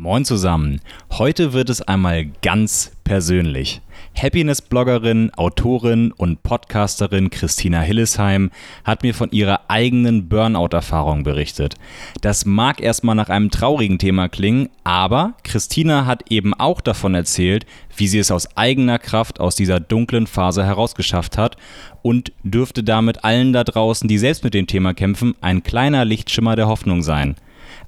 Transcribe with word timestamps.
Moin 0.00 0.24
zusammen. 0.24 0.80
Heute 1.14 1.52
wird 1.54 1.68
es 1.70 1.82
einmal 1.82 2.26
ganz 2.40 2.92
persönlich. 3.02 3.80
Happiness-Bloggerin, 4.16 5.34
Autorin 5.34 6.12
und 6.12 6.44
Podcasterin 6.44 7.30
Christina 7.30 7.80
Hillesheim 7.80 8.52
hat 8.84 9.02
mir 9.02 9.12
von 9.12 9.32
ihrer 9.32 9.62
eigenen 9.66 10.28
Burnout-Erfahrung 10.28 11.24
berichtet. 11.24 11.74
Das 12.20 12.46
mag 12.46 12.80
erstmal 12.80 13.16
nach 13.16 13.28
einem 13.28 13.50
traurigen 13.50 13.98
Thema 13.98 14.28
klingen, 14.28 14.68
aber 14.84 15.34
Christina 15.42 16.06
hat 16.06 16.30
eben 16.30 16.54
auch 16.54 16.80
davon 16.80 17.16
erzählt, 17.16 17.66
wie 17.96 18.06
sie 18.06 18.20
es 18.20 18.30
aus 18.30 18.56
eigener 18.56 19.00
Kraft 19.00 19.40
aus 19.40 19.56
dieser 19.56 19.80
dunklen 19.80 20.28
Phase 20.28 20.64
herausgeschafft 20.64 21.36
hat 21.36 21.56
und 22.02 22.30
dürfte 22.44 22.84
damit 22.84 23.24
allen 23.24 23.52
da 23.52 23.64
draußen, 23.64 24.06
die 24.06 24.18
selbst 24.18 24.44
mit 24.44 24.54
dem 24.54 24.68
Thema 24.68 24.94
kämpfen, 24.94 25.34
ein 25.40 25.64
kleiner 25.64 26.04
Lichtschimmer 26.04 26.54
der 26.54 26.68
Hoffnung 26.68 27.02
sein. 27.02 27.34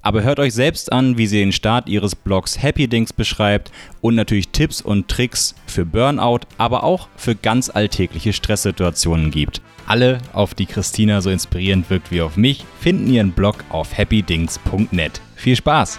Aber 0.03 0.23
hört 0.23 0.39
euch 0.39 0.55
selbst 0.55 0.93
an, 0.93 1.19
wie 1.19 1.27
sie 1.27 1.39
den 1.39 1.53
Start 1.53 1.89
ihres 1.89 2.15
Blogs 2.15 2.63
Happy 2.63 2.89
Dings 2.89 3.13
beschreibt 3.13 3.71
und 4.01 4.15
natürlich 4.15 4.49
Tipps 4.49 4.81
und 4.81 5.09
Tricks 5.09 5.55
für 5.67 5.85
Burnout, 5.85 6.41
aber 6.59 6.85
auch 6.85 7.09
für 7.17 7.35
ganz 7.35 7.71
alltägliche 7.71 8.33
Stresssituationen 8.33 9.31
gibt. 9.31 9.61
Alle, 9.87 10.19
auf 10.33 10.55
die 10.55 10.67
Christina 10.67 11.21
so 11.21 11.31
inspirierend 11.31 11.91
wirkt 11.91 12.11
wie 12.11 12.23
auf 12.23 12.37
mich, 12.37 12.65
finden 12.81 13.13
ihren 13.13 13.33
Blog 13.33 13.65
auf 13.71 13.97
happydings.net. 13.97 15.21
Viel 15.35 15.57
Spaß! 15.57 15.99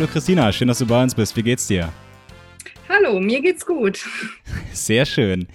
Hallo 0.00 0.08
Christina, 0.10 0.50
schön, 0.50 0.66
dass 0.66 0.78
du 0.78 0.86
bei 0.86 1.02
uns 1.02 1.14
bist. 1.14 1.36
Wie 1.36 1.42
geht's 1.42 1.66
dir? 1.66 1.92
Hallo, 2.88 3.20
mir 3.20 3.42
geht's 3.42 3.66
gut. 3.66 4.02
Sehr 4.72 5.04
schön. 5.04 5.46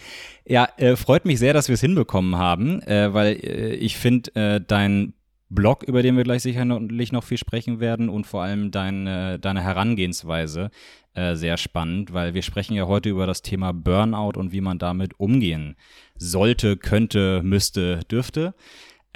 Ja, 0.46 0.70
äh, 0.78 0.96
freut 0.96 1.26
mich 1.26 1.40
sehr, 1.40 1.52
dass 1.52 1.68
wir 1.68 1.74
es 1.74 1.82
hinbekommen 1.82 2.36
haben, 2.36 2.80
äh, 2.84 3.12
weil 3.12 3.38
äh, 3.44 3.74
ich 3.74 3.98
finde 3.98 4.36
äh, 4.36 4.62
dein 4.62 5.16
Blog, 5.50 5.82
über 5.82 6.04
den 6.04 6.16
wir 6.16 6.24
gleich 6.24 6.44
sicherlich 6.44 7.12
noch 7.12 7.24
viel 7.24 7.40
sprechen 7.40 7.80
werden 7.80 8.08
und 8.08 8.28
vor 8.28 8.44
allem 8.44 8.70
dein, 8.70 9.06
deine 9.42 9.64
Herangehensweise 9.64 10.70
äh, 11.16 11.36
sehr 11.36 11.58
spannend, 11.58 12.14
weil 12.14 12.36
wir 12.36 12.44
sprechen 12.44 12.76
ja 12.76 12.86
heute 12.86 13.10
über 13.10 13.26
das 13.26 13.42
Thema 13.42 13.74
Burnout 13.74 14.38
und 14.38 14.52
wie 14.52 14.62
man 14.62 14.78
damit 14.78 15.20
umgehen 15.20 15.76
sollte, 16.18 16.78
könnte, 16.78 17.42
müsste, 17.44 18.02
dürfte. 18.12 18.54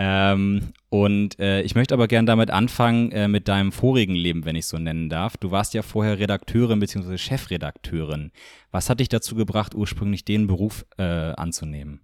Ähm, 0.02 0.72
und 0.88 1.38
äh, 1.40 1.62
ich 1.62 1.76
möchte 1.76 1.94
aber 1.94 2.08
gerne 2.08 2.26
damit 2.26 2.52
anfangen 2.52 3.12
äh, 3.12 3.28
mit 3.28 3.50
deinem 3.50 3.74
vorigen 3.74 4.16
Leben, 4.16 4.46
wenn 4.46 4.56
ich 4.56 4.66
so 4.66 4.78
nennen 4.78 5.10
darf. 5.10 5.36
Du 5.36 5.52
warst 5.52 5.74
ja 5.74 5.82
vorher 5.82 6.18
Redakteurin 6.18 6.80
bzw. 6.80 7.18
Chefredakteurin. 7.18 8.32
Was 8.72 8.90
hat 8.90 9.02
dich 9.02 9.10
dazu 9.10 9.36
gebracht, 9.36 9.76
ursprünglich 9.76 10.24
den 10.24 10.48
Beruf 10.48 10.86
äh, 10.98 11.04
anzunehmen? 11.04 12.00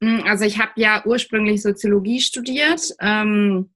Hm, 0.00 0.22
also 0.24 0.44
ich 0.44 0.60
habe 0.60 0.70
ja 0.76 1.02
ursprünglich 1.04 1.62
Soziologie 1.62 2.20
studiert. 2.20 2.94
Ähm 3.00 3.70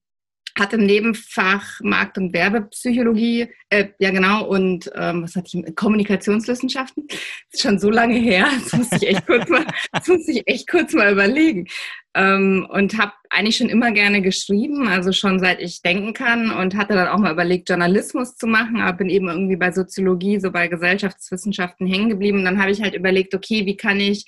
hatte 0.58 0.76
im 0.76 0.86
Nebenfach 0.86 1.80
Markt- 1.80 2.18
und 2.18 2.32
Werbepsychologie, 2.32 3.48
äh, 3.70 3.88
ja 3.98 4.10
genau, 4.10 4.46
und 4.46 4.90
ähm, 4.94 5.22
was 5.22 5.36
hatte 5.36 5.58
ich, 5.58 5.76
Kommunikationswissenschaften. 5.76 7.04
Das 7.08 7.18
ist 7.52 7.62
schon 7.62 7.78
so 7.78 7.90
lange 7.90 8.16
her, 8.16 8.48
das 8.62 8.72
musste 8.72 8.96
ich 8.96 9.08
echt 9.08 9.26
kurz 9.26 9.48
mal, 9.48 9.66
das 9.92 10.06
musste 10.08 10.32
ich 10.32 10.42
echt 10.46 10.68
kurz 10.68 10.92
mal 10.92 11.12
überlegen. 11.12 11.66
Ähm, 12.14 12.66
und 12.70 12.98
habe 12.98 13.12
eigentlich 13.30 13.58
schon 13.58 13.68
immer 13.68 13.92
gerne 13.92 14.22
geschrieben, 14.22 14.88
also 14.88 15.12
schon 15.12 15.38
seit 15.38 15.60
ich 15.60 15.82
denken 15.82 16.14
kann 16.14 16.50
und 16.50 16.74
hatte 16.74 16.94
dann 16.94 17.08
auch 17.08 17.18
mal 17.18 17.32
überlegt, 17.32 17.68
Journalismus 17.68 18.36
zu 18.36 18.46
machen, 18.46 18.80
aber 18.80 18.98
bin 18.98 19.10
eben 19.10 19.28
irgendwie 19.28 19.56
bei 19.56 19.70
Soziologie, 19.70 20.40
so 20.40 20.50
bei 20.50 20.68
Gesellschaftswissenschaften 20.68 21.86
hängen 21.86 22.08
geblieben. 22.08 22.38
Und 22.38 22.44
dann 22.46 22.60
habe 22.60 22.70
ich 22.70 22.82
halt 22.82 22.94
überlegt, 22.94 23.34
okay, 23.34 23.66
wie 23.66 23.76
kann 23.76 24.00
ich 24.00 24.24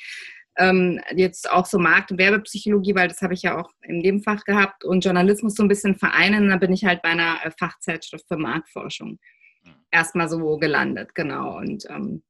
ähm, 0.60 1.00
jetzt 1.14 1.50
auch 1.50 1.66
so 1.66 1.78
Markt- 1.78 2.12
und 2.12 2.18
Werbepsychologie, 2.18 2.94
weil 2.94 3.08
das 3.08 3.22
habe 3.22 3.34
ich 3.34 3.42
ja 3.42 3.58
auch 3.58 3.70
in 3.82 4.02
dem 4.02 4.22
Fach 4.22 4.44
gehabt 4.44 4.84
und 4.84 5.04
Journalismus 5.04 5.54
so 5.54 5.62
ein 5.62 5.68
bisschen 5.68 5.96
vereinen. 5.96 6.50
Da 6.50 6.56
bin 6.56 6.72
ich 6.72 6.84
halt 6.84 7.02
bei 7.02 7.08
einer 7.10 7.38
äh, 7.44 7.50
Fachzeitschrift 7.58 8.28
für 8.28 8.36
Marktforschung 8.36 9.18
mhm. 9.64 9.70
erstmal 9.90 10.28
so 10.28 10.58
gelandet, 10.58 11.14
genau. 11.14 11.56
Und 11.56 11.86
ähm, 11.88 12.22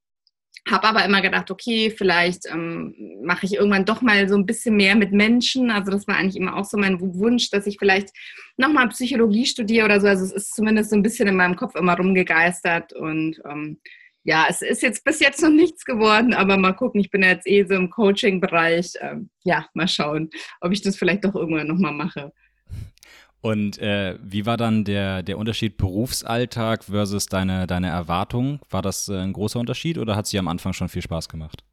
habe 0.68 0.88
aber 0.88 1.04
immer 1.04 1.22
gedacht, 1.22 1.50
okay, 1.50 1.90
vielleicht 1.90 2.46
ähm, 2.46 2.94
mache 3.24 3.46
ich 3.46 3.54
irgendwann 3.54 3.84
doch 3.84 4.02
mal 4.02 4.28
so 4.28 4.36
ein 4.36 4.46
bisschen 4.46 4.76
mehr 4.76 4.94
mit 4.94 5.12
Menschen. 5.12 5.70
Also 5.70 5.90
das 5.90 6.06
war 6.06 6.16
eigentlich 6.16 6.36
immer 6.36 6.56
auch 6.56 6.64
so 6.64 6.76
mein 6.76 7.00
Wunsch, 7.00 7.50
dass 7.50 7.66
ich 7.66 7.78
vielleicht 7.78 8.10
nochmal 8.56 8.88
Psychologie 8.88 9.46
studiere 9.46 9.86
oder 9.86 10.00
so. 10.00 10.06
Also 10.06 10.24
es 10.24 10.32
ist 10.32 10.54
zumindest 10.54 10.90
so 10.90 10.96
ein 10.96 11.02
bisschen 11.02 11.28
in 11.28 11.36
meinem 11.36 11.56
Kopf 11.56 11.74
immer 11.74 11.96
rumgegeistert 11.96 12.92
und 12.92 13.40
ähm, 13.50 13.80
ja, 14.24 14.46
es 14.48 14.62
ist 14.62 14.82
jetzt 14.82 15.04
bis 15.04 15.20
jetzt 15.20 15.42
noch 15.42 15.50
nichts 15.50 15.84
geworden, 15.84 16.34
aber 16.34 16.56
mal 16.56 16.72
gucken. 16.72 17.00
Ich 17.00 17.10
bin 17.10 17.22
jetzt 17.22 17.46
eh 17.46 17.64
so 17.64 17.74
im 17.74 17.90
Coaching-Bereich. 17.90 18.92
Ähm, 19.00 19.30
ja, 19.44 19.66
mal 19.74 19.88
schauen, 19.88 20.30
ob 20.60 20.72
ich 20.72 20.82
das 20.82 20.96
vielleicht 20.96 21.24
doch 21.24 21.34
irgendwann 21.34 21.68
nochmal 21.68 21.92
mache. 21.92 22.32
Und 23.40 23.78
äh, 23.78 24.18
wie 24.22 24.44
war 24.44 24.58
dann 24.58 24.84
der, 24.84 25.22
der 25.22 25.38
Unterschied 25.38 25.78
Berufsalltag 25.78 26.84
versus 26.84 27.26
deine, 27.26 27.66
deine 27.66 27.88
Erwartung? 27.88 28.60
War 28.68 28.82
das 28.82 29.08
äh, 29.08 29.16
ein 29.16 29.32
großer 29.32 29.58
Unterschied 29.58 29.96
oder 29.96 30.14
hat 30.14 30.26
sie 30.26 30.38
am 30.38 30.48
Anfang 30.48 30.74
schon 30.74 30.90
viel 30.90 31.02
Spaß 31.02 31.30
gemacht? 31.30 31.64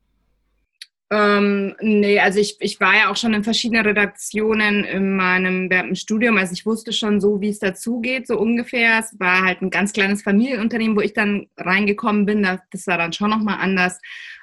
Ähm, 1.10 1.74
nee, 1.80 2.20
also 2.20 2.40
ich, 2.40 2.58
ich 2.60 2.82
war 2.82 2.94
ja 2.96 3.10
auch 3.10 3.16
schon 3.16 3.34
in 3.34 3.44
verschiedenen 3.44 3.86
Redaktionen 3.86 4.84
in 4.84 5.16
meinem 5.16 5.96
Studium. 5.96 6.38
Also 6.38 6.52
ich 6.52 6.66
wusste 6.66 6.92
schon 6.92 7.22
so, 7.22 7.40
wie 7.40 7.50
es 7.50 7.60
dazugeht, 7.60 8.28
so 8.28 8.38
ungefähr. 8.38 9.00
Es 9.00 9.18
war 9.20 9.44
halt 9.44 9.62
ein 9.62 9.70
ganz 9.70 9.94
kleines 9.94 10.22
Familienunternehmen, 10.22 10.98
wo 10.98 11.02
ich 11.02 11.14
dann 11.14 11.48
reingekommen 11.56 12.26
bin. 12.26 12.44
Das 12.72 12.88
war 12.88 12.98
dann 12.98 13.14
schon 13.14 13.30
nochmal 13.30 13.60
anders. 13.60 14.00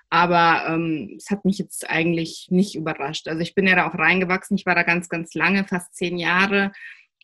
Aber 0.08 0.64
ähm, 0.68 1.14
es 1.18 1.30
hat 1.30 1.44
mich 1.44 1.58
jetzt 1.58 1.90
eigentlich 1.90 2.46
nicht 2.50 2.76
überrascht. 2.76 3.28
Also 3.28 3.42
ich 3.42 3.54
bin 3.54 3.66
ja 3.66 3.76
da 3.76 3.88
auch 3.88 3.98
reingewachsen. 3.98 4.56
Ich 4.56 4.64
war 4.64 4.74
da 4.74 4.84
ganz, 4.84 5.08
ganz 5.10 5.34
lange, 5.34 5.64
fast 5.64 5.94
zehn 5.94 6.16
Jahre 6.16 6.72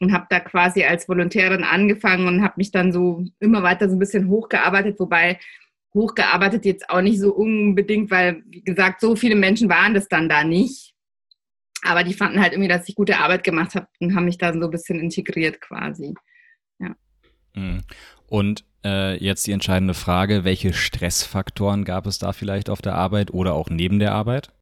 und 0.01 0.13
habe 0.13 0.27
da 0.29 0.41
quasi 0.41 0.83
als 0.85 1.09
Volontärin 1.09 1.63
angefangen 1.63 2.27
und 2.27 2.43
habe 2.43 2.55
mich 2.57 2.73
dann 2.73 2.93
so 2.93 3.25
immer 3.39 3.63
weiter 3.63 3.89
so 3.89 3.97
ein 3.97 4.01
bisschen 4.01 4.29
hochgearbeitet, 4.29 4.99
wobei 4.99 5.39
hochgearbeitet 5.95 6.65
jetzt 6.65 6.89
auch 6.89 7.01
nicht 7.01 7.21
so 7.21 7.35
unbedingt, 7.35 8.11
weil, 8.11 8.43
wie 8.47 8.63
gesagt, 8.63 9.01
so 9.01 9.17
viele 9.17 9.35
Menschen 9.35 9.69
waren 9.69 9.95
das 9.95 10.09
dann 10.09 10.29
da 10.29 10.45
nicht. 10.45 10.95
Aber 11.83 12.05
die 12.05 12.15
fanden 12.15 12.41
halt 12.41 12.53
irgendwie, 12.53 12.69
dass 12.69 12.89
ich 12.89 12.95
gute 12.95 13.19
Arbeit 13.19 13.43
gemacht 13.43 13.75
habe 13.75 13.89
und 14.01 14.15
haben 14.15 14.27
mich 14.27 14.39
da 14.39 14.53
so 14.53 14.61
ein 14.61 14.71
bisschen 14.71 15.01
integriert 15.01 15.61
quasi. 15.61 16.15
Ja. 16.79 16.95
Mhm. 17.55 17.83
Und 18.29 18.65
äh, 18.85 19.17
jetzt 19.23 19.47
die 19.47 19.53
entscheidende 19.53 19.95
Frage, 19.95 20.45
welche 20.45 20.73
Stressfaktoren 20.73 21.85
gab 21.85 22.07
es 22.07 22.19
da 22.19 22.33
vielleicht 22.33 22.71
auf 22.71 22.83
der 22.83 22.95
Arbeit 22.95 23.33
oder 23.33 23.55
auch 23.55 23.71
neben 23.71 23.99
der 23.99 24.13
Arbeit? 24.13 24.53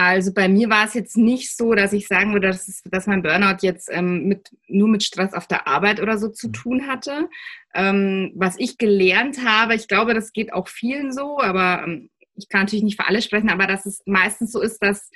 Also 0.00 0.32
bei 0.32 0.48
mir 0.48 0.70
war 0.70 0.84
es 0.84 0.94
jetzt 0.94 1.16
nicht 1.16 1.56
so, 1.56 1.74
dass 1.74 1.92
ich 1.92 2.06
sagen 2.06 2.32
würde, 2.32 2.46
dass, 2.46 2.68
es, 2.68 2.82
dass 2.84 3.08
mein 3.08 3.20
Burnout 3.20 3.56
jetzt 3.62 3.88
ähm, 3.90 4.28
mit, 4.28 4.48
nur 4.68 4.86
mit 4.86 5.02
Stress 5.02 5.32
auf 5.32 5.48
der 5.48 5.66
Arbeit 5.66 6.00
oder 6.00 6.18
so 6.18 6.28
zu 6.28 6.46
mhm. 6.46 6.52
tun 6.52 6.86
hatte. 6.86 7.28
Ähm, 7.74 8.30
was 8.36 8.54
ich 8.60 8.78
gelernt 8.78 9.44
habe, 9.44 9.74
ich 9.74 9.88
glaube, 9.88 10.14
das 10.14 10.32
geht 10.32 10.52
auch 10.52 10.68
vielen 10.68 11.12
so, 11.12 11.40
aber 11.40 11.82
ähm, 11.84 12.10
ich 12.36 12.48
kann 12.48 12.60
natürlich 12.60 12.84
nicht 12.84 13.00
für 13.00 13.08
alle 13.08 13.20
sprechen, 13.20 13.50
aber 13.50 13.66
dass 13.66 13.86
es 13.86 14.00
meistens 14.06 14.52
so 14.52 14.62
ist, 14.62 14.78
dass 14.84 15.10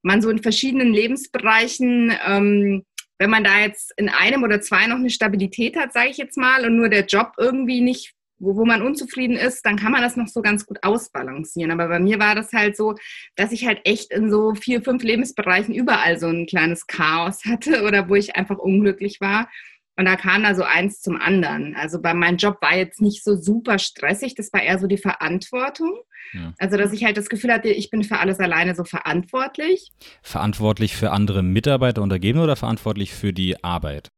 man 0.00 0.22
so 0.22 0.30
in 0.30 0.42
verschiedenen 0.42 0.94
Lebensbereichen, 0.94 2.16
ähm, 2.26 2.86
wenn 3.18 3.28
man 3.28 3.44
da 3.44 3.60
jetzt 3.60 3.92
in 3.98 4.08
einem 4.08 4.44
oder 4.44 4.62
zwei 4.62 4.86
noch 4.86 4.96
eine 4.96 5.10
Stabilität 5.10 5.76
hat, 5.76 5.92
sage 5.92 6.08
ich 6.08 6.16
jetzt 6.16 6.38
mal, 6.38 6.64
und 6.64 6.76
nur 6.76 6.88
der 6.88 7.04
Job 7.04 7.32
irgendwie 7.36 7.82
nicht 7.82 8.14
wo, 8.42 8.56
wo 8.56 8.64
man 8.64 8.82
unzufrieden 8.82 9.36
ist, 9.36 9.64
dann 9.64 9.76
kann 9.76 9.92
man 9.92 10.02
das 10.02 10.16
noch 10.16 10.26
so 10.26 10.42
ganz 10.42 10.66
gut 10.66 10.78
ausbalancieren. 10.82 11.70
Aber 11.70 11.88
bei 11.88 12.00
mir 12.00 12.18
war 12.18 12.34
das 12.34 12.52
halt 12.52 12.76
so, 12.76 12.96
dass 13.36 13.52
ich 13.52 13.66
halt 13.66 13.80
echt 13.84 14.12
in 14.12 14.30
so 14.30 14.54
vier, 14.54 14.82
fünf 14.82 15.02
Lebensbereichen 15.02 15.74
überall 15.74 16.18
so 16.18 16.26
ein 16.26 16.46
kleines 16.46 16.86
Chaos 16.86 17.44
hatte 17.46 17.84
oder 17.84 18.08
wo 18.08 18.16
ich 18.16 18.36
einfach 18.36 18.58
unglücklich 18.58 19.20
war. 19.20 19.48
Und 19.96 20.06
da 20.06 20.16
kam 20.16 20.42
da 20.42 20.54
so 20.54 20.64
eins 20.64 21.00
zum 21.00 21.20
anderen. 21.20 21.76
Also 21.76 22.00
bei 22.00 22.14
meinem 22.14 22.38
Job 22.38 22.56
war 22.60 22.76
jetzt 22.76 23.00
nicht 23.00 23.22
so 23.22 23.36
super 23.36 23.78
stressig, 23.78 24.34
das 24.34 24.52
war 24.52 24.62
eher 24.62 24.78
so 24.78 24.86
die 24.86 24.96
Verantwortung. 24.96 26.00
Ja. 26.32 26.54
Also, 26.58 26.78
dass 26.78 26.92
ich 26.94 27.04
halt 27.04 27.18
das 27.18 27.28
Gefühl 27.28 27.52
hatte, 27.52 27.68
ich 27.68 27.90
bin 27.90 28.04
für 28.04 28.18
alles 28.18 28.40
alleine 28.40 28.74
so 28.74 28.84
verantwortlich. 28.84 29.90
Verantwortlich 30.22 30.96
für 30.96 31.10
andere 31.10 31.42
Mitarbeiter, 31.42 32.00
Untergebene 32.00 32.42
oder 32.42 32.56
verantwortlich 32.56 33.12
für 33.12 33.34
die 33.34 33.62
Arbeit? 33.62 34.08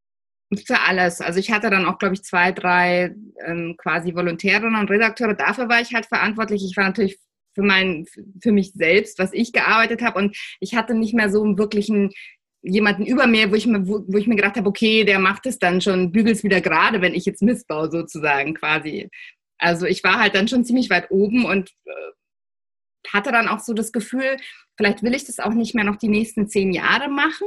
Für 0.56 0.81
alles. 0.81 1.21
Also 1.21 1.39
ich 1.39 1.51
hatte 1.51 1.71
dann 1.71 1.87
auch, 1.87 1.99
glaube 1.99 2.15
ich, 2.15 2.23
zwei, 2.23 2.53
drei 2.53 3.15
ähm, 3.45 3.77
quasi 3.79 4.15
Volontärinnen 4.15 4.77
und 4.77 4.91
Redakteure. 4.91 5.35
Dafür 5.35 5.69
war 5.69 5.81
ich 5.81 5.95
halt 5.95 6.06
verantwortlich. 6.06 6.65
Ich 6.65 6.77
war 6.77 6.85
natürlich 6.85 7.19
für 7.55 7.62
mein, 7.62 8.06
für 8.43 8.53
mich 8.53 8.73
selbst, 8.73 9.19
was 9.19 9.33
ich 9.33 9.53
gearbeitet 9.53 10.03
habe. 10.03 10.19
Und 10.19 10.37
ich 10.61 10.75
hatte 10.75 10.95
nicht 10.95 11.15
mehr 11.15 11.31
so 11.31 11.43
einen 11.43 11.59
wirklichen 11.59 12.11
jemanden 12.65 13.05
über 13.05 13.27
mir, 13.27 13.51
wo 13.51 13.55
ich 13.55 13.67
mir, 13.67 13.87
wo, 13.87 14.05
wo 14.09 14.17
ich 14.17 14.27
mir 14.27 14.37
gedacht 14.37 14.56
habe, 14.56 14.69
okay, 14.69 15.05
der 15.05 15.19
macht 15.19 15.47
es 15.47 15.59
dann 15.59 15.81
schon, 15.81 16.12
bügelt 16.12 16.37
es 16.37 16.45
wieder 16.45 16.62
gerade, 16.62 17.03
wenn 17.03 17.15
ich 17.15 17.27
jetzt 17.27 17.43
missbaue, 17.43 17.91
sozusagen 17.91 18.55
quasi. 18.55 19.11
Also 19.59 19.87
ich 19.87 20.03
war 20.03 20.19
halt 20.19 20.35
dann 20.35 20.49
schon 20.49 20.65
ziemlich 20.65 20.91
weit 20.91 21.11
oben 21.11 21.45
und 21.45 21.71
äh, 21.85 22.12
hatte 23.12 23.33
dann 23.33 23.49
auch 23.49 23.61
so 23.61 23.75
das 23.75 23.93
Gefühl, 23.93 24.37
vielleicht 24.77 25.03
will 25.03 25.15
ich 25.15 25.25
das 25.25 25.39
auch 25.39 25.53
nicht 25.53 25.75
mehr 25.75 25.85
noch 25.85 25.97
die 25.97 26.09
nächsten 26.09 26.49
zehn 26.49 26.73
Jahre 26.73 27.09
machen. 27.09 27.47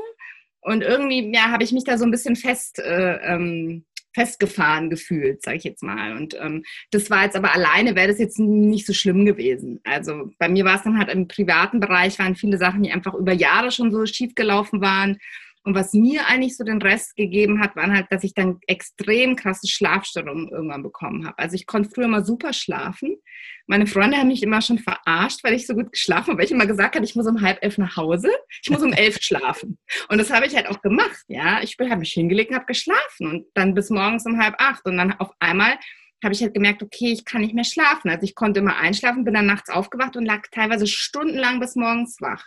Und 0.62 0.84
irgendwie, 0.84 1.32
ja, 1.34 1.52
habe 1.52 1.64
ich 1.64 1.72
mich 1.72 1.84
da 1.84 1.98
so 1.98 2.06
ein 2.06 2.12
bisschen 2.12 2.36
fest, 2.36 2.80
äh, 2.80 3.18
ähm, 3.24 3.86
festgefahren 4.14 4.90
gefühlt, 4.90 5.44
sage 5.44 5.58
ich 5.58 5.64
jetzt 5.64 5.84
mal. 5.84 6.18
Und 6.18 6.36
ähm, 6.42 6.64
das 6.90 7.12
war 7.12 7.24
jetzt 7.24 7.36
aber 7.36 7.54
alleine, 7.54 7.96
wäre 7.96 8.08
das 8.08 8.18
jetzt 8.18 8.40
nicht 8.40 8.88
so 8.88 8.94
schlimm 8.94 9.26
gewesen. 9.26 9.80
Also 9.84 10.32
bei 10.40 10.50
mir 10.50 10.66
war 10.66 10.76
es 10.76 10.84
dann 10.84 10.98
halt 10.98 11.10
im 11.10 11.28
privaten 11.28 11.80
Bereich, 11.80 12.18
waren 12.18 12.36
viele 12.36 12.58
Sachen, 12.58 12.82
die 12.82 12.92
einfach 12.92 13.14
über 13.14 13.34
Jahre 13.34 13.70
schon 13.72 13.92
so 13.92 14.06
schief 14.08 14.34
gelaufen 14.34 14.82
waren. 14.82 15.20
Und 15.68 15.76
was 15.76 15.92
mir 15.92 16.28
eigentlich 16.28 16.56
so 16.56 16.64
den 16.64 16.82
Rest 16.82 17.18
gegeben 17.18 17.60
hat, 17.60 17.76
waren 17.76 17.94
halt, 17.94 18.08
dass 18.10 18.24
ich 18.24 18.34
dann 18.34 18.62
extrem 18.68 19.36
krasse 19.36 19.68
Schlafstörungen 19.68 20.48
irgendwann 20.48 20.82
bekommen 20.82 21.28
habe. 21.28 21.38
Also 21.38 21.56
ich 21.56 21.66
konnte 21.66 21.90
früher 21.90 22.08
mal 22.08 22.24
super 22.24 22.54
schlafen. 22.54 23.18
Meine 23.66 23.86
Freunde 23.86 24.16
haben 24.16 24.30
mich 24.30 24.44
immer 24.44 24.62
schon 24.62 24.80
verarscht, 24.80 25.44
weil 25.44 25.56
ich 25.56 25.68
so 25.68 25.74
gut 25.74 25.92
geschlafen 25.92 26.28
habe, 26.28 26.38
weil 26.38 26.46
ich 26.46 26.54
immer 26.54 26.68
gesagt 26.68 26.96
habe, 26.96 27.04
ich 27.04 27.18
muss 27.18 27.28
um 27.28 27.42
halb 27.42 27.62
elf 27.62 27.78
nach 27.78 27.98
Hause, 27.98 28.30
ich 28.64 28.70
muss 28.70 28.82
um 28.82 28.94
elf 28.94 29.18
schlafen. 29.22 29.78
Und 30.08 30.20
das 30.20 30.32
habe 30.32 30.46
ich 30.46 30.56
halt 30.56 30.68
auch 30.68 30.82
gemacht, 30.82 31.26
ja. 31.28 31.62
Ich 31.62 31.76
habe 31.78 31.98
mich 31.98 32.14
hingelegt 32.14 32.52
und 32.52 32.56
habe 32.56 32.66
geschlafen 32.66 33.28
und 33.28 33.48
dann 33.54 33.74
bis 33.74 33.90
morgens 33.90 34.26
um 34.26 34.42
halb 34.42 34.56
acht. 34.60 34.86
Und 34.86 34.96
dann 34.96 35.20
auf 35.20 35.32
einmal 35.40 35.78
habe 36.24 36.34
ich 36.34 36.42
halt 36.42 36.54
gemerkt, 36.54 36.82
okay, 36.82 37.12
ich 37.12 37.26
kann 37.26 37.42
nicht 37.42 37.54
mehr 37.54 37.66
schlafen. 37.66 38.10
Also 38.10 38.24
ich 38.24 38.36
konnte 38.36 38.62
immer 38.62 38.78
einschlafen, 38.78 39.26
bin 39.26 39.34
dann 39.34 39.46
nachts 39.46 39.70
aufgewacht 39.70 40.16
und 40.16 40.26
lag 40.26 40.44
teilweise 40.50 40.88
stundenlang 40.88 41.60
bis 41.60 41.76
morgens 41.76 42.22
wach. 42.22 42.46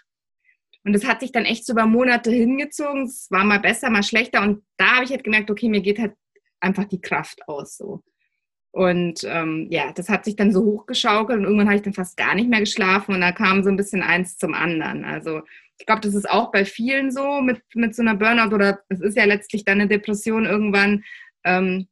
Und 0.84 0.92
das 0.94 1.06
hat 1.06 1.20
sich 1.20 1.32
dann 1.32 1.44
echt 1.44 1.66
so 1.66 1.72
über 1.72 1.86
Monate 1.86 2.30
hingezogen. 2.30 3.04
Es 3.04 3.30
war 3.30 3.44
mal 3.44 3.60
besser, 3.60 3.90
mal 3.90 4.02
schlechter. 4.02 4.42
Und 4.42 4.62
da 4.76 4.96
habe 4.96 5.04
ich 5.04 5.10
halt 5.10 5.24
gemerkt, 5.24 5.50
okay, 5.50 5.68
mir 5.68 5.82
geht 5.82 5.98
halt 5.98 6.14
einfach 6.60 6.84
die 6.84 7.00
Kraft 7.00 7.46
aus 7.48 7.76
so. 7.76 8.02
Und 8.72 9.24
ähm, 9.24 9.66
ja, 9.70 9.92
das 9.92 10.08
hat 10.08 10.24
sich 10.24 10.36
dann 10.36 10.52
so 10.52 10.64
hochgeschaukelt 10.64 11.38
und 11.38 11.44
irgendwann 11.44 11.66
habe 11.66 11.76
ich 11.76 11.82
dann 11.82 11.92
fast 11.92 12.16
gar 12.16 12.36
nicht 12.36 12.48
mehr 12.48 12.60
geschlafen 12.60 13.14
und 13.14 13.20
da 13.20 13.32
kam 13.32 13.64
so 13.64 13.68
ein 13.68 13.76
bisschen 13.76 14.00
eins 14.00 14.38
zum 14.38 14.54
anderen. 14.54 15.04
Also 15.04 15.42
ich 15.78 15.86
glaube, 15.86 16.02
das 16.02 16.14
ist 16.14 16.30
auch 16.30 16.52
bei 16.52 16.64
vielen 16.64 17.10
so 17.10 17.40
mit, 17.40 17.62
mit 17.74 17.96
so 17.96 18.02
einer 18.02 18.14
Burnout 18.14 18.54
oder 18.54 18.80
es 18.88 19.00
ist 19.00 19.16
ja 19.16 19.24
letztlich 19.24 19.64
dann 19.64 19.80
eine 19.80 19.88
Depression 19.88 20.44
irgendwann, 20.44 21.02
ähm, 21.42 21.88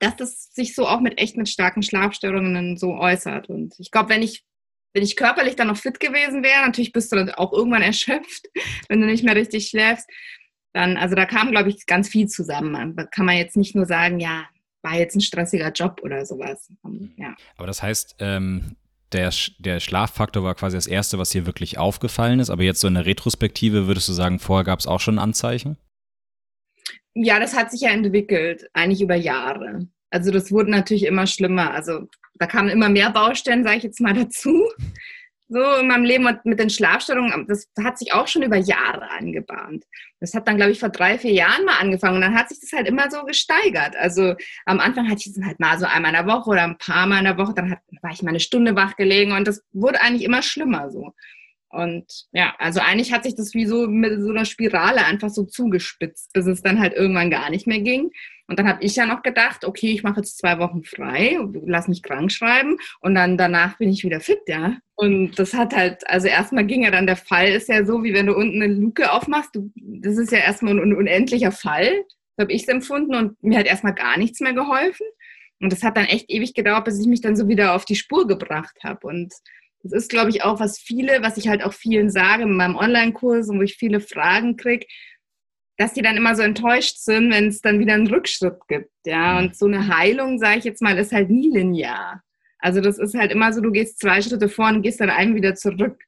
dass 0.00 0.16
das 0.16 0.52
sich 0.52 0.74
so 0.74 0.86
auch 0.86 1.00
mit 1.00 1.18
echt 1.18 1.38
mit 1.38 1.48
starken 1.48 1.82
Schlafstörungen 1.82 2.76
so 2.76 2.94
äußert. 2.94 3.48
Und 3.48 3.74
ich 3.78 3.90
glaube, 3.90 4.10
wenn 4.10 4.22
ich 4.22 4.44
wenn 4.94 5.02
ich 5.02 5.16
körperlich 5.16 5.56
dann 5.56 5.68
noch 5.68 5.76
fit 5.76 6.00
gewesen 6.00 6.42
wäre, 6.42 6.66
natürlich 6.66 6.92
bist 6.92 7.12
du 7.12 7.16
dann 7.16 7.30
auch 7.30 7.52
irgendwann 7.52 7.82
erschöpft, 7.82 8.46
wenn 8.88 9.00
du 9.00 9.06
nicht 9.06 9.24
mehr 9.24 9.36
richtig 9.36 9.68
schläfst. 9.68 10.08
Dann, 10.74 10.96
also 10.96 11.14
da 11.14 11.26
kam, 11.26 11.50
glaube 11.50 11.68
ich, 11.68 11.86
ganz 11.86 12.08
viel 12.08 12.28
zusammen. 12.28 12.96
Da 12.96 13.04
kann 13.04 13.26
man 13.26 13.36
jetzt 13.36 13.56
nicht 13.56 13.74
nur 13.74 13.84
sagen, 13.84 14.20
ja, 14.20 14.46
war 14.82 14.94
jetzt 14.96 15.14
ein 15.14 15.20
stressiger 15.20 15.70
Job 15.70 16.00
oder 16.02 16.24
sowas. 16.24 16.70
Ähm, 16.84 17.12
ja. 17.16 17.34
Aber 17.56 17.66
das 17.66 17.82
heißt, 17.82 18.16
ähm, 18.20 18.76
der, 19.12 19.30
der 19.58 19.80
Schlaffaktor 19.80 20.42
war 20.42 20.54
quasi 20.54 20.76
das 20.76 20.86
Erste, 20.86 21.18
was 21.18 21.32
hier 21.32 21.46
wirklich 21.46 21.78
aufgefallen 21.78 22.40
ist. 22.40 22.50
Aber 22.50 22.62
jetzt 22.62 22.80
so 22.80 22.88
in 22.88 22.94
der 22.94 23.06
Retrospektive 23.06 23.86
würdest 23.86 24.08
du 24.08 24.12
sagen, 24.12 24.38
vorher 24.38 24.64
gab 24.64 24.80
es 24.80 24.86
auch 24.86 25.00
schon 25.00 25.18
Anzeichen? 25.18 25.76
Ja, 27.14 27.38
das 27.38 27.54
hat 27.54 27.70
sich 27.70 27.82
ja 27.82 27.90
entwickelt, 27.90 28.70
eigentlich 28.72 29.02
über 29.02 29.14
Jahre. 29.14 29.86
Also 30.12 30.30
das 30.30 30.52
wurde 30.52 30.70
natürlich 30.70 31.04
immer 31.04 31.26
schlimmer. 31.26 31.72
Also 31.72 32.08
da 32.34 32.46
kamen 32.46 32.68
immer 32.68 32.88
mehr 32.88 33.10
Baustellen, 33.10 33.64
sage 33.64 33.78
ich 33.78 33.82
jetzt 33.82 34.00
mal 34.00 34.14
dazu. 34.14 34.62
So 35.48 35.60
in 35.80 35.88
meinem 35.88 36.04
Leben 36.04 36.26
und 36.26 36.44
mit 36.46 36.58
den 36.58 36.70
Schlafstörungen, 36.70 37.46
das 37.46 37.68
hat 37.82 37.98
sich 37.98 38.14
auch 38.14 38.26
schon 38.26 38.42
über 38.42 38.56
Jahre 38.56 39.10
angebahnt. 39.10 39.84
Das 40.18 40.32
hat 40.32 40.48
dann, 40.48 40.56
glaube 40.56 40.72
ich, 40.72 40.80
vor 40.80 40.88
drei, 40.88 41.18
vier 41.18 41.32
Jahren 41.32 41.66
mal 41.66 41.78
angefangen 41.78 42.14
und 42.16 42.20
dann 42.22 42.34
hat 42.34 42.48
sich 42.48 42.60
das 42.60 42.72
halt 42.72 42.88
immer 42.88 43.10
so 43.10 43.22
gesteigert. 43.24 43.94
Also 43.96 44.34
am 44.64 44.80
Anfang 44.80 45.10
hatte 45.10 45.20
ich 45.20 45.36
es 45.36 45.44
halt 45.44 45.60
mal 45.60 45.78
so 45.78 45.84
einmal 45.84 46.14
in 46.14 46.24
der 46.24 46.34
Woche 46.34 46.48
oder 46.48 46.62
ein 46.62 46.78
paar 46.78 47.06
Mal 47.06 47.18
in 47.18 47.24
der 47.24 47.36
Woche, 47.36 47.52
dann 47.54 47.70
hat, 47.70 47.80
war 48.00 48.12
ich 48.12 48.22
mal 48.22 48.30
eine 48.30 48.40
Stunde 48.40 48.76
wach 48.76 48.96
gelegen 48.96 49.32
und 49.32 49.46
das 49.46 49.62
wurde 49.72 50.00
eigentlich 50.00 50.24
immer 50.24 50.40
schlimmer 50.40 50.90
so. 50.90 51.12
Und 51.68 52.26
ja, 52.32 52.54
also 52.58 52.80
eigentlich 52.80 53.12
hat 53.12 53.24
sich 53.24 53.34
das 53.34 53.52
wie 53.52 53.66
so 53.66 53.86
mit 53.86 54.20
so 54.22 54.30
einer 54.30 54.44
Spirale 54.44 55.04
einfach 55.04 55.30
so 55.30 55.44
zugespitzt, 55.44 56.32
bis 56.32 56.46
es 56.46 56.62
dann 56.62 56.80
halt 56.80 56.94
irgendwann 56.94 57.30
gar 57.30 57.50
nicht 57.50 57.66
mehr 57.66 57.80
ging. 57.80 58.10
Und 58.52 58.58
dann 58.58 58.68
habe 58.68 58.84
ich 58.84 58.96
ja 58.96 59.06
noch 59.06 59.22
gedacht, 59.22 59.64
okay, 59.64 59.92
ich 59.92 60.02
mache 60.02 60.20
jetzt 60.20 60.36
zwei 60.36 60.58
Wochen 60.58 60.84
frei, 60.84 61.38
lass 61.64 61.88
mich 61.88 62.02
krank 62.02 62.30
schreiben 62.30 62.76
und 63.00 63.14
dann 63.14 63.38
danach 63.38 63.78
bin 63.78 63.88
ich 63.88 64.04
wieder 64.04 64.20
fit, 64.20 64.42
ja. 64.46 64.76
Und 64.94 65.38
das 65.38 65.54
hat 65.54 65.74
halt, 65.74 66.06
also 66.06 66.28
erstmal 66.28 66.66
ging 66.66 66.84
ja 66.84 66.90
dann 66.90 67.06
der 67.06 67.16
Fall, 67.16 67.48
ist 67.48 67.70
ja 67.70 67.82
so, 67.86 68.04
wie 68.04 68.12
wenn 68.12 68.26
du 68.26 68.36
unten 68.36 68.60
eine 68.60 68.74
Luke 68.74 69.10
aufmachst, 69.10 69.56
du, 69.56 69.72
das 69.74 70.18
ist 70.18 70.32
ja 70.32 70.40
erstmal 70.40 70.78
ein 70.78 70.94
unendlicher 70.94 71.50
Fall, 71.50 72.04
so 72.36 72.42
habe 72.42 72.52
ich 72.52 72.64
es 72.64 72.68
empfunden 72.68 73.14
und 73.14 73.42
mir 73.42 73.58
hat 73.58 73.64
erstmal 73.64 73.94
gar 73.94 74.18
nichts 74.18 74.40
mehr 74.40 74.52
geholfen. 74.52 75.06
Und 75.58 75.72
das 75.72 75.82
hat 75.82 75.96
dann 75.96 76.04
echt 76.04 76.28
ewig 76.28 76.52
gedauert, 76.52 76.84
bis 76.84 77.00
ich 77.00 77.06
mich 77.06 77.22
dann 77.22 77.36
so 77.36 77.48
wieder 77.48 77.74
auf 77.74 77.86
die 77.86 77.96
Spur 77.96 78.26
gebracht 78.26 78.76
habe. 78.84 79.06
Und 79.06 79.32
das 79.82 79.92
ist, 79.92 80.10
glaube 80.10 80.28
ich, 80.28 80.44
auch 80.44 80.60
was 80.60 80.78
viele, 80.78 81.22
was 81.22 81.38
ich 81.38 81.48
halt 81.48 81.64
auch 81.64 81.72
vielen 81.72 82.10
sage 82.10 82.42
in 82.42 82.54
meinem 82.54 82.76
Online-Kurs 82.76 83.48
und 83.48 83.60
wo 83.60 83.62
ich 83.62 83.76
viele 83.76 84.00
Fragen 84.00 84.58
kriege, 84.58 84.84
dass 85.76 85.94
die 85.94 86.02
dann 86.02 86.16
immer 86.16 86.36
so 86.36 86.42
enttäuscht 86.42 86.98
sind, 86.98 87.32
wenn 87.32 87.48
es 87.48 87.60
dann 87.60 87.78
wieder 87.78 87.94
einen 87.94 88.06
Rückschritt 88.06 88.58
gibt. 88.68 88.90
Ja, 89.06 89.34
mhm. 89.34 89.38
und 89.38 89.56
so 89.56 89.66
eine 89.66 89.88
Heilung, 89.88 90.38
sage 90.38 90.58
ich 90.58 90.64
jetzt 90.64 90.82
mal, 90.82 90.98
ist 90.98 91.12
halt 91.12 91.30
nie 91.30 91.50
linear. 91.50 92.22
Also 92.58 92.80
das 92.80 92.98
ist 92.98 93.14
halt 93.14 93.32
immer 93.32 93.52
so, 93.52 93.60
du 93.60 93.72
gehst 93.72 93.98
zwei 93.98 94.22
Schritte 94.22 94.48
vor 94.48 94.68
und 94.68 94.82
gehst 94.82 95.00
dann 95.00 95.10
einen 95.10 95.34
wieder 95.34 95.54
zurück. 95.54 96.04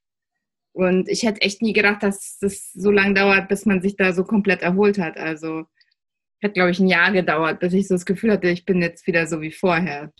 Und 0.72 1.08
ich 1.08 1.22
hätte 1.22 1.40
echt 1.42 1.62
nie 1.62 1.72
gedacht, 1.72 2.02
dass 2.02 2.38
das 2.40 2.72
so 2.72 2.90
lange 2.90 3.14
dauert, 3.14 3.48
bis 3.48 3.66
man 3.66 3.80
sich 3.80 3.96
da 3.96 4.12
so 4.12 4.24
komplett 4.24 4.62
erholt 4.62 4.98
hat. 4.98 5.16
Also 5.16 5.66
hat, 6.42 6.54
glaube 6.54 6.70
ich, 6.70 6.78
ein 6.78 6.88
Jahr 6.88 7.12
gedauert, 7.12 7.60
bis 7.60 7.72
ich 7.72 7.88
so 7.88 7.94
das 7.94 8.06
Gefühl 8.06 8.32
hatte, 8.32 8.48
ich 8.48 8.64
bin 8.64 8.80
jetzt 8.82 9.06
wieder 9.06 9.26
so 9.26 9.40
wie 9.40 9.52
vorher. 9.52 10.12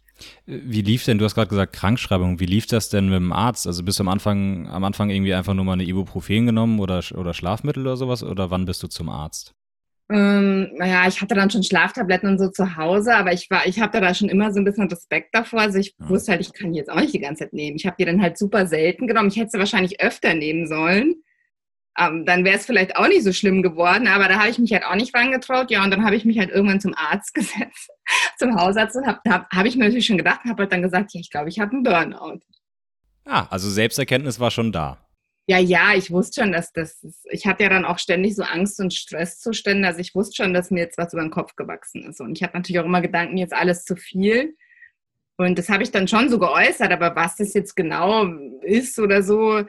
Wie 0.46 0.82
lief 0.82 1.04
denn, 1.04 1.18
du 1.18 1.24
hast 1.24 1.34
gerade 1.34 1.48
gesagt 1.48 1.72
Krankschreibung, 1.74 2.40
wie 2.40 2.46
lief 2.46 2.66
das 2.66 2.88
denn 2.88 3.06
mit 3.06 3.16
dem 3.16 3.32
Arzt? 3.32 3.66
Also 3.66 3.82
bist 3.82 3.98
du 3.98 4.04
am 4.04 4.08
Anfang, 4.08 4.68
am 4.68 4.84
Anfang 4.84 5.10
irgendwie 5.10 5.34
einfach 5.34 5.54
nur 5.54 5.64
mal 5.64 5.72
eine 5.72 5.84
Ibuprofen 5.84 6.46
genommen 6.46 6.80
oder, 6.80 7.02
oder 7.16 7.34
Schlafmittel 7.34 7.82
oder 7.82 7.96
sowas 7.96 8.22
oder 8.22 8.50
wann 8.50 8.64
bist 8.64 8.82
du 8.82 8.88
zum 8.88 9.08
Arzt? 9.08 9.54
Ähm, 10.10 10.70
naja, 10.76 11.08
ich 11.08 11.22
hatte 11.22 11.34
dann 11.34 11.50
schon 11.50 11.62
Schlaftabletten 11.62 12.28
und 12.28 12.38
so 12.38 12.50
zu 12.50 12.76
Hause, 12.76 13.16
aber 13.16 13.32
ich 13.32 13.50
war, 13.50 13.66
ich 13.66 13.80
hatte 13.80 14.00
da 14.00 14.14
schon 14.14 14.28
immer 14.28 14.52
so 14.52 14.60
ein 14.60 14.64
bisschen 14.64 14.88
Respekt 14.88 15.34
davor. 15.34 15.60
Also 15.62 15.78
ich 15.78 15.94
ja. 15.98 16.08
wusste 16.08 16.32
halt, 16.32 16.42
ich 16.42 16.52
kann 16.52 16.72
die 16.72 16.78
jetzt 16.78 16.90
auch 16.90 17.00
nicht 17.00 17.14
die 17.14 17.20
ganze 17.20 17.44
Zeit 17.44 17.54
nehmen. 17.54 17.76
Ich 17.76 17.86
habe 17.86 17.96
die 17.98 18.04
dann 18.04 18.20
halt 18.20 18.36
super 18.36 18.66
selten 18.66 19.06
genommen. 19.06 19.28
Ich 19.28 19.36
hätte 19.36 19.50
sie 19.50 19.58
wahrscheinlich 19.58 20.00
öfter 20.00 20.34
nehmen 20.34 20.66
sollen 20.66 21.23
ähm, 21.98 22.26
dann 22.26 22.44
wäre 22.44 22.56
es 22.56 22.66
vielleicht 22.66 22.96
auch 22.96 23.06
nicht 23.06 23.22
so 23.22 23.32
schlimm 23.32 23.62
geworden, 23.62 24.08
aber 24.08 24.28
da 24.28 24.38
habe 24.38 24.48
ich 24.48 24.58
mich 24.58 24.72
halt 24.72 24.84
auch 24.84 24.96
nicht 24.96 25.14
rangetraut. 25.14 25.70
Ja, 25.70 25.84
und 25.84 25.90
dann 25.90 26.04
habe 26.04 26.16
ich 26.16 26.24
mich 26.24 26.38
halt 26.38 26.50
irgendwann 26.50 26.80
zum 26.80 26.94
Arzt 26.94 27.34
gesetzt, 27.34 27.90
zum 28.38 28.56
Hausarzt 28.56 28.96
und 28.96 29.06
habe 29.06 29.20
hab, 29.28 29.50
hab 29.50 29.66
ich 29.66 29.76
mir 29.76 29.84
natürlich 29.84 30.06
schon 30.06 30.18
gedacht, 30.18 30.40
habe 30.44 30.62
halt 30.62 30.72
dann 30.72 30.82
gesagt, 30.82 31.12
ja, 31.14 31.20
ich 31.20 31.30
glaube, 31.30 31.48
ich 31.48 31.60
habe 31.60 31.72
einen 31.72 31.82
Burnout. 31.82 32.40
Ah, 33.24 33.46
also 33.50 33.70
Selbsterkenntnis 33.70 34.40
war 34.40 34.50
schon 34.50 34.72
da. 34.72 34.98
Ja, 35.46 35.58
ja, 35.58 35.94
ich 35.94 36.10
wusste 36.10 36.40
schon, 36.40 36.52
dass 36.52 36.72
das, 36.72 37.04
ich 37.30 37.46
hatte 37.46 37.64
ja 37.64 37.68
dann 37.68 37.84
auch 37.84 37.98
ständig 37.98 38.34
so 38.34 38.42
Angst- 38.42 38.80
und 38.80 38.94
Stresszustände, 38.94 39.86
also 39.86 40.00
ich 40.00 40.14
wusste 40.14 40.36
schon, 40.36 40.54
dass 40.54 40.70
mir 40.70 40.80
jetzt 40.80 40.96
was 40.96 41.12
über 41.12 41.22
den 41.22 41.30
Kopf 41.30 41.54
gewachsen 41.54 42.02
ist. 42.04 42.20
Und 42.20 42.36
ich 42.36 42.42
hatte 42.42 42.56
natürlich 42.56 42.80
auch 42.80 42.86
immer 42.86 43.02
Gedanken, 43.02 43.36
jetzt 43.36 43.52
alles 43.52 43.84
zu 43.84 43.94
viel. 43.94 44.56
Und 45.36 45.58
das 45.58 45.68
habe 45.68 45.82
ich 45.82 45.90
dann 45.90 46.08
schon 46.08 46.30
so 46.30 46.38
geäußert, 46.38 46.90
aber 46.92 47.14
was 47.14 47.36
das 47.36 47.52
jetzt 47.52 47.74
genau 47.74 48.26
ist 48.62 48.98
oder 48.98 49.22
so, 49.22 49.64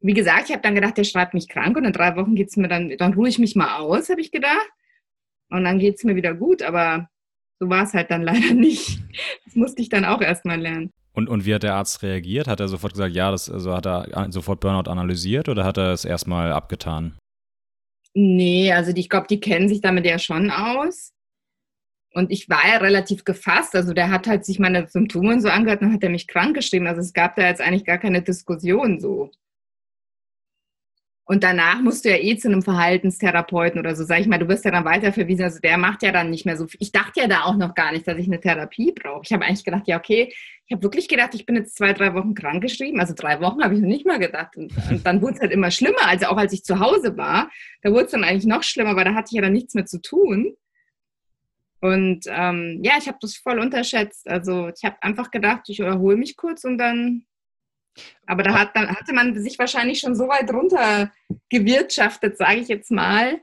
wie 0.00 0.14
gesagt, 0.14 0.48
ich 0.48 0.52
habe 0.52 0.62
dann 0.62 0.74
gedacht, 0.74 0.96
der 0.96 1.04
schreibt 1.04 1.34
mich 1.34 1.48
krank 1.48 1.76
und 1.76 1.84
in 1.84 1.92
drei 1.92 2.16
Wochen 2.16 2.34
geht 2.34 2.48
es 2.48 2.56
mir 2.56 2.68
dann, 2.68 2.96
dann 2.96 3.14
ruhe 3.14 3.28
ich 3.28 3.38
mich 3.38 3.54
mal 3.54 3.78
aus, 3.78 4.08
habe 4.08 4.20
ich 4.20 4.32
gedacht. 4.32 4.70
Und 5.50 5.64
dann 5.64 5.78
geht 5.78 5.96
es 5.96 6.04
mir 6.04 6.16
wieder 6.16 6.34
gut, 6.34 6.62
aber 6.62 7.08
so 7.58 7.68
war 7.68 7.84
es 7.84 7.92
halt 7.92 8.10
dann 8.10 8.22
leider 8.22 8.54
nicht. 8.54 9.00
Das 9.44 9.54
musste 9.54 9.82
ich 9.82 9.88
dann 9.88 10.04
auch 10.04 10.22
erstmal 10.22 10.60
lernen. 10.60 10.90
Und, 11.12 11.28
und 11.28 11.44
wie 11.44 11.54
hat 11.54 11.64
der 11.64 11.74
Arzt 11.74 12.02
reagiert? 12.02 12.46
Hat 12.46 12.60
er 12.60 12.68
sofort 12.68 12.92
gesagt, 12.92 13.14
ja, 13.14 13.30
das, 13.30 13.50
also 13.50 13.74
hat 13.74 13.86
er 13.86 14.28
sofort 14.30 14.60
Burnout 14.60 14.88
analysiert 14.88 15.48
oder 15.48 15.64
hat 15.64 15.76
er 15.76 15.92
es 15.92 16.04
erstmal 16.04 16.52
abgetan? 16.52 17.18
Nee, 18.14 18.72
also 18.72 18.92
die, 18.92 19.00
ich 19.00 19.08
glaube, 19.08 19.26
die 19.28 19.40
kennen 19.40 19.68
sich 19.68 19.80
damit 19.80 20.06
ja 20.06 20.18
schon 20.18 20.50
aus. 20.50 21.12
Und 22.12 22.32
ich 22.32 22.48
war 22.48 22.66
ja 22.66 22.78
relativ 22.78 23.24
gefasst. 23.24 23.74
Also 23.76 23.92
der 23.92 24.10
hat 24.10 24.26
halt 24.26 24.44
sich 24.44 24.58
meine 24.58 24.88
Symptome 24.88 25.40
so 25.40 25.48
angehört 25.48 25.82
und 25.82 25.92
hat 25.92 26.02
er 26.02 26.10
mich 26.10 26.26
krank 26.26 26.54
geschrieben. 26.54 26.86
Also 26.86 27.00
es 27.00 27.12
gab 27.12 27.36
da 27.36 27.42
jetzt 27.42 27.60
eigentlich 27.60 27.84
gar 27.84 27.98
keine 27.98 28.22
Diskussion 28.22 29.00
so. 29.00 29.30
Und 31.30 31.44
danach 31.44 31.80
musst 31.80 32.04
du 32.04 32.10
ja 32.10 32.16
eh 32.16 32.36
zu 32.38 32.48
einem 32.48 32.60
Verhaltenstherapeuten 32.60 33.78
oder 33.78 33.94
so, 33.94 34.02
sag 34.02 34.18
ich 34.18 34.26
mal, 34.26 34.40
du 34.40 34.48
wirst 34.48 34.64
ja 34.64 34.72
dann 34.72 34.84
weiterverwiesen. 34.84 35.44
Also 35.44 35.60
der 35.60 35.78
macht 35.78 36.02
ja 36.02 36.10
dann 36.10 36.28
nicht 36.28 36.44
mehr 36.44 36.56
so 36.56 36.66
viel. 36.66 36.82
Ich 36.82 36.90
dachte 36.90 37.20
ja 37.20 37.28
da 37.28 37.44
auch 37.44 37.54
noch 37.54 37.76
gar 37.76 37.92
nicht, 37.92 38.08
dass 38.08 38.18
ich 38.18 38.26
eine 38.26 38.40
Therapie 38.40 38.90
brauche. 38.90 39.22
Ich 39.24 39.32
habe 39.32 39.44
eigentlich 39.44 39.64
gedacht, 39.64 39.86
ja, 39.86 39.96
okay, 39.96 40.34
ich 40.66 40.72
habe 40.72 40.82
wirklich 40.82 41.06
gedacht, 41.06 41.36
ich 41.36 41.46
bin 41.46 41.54
jetzt 41.54 41.76
zwei, 41.76 41.92
drei 41.92 42.14
Wochen 42.14 42.34
krankgeschrieben. 42.34 42.98
Also 42.98 43.14
drei 43.14 43.40
Wochen 43.40 43.62
habe 43.62 43.74
ich 43.74 43.80
noch 43.80 43.86
nicht 43.86 44.06
mal 44.06 44.18
gedacht. 44.18 44.56
Und, 44.56 44.72
und 44.90 45.06
dann 45.06 45.22
wurde 45.22 45.34
es 45.34 45.40
halt 45.40 45.52
immer 45.52 45.70
schlimmer. 45.70 46.04
Also 46.04 46.26
auch 46.26 46.36
als 46.36 46.52
ich 46.52 46.64
zu 46.64 46.80
Hause 46.80 47.16
war, 47.16 47.48
da 47.82 47.92
wurde 47.92 48.06
es 48.06 48.10
dann 48.10 48.24
eigentlich 48.24 48.46
noch 48.46 48.64
schlimmer, 48.64 48.96
weil 48.96 49.04
da 49.04 49.14
hatte 49.14 49.28
ich 49.30 49.36
ja 49.36 49.42
dann 49.42 49.52
nichts 49.52 49.74
mehr 49.74 49.86
zu 49.86 50.02
tun. 50.02 50.56
Und 51.80 52.24
ähm, 52.26 52.80
ja, 52.82 52.94
ich 52.98 53.06
habe 53.06 53.18
das 53.20 53.36
voll 53.36 53.60
unterschätzt. 53.60 54.28
Also 54.28 54.68
ich 54.76 54.82
habe 54.82 54.96
einfach 55.00 55.30
gedacht, 55.30 55.68
ich 55.68 55.78
erhole 55.78 56.16
mich 56.16 56.36
kurz 56.36 56.64
und 56.64 56.76
dann 56.76 57.24
aber 58.26 58.42
da 58.42 58.58
hat, 58.58 58.74
hatte 58.74 59.12
man 59.12 59.40
sich 59.40 59.58
wahrscheinlich 59.58 60.00
schon 60.00 60.14
so 60.14 60.28
weit 60.28 60.52
runter 60.52 61.10
gewirtschaftet, 61.48 62.36
sage 62.36 62.60
ich 62.60 62.68
jetzt 62.68 62.90
mal, 62.90 63.40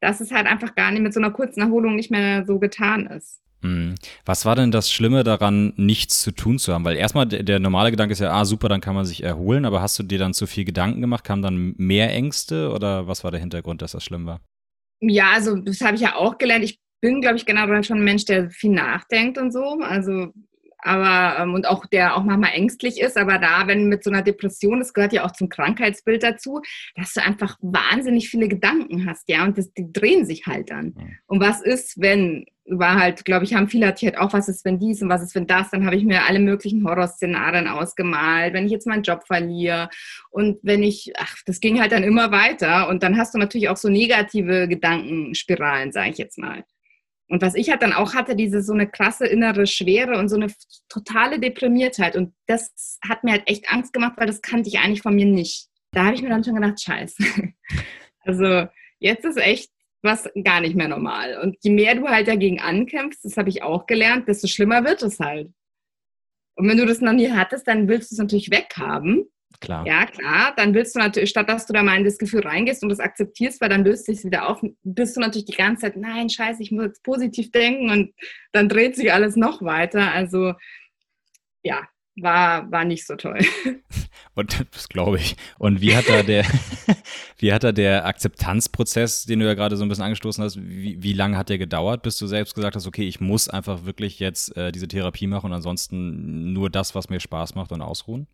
dass 0.00 0.20
es 0.20 0.32
halt 0.32 0.46
einfach 0.46 0.74
gar 0.74 0.90
nicht 0.90 1.02
mit 1.02 1.14
so 1.14 1.20
einer 1.20 1.30
kurzen 1.30 1.60
Erholung 1.60 1.96
nicht 1.96 2.10
mehr 2.10 2.44
so 2.44 2.58
getan 2.58 3.06
ist. 3.06 3.40
Hm. 3.62 3.94
Was 4.24 4.44
war 4.44 4.56
denn 4.56 4.72
das 4.72 4.90
Schlimme 4.90 5.22
daran, 5.22 5.72
nichts 5.76 6.20
zu 6.20 6.32
tun 6.32 6.58
zu 6.58 6.72
haben? 6.72 6.84
Weil 6.84 6.96
erstmal 6.96 7.26
der, 7.26 7.44
der, 7.44 7.60
normale 7.60 7.92
Gedanke 7.92 8.12
ist 8.12 8.18
ja, 8.18 8.32
ah, 8.32 8.44
super, 8.44 8.68
dann 8.68 8.80
kann 8.80 8.96
man 8.96 9.04
sich 9.04 9.22
erholen, 9.22 9.64
aber 9.64 9.80
hast 9.80 9.98
du 9.98 10.02
dir 10.02 10.18
dann 10.18 10.34
zu 10.34 10.46
viel 10.46 10.64
Gedanken 10.64 11.00
gemacht? 11.00 11.22
Kamen 11.22 11.42
dann 11.42 11.74
mehr 11.76 12.12
Ängste 12.12 12.72
oder 12.72 13.06
was 13.06 13.22
war 13.22 13.30
der 13.30 13.40
Hintergrund, 13.40 13.80
dass 13.80 13.92
das 13.92 14.02
schlimm 14.02 14.26
war? 14.26 14.40
Ja, 15.00 15.30
also 15.32 15.56
das 15.56 15.80
habe 15.80 15.94
ich 15.94 16.00
ja 16.00 16.16
auch 16.16 16.38
gelernt. 16.38 16.64
Ich 16.64 16.80
bin, 17.00 17.20
glaube 17.20 17.36
ich, 17.36 17.46
generell 17.46 17.84
schon 17.84 17.98
ein 17.98 18.04
Mensch, 18.04 18.24
der 18.24 18.50
viel 18.50 18.70
nachdenkt 18.70 19.38
und 19.38 19.52
so. 19.52 19.78
Also 19.80 20.32
aber 20.82 21.40
ähm, 21.40 21.54
und 21.54 21.66
auch 21.66 21.86
der 21.86 22.16
auch 22.16 22.24
manchmal 22.24 22.52
ängstlich 22.52 23.00
ist, 23.00 23.16
aber 23.16 23.38
da, 23.38 23.66
wenn 23.66 23.88
mit 23.88 24.04
so 24.04 24.10
einer 24.10 24.22
Depression, 24.22 24.80
das 24.80 24.92
gehört 24.92 25.12
ja 25.12 25.24
auch 25.24 25.32
zum 25.32 25.48
Krankheitsbild 25.48 26.22
dazu, 26.22 26.60
dass 26.96 27.14
du 27.14 27.22
einfach 27.22 27.56
wahnsinnig 27.60 28.28
viele 28.28 28.48
Gedanken 28.48 29.08
hast, 29.08 29.28
ja, 29.28 29.44
und 29.44 29.56
das, 29.56 29.72
die 29.72 29.92
drehen 29.92 30.26
sich 30.26 30.46
halt 30.46 30.70
dann. 30.70 30.94
Und 31.26 31.40
was 31.40 31.62
ist, 31.62 32.00
wenn, 32.00 32.46
war 32.66 32.98
halt, 32.98 33.24
glaube 33.24 33.44
ich, 33.44 33.54
haben 33.54 33.68
viele 33.68 33.86
hat 33.86 34.02
halt 34.02 34.18
auch, 34.18 34.32
was 34.32 34.48
ist, 34.48 34.64
wenn 34.64 34.78
dies 34.78 35.02
und 35.02 35.08
was 35.08 35.22
ist, 35.22 35.34
wenn 35.34 35.46
das, 35.46 35.70
dann 35.70 35.84
habe 35.84 35.96
ich 35.96 36.04
mir 36.04 36.26
alle 36.26 36.38
möglichen 36.38 36.86
Horrorszenarien 36.86 37.68
ausgemalt, 37.68 38.54
wenn 38.54 38.66
ich 38.66 38.72
jetzt 38.72 38.86
meinen 38.86 39.02
Job 39.02 39.24
verliere. 39.26 39.88
Und 40.30 40.58
wenn 40.62 40.82
ich, 40.82 41.12
ach, 41.16 41.36
das 41.46 41.60
ging 41.60 41.80
halt 41.80 41.92
dann 41.92 42.04
immer 42.04 42.30
weiter. 42.30 42.88
Und 42.88 43.02
dann 43.02 43.16
hast 43.16 43.34
du 43.34 43.38
natürlich 43.38 43.68
auch 43.68 43.76
so 43.76 43.88
negative 43.88 44.68
Gedankenspiralen, 44.68 45.92
sage 45.92 46.10
ich 46.10 46.18
jetzt 46.18 46.38
mal. 46.38 46.64
Und 47.32 47.40
was 47.40 47.54
ich 47.54 47.70
halt 47.70 47.80
dann 47.80 47.94
auch 47.94 48.12
hatte, 48.12 48.36
diese 48.36 48.60
so 48.62 48.74
eine 48.74 48.86
krasse 48.86 49.26
innere 49.26 49.66
Schwere 49.66 50.18
und 50.18 50.28
so 50.28 50.36
eine 50.36 50.52
totale 50.90 51.40
Deprimiertheit. 51.40 52.14
Und 52.14 52.34
das 52.46 52.98
hat 53.08 53.24
mir 53.24 53.32
halt 53.32 53.44
echt 53.46 53.72
Angst 53.72 53.94
gemacht, 53.94 54.18
weil 54.18 54.26
das 54.26 54.42
kannte 54.42 54.68
ich 54.68 54.80
eigentlich 54.80 55.00
von 55.00 55.14
mir 55.14 55.24
nicht. 55.24 55.68
Da 55.92 56.04
habe 56.04 56.14
ich 56.14 56.20
mir 56.20 56.28
dann 56.28 56.44
schon 56.44 56.56
gedacht, 56.56 56.80
scheiße. 56.80 57.16
Also 58.24 58.68
jetzt 59.00 59.24
ist 59.24 59.36
echt 59.36 59.72
was 60.02 60.30
gar 60.44 60.60
nicht 60.60 60.76
mehr 60.76 60.86
normal. 60.86 61.40
Und 61.42 61.56
je 61.62 61.72
mehr 61.72 61.96
du 61.96 62.06
halt 62.06 62.28
dagegen 62.28 62.60
ankämpfst, 62.60 63.24
das 63.24 63.36
habe 63.36 63.48
ich 63.48 63.64
auch 63.64 63.86
gelernt, 63.86 64.28
desto 64.28 64.46
schlimmer 64.46 64.84
wird 64.84 65.02
es 65.02 65.18
halt. 65.18 65.50
Und 66.54 66.68
wenn 66.68 66.76
du 66.76 66.86
das 66.86 67.00
noch 67.00 67.14
nie 67.14 67.32
hattest, 67.32 67.66
dann 67.66 67.88
willst 67.88 68.10
du 68.10 68.14
es 68.14 68.18
natürlich 68.20 68.52
weghaben. 68.52 69.24
Klar. 69.60 69.86
Ja, 69.86 70.06
klar. 70.06 70.52
Dann 70.56 70.74
willst 70.74 70.94
du 70.94 70.98
natürlich, 70.98 71.30
statt 71.30 71.48
dass 71.48 71.66
du 71.66 71.72
da 71.72 71.82
mal 71.82 71.96
in 71.96 72.04
das 72.04 72.18
Gefühl 72.18 72.40
reingehst 72.40 72.82
und 72.82 72.88
das 72.88 73.00
akzeptierst, 73.00 73.60
weil 73.60 73.68
dann 73.68 73.84
löst 73.84 74.06
sich 74.06 74.24
wieder 74.24 74.48
auf, 74.48 74.60
bist 74.82 75.16
du 75.16 75.20
natürlich 75.20 75.46
die 75.46 75.56
ganze 75.56 75.82
Zeit, 75.82 75.96
nein, 75.96 76.28
scheiße, 76.28 76.62
ich 76.62 76.72
muss 76.72 76.84
jetzt 76.84 77.02
positiv 77.02 77.50
denken 77.50 77.90
und 77.90 78.14
dann 78.52 78.68
dreht 78.68 78.96
sich 78.96 79.12
alles 79.12 79.36
noch 79.36 79.62
weiter. 79.62 80.12
Also 80.12 80.54
ja, 81.62 81.82
war, 82.16 82.70
war 82.70 82.84
nicht 82.84 83.06
so 83.06 83.16
toll. 83.16 83.40
Und 84.34 84.64
das 84.72 84.88
glaube 84.88 85.18
ich. 85.18 85.36
Und 85.58 85.80
wie 85.80 85.94
hat 85.94 86.08
da 86.08 86.22
der, 86.22 86.46
wie 87.38 87.52
hat 87.52 87.64
da 87.64 87.72
der 87.72 88.06
Akzeptanzprozess, 88.06 89.24
den 89.24 89.40
du 89.40 89.46
ja 89.46 89.54
gerade 89.54 89.76
so 89.76 89.84
ein 89.84 89.88
bisschen 89.88 90.04
angestoßen 90.04 90.42
hast, 90.42 90.56
wie, 90.58 91.02
wie 91.02 91.12
lange 91.12 91.36
hat 91.36 91.50
der 91.50 91.58
gedauert, 91.58 92.02
bis 92.02 92.18
du 92.18 92.26
selbst 92.26 92.54
gesagt 92.54 92.76
hast, 92.76 92.86
okay, 92.86 93.06
ich 93.06 93.20
muss 93.20 93.48
einfach 93.48 93.84
wirklich 93.84 94.18
jetzt 94.20 94.56
äh, 94.56 94.72
diese 94.72 94.88
Therapie 94.88 95.26
machen 95.26 95.46
und 95.46 95.52
ansonsten 95.52 96.52
nur 96.52 96.70
das, 96.70 96.94
was 96.94 97.10
mir 97.10 97.20
Spaß 97.20 97.54
macht 97.54 97.72
und 97.72 97.82
ausruhen? 97.82 98.26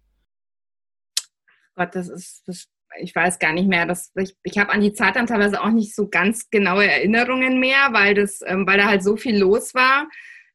Gott, 1.78 1.94
das 1.94 2.08
ist, 2.08 2.42
das, 2.46 2.66
ich 3.00 3.14
weiß 3.14 3.38
gar 3.38 3.52
nicht 3.52 3.68
mehr. 3.68 3.86
Das, 3.86 4.12
ich 4.16 4.36
ich 4.42 4.58
habe 4.58 4.70
an 4.72 4.82
die 4.82 4.92
Zeit 4.92 5.16
dann 5.16 5.26
teilweise 5.26 5.62
auch 5.62 5.70
nicht 5.70 5.94
so 5.94 6.08
ganz 6.08 6.50
genaue 6.50 6.86
Erinnerungen 6.86 7.58
mehr, 7.58 7.88
weil, 7.92 8.14
das, 8.14 8.40
ähm, 8.44 8.66
weil 8.66 8.78
da 8.78 8.86
halt 8.86 9.02
so 9.02 9.16
viel 9.16 9.38
los 9.38 9.74
war. 9.74 10.08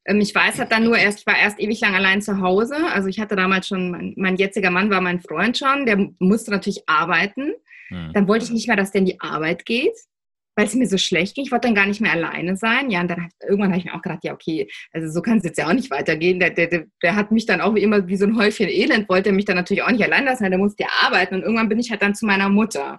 Ähm, 0.06 0.22
ich 0.22 0.36
weiß 0.36 0.60
halt 0.60 0.72
dann 0.72 0.84
nur 0.84 0.98
erst, 0.98 1.20
ich 1.22 1.26
war 1.26 1.38
erst 1.38 1.60
ewig 1.60 1.82
lang 1.82 1.96
allein 1.96 2.22
zu 2.22 2.40
Hause. 2.40 2.76
Also 2.94 3.08
ich 3.08 3.20
hatte 3.20 3.36
damals 3.36 3.68
schon, 3.68 3.90
mein, 3.90 4.14
mein 4.18 4.36
jetziger 4.36 4.70
Mann 4.70 4.90
war 4.90 5.02
mein 5.02 5.22
Freund 5.22 5.58
schon, 5.58 5.86
der 5.86 6.10
musste 6.20 6.52
natürlich 6.52 6.84
arbeiten. 6.88 7.54
Hm. 7.88 8.12
Dann 8.14 8.28
wollte 8.28 8.46
ich 8.46 8.52
nicht 8.52 8.68
mehr, 8.68 8.78
dass 8.78 8.92
der 8.92 9.00
in 9.00 9.06
die 9.06 9.20
Arbeit 9.20 9.66
geht 9.66 9.96
weil 10.56 10.68
es 10.68 10.76
mir 10.76 10.88
so 10.88 10.98
schlecht 10.98 11.36
ging. 11.36 11.46
Ich 11.46 11.52
wollte 11.52 11.68
dann 11.68 11.76
gar 11.76 11.86
nicht 11.86 12.02
mehr 12.02 12.12
alleine 12.12 12.56
sein. 12.56 12.90
Ja, 12.90 13.02
und 13.02 13.10
dann 13.10 13.24
hat, 13.24 13.32
irgendwann 13.42 13.72
habe 13.72 13.80
ich 13.80 13.86
mir 13.86 13.96
auch 13.96 14.02
gedacht, 14.02 14.24
ja, 14.24 14.34
okay, 14.34 14.68
also 14.92 15.12
so 15.12 15.22
kann 15.22 15.40
es 15.40 15.44
jetzt 15.44 15.58
ja 15.58 15.68
auch 15.68 15.74
nicht 15.74 15.92
weitergehen. 15.92 16.40
Der, 16.40 16.52
der, 16.52 16.86
der 17.02 17.16
hat 17.16 17.32
mich 17.32 17.46
dann 17.46 17.62
auch 17.62 17.76
wie 17.76 17.84
immer 17.84 18.08
wie 18.08 18.18
so 18.18 18.26
ein 18.26 18.38
Häufchen 18.38 18.70
Elend, 18.70 19.10
wollte 19.10 19.32
mich 19.32 19.46
dann 19.46 19.56
natürlich 19.56 19.84
auch 19.84 19.92
nicht 19.92 20.04
allein 20.04 20.26
lassen, 20.26 20.50
der 20.50 20.60
musste 20.60 20.84
ja 20.84 20.90
arbeiten. 21.02 21.36
Und 21.36 21.42
irgendwann 21.42 21.70
bin 21.70 21.80
ich 21.80 21.90
halt 21.92 22.02
dann 22.02 22.16
zu 22.16 22.26
meiner 22.26 22.50
Mutter. 22.50 22.98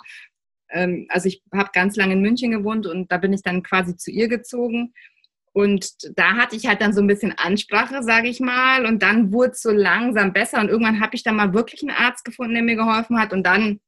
Ähm, 0.70 1.06
also 1.08 1.28
ich 1.28 1.42
habe 1.52 1.70
ganz 1.72 1.96
lange 1.96 2.14
in 2.14 2.22
München 2.22 2.50
gewohnt 2.50 2.86
und 2.86 3.10
da 3.10 3.18
bin 3.18 3.32
ich 3.32 3.42
dann 3.42 3.62
quasi 3.62 3.96
zu 3.96 4.10
ihr 4.10 4.28
gezogen. 4.28 4.92
Und 5.52 6.18
da 6.18 6.34
hatte 6.34 6.56
ich 6.56 6.66
halt 6.66 6.80
dann 6.80 6.92
so 6.92 7.00
ein 7.00 7.06
bisschen 7.06 7.32
Ansprache, 7.38 8.02
sage 8.02 8.28
ich 8.28 8.40
mal. 8.40 8.86
Und 8.86 9.04
dann 9.04 9.32
wurde 9.32 9.52
es 9.52 9.62
so 9.62 9.70
langsam 9.70 10.32
besser. 10.32 10.60
Und 10.60 10.68
irgendwann 10.68 11.00
habe 11.00 11.14
ich 11.14 11.22
dann 11.22 11.36
mal 11.36 11.54
wirklich 11.54 11.80
einen 11.82 11.96
Arzt 11.96 12.24
gefunden, 12.24 12.54
der 12.54 12.64
mir 12.64 12.74
geholfen 12.74 13.20
hat. 13.20 13.32
Und 13.32 13.44
dann 13.46 13.78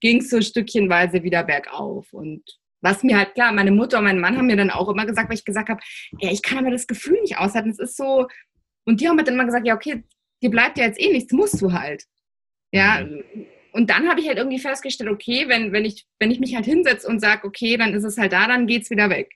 ging 0.00 0.18
es 0.18 0.28
so 0.28 0.42
stückchenweise 0.42 1.22
wieder 1.22 1.42
bergauf. 1.42 2.12
Und 2.12 2.42
was 2.84 3.02
mir 3.02 3.16
halt 3.16 3.34
klar, 3.34 3.50
meine 3.50 3.70
Mutter 3.70 3.98
und 3.98 4.04
mein 4.04 4.20
Mann 4.20 4.36
haben 4.36 4.46
mir 4.46 4.56
dann 4.56 4.70
auch 4.70 4.90
immer 4.90 5.06
gesagt, 5.06 5.30
weil 5.30 5.38
ich 5.38 5.46
gesagt 5.46 5.70
habe, 5.70 5.80
ja, 6.20 6.30
ich 6.30 6.42
kann 6.42 6.58
aber 6.58 6.70
das 6.70 6.86
Gefühl 6.86 7.18
nicht 7.22 7.38
aushalten. 7.38 7.70
Es 7.70 7.78
ist 7.78 7.96
so, 7.96 8.28
und 8.84 9.00
die 9.00 9.08
haben 9.08 9.16
mir 9.16 9.24
dann 9.24 9.34
immer 9.34 9.46
gesagt, 9.46 9.66
ja, 9.66 9.74
okay, 9.74 10.04
dir 10.42 10.50
bleibt 10.50 10.76
ja 10.76 10.84
jetzt 10.84 11.00
eh 11.00 11.10
nichts, 11.10 11.32
musst 11.32 11.62
du 11.62 11.72
halt. 11.72 12.04
Ja, 12.72 13.00
mhm. 13.00 13.46
und 13.72 13.88
dann 13.88 14.08
habe 14.08 14.20
ich 14.20 14.28
halt 14.28 14.36
irgendwie 14.36 14.58
festgestellt, 14.58 15.08
okay, 15.08 15.48
wenn, 15.48 15.72
wenn, 15.72 15.86
ich, 15.86 16.04
wenn 16.18 16.30
ich 16.30 16.40
mich 16.40 16.54
halt 16.54 16.66
hinsetze 16.66 17.08
und 17.08 17.20
sage, 17.20 17.46
okay, 17.46 17.78
dann 17.78 17.94
ist 17.94 18.04
es 18.04 18.18
halt 18.18 18.32
da, 18.32 18.46
dann 18.46 18.66
geht 18.66 18.82
es 18.82 18.90
wieder 18.90 19.08
weg. 19.08 19.32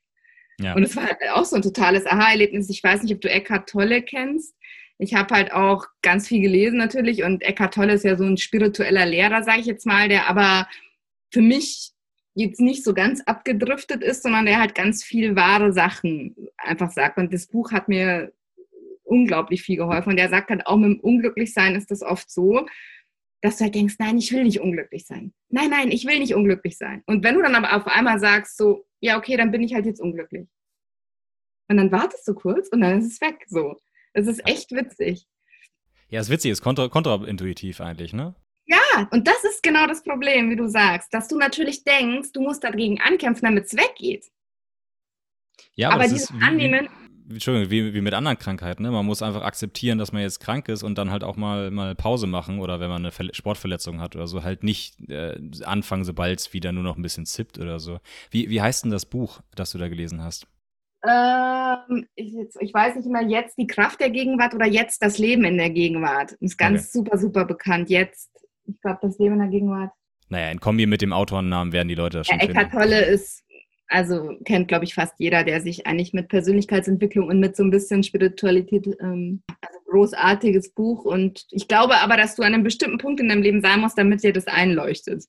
Ja. 0.61 0.75
Und 0.75 0.83
es 0.83 0.95
war 0.95 1.05
halt 1.05 1.17
auch 1.33 1.45
so 1.47 1.57
ein 1.57 1.62
totales 1.62 2.05
Aha-Erlebnis. 2.05 2.69
Ich 2.69 2.85
weiß 2.85 3.02
nicht, 3.02 3.14
ob 3.14 3.21
du 3.23 3.31
Eckhart 3.31 3.69
Tolle 3.69 4.02
kennst. 4.02 4.55
Ich 4.99 5.14
habe 5.14 5.35
halt 5.35 5.52
auch 5.52 5.87
ganz 6.02 6.28
viel 6.28 6.43
gelesen 6.43 6.76
natürlich 6.76 7.23
und 7.23 7.43
Eckhart 7.43 7.75
Tolle 7.75 7.95
ist 7.95 8.05
ja 8.05 8.17
so 8.17 8.25
ein 8.25 8.37
spiritueller 8.37 9.07
Lehrer, 9.07 9.43
sage 9.45 9.61
ich 9.61 9.67
jetzt 9.67 9.87
mal, 9.87 10.09
der 10.09 10.28
aber 10.28 10.69
für 11.33 11.40
mich 11.40 11.93
jetzt 12.38 12.61
nicht 12.61 12.85
so 12.85 12.95
ganz 12.95 13.21
abgedriftet 13.23 14.02
ist, 14.02 14.23
sondern 14.23 14.47
der 14.47 14.61
halt 14.61 14.75
ganz 14.75 15.02
viel 15.02 15.35
wahre 15.35 15.73
Sachen 15.73 16.37
einfach 16.57 16.90
sagt. 16.90 17.18
Und 17.18 17.35
das 17.35 17.49
Buch 17.49 17.73
hat 17.73 17.88
mir 17.88 18.33
unglaublich 19.02 19.62
viel 19.62 19.76
geholfen. 19.76 20.11
Und 20.11 20.18
er 20.18 20.28
sagt 20.28 20.50
halt 20.50 20.66
auch, 20.66 20.76
mit 20.76 20.90
dem 20.90 21.00
Unglücklichsein 21.00 21.75
ist 21.75 21.90
das 21.90 22.02
oft 22.02 22.30
so, 22.30 22.66
dass 23.40 23.59
du 23.59 23.64
halt 23.64 23.75
denkst, 23.75 23.97
nein, 23.99 24.18
ich 24.18 24.33
will 24.33 24.45
nicht 24.45 24.61
unglücklich 24.61 25.04
sein. 25.04 25.33
Nein, 25.49 25.71
nein, 25.71 25.90
ich 25.90 26.07
will 26.07 26.21
nicht 26.21 26.35
unglücklich 26.35 26.76
sein. 26.76 27.02
Und 27.07 27.25
wenn 27.25 27.35
du 27.35 27.42
dann 27.42 27.57
aber 27.57 27.75
auf 27.75 27.88
einmal 27.88 28.21
sagst, 28.21 28.57
so, 28.57 28.87
ja, 29.00 29.18
okay, 29.18 29.37
dann 29.37 29.50
bin 29.50 29.62
ich 29.62 29.75
halt 29.75 29.87
jetzt 29.87 30.00
unglücklich. 30.00 30.47
Und 31.68 31.76
dann 31.76 31.90
wartest 31.90 32.26
du 32.28 32.35
kurz 32.35 32.68
und 32.68 32.83
dann 32.83 33.00
ist 33.00 33.12
es 33.12 33.21
weg. 33.21 33.45
So. 33.49 33.76
Es 34.12 34.28
ist 34.28 34.47
echt 34.47 34.71
witzig. 34.71 35.26
Ja, 36.09 36.21
es 36.21 36.28
ist 36.28 36.33
witzig, 36.33 36.52
es 36.52 36.59
ist 36.59 36.64
kontra 36.64 36.88
kontraintuitiv 36.88 37.80
eigentlich, 37.80 38.12
ne? 38.12 38.35
Ja, 38.69 39.09
und 39.11 39.27
das 39.27 39.43
ist 39.45 39.63
genau 39.63 39.87
das 39.87 40.03
Problem, 40.03 40.51
wie 40.51 40.57
du 40.57 40.69
sagst, 40.69 41.13
dass 41.15 41.27
du 41.27 41.39
natürlich 41.39 41.85
denkst, 41.85 42.33
du 42.33 42.43
musst 42.43 42.63
dagegen 42.63 43.01
ankämpfen, 43.01 43.47
damit 43.47 43.65
es 43.65 43.75
weggeht. 43.75 44.27
Ja, 45.75 45.89
aber, 45.89 46.03
aber 46.03 46.05
dieses 46.05 46.33
wie, 46.33 46.43
Annehmen. 46.43 46.89
Wie, 47.25 47.35
Entschuldigung, 47.35 47.71
wie, 47.71 47.95
wie 47.95 48.01
mit 48.03 48.13
anderen 48.13 48.39
Krankheiten. 48.39 48.83
Ne? 48.83 48.91
Man 48.91 49.07
muss 49.07 49.23
einfach 49.23 49.43
akzeptieren, 49.43 49.97
dass 49.97 50.13
man 50.13 50.21
jetzt 50.21 50.41
krank 50.41 50.69
ist 50.69 50.83
und 50.83 50.99
dann 50.99 51.11
halt 51.11 51.25
auch 51.25 51.37
mal, 51.37 51.71
mal 51.71 51.95
Pause 51.95 52.27
machen 52.27 52.59
oder 52.61 52.79
wenn 52.79 52.91
man 52.91 53.03
eine 53.03 53.11
Ver 53.11 53.33
Sportverletzung 53.33 54.01
hat 54.03 54.17
oder 54.17 54.27
so, 54.27 54.43
halt 54.43 54.63
nicht 54.63 55.09
äh, 55.09 55.41
anfangen, 55.65 56.05
sobald 56.05 56.39
es 56.39 56.53
wieder 56.53 56.73
nur 56.73 56.83
noch 56.83 56.97
ein 56.97 57.03
bisschen 57.03 57.25
zippt 57.25 57.59
oder 57.59 57.79
so. 57.79 58.01
Wie, 58.31 58.51
wie 58.51 58.61
heißt 58.61 58.85
denn 58.85 58.91
das 58.91 59.07
Buch, 59.07 59.41
das 59.55 59.73
du 59.73 59.79
da 59.79 59.89
gelesen 59.89 60.23
hast? 60.23 60.47
Ähm, 61.07 62.07
ich, 62.17 62.35
ich, 62.61 62.75
weiß 62.75 62.97
nicht 62.97 63.09
mehr, 63.09 63.23
jetzt 63.23 63.57
die 63.57 63.67
Kraft 63.67 64.01
der 64.01 64.11
Gegenwart 64.11 64.53
oder 64.55 64.67
jetzt 64.67 65.03
das 65.03 65.17
Leben 65.17 65.45
in 65.45 65.57
der 65.57 65.71
Gegenwart. 65.71 66.33
Das 66.33 66.41
ist 66.41 66.59
ganz 66.59 66.81
okay. 66.83 66.91
super, 66.93 67.19
super 67.19 67.45
bekannt. 67.45 67.89
Jetzt 67.89 68.31
ich 68.69 68.81
glaube, 68.81 68.99
das 69.03 69.19
Leben 69.19 69.35
in 69.35 69.41
der 69.41 69.49
Gegenwart. 69.49 69.91
Naja, 70.29 70.51
in 70.51 70.61
Kombi 70.61 70.87
mit 70.87 71.03
dem 71.03 71.13
Autorennamen 71.13 71.73
werden 71.73 71.89
die 71.89 71.95
Leute 71.95 72.19
das 72.19 72.27
schon 72.27 72.39
ja, 72.39 72.45
Eckhart 72.45 72.73
Tolle 72.73 73.05
ist, 73.05 73.43
also 73.89 74.37
kennt, 74.45 74.69
glaube 74.69 74.85
ich, 74.85 74.95
fast 74.95 75.15
jeder, 75.19 75.45
der 75.45 75.63
sich 75.63 75.87
eigentlich 75.87 76.13
mit 76.13 76.29
Persönlichkeitsentwicklung 76.29 77.29
und 77.29 77.41
mit 77.41 77.57
so 77.57 77.63
ein 77.63 77.71
bisschen 77.71 78.03
Spiritualität, 78.03 78.87
ähm, 79.01 79.43
also 79.63 79.79
großartiges 79.91 80.75
Buch. 80.75 81.07
Und 81.07 81.47
ich 81.51 81.69
glaube 81.69 81.97
aber, 81.97 82.19
dass 82.19 82.37
du 82.37 82.43
an 82.43 82.53
einem 82.53 82.65
bestimmten 82.65 82.99
Punkt 82.99 83.21
in 83.21 83.29
deinem 83.29 83.43
Leben 83.43 83.63
sein 83.63 83.81
musst, 83.81 83.97
damit 83.97 84.23
dir 84.23 84.35
das 84.35 84.47
einleuchtet. 84.47 85.25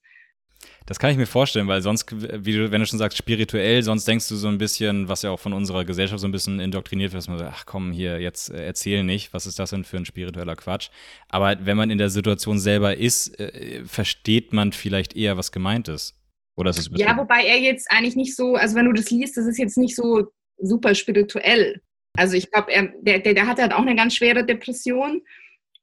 Das 0.89 0.97
kann 0.97 1.11
ich 1.11 1.17
mir 1.17 1.27
vorstellen, 1.27 1.67
weil 1.67 1.83
sonst, 1.83 2.11
wie 2.11 2.51
du, 2.51 2.71
wenn 2.71 2.81
du 2.81 2.87
schon 2.87 2.97
sagst, 2.97 3.15
spirituell, 3.15 3.83
sonst 3.83 4.07
denkst 4.07 4.27
du 4.27 4.35
so 4.35 4.47
ein 4.47 4.57
bisschen, 4.57 5.07
was 5.07 5.21
ja 5.21 5.29
auch 5.29 5.39
von 5.39 5.53
unserer 5.53 5.85
Gesellschaft 5.85 6.19
so 6.19 6.27
ein 6.27 6.31
bisschen 6.31 6.59
indoktriniert 6.59 7.11
wird, 7.11 7.19
dass 7.19 7.27
man 7.27 7.37
sagt, 7.37 7.53
ach 7.53 7.65
komm, 7.67 7.91
hier, 7.91 8.19
jetzt 8.19 8.49
äh, 8.49 8.65
erzähl 8.65 9.03
nicht, 9.03 9.31
was 9.31 9.45
ist 9.45 9.59
das 9.59 9.69
denn 9.69 9.83
für 9.83 9.97
ein 9.97 10.05
spiritueller 10.05 10.55
Quatsch? 10.55 10.89
Aber 11.27 11.63
wenn 11.63 11.77
man 11.77 11.91
in 11.91 11.99
der 11.99 12.09
Situation 12.09 12.57
selber 12.57 12.97
ist, 12.97 13.39
äh, 13.39 13.83
versteht 13.85 14.51
man 14.51 14.71
vielleicht 14.71 15.15
eher, 15.15 15.37
was 15.37 15.51
gemeint 15.51 15.89
ist. 15.89 16.15
Oder 16.57 16.71
ist 16.71 16.79
es 16.79 16.89
Ja, 16.95 17.15
wobei 17.15 17.43
er 17.43 17.59
jetzt 17.59 17.91
eigentlich 17.91 18.15
nicht 18.15 18.35
so, 18.35 18.55
also 18.55 18.73
wenn 18.75 18.85
du 18.87 18.93
das 18.93 19.11
liest, 19.11 19.37
das 19.37 19.45
ist 19.45 19.59
jetzt 19.59 19.77
nicht 19.77 19.95
so 19.95 20.31
super 20.57 20.95
spirituell. 20.95 21.83
Also 22.17 22.35
ich 22.35 22.49
glaube, 22.49 22.71
der, 23.01 23.19
der, 23.19 23.35
der 23.35 23.45
hat 23.45 23.59
halt 23.59 23.73
auch 23.73 23.83
eine 23.83 23.95
ganz 23.95 24.15
schwere 24.15 24.43
Depression 24.43 25.21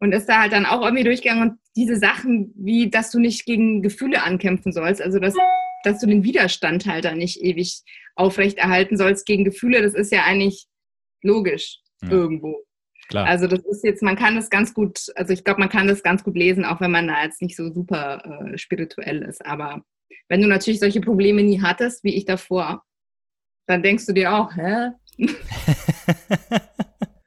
und 0.00 0.12
ist 0.12 0.26
da 0.26 0.40
halt 0.40 0.52
dann 0.52 0.66
auch 0.66 0.82
irgendwie 0.82 1.04
durchgegangen 1.04 1.50
und 1.50 1.58
diese 1.74 1.96
Sachen, 1.96 2.52
wie 2.56 2.90
dass 2.90 3.10
du 3.10 3.18
nicht 3.18 3.44
gegen 3.46 3.82
Gefühle 3.82 4.22
ankämpfen 4.22 4.72
sollst, 4.72 5.00
also 5.00 5.18
dass, 5.18 5.34
dass 5.84 6.00
du 6.00 6.06
den 6.06 6.24
Widerstand 6.24 6.86
halt 6.86 7.04
da 7.04 7.14
nicht 7.14 7.40
ewig 7.42 7.82
aufrechterhalten 8.14 8.96
sollst 8.96 9.26
gegen 9.26 9.44
Gefühle, 9.44 9.82
das 9.82 9.94
ist 9.94 10.12
ja 10.12 10.24
eigentlich 10.24 10.66
logisch 11.22 11.78
ja. 12.02 12.10
irgendwo. 12.10 12.62
Klar. 13.08 13.26
Also 13.26 13.46
das 13.46 13.60
ist 13.64 13.84
jetzt, 13.84 14.02
man 14.02 14.16
kann 14.16 14.34
das 14.34 14.50
ganz 14.50 14.74
gut, 14.74 15.12
also 15.14 15.32
ich 15.32 15.44
glaube, 15.44 15.60
man 15.60 15.68
kann 15.68 15.86
das 15.86 16.02
ganz 16.02 16.24
gut 16.24 16.36
lesen, 16.36 16.64
auch 16.64 16.80
wenn 16.80 16.90
man 16.90 17.06
da 17.06 17.22
jetzt 17.22 17.40
nicht 17.40 17.56
so 17.56 17.72
super 17.72 18.22
äh, 18.24 18.58
spirituell 18.58 19.22
ist. 19.22 19.44
Aber 19.46 19.84
wenn 20.28 20.40
du 20.40 20.48
natürlich 20.48 20.80
solche 20.80 21.00
Probleme 21.00 21.42
nie 21.42 21.62
hattest, 21.62 22.02
wie 22.02 22.16
ich 22.16 22.24
davor, 22.24 22.82
dann 23.68 23.82
denkst 23.82 24.06
du 24.06 24.12
dir 24.12 24.34
auch, 24.34 24.56
hä? 24.56 24.90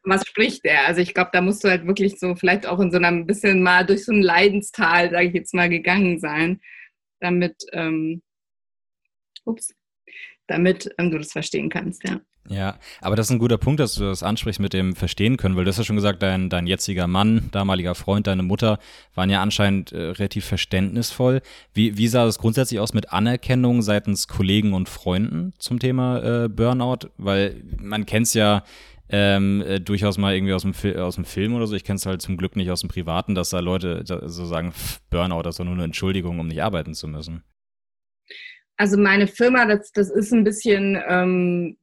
was 0.10 0.28
spricht 0.28 0.66
der? 0.66 0.88
Also 0.88 1.02
ich 1.02 1.14
glaube, 1.14 1.30
da 1.34 1.42
musst 1.42 1.64
du 1.64 1.70
halt 1.70 1.86
wirklich 1.86 2.20
so 2.20 2.36
vielleicht 2.36 2.66
auch 2.66 2.80
in 2.80 2.92
so 2.92 2.98
einem 2.98 3.26
bisschen 3.26 3.62
mal 3.64 3.86
durch 3.86 4.06
so 4.06 4.12
ein 4.12 4.22
Leidenstal, 4.22 5.12
sage 5.12 5.28
ich 5.28 5.34
jetzt 5.34 5.54
mal, 5.54 5.70
gegangen 5.70 6.20
sein, 6.20 6.60
damit, 7.20 7.56
ähm, 7.74 8.22
ups, 9.46 9.74
damit 10.48 10.90
ähm, 10.98 11.12
du 11.12 11.18
das 11.18 11.32
verstehen 11.32 11.70
kannst, 11.70 12.08
ja. 12.08 12.20
Ja, 12.48 12.80
aber 13.02 13.16
das 13.16 13.28
ist 13.28 13.32
ein 13.32 13.40
guter 13.40 13.60
Punkt, 13.60 13.80
dass 13.80 13.94
du 13.94 14.06
das 14.06 14.24
ansprichst 14.24 14.60
mit 14.60 14.74
dem 14.74 14.96
Verstehen 14.96 15.38
können, 15.38 15.56
weil 15.56 15.66
du 15.66 15.70
hast 15.70 15.78
ja 15.78 15.84
schon 15.84 15.98
gesagt, 15.98 16.24
dein, 16.24 16.50
dein 16.50 16.66
jetziger 16.66 17.06
Mann, 17.06 17.50
damaliger 17.52 17.94
Freund, 17.94 18.26
deine 18.26 18.42
Mutter 18.42 18.80
waren 19.14 19.30
ja 19.30 19.42
anscheinend 19.42 19.92
äh, 19.92 19.98
relativ 19.98 20.46
verständnisvoll. 20.46 21.42
Wie, 21.74 21.98
wie 21.98 22.08
sah 22.08 22.26
es 22.26 22.40
grundsätzlich 22.40 22.80
aus 22.80 22.94
mit 22.94 23.14
Anerkennung 23.14 23.84
seitens 23.84 24.28
Kollegen 24.28 24.74
und 24.74 24.90
Freunden 24.90 25.54
zum 25.60 25.80
Thema 25.80 26.46
äh, 26.46 26.50
Burnout? 26.50 27.10
Weil 27.18 27.62
man 27.78 28.08
kennt 28.08 28.26
es 28.26 28.34
ja 28.34 28.64
ähm, 29.10 29.62
äh, 29.62 29.80
durchaus 29.80 30.18
mal 30.18 30.36
irgendwie 30.36 30.54
aus 30.54 30.62
dem, 30.62 30.74
aus 30.98 31.16
dem 31.16 31.26
Film 31.26 31.56
oder 31.56 31.68
so. 31.68 31.76
Ich 31.76 31.84
kenne 31.84 31.98
es 31.98 32.06
halt 32.06 32.22
zum 32.22 32.38
Glück 32.38 32.56
nicht 32.56 32.72
aus 32.72 32.82
dem 32.82 32.90
Privaten, 32.90 33.36
dass 33.36 33.50
da 33.50 33.60
Leute 33.60 34.04
so 34.06 34.46
sagen, 34.46 34.72
pff, 34.72 35.00
Burnout, 35.10 35.44
das 35.44 35.56
ist 35.56 35.60
doch 35.60 35.66
nur 35.66 35.74
eine 35.74 35.86
Entschuldigung, 35.86 36.40
um 36.40 36.48
nicht 36.48 36.62
arbeiten 36.62 36.94
zu 36.94 37.08
müssen. 37.08 37.44
Also 38.78 38.98
meine 38.98 39.28
Firma, 39.28 39.66
das, 39.66 39.92
das 39.92 40.10
ist 40.10 40.32
ein 40.32 40.44
bisschen 40.44 40.98
ähm, 41.08 41.78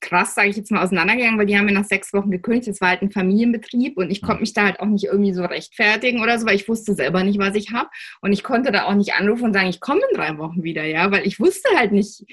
krass, 0.00 0.34
sage 0.34 0.48
ich 0.48 0.56
jetzt 0.56 0.70
mal, 0.70 0.82
auseinandergegangen, 0.82 1.38
weil 1.38 1.46
die 1.46 1.56
haben 1.56 1.66
mir 1.66 1.72
nach 1.72 1.84
sechs 1.84 2.12
Wochen 2.12 2.30
gekündigt. 2.30 2.68
Das 2.68 2.80
war 2.80 2.90
halt 2.90 3.02
ein 3.02 3.10
Familienbetrieb 3.10 3.96
und 3.96 4.10
ich 4.10 4.22
konnte 4.22 4.40
mich 4.40 4.52
da 4.52 4.64
halt 4.64 4.80
auch 4.80 4.86
nicht 4.86 5.04
irgendwie 5.04 5.32
so 5.32 5.44
rechtfertigen 5.44 6.20
oder 6.22 6.38
so, 6.38 6.46
weil 6.46 6.56
ich 6.56 6.68
wusste 6.68 6.94
selber 6.94 7.24
nicht, 7.24 7.38
was 7.38 7.54
ich 7.54 7.72
habe. 7.72 7.88
Und 8.20 8.32
ich 8.32 8.42
konnte 8.42 8.72
da 8.72 8.84
auch 8.84 8.94
nicht 8.94 9.14
anrufen 9.14 9.44
und 9.44 9.52
sagen, 9.54 9.68
ich 9.68 9.80
komme 9.80 10.00
in 10.10 10.16
drei 10.16 10.36
Wochen 10.38 10.62
wieder, 10.62 10.84
ja, 10.84 11.10
weil 11.10 11.26
ich 11.26 11.40
wusste 11.40 11.68
halt 11.76 11.92
nicht, 11.92 12.24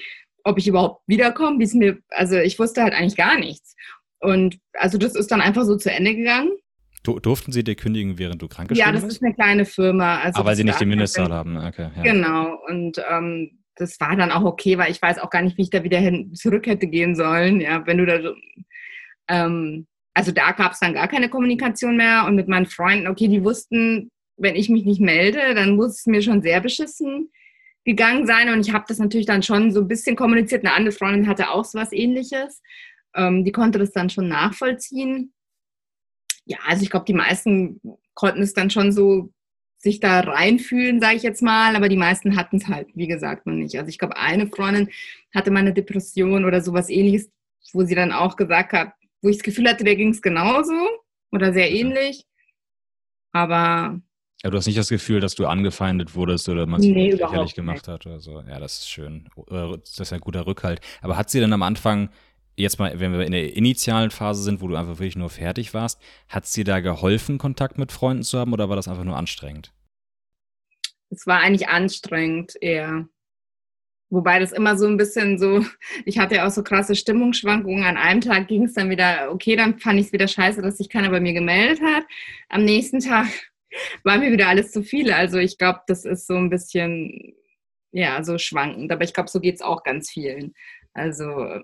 ob 0.44 0.58
ich 0.58 0.68
überhaupt 0.68 1.02
wiederkomme, 1.06 1.58
wie 1.58 1.64
es 1.64 1.74
mir, 1.74 1.98
also 2.10 2.36
ich 2.36 2.58
wusste 2.58 2.82
halt 2.82 2.94
eigentlich 2.94 3.16
gar 3.16 3.38
nichts. 3.38 3.74
Und 4.20 4.58
also 4.74 4.98
das 4.98 5.14
ist 5.14 5.30
dann 5.30 5.40
einfach 5.40 5.64
so 5.64 5.76
zu 5.76 5.90
Ende 5.90 6.14
gegangen. 6.14 6.50
Durften 7.02 7.50
Sie 7.50 7.64
dir 7.64 7.76
kündigen, 7.76 8.18
während 8.18 8.42
du 8.42 8.48
krank 8.48 8.68
bist? 8.68 8.78
Ja, 8.78 8.92
das 8.92 9.04
ist 9.04 9.22
eine 9.22 9.34
kleine 9.34 9.64
Firma. 9.64 10.18
Also 10.20 10.40
Aber 10.40 10.50
weil 10.50 10.56
Sie 10.56 10.64
nicht 10.64 10.78
den 10.78 10.90
Mindestzahl 10.90 11.32
haben, 11.32 11.56
okay. 11.56 11.90
Ja. 11.96 12.02
Genau. 12.02 12.58
Und 12.68 13.02
ähm, 13.10 13.58
das 13.76 13.98
war 14.00 14.14
dann 14.16 14.30
auch 14.30 14.44
okay, 14.44 14.76
weil 14.76 14.90
ich 14.90 15.00
weiß 15.00 15.18
auch 15.18 15.30
gar 15.30 15.40
nicht, 15.40 15.56
wie 15.56 15.62
ich 15.62 15.70
da 15.70 15.82
wieder 15.82 15.98
hin, 15.98 16.34
zurück 16.34 16.66
hätte 16.66 16.86
gehen 16.86 17.16
sollen. 17.16 17.60
Ja, 17.62 17.86
wenn 17.86 17.96
du 17.96 18.04
da 18.04 18.20
so, 18.20 18.34
ähm, 19.28 19.86
also 20.12 20.30
da 20.30 20.52
gab 20.52 20.72
es 20.72 20.80
dann 20.80 20.92
gar 20.92 21.08
keine 21.08 21.30
Kommunikation 21.30 21.96
mehr 21.96 22.26
und 22.26 22.34
mit 22.34 22.48
meinen 22.48 22.66
Freunden, 22.66 23.06
okay, 23.06 23.28
die 23.28 23.42
wussten, 23.42 24.10
wenn 24.36 24.54
ich 24.54 24.68
mich 24.68 24.84
nicht 24.84 25.00
melde, 25.00 25.54
dann 25.54 25.76
muss 25.76 26.00
es 26.00 26.06
mir 26.06 26.20
schon 26.20 26.42
sehr 26.42 26.60
beschissen 26.60 27.30
gegangen 27.84 28.26
sein 28.26 28.50
und 28.50 28.60
ich 28.60 28.72
habe 28.72 28.84
das 28.88 28.98
natürlich 28.98 29.26
dann 29.26 29.42
schon 29.42 29.72
so 29.72 29.80
ein 29.80 29.88
bisschen 29.88 30.16
kommuniziert. 30.16 30.64
Eine 30.64 30.74
andere 30.74 30.92
Freundin 30.92 31.28
hatte 31.28 31.50
auch 31.50 31.64
so 31.64 31.78
was 31.78 31.92
ähnliches. 31.92 32.60
Ähm, 33.14 33.44
die 33.44 33.52
konnte 33.52 33.78
das 33.78 33.92
dann 33.92 34.10
schon 34.10 34.28
nachvollziehen. 34.28 35.32
Ja, 36.44 36.58
also 36.66 36.82
ich 36.82 36.90
glaube, 36.90 37.06
die 37.06 37.14
meisten 37.14 37.80
konnten 38.14 38.42
es 38.42 38.54
dann 38.54 38.70
schon 38.70 38.92
so 38.92 39.32
sich 39.78 39.98
da 39.98 40.20
reinfühlen, 40.20 41.00
sage 41.00 41.16
ich 41.16 41.22
jetzt 41.22 41.42
mal, 41.42 41.74
aber 41.74 41.88
die 41.88 41.96
meisten 41.96 42.36
hatten 42.36 42.56
es 42.56 42.68
halt, 42.68 42.88
wie 42.94 43.06
gesagt, 43.06 43.46
noch 43.46 43.54
nicht. 43.54 43.78
Also 43.78 43.88
ich 43.88 43.98
glaube, 43.98 44.16
eine 44.16 44.46
Freundin 44.46 44.90
hatte 45.34 45.50
mal 45.50 45.60
eine 45.60 45.72
Depression 45.72 46.44
oder 46.44 46.60
sowas 46.60 46.90
ähnliches, 46.90 47.30
wo 47.72 47.84
sie 47.84 47.94
dann 47.94 48.12
auch 48.12 48.36
gesagt 48.36 48.72
hat, 48.72 48.92
wo 49.22 49.28
ich 49.28 49.38
das 49.38 49.42
Gefühl 49.42 49.68
hatte, 49.68 49.84
der 49.84 49.96
ging 49.96 50.10
es 50.10 50.20
genauso 50.20 50.74
oder 51.32 51.52
sehr 51.52 51.70
ähnlich. 51.70 52.24
Aber. 53.32 54.00
Ja, 54.42 54.50
du 54.50 54.56
hast 54.56 54.66
nicht 54.66 54.78
das 54.78 54.88
Gefühl, 54.88 55.20
dass 55.20 55.34
du 55.34 55.46
angefeindet 55.46 56.14
wurdest 56.14 56.48
oder 56.48 56.66
man 56.66 56.80
es 56.80 56.86
nee, 56.86 57.12
lächerlich 57.12 57.54
gemacht 57.54 57.88
hat 57.88 58.06
oder 58.06 58.20
so. 58.20 58.40
Ja, 58.40 58.58
das 58.58 58.78
ist 58.78 58.90
schön. 58.90 59.28
Das 59.46 59.98
ist 59.98 60.12
ein 60.12 60.20
guter 60.20 60.46
Rückhalt. 60.46 60.80
Aber 61.02 61.16
hat 61.16 61.28
sie 61.30 61.40
dann 61.40 61.52
am 61.52 61.62
Anfang 61.62 62.08
jetzt 62.60 62.78
mal, 62.78 62.98
wenn 63.00 63.12
wir 63.12 63.22
in 63.22 63.32
der 63.32 63.56
initialen 63.56 64.10
Phase 64.10 64.42
sind, 64.42 64.60
wo 64.60 64.68
du 64.68 64.76
einfach 64.76 64.98
wirklich 64.98 65.16
nur 65.16 65.30
fertig 65.30 65.74
warst, 65.74 66.00
hat 66.28 66.44
es 66.44 66.52
dir 66.52 66.64
da 66.64 66.80
geholfen, 66.80 67.38
Kontakt 67.38 67.78
mit 67.78 67.92
Freunden 67.92 68.22
zu 68.22 68.38
haben 68.38 68.52
oder 68.52 68.68
war 68.68 68.76
das 68.76 68.88
einfach 68.88 69.04
nur 69.04 69.16
anstrengend? 69.16 69.72
Es 71.10 71.26
war 71.26 71.40
eigentlich 71.40 71.68
anstrengend 71.68 72.54
eher. 72.60 73.08
Wobei 74.10 74.40
das 74.40 74.52
immer 74.52 74.76
so 74.76 74.86
ein 74.86 74.96
bisschen 74.96 75.38
so, 75.38 75.64
ich 76.04 76.18
hatte 76.18 76.36
ja 76.36 76.46
auch 76.46 76.50
so 76.50 76.62
krasse 76.64 76.96
Stimmungsschwankungen. 76.96 77.84
An 77.84 77.96
einem 77.96 78.20
Tag 78.20 78.48
ging 78.48 78.64
es 78.64 78.74
dann 78.74 78.90
wieder, 78.90 79.30
okay, 79.30 79.54
dann 79.54 79.78
fand 79.78 80.00
ich 80.00 80.06
es 80.06 80.12
wieder 80.12 80.28
scheiße, 80.28 80.62
dass 80.62 80.78
sich 80.78 80.88
keiner 80.88 81.10
bei 81.10 81.20
mir 81.20 81.32
gemeldet 81.32 81.80
hat. 81.80 82.04
Am 82.48 82.64
nächsten 82.64 83.00
Tag 83.00 83.28
war 84.04 84.18
mir 84.18 84.32
wieder 84.32 84.48
alles 84.48 84.72
zu 84.72 84.82
viel. 84.82 85.12
Also 85.12 85.38
ich 85.38 85.58
glaube, 85.58 85.80
das 85.86 86.04
ist 86.04 86.26
so 86.26 86.34
ein 86.34 86.50
bisschen, 86.50 87.34
ja, 87.92 88.22
so 88.24 88.36
schwankend. 88.38 88.90
Aber 88.90 89.04
ich 89.04 89.14
glaube, 89.14 89.30
so 89.30 89.40
geht 89.40 89.56
es 89.56 89.62
auch 89.62 89.84
ganz 89.84 90.10
vielen. 90.10 90.54
Also 90.92 91.60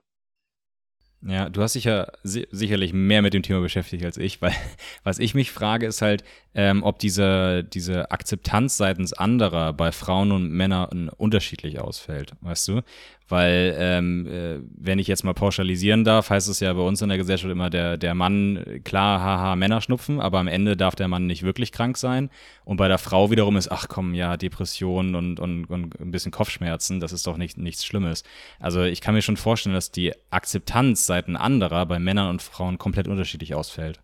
ja, 1.23 1.49
du 1.49 1.63
hast 1.63 1.75
dich 1.75 1.85
ja 1.85 2.07
si 2.23 2.47
sicherlich 2.51 2.93
mehr 2.93 3.23
mit 3.23 3.35
dem 3.35 3.43
Thema 3.43 3.61
beschäftigt 3.61 4.05
als 4.05 4.17
ich, 4.17 4.43
weil 4.43 4.53
was 5.05 5.19
ich 5.19 5.35
mich 5.35 5.51
frage, 5.51 5.87
ist 5.87 6.03
halt, 6.03 6.25
ähm, 6.55 6.83
ob 6.83 6.99
diese, 6.99 7.65
diese 7.65 8.11
Akzeptanz 8.11 8.77
seitens 8.77 9.13
anderer 9.13 9.73
bei 9.73 9.93
Frauen 9.93 10.33
und 10.33 10.51
Männern 10.51 11.09
unterschiedlich 11.09 11.81
ausfällt, 11.81 12.33
weißt 12.41 12.69
du? 12.69 12.83
Weil, 13.29 13.75
ähm, 13.77 14.27
äh, 14.27 14.61
wenn 14.77 15.01
ich 15.01 15.09
jetzt 15.09 15.25
mal 15.25 15.35
pauschalisieren 15.35 16.05
darf, 16.05 16.31
heißt 16.31 16.49
es 16.49 16.61
ja 16.61 16.73
bei 16.73 16.83
uns 16.83 17.03
in 17.03 17.09
der 17.09 17.19
Gesellschaft 17.19 17.51
immer, 17.51 17.71
der, 17.71 17.97
der 17.97 18.15
Mann, 18.15 18.81
klar, 18.85 19.21
haha, 19.21 19.57
Männer 19.57 19.81
schnupfen, 19.81 20.21
aber 20.21 20.39
am 20.39 20.47
Ende 20.47 20.77
darf 20.77 20.95
der 20.95 21.09
Mann 21.09 21.27
nicht 21.27 21.43
wirklich 21.43 21.73
krank 21.73 21.97
sein. 21.97 22.31
Und 22.65 22.77
bei 22.77 22.87
der 22.87 22.99
Frau 22.99 23.31
wiederum 23.31 23.57
ist, 23.57 23.73
ach 23.73 23.89
komm, 23.89 24.15
ja, 24.15 24.37
Depression 24.37 25.17
und, 25.17 25.41
und, 25.41 25.69
und 25.69 26.01
ein 26.01 26.11
bisschen 26.13 26.31
Kopfschmerzen, 26.31 27.01
das 27.01 27.13
ist 27.13 27.27
doch 27.27 27.37
nicht, 27.37 27.59
nichts 27.59 27.85
Schlimmes. 27.85 28.23
Also 28.61 28.83
ich 28.83 29.01
kann 29.01 29.15
mir 29.15 29.23
schon 29.23 29.37
vorstellen, 29.37 29.75
dass 29.75 29.91
die 29.91 30.13
Akzeptanz 30.31 31.07
seitens 31.07 31.41
anderer 31.41 31.85
bei 31.87 31.99
Männern 31.99 32.31
und 32.31 32.43
Frauen 32.43 32.79
komplett 32.79 33.09
unterschiedlich 33.09 33.55
ausfällt. 33.55 34.01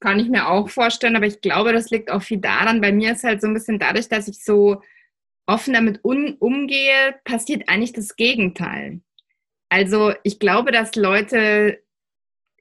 Kann 0.00 0.18
ich 0.18 0.28
mir 0.28 0.48
auch 0.48 0.68
vorstellen, 0.68 1.14
aber 1.14 1.26
ich 1.26 1.42
glaube, 1.42 1.72
das 1.72 1.90
liegt 1.90 2.10
auch 2.10 2.22
viel 2.22 2.38
daran. 2.38 2.80
Bei 2.80 2.90
mir 2.90 3.12
ist 3.12 3.22
halt 3.22 3.40
so 3.40 3.46
ein 3.46 3.54
bisschen 3.54 3.78
dadurch, 3.78 4.08
dass 4.08 4.28
ich 4.28 4.42
so 4.42 4.82
offen 5.50 5.74
damit 5.74 6.00
umgehe, 6.02 7.14
passiert 7.24 7.68
eigentlich 7.68 7.92
das 7.92 8.16
Gegenteil. 8.16 9.00
Also 9.68 10.12
ich 10.22 10.38
glaube, 10.38 10.72
dass 10.72 10.94
Leute 10.94 11.82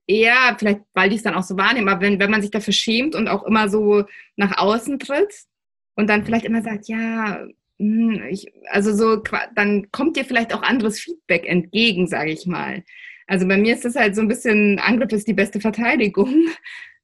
eher, 0.07 0.55
vielleicht 0.57 0.81
weil 0.93 1.09
die 1.09 1.15
es 1.15 1.23
dann 1.23 1.35
auch 1.35 1.43
so 1.43 1.55
wahrnehmen, 1.57 1.87
aber 1.87 2.01
wenn, 2.01 2.19
wenn 2.19 2.31
man 2.31 2.41
sich 2.41 2.51
dafür 2.51 2.73
schämt 2.73 3.15
und 3.15 3.27
auch 3.27 3.43
immer 3.43 3.69
so 3.69 4.05
nach 4.35 4.57
außen 4.57 4.99
tritt 4.99 5.33
und 5.95 6.09
dann 6.09 6.25
vielleicht 6.25 6.45
immer 6.45 6.63
sagt, 6.63 6.87
ja, 6.87 7.45
hm, 7.77 8.23
ich, 8.29 8.51
also 8.69 8.93
so, 8.95 9.21
dann 9.55 9.91
kommt 9.91 10.17
dir 10.17 10.25
vielleicht 10.25 10.53
auch 10.53 10.63
anderes 10.63 10.99
Feedback 10.99 11.47
entgegen, 11.47 12.07
sage 12.07 12.31
ich 12.31 12.45
mal. 12.45 12.83
Also 13.27 13.47
bei 13.47 13.57
mir 13.57 13.75
ist 13.75 13.85
das 13.85 13.95
halt 13.95 14.15
so 14.15 14.21
ein 14.21 14.27
bisschen, 14.27 14.79
Angriff 14.79 15.11
ist 15.11 15.27
die 15.27 15.33
beste 15.33 15.59
Verteidigung. 15.59 16.47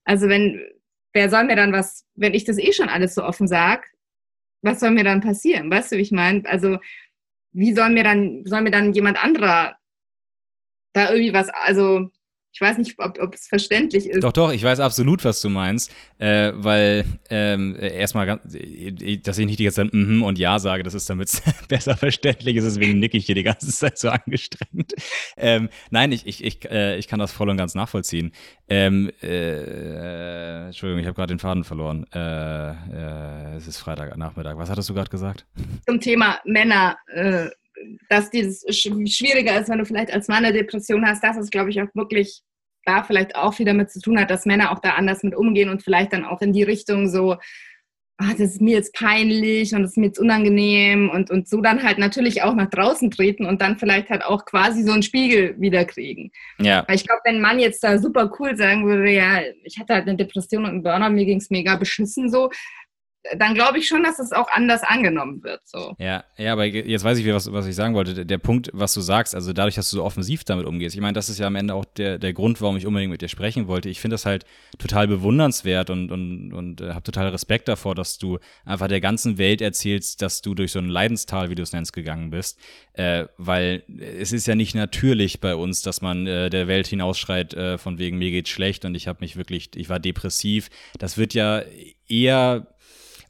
Also 0.08 0.30
wenn, 0.30 0.62
wer 1.14 1.32
soll 1.32 1.46
mir 1.46 1.56
dann 1.56 1.74
was, 1.74 2.06
wenn 2.14 2.36
ich 2.36 2.44
das 2.44 2.60
eh 2.60 2.74
schon 2.74 2.90
alles 2.90 3.16
so 3.16 3.24
offen 3.24 3.48
sage, 3.48 3.82
was 4.66 4.80
soll 4.82 4.92
mir 4.92 5.04
dann 5.04 5.22
passieren? 5.22 5.72
Weißt 5.72 5.92
du, 5.92 5.98
wie 5.98 6.02
ich 6.02 6.12
meine? 6.12 6.44
Also, 6.46 6.80
wie 7.54 7.74
soll 7.74 7.90
mir 7.92 8.04
dann, 8.04 8.44
soll 8.46 8.62
mir 8.62 8.72
dann 8.72 8.94
jemand 8.94 9.24
anderer 9.24 9.78
da 10.94 11.10
irgendwie 11.12 11.34
was, 11.34 11.50
also 11.50 12.10
ich 12.56 12.62
weiß 12.62 12.78
nicht, 12.78 12.98
ob, 13.00 13.36
es 13.36 13.48
verständlich 13.48 14.08
ist. 14.08 14.24
Doch, 14.24 14.32
doch, 14.32 14.54
ich 14.54 14.64
weiß 14.64 14.80
absolut, 14.80 15.26
was 15.26 15.42
du 15.42 15.50
meinst, 15.50 15.94
äh, 16.20 16.54
weil 16.56 17.04
ähm, 17.30 17.76
erstmal, 17.78 18.40
äh, 18.54 19.18
dass 19.18 19.38
ich 19.38 19.46
nicht 19.46 19.60
die 19.60 19.66
ganze 19.66 19.82
Zeit 19.82 19.94
mm 19.94 20.24
und 20.24 20.40
ja 20.40 20.58
sage, 20.58 20.84
das 20.84 20.94
ist 20.94 21.10
damit 21.10 21.42
besser 21.68 21.98
verständlich 21.98 22.56
ist, 22.56 22.64
deswegen 22.64 23.00
nicke 23.00 23.18
ich 23.18 23.26
hier 23.26 23.36
die 23.36 23.44
ganze 23.44 23.70
Zeit 23.74 23.98
so 23.98 24.08
angestrengt. 24.10 24.94
Ähm, 25.36 25.68
nein, 25.90 26.14
ich, 26.14 26.26
ich, 26.26 26.46
ich, 26.46 26.64
äh, 26.72 26.96
ich 26.98 27.10
kann 27.10 27.20
das 27.20 27.34
voll 27.34 27.50
und 27.50 27.58
ganz 27.58 27.76
nachvollziehen. 27.76 28.32
Ähm, 28.70 29.12
äh, 29.22 30.68
Entschuldigung, 30.68 31.02
ich 31.02 31.08
habe 31.08 31.16
gerade 31.16 31.34
den 31.34 31.40
Faden 31.40 31.66
verloren. 31.66 32.06
Äh, 32.14 32.70
äh, 32.70 33.58
es 33.58 33.68
ist 33.68 33.80
Freitagnachmittag. 33.80 34.56
Was 34.56 34.70
hattest 34.70 34.88
du 34.88 34.94
gerade 34.94 35.10
gesagt? 35.10 35.46
Zum 35.86 36.00
Thema 36.00 36.40
Männer 36.46 36.96
dass 38.10 38.30
dieses 38.30 38.66
schwieriger 38.76 39.60
ist, 39.60 39.70
wenn 39.70 39.80
du 39.80 39.86
vielleicht 39.86 40.14
als 40.14 40.28
Mann 40.28 40.46
eine 40.46 40.54
Depression 40.54 41.06
hast, 41.06 41.24
das 41.24 41.38
ist, 41.38 41.52
glaube 41.52 41.70
ich, 41.70 41.82
auch 41.82 41.88
wirklich 41.94 42.42
da 42.86 43.04
vielleicht 43.04 43.36
auch 43.36 43.54
viel 43.54 43.66
damit 43.66 43.92
zu 43.92 44.00
tun 44.00 44.20
hat, 44.20 44.30
dass 44.30 44.46
Männer 44.46 44.72
auch 44.72 44.80
da 44.80 44.92
anders 44.92 45.24
mit 45.24 45.36
umgehen 45.36 45.70
und 45.70 45.84
vielleicht 45.84 46.14
dann 46.14 46.26
auch 46.26 46.42
in 46.42 46.54
die 46.54 46.64
Richtung 46.64 47.10
so, 47.10 47.38
ah, 48.18 48.32
das 48.32 48.52
ist 48.52 48.62
mir 48.62 48.76
jetzt 48.76 48.94
peinlich 48.94 49.74
und 49.74 49.82
das 49.82 49.92
ist 49.92 49.98
mir 49.98 50.08
jetzt 50.08 50.20
unangenehm 50.20 51.10
und, 51.10 51.30
und 51.32 51.50
so 51.50 51.62
dann 51.62 51.84
halt 51.84 51.98
natürlich 51.98 52.44
auch 52.44 52.56
nach 52.56 52.70
draußen 52.70 53.12
treten 53.12 53.46
und 53.46 53.62
dann 53.62 53.78
vielleicht 53.78 54.10
halt 54.10 54.24
auch 54.24 54.46
quasi 54.46 54.84
so 54.84 54.92
einen 54.92 55.04
Spiegel 55.04 55.60
wiederkriegen. 55.60 56.32
Ja. 56.60 56.86
Weil 56.88 56.96
ich 56.96 57.06
glaube, 57.06 57.22
wenn 57.26 57.36
ein 57.36 57.42
Mann 57.42 57.60
jetzt 57.60 57.84
da 57.84 57.98
super 57.98 58.32
cool 58.40 58.56
sagen 58.56 58.86
würde, 58.86 59.10
ja, 59.12 59.42
ich 59.64 59.80
hatte 59.80 59.96
halt 59.96 60.08
eine 60.08 60.16
Depression 60.16 60.64
und 60.64 60.70
einen 60.70 60.84
Burner, 60.84 61.10
mir 61.10 61.26
ging 61.26 61.40
es 61.40 61.50
mega 61.50 61.76
beschissen 61.76 62.30
so, 62.30 62.50
dann 63.38 63.54
glaube 63.54 63.80
ich 63.80 63.88
schon, 63.88 64.04
dass 64.04 64.20
es 64.20 64.32
auch 64.32 64.48
anders 64.54 64.84
angenommen 64.84 65.44
wird. 65.44 65.62
So. 65.66 65.96
Ja, 65.98 66.24
ja, 66.38 66.54
aber 66.54 66.66
jetzt 66.66 67.04
weiß 67.04 67.18
ich, 67.18 67.28
was, 67.34 67.52
was 67.52 67.66
ich 67.66 67.76
sagen 67.76 67.96
wollte. 67.96 68.14
Der, 68.14 68.26
der 68.26 68.38
Punkt, 68.38 68.70
was 68.74 68.94
du 68.94 69.02
sagst, 69.02 69.34
also 69.34 69.54
dadurch, 69.54 69.76
dass 69.76 69.90
du 69.90 69.98
so 69.98 70.04
offensiv 70.04 70.44
damit 70.44 70.66
umgehst, 70.66 70.96
ich 70.96 71.02
meine, 71.02 71.14
das 71.14 71.30
ist 71.30 71.40
ja 71.40 71.48
am 71.48 71.56
Ende 71.56 71.74
auch 71.74 71.86
der, 71.86 72.18
der 72.18 72.34
Grund, 72.34 72.62
warum 72.62 72.78
ich 72.78 72.86
unbedingt 72.86 73.12
mit 73.12 73.22
dir 73.22 73.28
sprechen 73.28 73.68
wollte. 73.68 73.90
Ich 73.90 74.00
finde 74.00 74.14
das 74.16 74.26
halt 74.26 74.46
total 74.78 75.08
bewundernswert 75.08 75.90
und, 75.90 76.12
und, 76.12 76.54
und 76.54 76.82
äh, 76.82 76.90
habe 76.90 77.04
total 77.04 77.30
Respekt 77.30 77.68
davor, 77.68 77.96
dass 77.96 78.18
du 78.18 78.40
einfach 78.66 78.88
der 78.88 79.02
ganzen 79.02 79.38
Welt 79.38 79.62
erzählst, 79.62 80.22
dass 80.22 80.42
du 80.42 80.54
durch 80.54 80.72
so 80.72 80.80
ein 80.80 80.90
Leidenstal, 80.90 81.50
wie 81.50 81.56
du 81.56 81.64
es 81.64 81.74
nennst, 81.74 81.94
gegangen 81.94 82.30
bist. 82.30 82.60
Äh, 82.94 83.26
weil 83.38 83.84
es 84.20 84.32
ist 84.32 84.48
ja 84.48 84.56
nicht 84.56 84.76
natürlich 84.76 85.42
bei 85.42 85.56
uns, 85.56 85.82
dass 85.82 86.02
man 86.02 86.28
äh, 86.28 86.50
der 86.50 86.68
Welt 86.68 86.88
hinausschreit, 86.88 87.54
äh, 87.54 87.78
von 87.78 87.98
wegen 87.98 88.18
mir 88.18 88.32
geht's 88.32 88.50
schlecht 88.50 88.86
und 88.86 88.96
ich 88.96 89.08
habe 89.08 89.20
mich 89.22 89.36
wirklich, 89.36 89.70
ich 89.76 89.90
war 89.90 90.00
depressiv. 90.00 90.70
Das 91.00 91.18
wird 91.18 91.34
ja 91.34 91.64
eher 92.08 92.68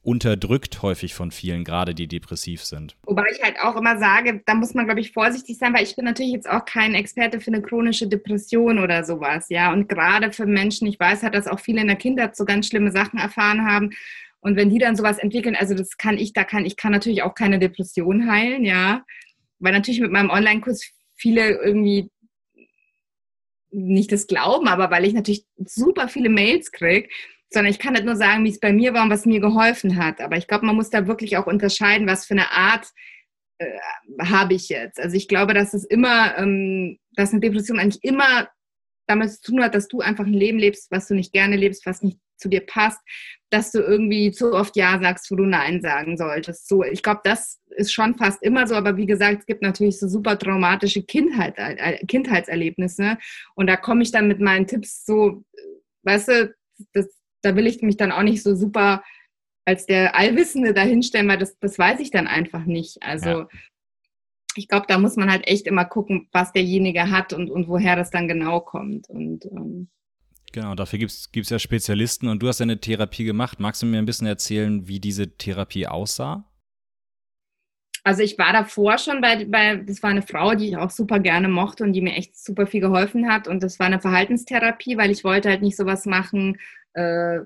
unterdrückt 0.05 0.81
häufig 0.83 1.15
von 1.15 1.31
vielen, 1.31 1.63
gerade 1.63 1.95
die 1.95 2.07
depressiv 2.07 2.63
sind. 2.63 2.95
Wobei 3.03 3.25
ich 3.31 3.41
halt 3.41 3.59
auch 3.59 3.75
immer 3.75 3.97
sage, 3.97 4.41
da 4.45 4.53
muss 4.53 4.75
man, 4.75 4.85
glaube 4.85 5.01
ich, 5.01 5.11
vorsichtig 5.11 5.57
sein, 5.57 5.73
weil 5.73 5.83
ich 5.83 5.95
bin 5.95 6.05
natürlich 6.05 6.33
jetzt 6.33 6.49
auch 6.49 6.63
kein 6.63 6.93
Experte 6.93 7.41
für 7.41 7.51
eine 7.51 7.61
chronische 7.61 8.07
Depression 8.07 8.79
oder 8.79 9.03
sowas, 9.03 9.47
ja. 9.49 9.73
Und 9.73 9.89
gerade 9.89 10.31
für 10.31 10.45
Menschen, 10.45 10.87
ich 10.87 10.99
weiß 10.99 11.23
halt, 11.23 11.33
dass 11.33 11.47
auch 11.47 11.59
viele 11.59 11.81
in 11.81 11.87
der 11.87 11.95
Kindheit 11.95 12.35
so 12.35 12.45
ganz 12.45 12.67
schlimme 12.67 12.91
Sachen 12.91 13.17
erfahren 13.17 13.65
haben. 13.65 13.89
Und 14.41 14.55
wenn 14.55 14.69
die 14.69 14.77
dann 14.77 14.95
sowas 14.95 15.17
entwickeln, 15.17 15.55
also 15.55 15.73
das 15.73 15.97
kann 15.97 16.19
ich, 16.19 16.33
da 16.33 16.43
kann 16.43 16.65
ich 16.65 16.77
kann 16.77 16.91
natürlich 16.91 17.23
auch 17.23 17.33
keine 17.33 17.57
Depression 17.57 18.29
heilen, 18.29 18.63
ja. 18.63 19.03
Weil 19.57 19.73
natürlich 19.73 20.01
mit 20.01 20.11
meinem 20.11 20.29
Online-Kurs 20.29 20.91
viele 21.15 21.49
irgendwie 21.49 22.11
nicht 23.71 24.11
das 24.11 24.27
glauben, 24.27 24.67
aber 24.67 24.91
weil 24.91 25.05
ich 25.05 25.13
natürlich 25.13 25.45
super 25.57 26.07
viele 26.07 26.29
Mails 26.29 26.71
kriege, 26.71 27.09
sondern 27.55 27.71
ich 27.71 27.79
kann 27.79 27.93
nicht 27.93 28.05
nur 28.05 28.17
sagen, 28.17 28.43
wie 28.43 28.49
es 28.49 28.59
bei 28.59 28.73
mir 28.73 28.93
war 28.93 29.03
und 29.03 29.09
was 29.09 29.25
mir 29.25 29.39
geholfen 29.39 29.95
hat. 29.95 30.19
Aber 30.19 30.35
ich 30.35 30.47
glaube, 30.47 30.65
man 30.65 30.75
muss 30.75 30.89
da 30.89 31.07
wirklich 31.07 31.37
auch 31.37 31.47
unterscheiden, 31.47 32.05
was 32.05 32.25
für 32.25 32.33
eine 32.33 32.51
Art 32.51 32.87
äh, 33.59 33.79
habe 34.21 34.53
ich 34.53 34.67
jetzt. 34.67 34.99
Also 34.99 35.15
ich 35.15 35.29
glaube, 35.29 35.53
dass 35.53 35.73
es 35.73 35.85
immer, 35.85 36.37
ähm, 36.37 36.99
dass 37.15 37.31
eine 37.31 37.39
Depression 37.39 37.79
eigentlich 37.79 38.03
immer 38.03 38.49
damit 39.07 39.31
zu 39.31 39.41
tun 39.51 39.63
hat, 39.63 39.73
dass 39.73 39.87
du 39.87 40.01
einfach 40.01 40.25
ein 40.25 40.33
Leben 40.33 40.59
lebst, 40.59 40.91
was 40.91 41.07
du 41.07 41.15
nicht 41.15 41.31
gerne 41.31 41.55
lebst, 41.55 41.85
was 41.85 42.01
nicht 42.01 42.19
zu 42.35 42.49
dir 42.49 42.59
passt, 42.59 42.99
dass 43.49 43.71
du 43.71 43.79
irgendwie 43.79 44.31
zu 44.31 44.51
oft 44.51 44.75
Ja 44.75 44.99
sagst, 44.99 45.31
wo 45.31 45.35
du 45.35 45.45
Nein 45.45 45.81
sagen 45.81 46.17
solltest. 46.17 46.67
So, 46.67 46.83
ich 46.83 47.01
glaube, 47.03 47.21
das 47.23 47.61
ist 47.77 47.93
schon 47.93 48.15
fast 48.15 48.43
immer 48.43 48.67
so, 48.67 48.75
aber 48.75 48.97
wie 48.97 49.05
gesagt, 49.05 49.39
es 49.39 49.45
gibt 49.45 49.61
natürlich 49.61 49.97
so 49.97 50.09
super 50.09 50.37
traumatische 50.37 51.03
Kindheit, 51.03 51.53
äh, 51.57 52.05
Kindheitserlebnisse 52.05 53.17
und 53.55 53.67
da 53.67 53.77
komme 53.77 54.03
ich 54.03 54.11
dann 54.11 54.27
mit 54.27 54.41
meinen 54.41 54.67
Tipps 54.67 55.05
so, 55.05 55.45
weißt 56.03 56.27
du, 56.27 56.55
das, 56.91 57.07
da 57.45 57.55
will 57.55 57.67
ich 57.67 57.81
mich 57.81 57.97
dann 57.97 58.11
auch 58.11 58.23
nicht 58.23 58.43
so 58.43 58.55
super 58.55 59.03
als 59.65 59.85
der 59.85 60.15
Allwissende 60.15 60.73
dahinstellen, 60.73 61.27
weil 61.27 61.39
das, 61.39 61.57
das 61.59 61.77
weiß 61.77 61.99
ich 61.99 62.11
dann 62.11 62.27
einfach 62.27 62.65
nicht. 62.65 63.01
Also 63.01 63.29
ja. 63.29 63.47
ich 64.55 64.67
glaube, 64.67 64.85
da 64.87 64.97
muss 64.97 65.15
man 65.15 65.31
halt 65.31 65.47
echt 65.47 65.67
immer 65.67 65.85
gucken, 65.85 66.27
was 66.31 66.51
derjenige 66.51 67.09
hat 67.09 67.33
und, 67.33 67.49
und 67.49 67.67
woher 67.67 67.95
das 67.95 68.11
dann 68.11 68.27
genau 68.27 68.59
kommt. 68.61 69.09
Und 69.09 69.45
ähm, 69.45 69.89
Genau, 70.55 70.73
dafür 70.73 70.99
gibt 70.99 71.11
es 71.11 71.49
ja 71.49 71.59
Spezialisten 71.59 72.29
und 72.29 72.41
du 72.41 72.47
hast 72.47 72.61
eine 72.61 72.79
Therapie 72.79 73.25
gemacht. 73.25 73.59
Magst 73.59 73.81
du 73.81 73.87
mir 73.87 73.97
ein 73.97 74.05
bisschen 74.05 74.27
erzählen, 74.27 74.87
wie 74.87 75.01
diese 75.01 75.35
Therapie 75.35 75.85
aussah? 75.85 76.49
Also 78.05 78.21
ich 78.21 78.37
war 78.37 78.53
davor 78.53 78.99
schon 78.99 79.19
bei, 79.19 79.45
bei, 79.45 79.77
das 79.77 80.03
war 80.03 80.11
eine 80.11 80.21
Frau, 80.21 80.53
die 80.53 80.69
ich 80.69 80.77
auch 80.77 80.91
super 80.91 81.19
gerne 81.19 81.49
mochte 81.49 81.83
und 81.83 81.91
die 81.91 82.01
mir 82.01 82.13
echt 82.13 82.37
super 82.37 82.67
viel 82.67 82.79
geholfen 82.79 83.27
hat. 83.27 83.47
Und 83.47 83.63
das 83.63 83.79
war 83.79 83.87
eine 83.87 83.99
Verhaltenstherapie, 83.99 84.95
weil 84.95 85.09
ich 85.09 85.23
wollte 85.23 85.49
halt 85.49 85.63
nicht 85.63 85.75
sowas 85.75 86.05
machen, 86.05 86.57
äh, 86.95 87.39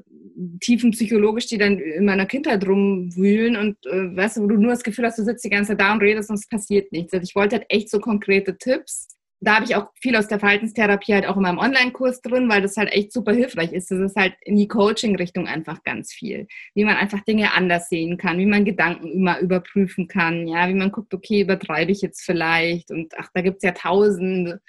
tiefenpsychologisch, 0.62 1.48
die 1.48 1.58
dann 1.58 1.80
in 1.80 2.06
meiner 2.06 2.26
Kindheit 2.26 2.66
rumwühlen 2.68 3.56
und 3.56 3.78
äh, 3.86 4.16
weißt 4.16 4.38
du, 4.38 4.42
wo 4.44 4.48
du 4.48 4.58
nur 4.58 4.72
das 4.72 4.84
Gefühl 4.84 5.06
hast, 5.06 5.20
du 5.20 5.24
sitzt 5.24 5.44
die 5.44 5.50
ganze 5.50 5.70
Zeit 5.70 5.82
da 5.82 5.94
und 5.94 6.02
redest 6.02 6.30
und 6.30 6.38
es 6.38 6.48
passiert 6.48 6.92
nichts. 6.92 7.14
Also 7.14 7.24
ich 7.24 7.36
wollte 7.36 7.58
halt 7.58 7.66
echt 7.70 7.90
so 7.90 8.00
konkrete 8.00 8.58
Tipps 8.58 9.08
da 9.42 9.56
habe 9.56 9.66
ich 9.66 9.76
auch 9.76 9.92
viel 9.96 10.16
aus 10.16 10.28
der 10.28 10.40
Verhaltenstherapie 10.40 11.14
halt 11.14 11.26
auch 11.26 11.38
in 11.38 11.44
meinem 11.44 11.60
Online-Kurs 11.60 12.22
drin, 12.22 12.50
weil 12.50 12.62
das 12.62 12.76
halt 12.76 12.92
echt 12.92 13.14
super 13.14 13.32
hilfreich 13.32 13.72
ist. 13.72 13.90
Das 13.90 14.00
ist 14.00 14.16
halt 14.16 14.36
in 14.42 14.58
die 14.58 14.68
Coaching-Richtung 14.68 15.48
einfach 15.48 15.84
ganz 15.84 16.12
viel. 16.12 16.48
Wie 16.74 16.84
man 16.84 16.98
einfach 16.98 17.22
Dinge 17.22 17.54
anders 17.54 17.88
sehen 17.88 18.18
kann, 18.18 18.38
wie 18.38 18.46
man 18.46 18.66
Gedanken 18.66 19.08
immer 19.08 19.40
überprüfen 19.40 20.08
kann, 20.08 20.48
ja, 20.48 20.68
wie 20.68 20.74
man 20.74 20.92
guckt, 20.92 21.14
okay, 21.14 21.42
übertreibe 21.42 21.92
ich 21.92 22.02
jetzt 22.02 22.22
vielleicht 22.22 22.92
und 22.92 23.14
ach, 23.18 23.30
da 23.34 23.42
gibt 23.42 23.58
es 23.58 23.64
ja 23.64 23.72
tausende 23.72 24.62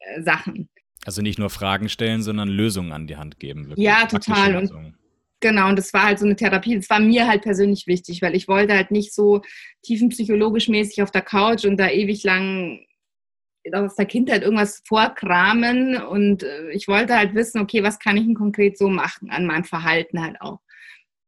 äh, 0.00 0.22
Sachen. 0.22 0.68
Also 1.08 1.22
nicht 1.22 1.38
nur 1.38 1.48
Fragen 1.48 1.88
stellen, 1.88 2.22
sondern 2.22 2.50
Lösungen 2.50 2.92
an 2.92 3.06
die 3.06 3.16
Hand 3.16 3.40
geben. 3.40 3.72
Ja, 3.76 4.04
total. 4.04 4.56
Und 4.56 4.94
Genau, 5.40 5.70
und 5.70 5.76
das 5.76 5.94
war 5.94 6.02
halt 6.02 6.18
so 6.18 6.26
eine 6.26 6.36
Therapie. 6.36 6.76
Das 6.76 6.90
war 6.90 7.00
mir 7.00 7.26
halt 7.26 7.40
persönlich 7.40 7.86
wichtig, 7.86 8.20
weil 8.20 8.34
ich 8.34 8.46
wollte 8.46 8.74
halt 8.74 8.90
nicht 8.90 9.14
so 9.14 9.40
tiefenpsychologisch 9.84 10.68
mäßig 10.68 11.00
auf 11.00 11.10
der 11.10 11.22
Couch 11.22 11.64
und 11.64 11.78
da 11.78 11.88
ewig 11.88 12.24
lang 12.24 12.84
aus 13.72 13.94
der 13.94 14.04
Kindheit 14.04 14.42
irgendwas 14.42 14.82
vorkramen 14.86 15.96
und 15.96 16.42
äh, 16.42 16.72
ich 16.72 16.88
wollte 16.88 17.16
halt 17.16 17.34
wissen, 17.34 17.62
okay, 17.62 17.82
was 17.82 17.98
kann 17.98 18.18
ich 18.18 18.24
denn 18.24 18.34
konkret 18.34 18.76
so 18.76 18.90
machen 18.90 19.30
an 19.30 19.46
meinem 19.46 19.64
Verhalten 19.64 20.22
halt 20.22 20.38
auch. 20.42 20.60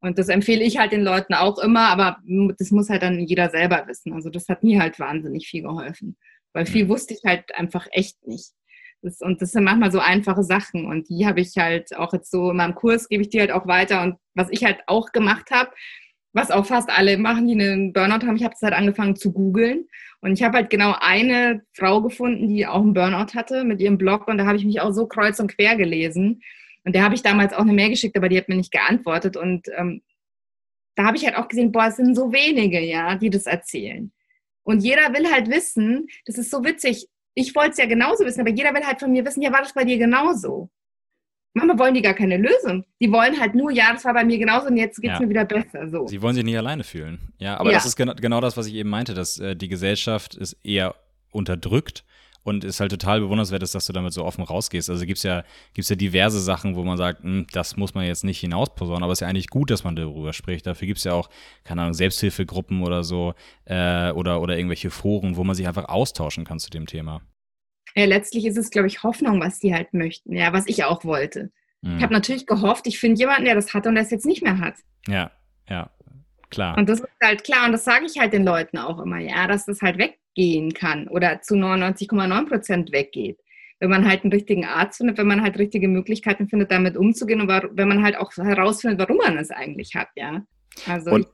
Und 0.03 0.19
das 0.19 0.29
empfehle 0.29 0.62
ich 0.62 0.77
halt 0.77 0.93
den 0.93 1.05
Leuten 1.05 1.33
auch 1.33 1.59
immer, 1.59 1.88
aber 1.88 2.19
das 2.59 2.71
muss 2.71 2.90
halt 2.90 3.03
dann 3.03 3.19
jeder 3.19 3.49
selber 3.49 3.87
wissen. 3.87 4.12
Also 4.12 4.29
das 4.29 4.47
hat 4.51 4.62
mir 4.62 4.83
halt 4.83 4.99
wahnsinnig 4.99 5.49
viel 5.49 5.62
geholfen, 5.62 6.19
weil 6.53 6.66
viel 6.66 6.87
wusste 6.87 7.14
ich 7.14 7.21
halt 7.25 7.55
einfach 7.55 7.87
echt 7.93 8.27
nicht. 8.27 8.53
Das, 9.02 9.20
und 9.20 9.40
das 9.40 9.52
sind 9.52 9.64
manchmal 9.64 9.90
so 9.90 9.98
einfache 9.98 10.42
Sachen 10.42 10.86
und 10.86 11.08
die 11.08 11.26
habe 11.26 11.40
ich 11.40 11.56
halt 11.56 11.96
auch 11.96 12.12
jetzt 12.12 12.30
so 12.30 12.50
in 12.50 12.58
meinem 12.58 12.74
Kurs 12.74 13.08
gebe 13.08 13.22
ich 13.22 13.30
die 13.30 13.40
halt 13.40 13.50
auch 13.50 13.66
weiter 13.66 14.02
und 14.02 14.16
was 14.34 14.48
ich 14.50 14.64
halt 14.64 14.80
auch 14.86 15.12
gemacht 15.12 15.50
habe, 15.50 15.70
was 16.32 16.50
auch 16.50 16.66
fast 16.66 16.90
alle 16.90 17.16
machen, 17.16 17.48
die 17.48 17.54
einen 17.54 17.92
Burnout 17.92 18.26
haben. 18.26 18.36
Ich 18.36 18.44
habe 18.44 18.54
es 18.54 18.62
halt 18.62 18.74
angefangen 18.74 19.16
zu 19.16 19.32
googeln 19.32 19.88
und 20.20 20.32
ich 20.32 20.42
habe 20.42 20.58
halt 20.58 20.70
genau 20.70 20.94
eine 21.00 21.62
Frau 21.72 22.02
gefunden, 22.02 22.48
die 22.48 22.66
auch 22.66 22.82
einen 22.82 22.92
Burnout 22.92 23.34
hatte 23.34 23.64
mit 23.64 23.80
ihrem 23.80 23.96
Blog 23.96 24.28
und 24.28 24.38
da 24.38 24.46
habe 24.46 24.58
ich 24.58 24.66
mich 24.66 24.80
auch 24.80 24.92
so 24.92 25.06
kreuz 25.06 25.40
und 25.40 25.56
quer 25.56 25.76
gelesen 25.76 26.42
und 26.84 26.94
der 26.94 27.02
habe 27.02 27.14
ich 27.14 27.22
damals 27.22 27.54
auch 27.54 27.60
eine 27.60 27.72
Mail 27.72 27.90
geschickt, 27.90 28.16
aber 28.16 28.28
die 28.28 28.36
hat 28.36 28.48
mir 28.48 28.56
nicht 28.56 28.72
geantwortet 28.72 29.36
und 29.36 29.66
ähm, 29.76 30.02
da 30.94 31.04
habe 31.04 31.16
ich 31.16 31.24
halt 31.24 31.36
auch 31.36 31.48
gesehen, 31.48 31.72
boah, 31.72 31.86
es 31.86 31.96
sind 31.96 32.14
so 32.14 32.32
wenige, 32.32 32.80
ja, 32.80 33.14
die 33.14 33.30
das 33.30 33.46
erzählen. 33.46 34.12
Und 34.62 34.80
jeder 34.80 35.12
will 35.14 35.30
halt 35.30 35.48
wissen, 35.48 36.08
das 36.26 36.36
ist 36.36 36.50
so 36.50 36.62
witzig, 36.64 37.08
ich 37.35 37.55
wollte 37.55 37.71
es 37.71 37.79
ja 37.79 37.87
genauso 37.87 38.25
wissen, 38.25 38.40
aber 38.40 38.51
jeder 38.51 38.75
will 38.75 38.85
halt 38.85 39.01
von 39.01 39.12
mir 39.12 39.25
wissen, 39.25 39.43
ja, 39.43 39.53
war 39.53 39.61
das 39.61 39.73
bei 39.73 39.85
dir 39.85 39.99
genauso? 39.99 40.71
Manchmal 41.53 41.79
wollen 41.79 41.95
die 41.95 42.03
gar 42.03 42.14
keine 42.14 42.37
Lösung. 42.37 42.85
Die 43.01 43.11
wollen 43.11 43.40
halt 43.40 43.55
nur, 43.55 43.73
ja, 43.73 43.93
das 43.93 44.05
war 44.05 44.14
bei 44.14 44.25
mir 44.25 44.38
genauso 44.38 44.69
und 44.69 44.77
jetzt 44.77 45.01
geht 45.01 45.11
es 45.11 45.19
ja. 45.19 45.25
mir 45.25 45.31
wieder 45.31 45.45
besser. 45.45 45.88
So. 45.88 46.07
Sie 46.07 46.23
wollen 46.23 46.35
sich 46.35 46.45
nicht 46.45 46.57
alleine 46.57 46.85
fühlen. 46.85 47.33
Ja, 47.38 47.59
aber 47.59 47.71
ja. 47.71 47.77
das 47.77 47.87
ist 47.87 47.97
genau, 47.97 48.14
genau 48.14 48.40
das, 48.40 48.57
was 48.57 48.66
ich 48.66 48.75
eben 48.75 48.88
meinte, 48.88 49.14
dass 49.14 49.38
äh, 49.40 49.57
die 49.57 49.69
Gesellschaft 49.69 50.37
ist 50.37 50.57
eher 50.62 50.95
unterdrückt 51.33 52.05
und 52.42 52.64
ist 52.64 52.81
halt 52.81 52.90
total 52.90 53.20
bewundernswert, 53.20 53.62
dass 53.62 53.72
du 53.72 53.92
damit 53.92 54.12
so 54.12 54.24
offen 54.24 54.44
rausgehst. 54.44 54.90
Also 54.90 55.05
gibt 55.07 55.18
es 55.18 55.22
ja, 55.22 55.44
gibt's 55.74 55.90
ja 55.90 55.96
diverse 55.96 56.40
Sachen, 56.40 56.76
wo 56.76 56.85
man 56.85 56.96
sagt, 56.96 57.22
hm, 57.22 57.46
das 57.53 57.76
muss 57.76 57.94
man 57.94 58.07
jetzt 58.07 58.24
nicht 58.24 58.40
hinausposaunen, 58.40 59.03
aber 59.03 59.12
es 59.12 59.18
ist 59.18 59.22
ja 59.22 59.29
eigentlich 59.29 59.48
gut, 59.48 59.70
dass 59.70 59.85
man 59.85 59.96
darüber 59.96 60.33
spricht. 60.33 60.66
Dafür 60.66 60.87
gibt 60.87 60.98
es 60.98 61.05
ja 61.05 61.12
auch, 61.12 61.31
keine 61.64 61.83
Ahnung, 61.83 61.94
Selbsthilfegruppen 61.94 62.83
oder 62.83 63.05
so 63.05 63.35
äh, 63.64 64.11
oder, 64.12 64.40
oder 64.40 64.57
irgendwelche 64.57 64.90
Foren, 64.90 65.37
wo 65.37 65.44
man 65.44 65.55
sich 65.55 65.68
einfach 65.68 65.88
austauschen 65.88 66.44
kann 66.44 66.59
zu 66.59 66.70
dem 66.70 66.87
Thema 66.87 67.22
ja, 67.94 68.05
letztlich 68.05 68.46
ist 68.46 68.57
es, 68.57 68.70
glaube 68.70 68.88
ich, 68.88 69.03
Hoffnung, 69.03 69.40
was 69.40 69.59
die 69.59 69.74
halt 69.74 69.92
möchten, 69.94 70.35
ja, 70.35 70.53
was 70.53 70.66
ich 70.66 70.85
auch 70.85 71.05
wollte. 71.05 71.50
Mhm. 71.83 71.96
Ich 71.96 72.03
habe 72.03 72.12
natürlich 72.12 72.46
gehofft, 72.46 72.87
ich 72.87 72.98
finde 72.98 73.18
jemanden, 73.18 73.44
der 73.44 73.55
das 73.55 73.74
hat 73.74 73.87
und 73.87 73.94
der 73.94 74.05
es 74.05 74.11
jetzt 74.11 74.26
nicht 74.26 74.42
mehr 74.42 74.59
hat. 74.59 74.74
Ja, 75.09 75.31
ja, 75.68 75.90
klar. 76.50 76.76
Und 76.76 76.88
das 76.88 77.00
ist 77.00 77.09
halt 77.22 77.44
klar 77.44 77.66
und 77.66 77.72
das 77.72 77.85
sage 77.85 78.07
ich 78.07 78.18
halt 78.18 78.33
den 78.33 78.44
Leuten 78.44 78.79
auch 78.79 78.98
immer, 79.00 79.18
ja, 79.18 79.46
dass 79.46 79.66
das 79.66 79.81
halt 79.83 79.98
weggehen 80.37 80.73
kann 80.73 81.09
oder 81.09 81.40
zu 81.43 81.55
99,9 81.55 82.49
Prozent 82.49 82.93
weggeht. 82.93 83.38
Wenn 83.79 83.90
man 83.90 84.07
halt 84.07 84.25
einen 84.25 84.33
richtigen 84.33 84.66
Arzt 84.66 84.99
findet, 84.99 85.16
wenn 85.16 85.27
man 85.27 85.43
halt 85.43 85.59
richtige 85.59 85.88
Möglichkeiten 85.88 86.49
findet, 86.49 86.71
damit 86.71 86.97
umzugehen 86.97 87.40
und 87.40 87.49
wenn 87.49 87.88
man 87.88 88.03
halt 88.03 88.16
auch 88.16 88.31
herausfindet, 88.37 88.99
warum 89.01 89.16
man 89.16 89.38
es 89.38 89.51
eigentlich 89.51 89.95
hat, 89.95 90.09
ja. 90.16 90.43
Also 90.87 91.11
und 91.11 91.27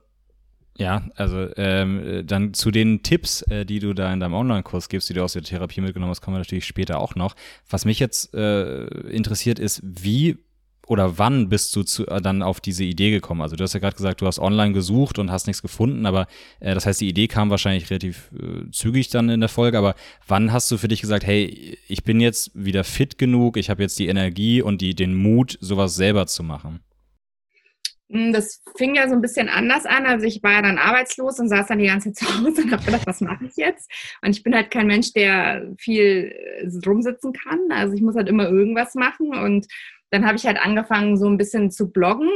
ja, 0.79 1.09
also 1.15 1.49
ähm, 1.57 2.23
dann 2.25 2.53
zu 2.53 2.69
den 2.69 3.01
Tipps, 3.01 3.41
äh, 3.43 3.65
die 3.65 3.79
du 3.79 3.93
da 3.93 4.13
in 4.13 4.19
deinem 4.19 4.35
Online-Kurs 4.35 4.89
gibst, 4.89 5.09
die 5.09 5.15
du 5.15 5.23
aus 5.23 5.33
der 5.33 5.41
Therapie 5.41 5.81
mitgenommen 5.81 6.11
hast, 6.11 6.21
kommen 6.21 6.35
wir 6.35 6.39
natürlich 6.39 6.67
später 6.67 6.99
auch 6.99 7.15
noch. 7.15 7.35
Was 7.67 7.83
mich 7.83 7.99
jetzt 7.99 8.33
äh, 8.35 8.85
interessiert 9.07 9.57
ist, 9.57 9.81
wie 9.83 10.37
oder 10.87 11.17
wann 11.17 11.49
bist 11.49 11.75
du 11.75 11.83
zu, 11.83 12.07
äh, 12.07 12.21
dann 12.21 12.41
auf 12.41 12.59
diese 12.59 12.83
Idee 12.83 13.11
gekommen? 13.11 13.41
Also 13.41 13.55
du 13.55 13.63
hast 13.63 13.73
ja 13.73 13.79
gerade 13.79 13.95
gesagt, 13.95 14.21
du 14.21 14.25
hast 14.25 14.39
online 14.39 14.73
gesucht 14.73 15.19
und 15.19 15.31
hast 15.31 15.47
nichts 15.47 15.61
gefunden, 15.61 16.05
aber 16.05 16.27
äh, 16.59 16.73
das 16.73 16.85
heißt, 16.85 17.01
die 17.01 17.09
Idee 17.09 17.27
kam 17.27 17.49
wahrscheinlich 17.49 17.89
relativ 17.89 18.31
äh, 18.33 18.71
zügig 18.71 19.09
dann 19.09 19.29
in 19.29 19.41
der 19.41 19.49
Folge, 19.49 19.77
aber 19.77 19.95
wann 20.27 20.51
hast 20.51 20.71
du 20.71 20.77
für 20.77 20.87
dich 20.87 21.01
gesagt, 21.01 21.25
hey, 21.25 21.77
ich 21.87 22.03
bin 22.03 22.19
jetzt 22.19 22.51
wieder 22.53 22.83
fit 22.83 23.17
genug, 23.17 23.57
ich 23.57 23.69
habe 23.69 23.83
jetzt 23.83 23.99
die 23.99 24.07
Energie 24.07 24.61
und 24.61 24.81
die, 24.81 24.95
den 24.95 25.13
Mut, 25.13 25.57
sowas 25.61 25.95
selber 25.95 26.25
zu 26.27 26.43
machen? 26.43 26.79
Hm, 28.09 28.31
das 28.31 28.61
fing 28.77 28.95
ja 28.95 29.09
so 29.09 29.15
ein 29.15 29.21
bisschen 29.21 29.49
anders 29.49 29.85
an. 29.85 30.05
Also 30.05 30.25
ich 30.25 30.41
war 30.41 30.53
ja 30.53 30.61
dann 30.61 30.77
arbeitslos 30.77 31.39
und 31.39 31.49
saß 31.49 31.67
dann 31.67 31.79
die 31.79 31.87
ganze 31.87 32.13
Zeit 32.13 32.27
zu 32.29 32.37
Hause 32.37 32.63
und 32.63 32.71
habe 32.71 32.85
gedacht, 32.85 33.05
was 33.05 33.21
mache 33.21 33.45
ich 33.45 33.57
jetzt? 33.57 33.91
Und 34.21 34.31
ich 34.31 34.43
bin 34.43 34.55
halt 34.55 34.71
kein 34.71 34.87
Mensch, 34.87 35.13
der 35.13 35.73
viel 35.77 36.33
äh, 36.33 36.87
rumsitzen 36.87 37.33
kann. 37.33 37.59
Also 37.71 37.93
ich 37.95 38.01
muss 38.01 38.15
halt 38.15 38.29
immer 38.29 38.47
irgendwas 38.49 38.95
machen 38.95 39.35
und 39.35 39.67
dann 40.09 40.25
habe 40.25 40.37
ich 40.37 40.45
halt 40.45 40.57
angefangen, 40.57 41.17
so 41.17 41.27
ein 41.27 41.37
bisschen 41.37 41.69
zu 41.69 41.91
bloggen. 41.91 42.29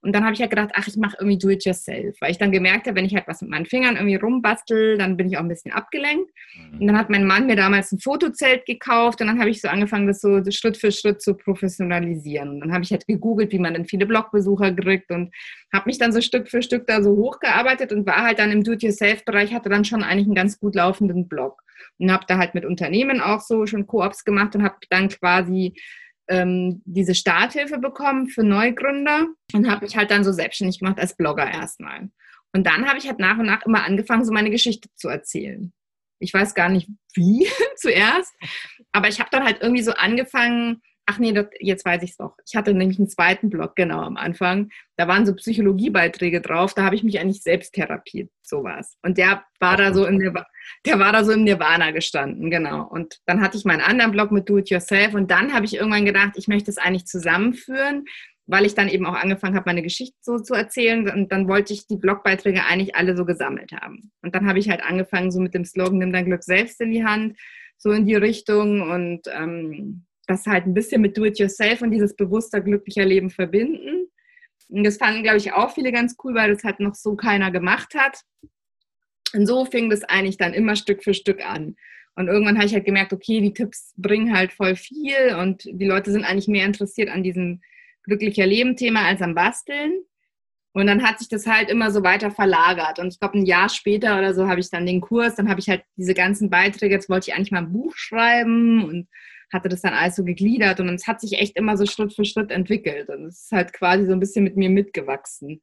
Und 0.00 0.14
dann 0.14 0.24
habe 0.24 0.32
ich 0.32 0.40
halt 0.40 0.50
gedacht, 0.50 0.70
ach, 0.74 0.88
ich 0.88 0.96
mache 0.96 1.16
irgendwie 1.20 1.38
Do-it-yourself. 1.38 2.16
Weil 2.20 2.30
ich 2.30 2.38
dann 2.38 2.52
gemerkt 2.52 2.86
habe, 2.86 2.96
wenn 2.96 3.04
ich 3.04 3.14
halt 3.14 3.28
was 3.28 3.42
mit 3.42 3.50
meinen 3.50 3.66
Fingern 3.66 3.96
irgendwie 3.96 4.16
rumbastel, 4.16 4.96
dann 4.96 5.16
bin 5.16 5.28
ich 5.28 5.36
auch 5.36 5.42
ein 5.42 5.48
bisschen 5.48 5.72
abgelenkt. 5.72 6.30
Und 6.72 6.86
dann 6.86 6.96
hat 6.96 7.10
mein 7.10 7.26
Mann 7.26 7.46
mir 7.46 7.56
damals 7.56 7.92
ein 7.92 7.98
Fotozelt 7.98 8.64
gekauft. 8.64 9.20
Und 9.20 9.26
dann 9.26 9.38
habe 9.38 9.50
ich 9.50 9.60
so 9.60 9.68
angefangen, 9.68 10.06
das 10.06 10.20
so 10.20 10.42
Schritt 10.50 10.78
für 10.78 10.90
Schritt 10.90 11.20
zu 11.20 11.34
professionalisieren. 11.34 12.48
Und 12.50 12.60
dann 12.60 12.72
habe 12.72 12.82
ich 12.82 12.90
halt 12.92 13.06
gegoogelt, 13.06 13.52
wie 13.52 13.58
man 13.58 13.74
dann 13.74 13.84
viele 13.84 14.06
Blogbesucher 14.06 14.72
kriegt. 14.72 15.10
Und 15.10 15.34
habe 15.72 15.86
mich 15.86 15.98
dann 15.98 16.12
so 16.12 16.22
Stück 16.22 16.48
für 16.48 16.62
Stück 16.62 16.86
da 16.86 17.02
so 17.02 17.10
hochgearbeitet 17.10 17.92
und 17.92 18.06
war 18.06 18.22
halt 18.22 18.38
dann 18.38 18.50
im 18.50 18.64
Do-it-yourself-Bereich, 18.64 19.52
hatte 19.52 19.68
dann 19.68 19.84
schon 19.84 20.02
eigentlich 20.02 20.26
einen 20.26 20.34
ganz 20.34 20.58
gut 20.58 20.74
laufenden 20.74 21.28
Blog. 21.28 21.62
Und 21.98 22.10
habe 22.10 22.24
da 22.26 22.38
halt 22.38 22.54
mit 22.54 22.64
Unternehmen 22.64 23.20
auch 23.20 23.40
so 23.40 23.66
schon 23.66 23.86
Koops 23.86 24.24
gemacht 24.24 24.56
und 24.56 24.62
habe 24.62 24.76
dann 24.88 25.08
quasi 25.08 25.74
ähm, 26.28 26.82
diese 26.84 27.14
Starthilfe 27.14 27.78
bekommen 27.78 28.28
für 28.28 28.44
Neugründer 28.44 29.26
und 29.52 29.70
habe 29.70 29.84
mich 29.84 29.96
halt 29.96 30.10
dann 30.10 30.24
so 30.24 30.32
selbstständig 30.32 30.78
gemacht 30.78 30.98
als 30.98 31.16
Blogger 31.16 31.50
erstmal. 31.50 32.10
Und 32.54 32.66
dann 32.66 32.86
habe 32.86 32.98
ich 32.98 33.06
halt 33.06 33.18
nach 33.18 33.38
und 33.38 33.46
nach 33.46 33.64
immer 33.66 33.84
angefangen, 33.84 34.24
so 34.24 34.32
meine 34.32 34.50
Geschichte 34.50 34.88
zu 34.94 35.08
erzählen. 35.08 35.72
Ich 36.20 36.34
weiß 36.34 36.54
gar 36.54 36.68
nicht 36.68 36.88
wie 37.14 37.46
zuerst, 37.76 38.32
aber 38.92 39.08
ich 39.08 39.20
habe 39.20 39.30
dann 39.30 39.44
halt 39.44 39.58
irgendwie 39.60 39.82
so 39.82 39.92
angefangen, 39.92 40.82
ach 41.08 41.18
nee, 41.18 41.32
das, 41.32 41.46
jetzt 41.58 41.86
weiß 41.86 42.02
ich 42.02 42.10
es 42.10 42.16
doch. 42.18 42.36
Ich 42.46 42.54
hatte 42.54 42.74
nämlich 42.74 42.98
einen 42.98 43.08
zweiten 43.08 43.48
Blog, 43.48 43.74
genau 43.76 44.00
am 44.02 44.18
Anfang. 44.18 44.68
Da 44.96 45.08
waren 45.08 45.24
so 45.24 45.34
Psychologiebeiträge 45.34 46.42
drauf, 46.42 46.74
da 46.74 46.84
habe 46.84 46.96
ich 46.96 47.02
mich 47.02 47.18
eigentlich 47.18 47.42
selbst 47.42 47.72
therapiert, 47.72 48.30
sowas. 48.42 48.98
Und 49.02 49.16
der 49.16 49.42
war 49.58 49.78
da 49.78 49.94
so 49.94 50.04
in 50.04 50.18
der, 50.18 50.46
der 50.84 50.98
war 50.98 51.12
da 51.12 51.24
so 51.24 51.32
im 51.32 51.44
Nirvana 51.44 51.92
gestanden, 51.92 52.50
genau. 52.50 52.86
Und 52.86 53.20
dann 53.24 53.40
hatte 53.40 53.56
ich 53.56 53.64
meinen 53.64 53.80
anderen 53.80 54.12
Blog 54.12 54.30
mit 54.32 54.50
Do 54.50 54.58
It 54.58 54.68
Yourself 54.68 55.14
und 55.14 55.30
dann 55.30 55.54
habe 55.54 55.64
ich 55.64 55.76
irgendwann 55.76 56.04
gedacht, 56.04 56.32
ich 56.36 56.46
möchte 56.46 56.70
es 56.70 56.76
eigentlich 56.76 57.06
zusammenführen, 57.06 58.04
weil 58.46 58.66
ich 58.66 58.74
dann 58.74 58.88
eben 58.88 59.06
auch 59.06 59.14
angefangen 59.14 59.56
habe, 59.56 59.64
meine 59.66 59.82
Geschichte 59.82 60.16
so 60.20 60.38
zu 60.38 60.52
erzählen 60.52 61.08
und 61.08 61.32
dann 61.32 61.48
wollte 61.48 61.72
ich 61.72 61.86
die 61.86 61.96
Blogbeiträge 61.96 62.66
eigentlich 62.66 62.94
alle 62.96 63.16
so 63.16 63.24
gesammelt 63.24 63.72
haben. 63.72 64.10
Und 64.20 64.34
dann 64.34 64.46
habe 64.46 64.58
ich 64.58 64.68
halt 64.68 64.82
angefangen 64.82 65.30
so 65.30 65.40
mit 65.40 65.54
dem 65.54 65.64
Slogan, 65.64 65.98
nimm 65.98 66.12
dein 66.12 66.26
Glück 66.26 66.44
selbst 66.44 66.82
in 66.82 66.90
die 66.90 67.04
Hand, 67.04 67.38
so 67.78 67.92
in 67.92 68.04
die 68.04 68.16
Richtung 68.16 68.82
und 68.82 69.22
ähm, 69.32 70.04
das 70.28 70.46
halt 70.46 70.66
ein 70.66 70.74
bisschen 70.74 71.00
mit 71.00 71.16
Do-it-yourself 71.16 71.82
und 71.82 71.90
dieses 71.90 72.14
bewusster, 72.14 72.60
glücklicher 72.60 73.04
Leben 73.04 73.30
verbinden. 73.30 74.08
Und 74.68 74.84
das 74.84 74.98
fanden, 74.98 75.22
glaube 75.22 75.38
ich, 75.38 75.52
auch 75.52 75.74
viele 75.74 75.92
ganz 75.92 76.16
cool, 76.22 76.34
weil 76.34 76.52
das 76.52 76.62
halt 76.62 76.80
noch 76.80 76.94
so 76.94 77.16
keiner 77.16 77.50
gemacht 77.50 77.94
hat. 77.94 78.20
Und 79.34 79.46
so 79.46 79.64
fing 79.64 79.90
das 79.90 80.04
eigentlich 80.04 80.36
dann 80.36 80.54
immer 80.54 80.76
Stück 80.76 81.02
für 81.02 81.14
Stück 81.14 81.44
an. 81.44 81.76
Und 82.14 82.28
irgendwann 82.28 82.56
habe 82.56 82.66
ich 82.66 82.74
halt 82.74 82.84
gemerkt, 82.84 83.12
okay, 83.12 83.40
die 83.40 83.54
Tipps 83.54 83.94
bringen 83.96 84.36
halt 84.36 84.52
voll 84.52 84.76
viel 84.76 85.36
und 85.40 85.64
die 85.64 85.86
Leute 85.86 86.10
sind 86.10 86.24
eigentlich 86.24 86.48
mehr 86.48 86.66
interessiert 86.66 87.08
an 87.10 87.22
diesem 87.22 87.60
glücklicher 88.02 88.46
Leben-Thema 88.46 89.06
als 89.06 89.22
am 89.22 89.34
Basteln. 89.34 90.02
Und 90.72 90.86
dann 90.86 91.02
hat 91.02 91.18
sich 91.18 91.28
das 91.28 91.46
halt 91.46 91.70
immer 91.70 91.90
so 91.90 92.02
weiter 92.02 92.30
verlagert. 92.30 92.98
Und 92.98 93.12
ich 93.12 93.20
glaube, 93.20 93.38
ein 93.38 93.46
Jahr 93.46 93.68
später 93.68 94.18
oder 94.18 94.34
so 94.34 94.48
habe 94.48 94.60
ich 94.60 94.70
dann 94.70 94.84
den 94.84 95.00
Kurs, 95.00 95.36
dann 95.36 95.48
habe 95.48 95.60
ich 95.60 95.68
halt 95.68 95.82
diese 95.96 96.14
ganzen 96.14 96.50
Beiträge, 96.50 96.94
jetzt 96.94 97.08
wollte 97.08 97.30
ich 97.30 97.36
eigentlich 97.36 97.52
mal 97.52 97.62
ein 97.62 97.72
Buch 97.72 97.94
schreiben 97.96 98.84
und 98.84 99.08
hatte 99.52 99.68
das 99.68 99.82
dann 99.82 99.94
alles 99.94 100.16
so 100.16 100.24
gegliedert 100.24 100.80
und 100.80 100.88
es 100.88 101.06
hat 101.06 101.20
sich 101.20 101.34
echt 101.34 101.56
immer 101.56 101.76
so 101.76 101.86
Schritt 101.86 102.12
für 102.12 102.24
Schritt 102.24 102.50
entwickelt 102.50 103.08
und 103.08 103.26
es 103.26 103.44
ist 103.44 103.52
halt 103.52 103.72
quasi 103.72 104.06
so 104.06 104.12
ein 104.12 104.20
bisschen 104.20 104.44
mit 104.44 104.56
mir 104.56 104.70
mitgewachsen. 104.70 105.60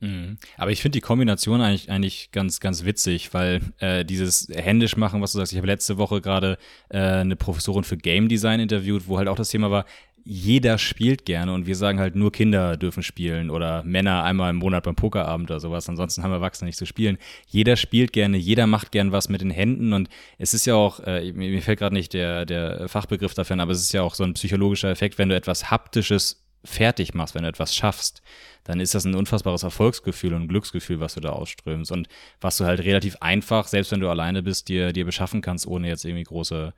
Mhm. 0.00 0.36
Aber 0.58 0.70
ich 0.70 0.82
finde 0.82 0.96
die 0.96 1.00
Kombination 1.00 1.60
eigentlich, 1.60 1.90
eigentlich 1.90 2.30
ganz, 2.30 2.60
ganz 2.60 2.84
witzig, 2.84 3.32
weil 3.32 3.60
äh, 3.78 4.04
dieses 4.04 4.48
händisch 4.54 4.96
machen, 4.96 5.22
was 5.22 5.32
du 5.32 5.38
sagst, 5.38 5.52
ich 5.52 5.58
habe 5.58 5.66
letzte 5.66 5.96
Woche 5.96 6.20
gerade 6.20 6.58
äh, 6.90 6.98
eine 6.98 7.36
Professorin 7.36 7.84
für 7.84 7.96
Game 7.96 8.28
Design 8.28 8.60
interviewt, 8.60 9.08
wo 9.08 9.16
halt 9.16 9.28
auch 9.28 9.36
das 9.36 9.48
Thema 9.48 9.70
war, 9.70 9.86
jeder 10.28 10.76
spielt 10.78 11.24
gerne 11.24 11.54
und 11.54 11.68
wir 11.68 11.76
sagen 11.76 12.00
halt 12.00 12.16
nur 12.16 12.32
Kinder 12.32 12.76
dürfen 12.76 13.04
spielen 13.04 13.48
oder 13.48 13.84
Männer 13.84 14.24
einmal 14.24 14.50
im 14.50 14.56
Monat 14.56 14.82
beim 14.82 14.96
Pokerabend 14.96 15.48
oder 15.52 15.60
sowas. 15.60 15.88
Ansonsten 15.88 16.24
haben 16.24 16.32
Erwachsene 16.32 16.66
nicht 16.66 16.78
zu 16.78 16.84
spielen. 16.84 17.16
Jeder 17.46 17.76
spielt 17.76 18.12
gerne, 18.12 18.36
jeder 18.36 18.66
macht 18.66 18.90
gern 18.90 19.12
was 19.12 19.28
mit 19.28 19.40
den 19.40 19.52
Händen 19.52 19.92
und 19.92 20.08
es 20.38 20.52
ist 20.52 20.66
ja 20.66 20.74
auch, 20.74 20.98
äh, 20.98 21.32
mir 21.32 21.62
fällt 21.62 21.78
gerade 21.78 21.94
nicht 21.94 22.12
der, 22.12 22.44
der 22.44 22.88
Fachbegriff 22.88 23.34
dafür, 23.34 23.60
aber 23.60 23.70
es 23.70 23.80
ist 23.80 23.92
ja 23.92 24.02
auch 24.02 24.14
so 24.14 24.24
ein 24.24 24.34
psychologischer 24.34 24.90
Effekt, 24.90 25.16
wenn 25.16 25.28
du 25.28 25.36
etwas 25.36 25.70
Haptisches 25.70 26.44
fertig 26.64 27.14
machst, 27.14 27.36
wenn 27.36 27.42
du 27.42 27.48
etwas 27.48 27.72
schaffst, 27.76 28.20
dann 28.64 28.80
ist 28.80 28.96
das 28.96 29.04
ein 29.04 29.14
unfassbares 29.14 29.62
Erfolgsgefühl 29.62 30.34
und 30.34 30.42
ein 30.42 30.48
Glücksgefühl, 30.48 30.98
was 30.98 31.14
du 31.14 31.20
da 31.20 31.30
ausströmst 31.30 31.92
und 31.92 32.08
was 32.40 32.56
du 32.56 32.64
halt 32.64 32.80
relativ 32.80 33.16
einfach, 33.20 33.68
selbst 33.68 33.92
wenn 33.92 34.00
du 34.00 34.10
alleine 34.10 34.42
bist, 34.42 34.66
dir, 34.68 34.92
dir 34.92 35.04
beschaffen 35.04 35.40
kannst, 35.40 35.68
ohne 35.68 35.86
jetzt 35.86 36.04
irgendwie 36.04 36.24
große 36.24 36.74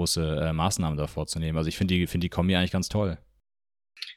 große 0.00 0.48
äh, 0.48 0.52
Maßnahmen 0.54 0.96
davor 0.96 1.26
zu 1.26 1.38
nehmen. 1.38 1.58
Also 1.58 1.68
ich 1.68 1.76
finde 1.76 1.94
die, 1.94 2.06
find 2.06 2.24
die 2.24 2.30
Kombi 2.30 2.56
eigentlich 2.56 2.72
ganz 2.72 2.88
toll. 2.88 3.18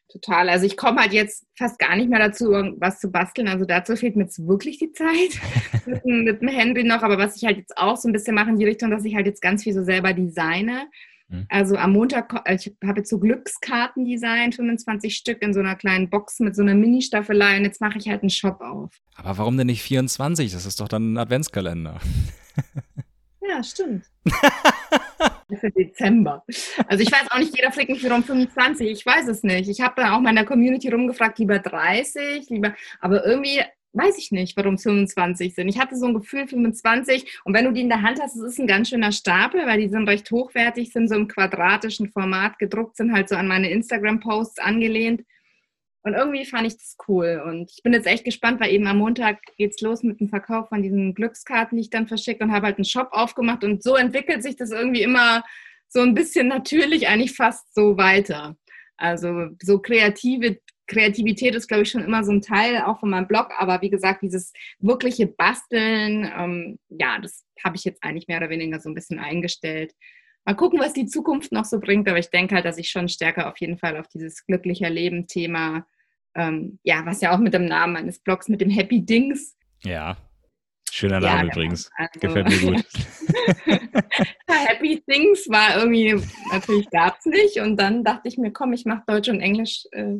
Total. 0.10 0.48
Also 0.48 0.66
ich 0.66 0.78
komme 0.78 1.02
halt 1.02 1.12
jetzt 1.12 1.46
fast 1.58 1.78
gar 1.78 1.96
nicht 1.98 2.10
mehr 2.10 2.20
dazu, 2.20 2.52
was 2.78 3.00
zu 3.00 3.12
basteln. 3.12 3.50
Also 3.50 3.66
dazu 3.66 3.96
fehlt 3.98 4.16
mir 4.16 4.24
jetzt 4.24 4.48
wirklich 4.48 4.78
die 4.78 4.94
Zeit 4.94 5.42
mit, 5.86 6.06
mit 6.06 6.42
dem 6.42 6.48
Handy 6.48 6.84
noch. 6.84 7.04
Aber 7.04 7.18
was 7.18 7.36
ich 7.36 7.44
halt 7.44 7.58
jetzt 7.58 7.78
auch 7.78 7.98
so 7.98 8.08
ein 8.08 8.14
bisschen 8.14 8.36
mache 8.36 8.50
in 8.50 8.58
die 8.58 8.66
Richtung, 8.66 8.92
dass 8.92 9.04
ich 9.04 9.16
halt 9.16 9.26
jetzt 9.26 9.42
ganz 9.42 9.64
viel 9.64 9.74
so 9.74 9.84
selber 9.84 10.14
designe. 10.14 10.88
Mhm. 11.28 11.48
Also 11.50 11.76
am 11.76 11.92
Montag, 11.92 12.34
äh, 12.46 12.56
ich 12.56 12.74
habe 12.86 13.00
jetzt 13.00 13.10
so 13.10 13.20
Glückskarten 13.20 14.06
designt, 14.06 14.56
25 14.56 15.16
Stück 15.16 15.42
in 15.42 15.54
so 15.54 15.60
einer 15.60 15.76
kleinen 15.76 16.10
Box 16.10 16.40
mit 16.40 16.56
so 16.56 16.62
einer 16.62 16.76
Mini-Staffelei 16.76 17.58
und 17.58 17.66
jetzt 17.66 17.82
mache 17.82 17.98
ich 17.98 18.08
halt 18.08 18.22
einen 18.22 18.30
Shop 18.30 18.62
auf. 18.62 18.92
Aber 19.16 19.38
warum 19.38 19.58
denn 19.58 19.68
nicht 19.68 19.82
24? 19.82 20.54
Das 20.54 20.66
ist 20.66 20.80
doch 20.80 20.88
dann 20.88 21.14
ein 21.14 21.18
Adventskalender. 21.18 22.00
Ja, 23.48 23.64
stimmt. 23.64 24.06
für 25.60 25.72
Dezember. 25.72 26.44
Also 26.88 27.04
ich 27.04 27.12
weiß 27.12 27.32
auch 27.32 27.40
nicht, 27.40 27.56
jeder 27.56 27.72
fliegt 27.72 27.90
mich 27.90 28.04
warum 28.04 28.24
25, 28.24 28.90
ich 28.90 29.06
weiß 29.06 29.28
es 29.28 29.44
nicht. 29.44 29.70
Ich 29.70 29.82
habe 29.82 29.94
dann 29.98 30.14
auch 30.14 30.20
meiner 30.20 30.46
Community 30.46 30.90
rumgefragt, 30.90 31.40
lieber 31.40 31.60
30, 31.60 32.50
lieber, 32.50 32.74
aber 33.00 33.26
irgendwie 33.26 33.62
weiß 33.94 34.18
ich 34.18 34.32
nicht, 34.32 34.58
warum 34.58 34.74
es 34.76 34.84
25 34.84 35.54
sind. 35.56 35.68
Ich 35.68 35.80
hatte 35.80 35.96
so 35.96 36.08
ein 36.08 36.14
Gefühl 36.14 36.48
25 36.48 37.40
und 37.44 37.54
wenn 37.54 37.66
du 37.66 37.72
die 37.72 37.82
in 37.82 37.90
der 37.90 38.02
Hand 38.02 38.20
hast, 38.22 38.36
es 38.36 38.44
ist 38.44 38.60
ein 38.60 38.68
ganz 38.68 38.90
schöner 38.90 39.12
Stapel, 39.12 39.66
weil 39.66 39.80
die 39.80 39.90
sind 39.90 40.08
recht 40.10 40.30
hochwertig, 40.32 40.92
sind 40.92 41.08
so 41.08 41.16
im 41.16 41.28
quadratischen 41.28 42.10
Format 42.10 42.58
gedruckt, 42.60 42.98
sind 42.98 43.14
halt 43.14 43.30
so 43.30 43.36
an 43.36 43.48
meine 43.48 43.70
Instagram-Posts 43.70 44.60
angelehnt. 44.60 45.24
Und 46.04 46.16
irgendwie 46.16 46.46
fand 46.46 46.68
ich 46.68 46.78
das 46.78 46.98
cool. 47.08 47.42
Und 47.46 47.72
ich 47.72 47.82
bin 47.82 47.94
jetzt 47.94 48.08
echt 48.08 48.26
gespannt, 48.26 48.60
weil 48.60 48.74
eben 48.74 48.88
am 48.88 48.98
Montag 48.98 49.40
geht's 49.58 49.82
los 49.82 50.04
mit 50.04 50.20
dem 50.20 50.28
Verkauf 50.28 50.68
von 50.68 50.82
diesen 50.82 51.14
Glückskarten, 51.14 51.78
die 51.78 51.84
ich 51.84 51.90
dann 51.90 52.08
verschicke 52.08 52.44
und 52.44 52.52
habe 52.52 52.66
halt 52.68 52.78
einen 52.78 52.86
Shop 52.86 53.10
aufgemacht. 53.12 53.64
Und 53.64 53.82
so 53.82 53.96
entwickelt 53.96 54.44
sich 54.44 54.58
das 54.58 54.72
irgendwie 54.72 55.02
immer 55.02 55.44
so 55.88 56.02
ein 56.02 56.14
bisschen 56.14 56.50
natürlich 56.50 57.08
eigentlich 57.08 57.34
fast 57.34 57.74
so 57.74 57.98
weiter. 57.98 58.58
Also 58.98 59.50
so 59.62 59.80
kreative 59.80 60.60
Kreativität 60.88 61.56
ist, 61.56 61.68
glaube 61.68 61.84
ich, 61.84 61.90
schon 61.90 62.04
immer 62.04 62.26
so 62.26 62.32
ein 62.32 62.42
Teil 62.42 62.82
auch 62.82 63.00
von 63.00 63.10
meinem 63.10 63.28
Blog. 63.28 63.52
Aber 63.58 63.82
wie 63.82 63.90
gesagt, 63.90 64.22
dieses 64.22 64.52
wirkliche 64.80 65.28
Basteln, 65.28 66.30
ähm, 66.38 66.80
ja, 66.90 67.20
das 67.20 67.46
habe 67.64 67.78
ich 67.78 67.86
jetzt 67.86 68.04
eigentlich 68.04 68.28
mehr 68.28 68.38
oder 68.38 68.50
weniger 68.50 68.80
so 68.82 68.90
ein 68.90 68.96
bisschen 68.96 69.20
eingestellt. 69.20 69.94
Mal 70.46 70.56
gucken, 70.56 70.80
was 70.80 70.92
die 70.92 71.06
Zukunft 71.06 71.54
noch 71.54 71.64
so 71.64 71.80
bringt. 71.80 72.10
Aber 72.10 72.20
ich 72.20 72.30
denke 72.30 72.56
halt, 72.56 72.66
dass 72.66 72.78
ich 72.78 72.90
schon 72.90 73.08
stärker 73.08 73.50
auf 73.50 73.58
jeden 73.60 73.78
Fall 73.78 73.96
auf 73.96 74.08
dieses 74.10 74.46
glücklicher 74.46 74.90
Leben-Thema 74.90 75.86
ähm, 76.36 76.80
ja, 76.84 77.06
was 77.06 77.22
ja 77.22 77.34
auch 77.34 77.40
mit 77.40 77.54
dem 77.54 77.66
Namen 77.66 77.94
meines 77.94 78.20
Blogs, 78.20 78.48
mit 78.50 78.62
dem 78.62 78.70
Happy 78.70 79.06
Dings. 79.06 79.56
Ja, 79.84 80.18
schöner 80.92 81.20
Name 81.20 81.26
ja, 81.26 81.42
genau. 81.42 81.54
übrigens. 81.54 81.90
Also, 81.96 82.20
Gefällt 82.20 82.50
mir 82.50 82.72
gut. 82.72 82.86
Happy 84.48 85.04
Things 85.08 85.48
war 85.50 85.78
irgendwie, 85.78 86.22
natürlich 86.52 86.90
gab 86.90 87.18
es 87.20 87.26
nicht. 87.26 87.60
Und 87.60 87.78
dann 87.78 88.04
dachte 88.04 88.28
ich 88.28 88.38
mir, 88.38 88.52
komm, 88.52 88.74
ich 88.74 88.86
mache 88.86 89.04
Deutsch 89.08 89.30
und 89.30 89.42
Englisch. 89.42 89.86
Äh, 89.92 90.18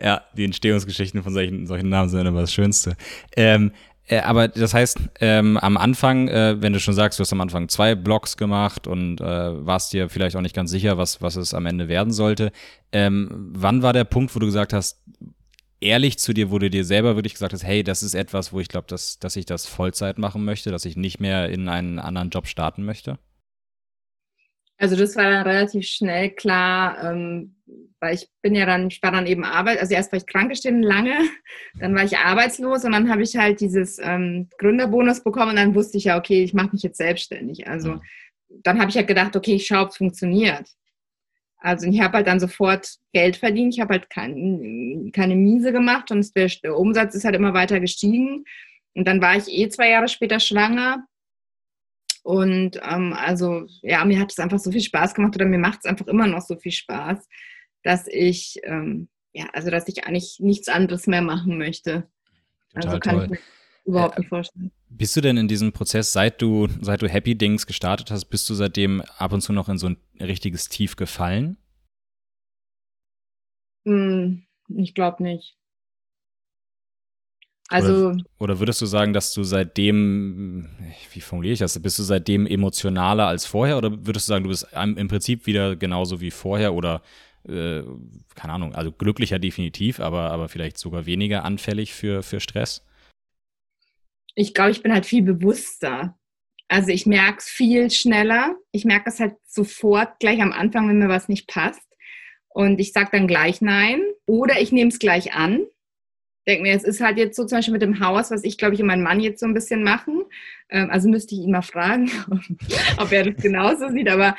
ja, 0.00 0.24
die 0.34 0.44
Entstehungsgeschichten 0.44 1.22
von 1.22 1.34
solchen, 1.34 1.66
solchen 1.66 1.88
Namen 1.88 2.08
sind 2.08 2.24
immer 2.26 2.40
das 2.40 2.54
Schönste. 2.54 2.96
Ähm, 3.36 3.72
äh, 4.10 4.18
aber 4.22 4.48
das 4.48 4.74
heißt, 4.74 4.98
ähm, 5.20 5.56
am 5.56 5.76
Anfang, 5.76 6.26
äh, 6.26 6.60
wenn 6.60 6.72
du 6.72 6.80
schon 6.80 6.94
sagst, 6.94 7.18
du 7.18 7.22
hast 7.22 7.32
am 7.32 7.40
Anfang 7.40 7.68
zwei 7.68 7.94
Blogs 7.94 8.36
gemacht 8.36 8.88
und 8.88 9.20
äh, 9.20 9.24
warst 9.24 9.92
dir 9.92 10.08
vielleicht 10.08 10.34
auch 10.34 10.40
nicht 10.40 10.54
ganz 10.54 10.72
sicher, 10.72 10.98
was, 10.98 11.22
was 11.22 11.36
es 11.36 11.54
am 11.54 11.64
Ende 11.64 11.86
werden 11.86 12.12
sollte, 12.12 12.50
ähm, 12.90 13.28
wann 13.52 13.82
war 13.82 13.92
der 13.92 14.02
Punkt, 14.02 14.34
wo 14.34 14.40
du 14.40 14.46
gesagt 14.46 14.72
hast, 14.72 15.00
ehrlich 15.80 16.18
zu 16.18 16.32
dir, 16.34 16.50
wo 16.50 16.58
du 16.58 16.68
dir 16.68 16.84
selber 16.84 17.14
wirklich 17.14 17.34
gesagt 17.34 17.52
hast, 17.52 17.62
hey, 17.62 17.84
das 17.84 18.02
ist 18.02 18.14
etwas, 18.14 18.52
wo 18.52 18.58
ich 18.58 18.66
glaube, 18.66 18.88
dass, 18.88 19.20
dass 19.20 19.36
ich 19.36 19.46
das 19.46 19.66
Vollzeit 19.66 20.18
machen 20.18 20.44
möchte, 20.44 20.72
dass 20.72 20.86
ich 20.86 20.96
nicht 20.96 21.20
mehr 21.20 21.48
in 21.48 21.68
einen 21.68 22.00
anderen 22.00 22.30
Job 22.30 22.48
starten 22.48 22.84
möchte? 22.84 23.16
Also 24.80 24.96
das 24.96 25.14
war 25.14 25.24
dann 25.24 25.46
relativ 25.46 25.86
schnell 25.86 26.30
klar, 26.30 27.04
ähm, 27.04 27.54
weil 28.00 28.14
ich 28.14 28.28
bin 28.40 28.54
ja 28.54 28.64
dann, 28.64 28.88
ich 28.88 29.02
war 29.02 29.12
dann 29.12 29.26
eben 29.26 29.44
Arbeit, 29.44 29.78
also 29.78 29.92
erst 29.92 30.10
war 30.10 30.16
ich 30.16 30.26
krankgestellt 30.26 30.82
lange, 30.82 31.18
dann 31.78 31.94
war 31.94 32.02
ich 32.02 32.16
arbeitslos 32.16 32.86
und 32.86 32.92
dann 32.92 33.10
habe 33.10 33.22
ich 33.22 33.36
halt 33.36 33.60
dieses 33.60 33.98
ähm, 33.98 34.48
Gründerbonus 34.56 35.22
bekommen 35.22 35.50
und 35.50 35.56
dann 35.56 35.74
wusste 35.74 35.98
ich 35.98 36.04
ja, 36.04 36.16
okay, 36.16 36.42
ich 36.42 36.54
mache 36.54 36.70
mich 36.72 36.82
jetzt 36.82 36.96
selbstständig. 36.96 37.68
Also 37.68 37.96
mhm. 37.96 38.00
dann 38.48 38.80
habe 38.80 38.88
ich 38.88 38.94
ja 38.94 39.00
halt 39.00 39.08
gedacht, 39.08 39.36
okay, 39.36 39.56
ich 39.56 39.66
schaue, 39.66 39.82
ob 39.82 39.90
es 39.90 39.98
funktioniert. 39.98 40.66
Also 41.58 41.86
ich 41.86 42.00
habe 42.00 42.16
halt 42.16 42.26
dann 42.26 42.40
sofort 42.40 42.88
Geld 43.12 43.36
verdient, 43.36 43.74
ich 43.74 43.80
habe 43.80 43.92
halt 43.92 44.08
kein, 44.08 45.10
keine 45.12 45.36
Miese 45.36 45.72
gemacht 45.72 46.10
und 46.10 46.34
der 46.34 46.48
Umsatz 46.74 47.14
ist 47.14 47.26
halt 47.26 47.36
immer 47.36 47.52
weiter 47.52 47.80
gestiegen. 47.80 48.46
Und 48.94 49.06
dann 49.06 49.20
war 49.20 49.36
ich 49.36 49.46
eh 49.48 49.68
zwei 49.68 49.90
Jahre 49.90 50.08
später 50.08 50.40
schwanger 50.40 51.04
und 52.22 52.80
ähm, 52.82 53.12
also, 53.12 53.66
ja, 53.82 54.04
mir 54.04 54.20
hat 54.20 54.30
es 54.30 54.38
einfach 54.38 54.58
so 54.58 54.70
viel 54.70 54.82
Spaß 54.82 55.14
gemacht 55.14 55.34
oder 55.34 55.46
mir 55.46 55.58
macht 55.58 55.80
es 55.80 55.84
einfach 55.84 56.06
immer 56.06 56.26
noch 56.26 56.42
so 56.42 56.56
viel 56.56 56.72
Spaß, 56.72 57.26
dass 57.82 58.06
ich, 58.06 58.60
ähm, 58.64 59.08
ja, 59.32 59.46
also 59.52 59.70
dass 59.70 59.88
ich 59.88 60.04
eigentlich 60.04 60.36
nichts 60.40 60.68
anderes 60.68 61.06
mehr 61.06 61.22
machen 61.22 61.58
möchte. 61.58 62.08
Total 62.74 62.88
also 62.88 63.00
kann 63.00 63.14
toll. 63.16 63.24
ich 63.24 63.30
mir 63.30 63.38
überhaupt 63.84 64.16
äh, 64.16 64.20
nicht 64.20 64.28
vorstellen. 64.28 64.70
Bist 64.88 65.16
du 65.16 65.20
denn 65.20 65.36
in 65.36 65.48
diesem 65.48 65.72
Prozess, 65.72 66.12
seit 66.12 66.42
du, 66.42 66.68
seit 66.80 67.02
du 67.02 67.08
Happy 67.08 67.36
Dings 67.36 67.66
gestartet 67.66 68.10
hast, 68.10 68.26
bist 68.26 68.48
du 68.50 68.54
seitdem 68.54 69.02
ab 69.18 69.32
und 69.32 69.40
zu 69.40 69.52
noch 69.52 69.68
in 69.68 69.78
so 69.78 69.88
ein 69.88 69.96
richtiges 70.20 70.68
Tief 70.68 70.96
gefallen? 70.96 71.56
Hm, 73.86 74.44
ich 74.68 74.94
glaube 74.94 75.22
nicht. 75.22 75.56
Also. 77.70 78.08
Oder, 78.08 78.24
oder, 78.40 78.58
würdest 78.58 78.82
du 78.82 78.86
sagen, 78.86 79.12
dass 79.12 79.32
du 79.32 79.44
seitdem, 79.44 80.68
wie 81.12 81.20
formuliere 81.20 81.52
ich 81.52 81.60
das, 81.60 81.80
bist 81.80 82.00
du 82.00 82.02
seitdem 82.02 82.46
emotionaler 82.46 83.28
als 83.28 83.46
vorher 83.46 83.78
oder 83.78 83.92
würdest 84.04 84.28
du 84.28 84.32
sagen, 84.32 84.44
du 84.44 84.50
bist 84.50 84.66
im 84.74 85.08
Prinzip 85.08 85.46
wieder 85.46 85.76
genauso 85.76 86.20
wie 86.20 86.32
vorher 86.32 86.74
oder 86.74 87.00
äh, 87.48 87.82
keine 88.34 88.52
Ahnung, 88.52 88.74
also 88.74 88.90
glücklicher 88.90 89.38
definitiv, 89.38 90.00
aber, 90.00 90.32
aber 90.32 90.48
vielleicht 90.48 90.78
sogar 90.78 91.06
weniger 91.06 91.44
anfällig 91.44 91.94
für, 91.94 92.24
für 92.24 92.40
Stress? 92.40 92.84
Ich 94.34 94.52
glaube, 94.52 94.72
ich 94.72 94.82
bin 94.82 94.92
halt 94.92 95.06
viel 95.06 95.22
bewusster. 95.22 96.18
Also 96.68 96.90
ich 96.90 97.06
merke 97.06 97.38
es 97.38 97.48
viel 97.48 97.90
schneller. 97.90 98.56
Ich 98.72 98.84
merke 98.84 99.10
es 99.10 99.20
halt 99.20 99.34
sofort 99.46 100.18
gleich 100.18 100.40
am 100.42 100.52
Anfang, 100.52 100.88
wenn 100.88 100.98
mir 100.98 101.08
was 101.08 101.28
nicht 101.28 101.48
passt. 101.48 101.82
Und 102.48 102.80
ich 102.80 102.92
sage 102.92 103.10
dann 103.12 103.26
gleich 103.26 103.60
nein. 103.60 104.02
Oder 104.26 104.60
ich 104.60 104.72
nehme 104.72 104.90
es 104.90 104.98
gleich 104.98 105.34
an. 105.34 105.66
Denke 106.50 106.64
mir, 106.64 106.74
es 106.74 106.82
ist 106.82 107.00
halt 107.00 107.16
jetzt 107.16 107.36
so 107.36 107.44
zum 107.44 107.58
Beispiel 107.58 107.74
mit 107.74 107.82
dem 107.82 108.00
Haus, 108.00 108.32
was 108.32 108.42
ich, 108.42 108.58
glaube 108.58 108.74
ich, 108.74 108.80
und 108.80 108.88
mein 108.88 109.04
Mann 109.04 109.20
jetzt 109.20 109.38
so 109.38 109.46
ein 109.46 109.54
bisschen 109.54 109.84
machen. 109.84 110.24
Ähm, 110.68 110.90
also 110.90 111.08
müsste 111.08 111.36
ich 111.36 111.42
ihn 111.42 111.52
mal 111.52 111.62
fragen, 111.62 112.10
ob 112.98 113.12
er 113.12 113.30
das 113.30 113.40
genauso 113.40 113.88
sieht. 113.90 114.08
Aber 114.08 114.36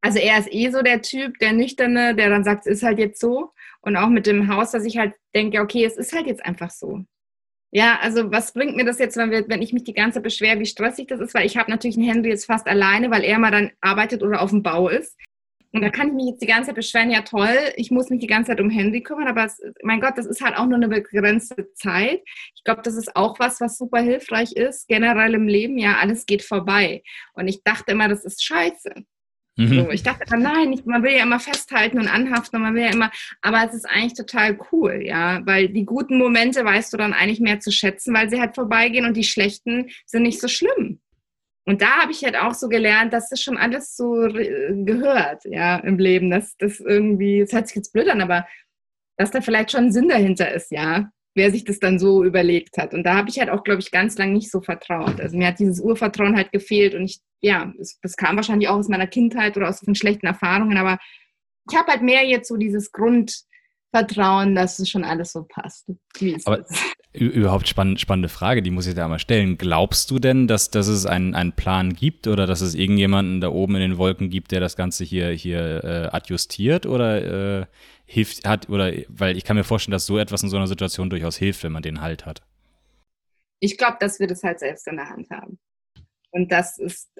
also 0.00 0.18
er 0.18 0.40
ist 0.40 0.52
eh 0.52 0.68
so 0.72 0.82
der 0.82 1.02
Typ, 1.02 1.38
der 1.38 1.52
Nüchterne, 1.52 2.16
der 2.16 2.28
dann 2.28 2.42
sagt, 2.42 2.66
es 2.66 2.78
ist 2.78 2.82
halt 2.82 2.98
jetzt 2.98 3.20
so. 3.20 3.52
Und 3.82 3.96
auch 3.96 4.08
mit 4.08 4.26
dem 4.26 4.48
Haus, 4.48 4.72
dass 4.72 4.84
ich 4.84 4.98
halt 4.98 5.14
denke, 5.32 5.60
okay, 5.60 5.84
es 5.84 5.96
ist 5.96 6.12
halt 6.12 6.26
jetzt 6.26 6.44
einfach 6.44 6.70
so. 6.70 7.04
Ja, 7.70 8.00
also 8.02 8.32
was 8.32 8.52
bringt 8.52 8.74
mir 8.74 8.84
das 8.84 8.98
jetzt, 8.98 9.16
wenn, 9.16 9.30
wir, 9.30 9.48
wenn 9.48 9.62
ich 9.62 9.72
mich 9.72 9.84
die 9.84 9.94
ganze 9.94 10.16
Zeit 10.16 10.24
beschwere, 10.24 10.58
wie 10.58 10.66
stressig 10.66 11.06
das 11.06 11.20
ist? 11.20 11.34
Weil 11.34 11.46
ich 11.46 11.56
habe 11.56 11.70
natürlich 11.70 11.96
einen 11.96 12.08
Henry 12.08 12.30
jetzt 12.30 12.46
fast 12.46 12.66
alleine, 12.66 13.12
weil 13.12 13.22
er 13.22 13.38
mal 13.38 13.52
dann 13.52 13.70
arbeitet 13.80 14.24
oder 14.24 14.40
auf 14.40 14.50
dem 14.50 14.64
Bau 14.64 14.88
ist. 14.88 15.16
Und 15.76 15.82
da 15.82 15.90
kann 15.90 16.08
ich 16.08 16.14
mich 16.14 16.26
jetzt 16.26 16.40
die 16.42 16.46
ganze 16.46 16.68
Zeit 16.68 16.76
beschweren, 16.76 17.10
ja 17.10 17.20
toll, 17.20 17.54
ich 17.76 17.90
muss 17.90 18.08
mich 18.08 18.20
die 18.20 18.26
ganze 18.26 18.52
Zeit 18.52 18.62
um 18.62 18.70
Henry 18.70 19.02
kümmern, 19.02 19.28
aber 19.28 19.44
es, 19.44 19.60
mein 19.82 20.00
Gott, 20.00 20.16
das 20.16 20.24
ist 20.24 20.42
halt 20.42 20.56
auch 20.56 20.64
nur 20.64 20.76
eine 20.76 20.88
begrenzte 20.88 21.70
Zeit. 21.74 22.22
Ich 22.54 22.64
glaube, 22.64 22.80
das 22.80 22.94
ist 22.94 23.14
auch 23.14 23.38
was, 23.38 23.60
was 23.60 23.76
super 23.76 24.00
hilfreich 24.00 24.52
ist, 24.52 24.88
generell 24.88 25.34
im 25.34 25.46
Leben, 25.46 25.76
ja, 25.76 25.98
alles 25.98 26.24
geht 26.24 26.42
vorbei. 26.42 27.02
Und 27.34 27.46
ich 27.46 27.62
dachte 27.62 27.92
immer, 27.92 28.08
das 28.08 28.24
ist 28.24 28.42
scheiße. 28.42 29.04
Mhm. 29.56 29.68
So, 29.68 29.90
ich 29.90 30.02
dachte 30.02 30.24
immer, 30.26 30.38
nein, 30.38 30.72
ich, 30.72 30.86
man 30.86 31.02
will 31.02 31.12
ja 31.12 31.24
immer 31.24 31.40
festhalten 31.40 31.98
und 31.98 32.08
anhaften 32.08 32.56
und 32.56 32.62
man 32.62 32.74
will 32.74 32.84
ja 32.84 32.92
immer, 32.92 33.10
aber 33.42 33.62
es 33.66 33.74
ist 33.74 33.84
eigentlich 33.84 34.14
total 34.14 34.58
cool, 34.72 35.02
ja, 35.04 35.44
weil 35.44 35.68
die 35.68 35.84
guten 35.84 36.16
Momente 36.16 36.64
weißt 36.64 36.90
du 36.90 36.96
dann 36.96 37.12
eigentlich 37.12 37.40
mehr 37.40 37.60
zu 37.60 37.70
schätzen, 37.70 38.14
weil 38.14 38.30
sie 38.30 38.40
halt 38.40 38.54
vorbeigehen 38.54 39.04
und 39.04 39.14
die 39.14 39.24
schlechten 39.24 39.90
sind 40.06 40.22
nicht 40.22 40.40
so 40.40 40.48
schlimm. 40.48 41.00
Und 41.66 41.82
da 41.82 42.02
habe 42.02 42.12
ich 42.12 42.24
halt 42.24 42.36
auch 42.36 42.54
so 42.54 42.68
gelernt, 42.68 43.12
dass 43.12 43.28
das 43.28 43.42
schon 43.42 43.56
alles 43.56 43.96
so 43.96 44.28
gehört, 44.30 45.44
ja, 45.44 45.76
im 45.78 45.98
Leben, 45.98 46.30
dass 46.30 46.56
das 46.58 46.78
irgendwie, 46.78 47.40
das 47.40 47.52
hört 47.52 47.66
sich 47.66 47.76
jetzt 47.76 47.92
blöd 47.92 48.08
an, 48.08 48.20
aber 48.20 48.46
dass 49.16 49.32
da 49.32 49.40
vielleicht 49.40 49.72
schon 49.72 49.86
ein 49.86 49.92
Sinn 49.92 50.08
dahinter 50.08 50.52
ist, 50.52 50.70
ja, 50.70 51.10
wer 51.34 51.50
sich 51.50 51.64
das 51.64 51.80
dann 51.80 51.98
so 51.98 52.24
überlegt 52.24 52.78
hat. 52.78 52.94
Und 52.94 53.02
da 53.02 53.16
habe 53.16 53.28
ich 53.28 53.40
halt 53.40 53.50
auch, 53.50 53.64
glaube 53.64 53.80
ich, 53.80 53.90
ganz 53.90 54.16
lange 54.16 54.32
nicht 54.32 54.50
so 54.50 54.60
vertraut. 54.60 55.20
Also 55.20 55.36
mir 55.36 55.48
hat 55.48 55.58
dieses 55.58 55.80
Urvertrauen 55.80 56.36
halt 56.36 56.52
gefehlt 56.52 56.94
und 56.94 57.04
ich, 57.04 57.20
ja, 57.40 57.72
das, 57.76 57.98
das 58.00 58.16
kam 58.16 58.36
wahrscheinlich 58.36 58.68
auch 58.68 58.76
aus 58.76 58.88
meiner 58.88 59.06
Kindheit 59.06 59.56
oder 59.56 59.68
aus 59.68 59.80
den 59.80 59.94
schlechten 59.94 60.26
Erfahrungen, 60.26 60.78
aber 60.78 60.98
ich 61.68 61.76
habe 61.76 61.90
halt 61.90 62.02
mehr 62.02 62.24
jetzt 62.24 62.48
so 62.48 62.56
dieses 62.56 62.92
Grundvertrauen, 62.92 64.54
dass 64.54 64.78
es 64.78 64.88
schon 64.88 65.04
alles 65.04 65.32
so 65.32 65.44
passt. 65.44 65.88
aber 66.46 66.64
überhaupt 67.18 67.68
spann 67.68 67.96
spannende 67.96 68.28
Frage, 68.28 68.62
die 68.62 68.70
muss 68.70 68.86
ich 68.86 68.94
da 68.94 69.08
mal 69.08 69.18
stellen. 69.18 69.58
Glaubst 69.58 70.10
du 70.10 70.18
denn, 70.18 70.46
dass, 70.46 70.70
dass 70.70 70.86
es 70.86 71.06
einen, 71.06 71.34
einen 71.34 71.52
Plan 71.52 71.94
gibt 71.94 72.26
oder 72.26 72.46
dass 72.46 72.60
es 72.60 72.74
irgendjemanden 72.74 73.40
da 73.40 73.48
oben 73.48 73.74
in 73.76 73.80
den 73.80 73.98
Wolken 73.98 74.30
gibt, 74.30 74.52
der 74.52 74.60
das 74.60 74.76
Ganze 74.76 75.04
hier, 75.04 75.30
hier 75.30 75.84
äh, 75.84 76.08
adjustiert 76.14 76.86
oder 76.86 77.60
äh, 77.60 77.66
hilft, 78.04 78.46
hat, 78.46 78.68
oder 78.68 78.92
weil 79.08 79.36
ich 79.36 79.44
kann 79.44 79.56
mir 79.56 79.64
vorstellen, 79.64 79.92
dass 79.92 80.06
so 80.06 80.18
etwas 80.18 80.42
in 80.42 80.48
so 80.48 80.56
einer 80.56 80.66
Situation 80.66 81.10
durchaus 81.10 81.36
hilft, 81.36 81.64
wenn 81.64 81.72
man 81.72 81.82
den 81.82 82.00
Halt 82.00 82.26
hat. 82.26 82.42
Ich 83.60 83.78
glaube, 83.78 83.96
dass 84.00 84.20
wir 84.20 84.26
das 84.26 84.42
halt 84.42 84.60
selbst 84.60 84.86
in 84.86 84.96
der 84.96 85.08
Hand 85.08 85.30
haben. 85.30 85.58
Und 86.30 86.52
das 86.52 86.78
ist, 86.78 87.10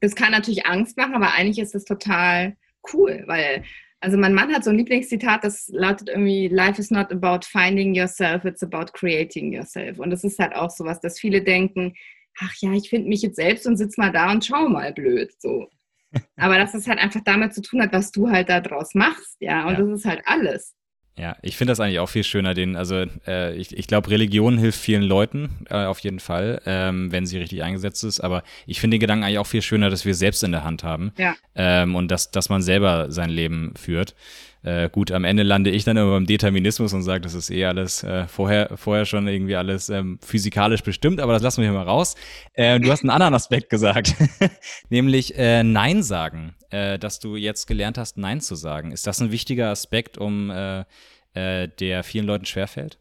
das 0.00 0.14
kann 0.14 0.32
natürlich 0.32 0.66
Angst 0.66 0.96
machen, 0.96 1.14
aber 1.14 1.32
eigentlich 1.32 1.58
ist 1.58 1.74
das 1.74 1.84
total 1.84 2.56
cool, 2.92 3.22
weil, 3.26 3.62
also 4.00 4.16
mein 4.16 4.34
Mann 4.34 4.52
hat 4.52 4.64
so 4.64 4.70
ein 4.70 4.78
Lieblingszitat, 4.78 5.44
das 5.44 5.68
lautet 5.68 6.08
irgendwie, 6.08 6.48
Life 6.48 6.80
is 6.80 6.90
not 6.90 7.12
about 7.12 7.44
finding 7.44 7.94
yourself, 7.94 8.44
it's 8.44 8.62
about 8.62 8.92
creating 8.92 9.52
yourself. 9.52 9.98
Und 9.98 10.10
das 10.10 10.24
ist 10.24 10.38
halt 10.38 10.54
auch 10.54 10.70
so 10.70 10.84
was, 10.84 11.00
dass 11.00 11.18
viele 11.18 11.42
denken, 11.42 11.94
ach 12.38 12.54
ja, 12.60 12.72
ich 12.72 12.88
finde 12.88 13.08
mich 13.08 13.22
jetzt 13.22 13.36
selbst 13.36 13.66
und 13.66 13.76
sitze 13.76 14.00
mal 14.00 14.10
da 14.10 14.32
und 14.32 14.44
schau 14.44 14.68
mal 14.68 14.92
blöd. 14.92 15.32
So. 15.38 15.68
Aber 16.36 16.56
dass 16.56 16.74
es 16.74 16.88
halt 16.88 16.98
einfach 16.98 17.20
damit 17.24 17.54
zu 17.54 17.60
tun 17.60 17.82
hat, 17.82 17.92
was 17.92 18.10
du 18.10 18.30
halt 18.30 18.48
da 18.48 18.60
draus 18.60 18.94
machst, 18.94 19.36
ja. 19.40 19.66
Und 19.66 19.74
ja. 19.74 19.84
das 19.84 20.00
ist 20.00 20.06
halt 20.06 20.22
alles. 20.24 20.74
Ja, 21.20 21.36
ich 21.42 21.58
finde 21.58 21.72
das 21.72 21.80
eigentlich 21.80 21.98
auch 21.98 22.08
viel 22.08 22.24
schöner, 22.24 22.54
den, 22.54 22.76
also 22.76 23.04
äh, 23.26 23.54
ich, 23.54 23.76
ich 23.76 23.86
glaube, 23.86 24.08
Religion 24.08 24.56
hilft 24.56 24.80
vielen 24.80 25.02
Leuten 25.02 25.50
äh, 25.68 25.84
auf 25.84 25.98
jeden 25.98 26.18
Fall, 26.18 26.62
ähm, 26.64 27.12
wenn 27.12 27.26
sie 27.26 27.36
richtig 27.36 27.62
eingesetzt 27.62 28.04
ist. 28.04 28.20
Aber 28.20 28.42
ich 28.66 28.80
finde 28.80 28.94
den 28.94 29.00
Gedanken 29.00 29.24
eigentlich 29.24 29.38
auch 29.38 29.46
viel 29.46 29.60
schöner, 29.60 29.90
dass 29.90 30.06
wir 30.06 30.14
selbst 30.14 30.42
in 30.42 30.52
der 30.52 30.64
Hand 30.64 30.82
haben. 30.82 31.12
Ja. 31.18 31.36
Ähm, 31.54 31.94
und 31.94 32.10
dass, 32.10 32.30
dass 32.30 32.48
man 32.48 32.62
selber 32.62 33.10
sein 33.10 33.28
Leben 33.28 33.74
führt. 33.76 34.14
Äh, 34.62 34.90
gut, 34.90 35.10
am 35.10 35.24
Ende 35.24 35.42
lande 35.42 35.70
ich 35.70 35.84
dann 35.84 35.96
immer 35.96 36.10
beim 36.10 36.26
Determinismus 36.26 36.92
und 36.92 37.02
sage, 37.02 37.22
das 37.22 37.34
ist 37.34 37.50
eh 37.50 37.64
alles 37.64 38.02
äh, 38.02 38.28
vorher, 38.28 38.76
vorher 38.76 39.06
schon 39.06 39.26
irgendwie 39.26 39.56
alles 39.56 39.88
ähm, 39.88 40.18
physikalisch 40.22 40.82
bestimmt, 40.82 41.20
aber 41.20 41.32
das 41.32 41.42
lassen 41.42 41.62
wir 41.62 41.70
hier 41.70 41.78
mal 41.78 41.86
raus. 41.86 42.14
Äh, 42.52 42.78
du 42.78 42.90
hast 42.90 43.02
einen 43.02 43.10
anderen 43.10 43.32
Aspekt 43.34 43.70
gesagt, 43.70 44.14
nämlich 44.90 45.36
äh, 45.38 45.62
Nein 45.62 46.02
sagen, 46.02 46.54
äh, 46.68 46.98
dass 46.98 47.20
du 47.20 47.36
jetzt 47.36 47.66
gelernt 47.66 47.96
hast, 47.96 48.18
Nein 48.18 48.42
zu 48.42 48.54
sagen. 48.54 48.92
Ist 48.92 49.06
das 49.06 49.20
ein 49.20 49.32
wichtiger 49.32 49.70
Aspekt, 49.70 50.18
um 50.18 50.50
äh, 50.50 50.84
äh, 51.32 51.68
der 51.68 52.04
vielen 52.04 52.26
Leuten 52.26 52.44
schwerfällt? 52.44 52.98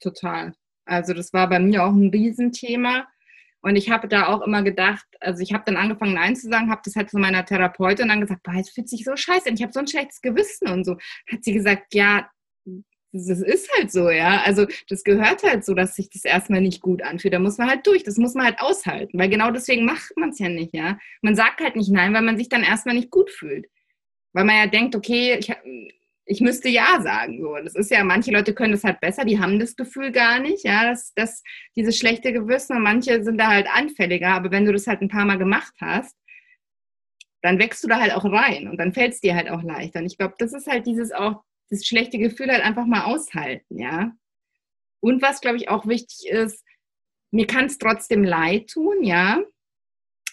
Total. 0.00 0.54
Also 0.86 1.14
das 1.14 1.32
war 1.32 1.48
bei 1.48 1.60
mir 1.60 1.84
auch 1.84 1.92
ein 1.92 2.10
Riesenthema 2.10 3.06
und 3.62 3.76
ich 3.76 3.90
habe 3.90 4.08
da 4.08 4.28
auch 4.28 4.42
immer 4.42 4.62
gedacht, 4.62 5.06
also 5.20 5.42
ich 5.42 5.52
habe 5.52 5.64
dann 5.66 5.76
angefangen 5.76 6.14
Nein 6.14 6.36
zu 6.36 6.48
sagen, 6.48 6.70
habe 6.70 6.80
das 6.84 6.96
halt 6.96 7.10
zu 7.10 7.18
meiner 7.18 7.44
Therapeutin 7.44 8.08
dann 8.08 8.20
gesagt, 8.20 8.42
boah, 8.42 8.54
es 8.54 8.70
fühlt 8.70 8.88
sich 8.88 9.04
so 9.04 9.16
scheiße 9.16 9.48
an, 9.48 9.54
ich 9.54 9.62
habe 9.62 9.72
so 9.72 9.80
ein 9.80 9.86
schlechtes 9.86 10.22
Gewissen 10.22 10.68
und 10.68 10.84
so. 10.84 10.96
Hat 11.30 11.44
sie 11.44 11.52
gesagt, 11.52 11.94
ja, 11.94 12.30
das 13.12 13.40
ist 13.40 13.70
halt 13.76 13.90
so, 13.90 14.08
ja. 14.08 14.42
Also 14.44 14.66
das 14.88 15.04
gehört 15.04 15.42
halt 15.42 15.64
so, 15.64 15.74
dass 15.74 15.96
sich 15.96 16.10
das 16.10 16.24
erstmal 16.24 16.60
nicht 16.60 16.80
gut 16.80 17.02
anfühlt. 17.02 17.34
Da 17.34 17.38
muss 17.38 17.58
man 17.58 17.68
halt 17.68 17.86
durch, 17.86 18.04
das 18.04 18.16
muss 18.18 18.34
man 18.34 18.46
halt 18.46 18.60
aushalten, 18.60 19.18
weil 19.18 19.28
genau 19.28 19.50
deswegen 19.50 19.84
macht 19.84 20.16
man 20.16 20.30
es 20.30 20.38
ja 20.38 20.48
nicht, 20.48 20.74
ja. 20.74 20.98
Man 21.22 21.34
sagt 21.34 21.60
halt 21.60 21.76
nicht 21.76 21.90
Nein, 21.90 22.14
weil 22.14 22.22
man 22.22 22.38
sich 22.38 22.48
dann 22.48 22.62
erstmal 22.62 22.94
nicht 22.94 23.10
gut 23.10 23.30
fühlt. 23.30 23.66
Weil 24.32 24.44
man 24.44 24.56
ja 24.56 24.66
denkt, 24.68 24.94
okay, 24.94 25.36
ich, 25.38 25.50
ich 26.30 26.40
müsste 26.40 26.68
ja 26.68 27.02
sagen. 27.02 27.40
So. 27.40 27.56
Das 27.56 27.74
ist 27.74 27.90
ja, 27.90 28.04
manche 28.04 28.30
Leute 28.30 28.54
können 28.54 28.72
das 28.72 28.84
halt 28.84 29.00
besser, 29.00 29.24
die 29.24 29.40
haben 29.40 29.58
das 29.58 29.74
Gefühl 29.74 30.12
gar 30.12 30.38
nicht, 30.38 30.64
ja, 30.64 30.88
dass, 30.88 31.12
dass 31.14 31.42
dieses 31.74 31.98
schlechte 31.98 32.32
Gewissen 32.32 32.76
und 32.76 32.82
manche 32.84 33.24
sind 33.24 33.38
da 33.38 33.48
halt 33.48 33.66
anfälliger, 33.68 34.28
aber 34.28 34.52
wenn 34.52 34.64
du 34.64 34.72
das 34.72 34.86
halt 34.86 35.02
ein 35.02 35.08
paar 35.08 35.24
Mal 35.24 35.38
gemacht 35.38 35.74
hast, 35.80 36.16
dann 37.42 37.58
wächst 37.58 37.82
du 37.82 37.88
da 37.88 38.00
halt 38.00 38.14
auch 38.14 38.24
rein 38.24 38.68
und 38.68 38.76
dann 38.76 38.92
fällt 38.92 39.14
es 39.14 39.20
dir 39.20 39.34
halt 39.34 39.50
auch 39.50 39.62
leichter. 39.62 39.98
Und 39.98 40.06
ich 40.06 40.18
glaube, 40.18 40.34
das 40.38 40.52
ist 40.52 40.68
halt 40.68 40.86
dieses 40.86 41.10
auch, 41.10 41.42
das 41.68 41.84
schlechte 41.84 42.18
Gefühl 42.18 42.50
halt 42.50 42.62
einfach 42.62 42.86
mal 42.86 43.04
aushalten, 43.04 43.78
ja. 43.78 44.12
Und 45.00 45.22
was, 45.22 45.40
glaube 45.40 45.56
ich, 45.56 45.68
auch 45.68 45.86
wichtig 45.86 46.28
ist, 46.28 46.64
mir 47.32 47.46
kann 47.46 47.66
es 47.66 47.78
trotzdem 47.78 48.22
leid 48.22 48.68
tun, 48.68 49.02
ja. 49.02 49.42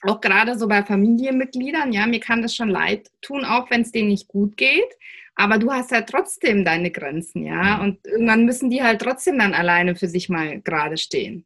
Auch 0.04 0.22
gerade 0.22 0.60
so 0.60 0.68
bei 0.68 0.84
Familienmitgliedern, 0.84 1.92
ja, 1.92 2.06
mir 2.06 2.20
kann 2.20 2.44
das 2.44 2.54
schon 2.54 2.70
leid 2.70 3.10
tun, 3.22 3.46
auch 3.46 3.72
wenn 3.72 3.82
es 3.82 3.92
denen 3.92 4.10
nicht 4.10 4.28
gut 4.28 4.58
geht 4.58 4.94
aber 5.38 5.60
du 5.60 5.72
hast 5.72 5.92
halt 5.92 6.10
trotzdem 6.10 6.66
deine 6.66 6.92
Grenzen, 6.92 7.46
ja. 7.46 7.80
Und 7.82 8.06
irgendwann 8.06 8.46
müssen 8.46 8.70
die 8.70 8.82
halt 8.82 9.02
trotzdem 9.02 9.38
dann 9.38 9.54
alleine 9.54 9.96
für 9.96 10.08
sich 10.08 10.30
mal 10.30 10.60
gerade 10.62 10.98
stehen. 10.98 11.46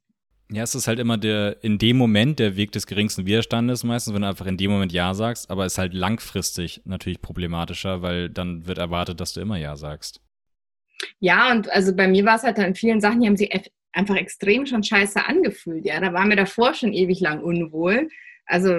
Ja, 0.49 0.63
es 0.63 0.75
ist 0.75 0.87
halt 0.87 0.99
immer 0.99 1.17
der, 1.17 1.57
in 1.61 1.77
dem 1.77 1.97
Moment 1.97 2.39
der 2.39 2.55
Weg 2.55 2.71
des 2.71 2.87
geringsten 2.87 3.25
Widerstandes 3.25 3.83
meistens, 3.83 4.13
wenn 4.13 4.21
du 4.21 4.27
einfach 4.29 4.47
in 4.47 4.57
dem 4.57 4.71
Moment 4.71 4.91
Ja 4.91 5.13
sagst, 5.13 5.49
aber 5.49 5.65
es 5.65 5.73
ist 5.73 5.77
halt 5.77 5.93
langfristig 5.93 6.81
natürlich 6.85 7.21
problematischer, 7.21 8.01
weil 8.01 8.29
dann 8.29 8.65
wird 8.65 8.77
erwartet, 8.77 9.19
dass 9.19 9.33
du 9.33 9.41
immer 9.41 9.57
Ja 9.57 9.75
sagst. 9.75 10.21
Ja, 11.19 11.51
und 11.51 11.69
also 11.69 11.95
bei 11.95 12.07
mir 12.07 12.25
war 12.25 12.35
es 12.35 12.43
halt 12.43 12.57
in 12.59 12.75
vielen 12.75 13.01
Sachen, 13.01 13.21
die 13.21 13.27
haben 13.27 13.37
sich 13.37 13.51
einfach 13.91 14.15
extrem 14.15 14.65
schon 14.65 14.83
scheiße 14.83 15.25
angefühlt, 15.25 15.85
ja. 15.85 15.99
Da 15.99 16.13
war 16.13 16.25
mir 16.25 16.37
davor 16.37 16.73
schon 16.73 16.93
ewig 16.93 17.19
lang 17.19 17.41
unwohl. 17.41 18.09
Also 18.51 18.75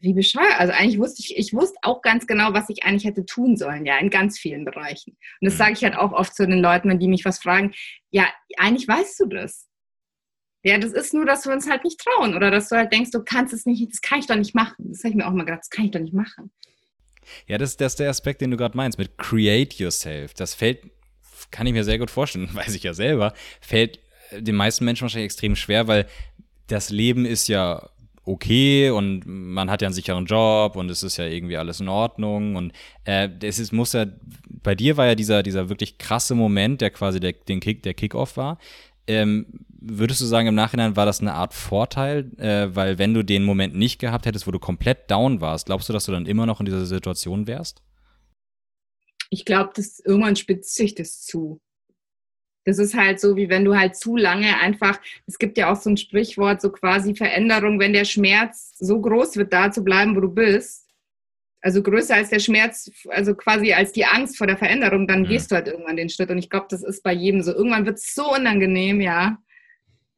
wie 0.00 0.14
bescheuert. 0.14 0.58
Also 0.58 0.72
eigentlich 0.72 0.98
wusste 0.98 1.20
ich, 1.20 1.36
ich 1.36 1.52
wusste 1.52 1.78
auch 1.82 2.02
ganz 2.02 2.26
genau, 2.26 2.52
was 2.52 2.68
ich 2.68 2.84
eigentlich 2.84 3.04
hätte 3.04 3.24
tun 3.24 3.56
sollen, 3.56 3.86
ja, 3.86 3.98
in 3.98 4.10
ganz 4.10 4.38
vielen 4.38 4.64
Bereichen. 4.64 5.12
Und 5.40 5.46
das 5.46 5.54
mhm. 5.54 5.58
sage 5.58 5.72
ich 5.74 5.84
halt 5.84 5.96
auch 5.96 6.12
oft 6.12 6.34
zu 6.34 6.46
den 6.46 6.60
Leuten, 6.60 6.88
wenn 6.88 6.98
die 6.98 7.08
mich 7.08 7.24
was 7.24 7.38
fragen. 7.38 7.72
Ja, 8.10 8.26
eigentlich 8.56 8.88
weißt 8.88 9.20
du 9.20 9.26
das. 9.26 9.68
Ja, 10.64 10.78
das 10.78 10.92
ist 10.92 11.12
nur, 11.12 11.26
dass 11.26 11.44
wir 11.44 11.52
uns 11.52 11.68
halt 11.68 11.84
nicht 11.84 12.00
trauen 12.00 12.36
oder 12.36 12.50
dass 12.50 12.68
du 12.68 12.76
halt 12.76 12.92
denkst, 12.92 13.10
du 13.10 13.22
kannst 13.22 13.52
es 13.52 13.66
nicht, 13.66 13.86
das 13.92 14.00
kann 14.00 14.20
ich 14.20 14.26
doch 14.26 14.36
nicht 14.36 14.54
machen. 14.54 14.88
Das 14.88 15.00
habe 15.00 15.10
ich 15.10 15.16
mir 15.16 15.26
auch 15.26 15.32
mal 15.32 15.44
gedacht, 15.44 15.60
das 15.62 15.70
kann 15.70 15.86
ich 15.86 15.90
doch 15.90 16.00
nicht 16.00 16.14
machen. 16.14 16.52
Ja, 17.46 17.58
das, 17.58 17.76
das 17.76 17.92
ist 17.92 18.00
der 18.00 18.10
Aspekt, 18.10 18.40
den 18.40 18.50
du 18.50 18.56
gerade 18.56 18.76
meinst, 18.76 18.98
mit 18.98 19.18
create 19.18 19.74
yourself. 19.74 20.34
Das 20.34 20.54
fällt, 20.54 20.90
kann 21.50 21.66
ich 21.66 21.72
mir 21.72 21.84
sehr 21.84 21.98
gut 21.98 22.10
vorstellen, 22.10 22.48
weiß 22.54 22.74
ich 22.74 22.82
ja 22.82 22.94
selber, 22.94 23.34
fällt 23.60 23.98
den 24.32 24.54
meisten 24.54 24.84
Menschen 24.84 25.02
wahrscheinlich 25.02 25.26
extrem 25.26 25.56
schwer, 25.56 25.88
weil 25.88 26.06
das 26.68 26.90
Leben 26.90 27.26
ist 27.26 27.48
ja 27.48 27.90
okay 28.24 28.90
und 28.90 29.24
man 29.26 29.70
hat 29.70 29.82
ja 29.82 29.88
einen 29.88 29.94
sicheren 29.94 30.26
Job 30.26 30.76
und 30.76 30.90
es 30.90 31.02
ist 31.02 31.16
ja 31.16 31.26
irgendwie 31.26 31.56
alles 31.56 31.80
in 31.80 31.88
Ordnung 31.88 32.56
und 32.56 32.72
äh, 33.04 33.28
es 33.42 33.58
ist, 33.58 33.72
muss 33.72 33.92
ja, 33.92 34.06
bei 34.48 34.74
dir 34.74 34.96
war 34.96 35.06
ja 35.06 35.14
dieser, 35.14 35.42
dieser 35.42 35.68
wirklich 35.68 35.98
krasse 35.98 36.34
Moment, 36.34 36.80
der 36.80 36.90
quasi 36.90 37.20
der, 37.20 37.32
den 37.32 37.60
Kick, 37.60 37.82
der 37.82 37.94
Kickoff 37.94 38.36
war. 38.36 38.58
Ähm, 39.08 39.46
würdest 39.80 40.20
du 40.20 40.26
sagen, 40.26 40.46
im 40.46 40.54
Nachhinein 40.54 40.94
war 40.96 41.06
das 41.06 41.20
eine 41.20 41.34
Art 41.34 41.54
Vorteil? 41.54 42.30
Äh, 42.38 42.74
weil 42.74 42.98
wenn 42.98 43.14
du 43.14 43.24
den 43.24 43.44
Moment 43.44 43.74
nicht 43.74 43.98
gehabt 43.98 44.26
hättest, 44.26 44.46
wo 44.46 44.52
du 44.52 44.60
komplett 44.60 45.10
down 45.10 45.40
warst, 45.40 45.66
glaubst 45.66 45.88
du, 45.88 45.92
dass 45.92 46.04
du 46.04 46.12
dann 46.12 46.26
immer 46.26 46.46
noch 46.46 46.60
in 46.60 46.66
dieser 46.66 46.86
Situation 46.86 47.46
wärst? 47.46 47.82
Ich 49.30 49.44
glaube, 49.44 49.70
dass 49.74 49.98
irgendwann 49.98 50.36
spitzt 50.36 50.74
sich 50.74 50.94
das 50.94 51.22
zu. 51.22 51.60
Das 52.64 52.78
ist 52.78 52.94
halt 52.94 53.20
so, 53.20 53.36
wie 53.36 53.48
wenn 53.48 53.64
du 53.64 53.76
halt 53.76 53.96
zu 53.96 54.16
lange 54.16 54.58
einfach, 54.60 55.00
es 55.26 55.38
gibt 55.38 55.58
ja 55.58 55.72
auch 55.72 55.76
so 55.76 55.90
ein 55.90 55.96
Sprichwort, 55.96 56.60
so 56.60 56.70
quasi 56.70 57.14
Veränderung, 57.14 57.80
wenn 57.80 57.92
der 57.92 58.04
Schmerz 58.04 58.74
so 58.78 59.00
groß 59.00 59.36
wird, 59.36 59.52
da 59.52 59.70
zu 59.70 59.82
bleiben, 59.82 60.14
wo 60.14 60.20
du 60.20 60.28
bist, 60.28 60.82
also 61.62 61.80
größer 61.80 62.16
als 62.16 62.30
der 62.30 62.40
Schmerz, 62.40 62.90
also 63.08 63.34
quasi 63.34 63.72
als 63.72 63.92
die 63.92 64.04
Angst 64.04 64.36
vor 64.36 64.48
der 64.48 64.58
Veränderung, 64.58 65.06
dann 65.06 65.20
mhm. 65.20 65.28
gehst 65.28 65.50
du 65.50 65.54
halt 65.54 65.68
irgendwann 65.68 65.96
den 65.96 66.10
Schritt. 66.10 66.30
Und 66.30 66.38
ich 66.38 66.50
glaube, 66.50 66.66
das 66.68 66.82
ist 66.82 67.04
bei 67.04 67.12
jedem 67.12 67.40
so. 67.42 67.52
Irgendwann 67.52 67.86
wird 67.86 67.98
es 67.98 68.14
so 68.14 68.34
unangenehm, 68.34 69.00
ja. 69.00 69.38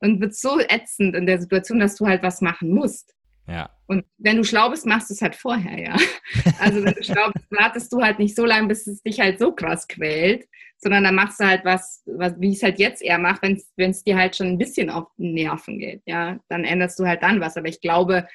Und 0.00 0.20
wird 0.20 0.34
so 0.34 0.58
ätzend 0.58 1.14
in 1.14 1.26
der 1.26 1.38
Situation, 1.38 1.80
dass 1.80 1.96
du 1.96 2.06
halt 2.06 2.22
was 2.22 2.40
machen 2.40 2.70
musst. 2.70 3.14
Ja. 3.46 3.70
Und 3.86 4.04
wenn 4.16 4.38
du 4.38 4.44
schlau 4.44 4.70
bist, 4.70 4.86
machst 4.86 5.10
du 5.10 5.14
es 5.14 5.22
halt 5.22 5.34
vorher, 5.34 5.78
ja. 5.78 5.96
Also 6.58 6.82
wenn 6.82 6.94
du 6.94 7.02
schlau 7.02 7.30
bist, 7.32 7.50
wartest 7.50 7.92
du 7.92 8.00
halt 8.00 8.18
nicht 8.18 8.34
so 8.34 8.44
lange, 8.44 8.68
bis 8.68 8.86
es 8.86 9.02
dich 9.02 9.20
halt 9.20 9.38
so 9.38 9.52
krass 9.52 9.86
quält, 9.86 10.48
sondern 10.78 11.04
dann 11.04 11.14
machst 11.14 11.40
du 11.40 11.44
halt 11.44 11.64
was, 11.64 12.02
was 12.06 12.34
wie 12.38 12.52
es 12.52 12.62
halt 12.62 12.78
jetzt 12.78 13.02
eher 13.02 13.18
macht, 13.18 13.42
wenn 13.42 13.90
es 13.90 14.04
dir 14.04 14.16
halt 14.16 14.36
schon 14.36 14.48
ein 14.48 14.58
bisschen 14.58 14.88
auf 14.90 15.08
den 15.18 15.34
Nerven 15.34 15.78
geht, 15.78 16.02
ja. 16.06 16.38
Dann 16.48 16.64
änderst 16.64 16.98
du 16.98 17.06
halt 17.06 17.22
dann 17.22 17.40
was. 17.40 17.56
Aber 17.56 17.68
ich 17.68 17.80
glaube, 17.80 18.26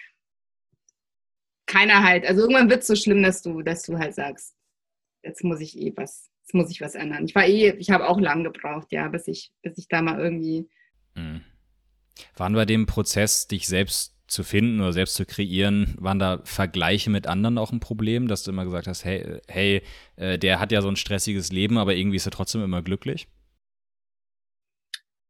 keiner 1.66 2.04
halt, 2.04 2.26
also 2.26 2.42
irgendwann 2.42 2.70
wird 2.70 2.82
es 2.82 2.88
so 2.88 2.96
schlimm, 2.96 3.24
dass 3.24 3.42
du, 3.42 3.62
dass 3.62 3.84
du 3.84 3.98
halt 3.98 4.16
sagst, 4.16 4.56
jetzt 5.24 5.44
muss 5.44 5.62
ich 5.62 5.78
eh 5.78 5.94
was, 5.96 6.30
jetzt 6.42 6.54
muss 6.54 6.72
ich 6.72 6.82
was 6.82 6.96
ändern. 6.96 7.26
Ich 7.26 7.36
war 7.36 7.46
eh, 7.46 7.72
ich 7.78 7.92
habe 7.92 8.08
auch 8.08 8.20
lang 8.20 8.44
gebraucht, 8.44 8.92
ja, 8.92 9.08
bis 9.08 9.28
ich, 9.28 9.52
bis 9.62 9.78
ich 9.78 9.88
da 9.88 10.02
mal 10.02 10.20
irgendwie. 10.20 10.68
Mhm. 11.16 11.42
Waren 12.36 12.54
bei 12.54 12.66
dem 12.66 12.86
Prozess, 12.86 13.48
dich 13.48 13.68
selbst 13.68 14.19
zu 14.30 14.44
finden 14.44 14.80
oder 14.80 14.94
selbst 14.94 15.16
zu 15.16 15.26
kreieren, 15.26 15.96
waren 15.98 16.20
da 16.20 16.42
Vergleiche 16.44 17.10
mit 17.10 17.28
anderen 17.28 17.58
auch 17.58 17.72
ein 17.72 17.80
Problem, 17.80 18.28
dass 18.28 18.44
du 18.44 18.52
immer 18.52 18.64
gesagt 18.64 18.88
hast, 18.88 19.04
hey, 19.04 19.42
hey, 19.48 19.82
äh, 20.16 20.38
der 20.38 20.60
hat 20.60 20.72
ja 20.72 20.82
so 20.82 20.88
ein 20.88 20.96
stressiges 20.96 21.52
Leben, 21.52 21.78
aber 21.78 21.96
irgendwie 21.96 22.18
ist 22.18 22.28
er 22.28 22.32
trotzdem 22.32 22.64
immer 22.64 22.82
glücklich? 22.82 23.28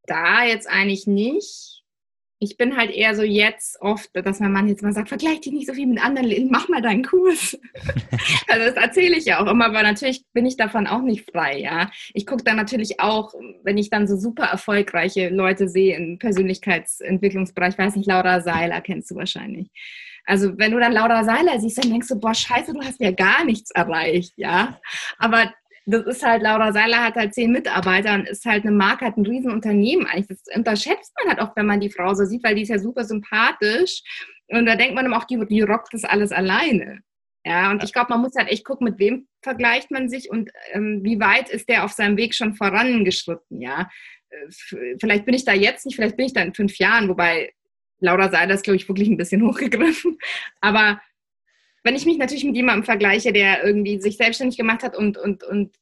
Da 0.06 0.44
jetzt 0.44 0.68
eigentlich 0.68 1.06
nicht 1.06 1.79
ich 2.42 2.56
bin 2.56 2.74
halt 2.76 2.90
eher 2.90 3.14
so 3.14 3.22
jetzt 3.22 3.80
oft, 3.82 4.08
dass 4.14 4.40
mein 4.40 4.52
Mann 4.52 4.66
jetzt 4.66 4.82
mal 4.82 4.94
sagt, 4.94 5.10
vergleich 5.10 5.42
dich 5.42 5.52
nicht 5.52 5.66
so 5.66 5.74
viel 5.74 5.86
mit 5.86 6.02
anderen, 6.02 6.48
mach 6.50 6.70
mal 6.70 6.80
deinen 6.80 7.04
Kurs. 7.04 7.58
also 8.48 8.64
das 8.64 8.74
erzähle 8.74 9.18
ich 9.18 9.26
ja 9.26 9.40
auch 9.40 9.50
immer, 9.50 9.66
aber 9.66 9.82
natürlich 9.82 10.24
bin 10.32 10.46
ich 10.46 10.56
davon 10.56 10.86
auch 10.86 11.02
nicht 11.02 11.30
frei, 11.30 11.58
ja. 11.60 11.90
Ich 12.14 12.24
gucke 12.24 12.42
dann 12.42 12.56
natürlich 12.56 12.98
auch, 12.98 13.34
wenn 13.62 13.76
ich 13.76 13.90
dann 13.90 14.08
so 14.08 14.16
super 14.16 14.44
erfolgreiche 14.44 15.28
Leute 15.28 15.68
sehe 15.68 15.94
im 15.94 16.18
Persönlichkeitsentwicklungsbereich, 16.18 17.76
weiß 17.76 17.96
nicht, 17.96 18.08
Laura 18.08 18.40
Seiler 18.40 18.80
kennst 18.80 19.10
du 19.10 19.16
wahrscheinlich. 19.16 19.68
Also 20.24 20.56
wenn 20.56 20.72
du 20.72 20.80
dann 20.80 20.92
Laura 20.92 21.24
Seiler 21.24 21.60
siehst, 21.60 21.84
dann 21.84 21.90
denkst 21.90 22.08
du, 22.08 22.18
boah, 22.18 22.34
scheiße, 22.34 22.72
du 22.72 22.80
hast 22.80 23.00
ja 23.00 23.10
gar 23.10 23.44
nichts 23.44 23.70
erreicht, 23.72 24.32
ja. 24.36 24.80
Aber 25.18 25.52
das 25.86 26.06
ist 26.06 26.24
halt, 26.24 26.42
Laura 26.42 26.72
Seiler 26.72 27.02
hat 27.02 27.14
halt 27.14 27.34
zehn 27.34 27.52
Mitarbeiter 27.52 28.14
und 28.14 28.28
ist 28.28 28.44
halt 28.44 28.64
eine 28.64 28.72
Marke, 28.72 29.06
hat 29.06 29.16
ein 29.16 29.26
Riesenunternehmen 29.26 30.06
eigentlich. 30.06 30.28
Das 30.28 30.42
unterschätzt 30.54 31.12
man 31.18 31.30
halt 31.30 31.40
auch, 31.40 31.56
wenn 31.56 31.66
man 31.66 31.80
die 31.80 31.90
Frau 31.90 32.14
so 32.14 32.24
sieht, 32.24 32.44
weil 32.44 32.54
die 32.54 32.62
ist 32.62 32.68
ja 32.68 32.78
super 32.78 33.04
sympathisch. 33.04 34.02
Und 34.48 34.66
da 34.66 34.76
denkt 34.76 34.94
man 34.94 35.12
auch, 35.14 35.24
die, 35.24 35.44
die 35.46 35.62
rockt 35.62 35.92
das 35.94 36.04
alles 36.04 36.32
alleine. 36.32 37.00
Ja, 37.44 37.70
und 37.70 37.82
ich 37.82 37.92
glaube, 37.92 38.10
man 38.10 38.20
muss 38.20 38.34
halt 38.36 38.48
echt 38.48 38.64
gucken, 38.64 38.84
mit 38.84 38.98
wem 38.98 39.26
vergleicht 39.42 39.90
man 39.90 40.10
sich 40.10 40.30
und 40.30 40.50
ähm, 40.72 41.00
wie 41.02 41.20
weit 41.20 41.48
ist 41.48 41.68
der 41.70 41.84
auf 41.84 41.92
seinem 41.92 42.18
Weg 42.18 42.34
schon 42.34 42.54
vorangeschritten, 42.54 43.62
ja. 43.62 43.88
Äh, 44.28 44.96
vielleicht 45.00 45.24
bin 45.24 45.34
ich 45.34 45.46
da 45.46 45.54
jetzt 45.54 45.86
nicht, 45.86 45.96
vielleicht 45.96 46.18
bin 46.18 46.26
ich 46.26 46.34
da 46.34 46.42
in 46.42 46.54
fünf 46.54 46.76
Jahren, 46.76 47.08
wobei 47.08 47.54
Laura 48.00 48.30
Seiler 48.30 48.54
ist, 48.54 48.64
glaube 48.64 48.76
ich, 48.76 48.88
wirklich 48.88 49.08
ein 49.08 49.16
bisschen 49.16 49.42
hochgegriffen. 49.46 50.18
Aber 50.60 51.00
wenn 51.82 51.96
ich 51.96 52.04
mich 52.04 52.18
natürlich 52.18 52.44
mit 52.44 52.56
jemandem 52.56 52.84
vergleiche, 52.84 53.32
der 53.32 53.64
irgendwie 53.64 54.00
sich 54.00 54.16
selbstständig 54.16 54.58
gemacht 54.58 54.82
hat 54.82 54.96
und, 54.96 55.16
und, 55.16 55.42
und 55.44 55.74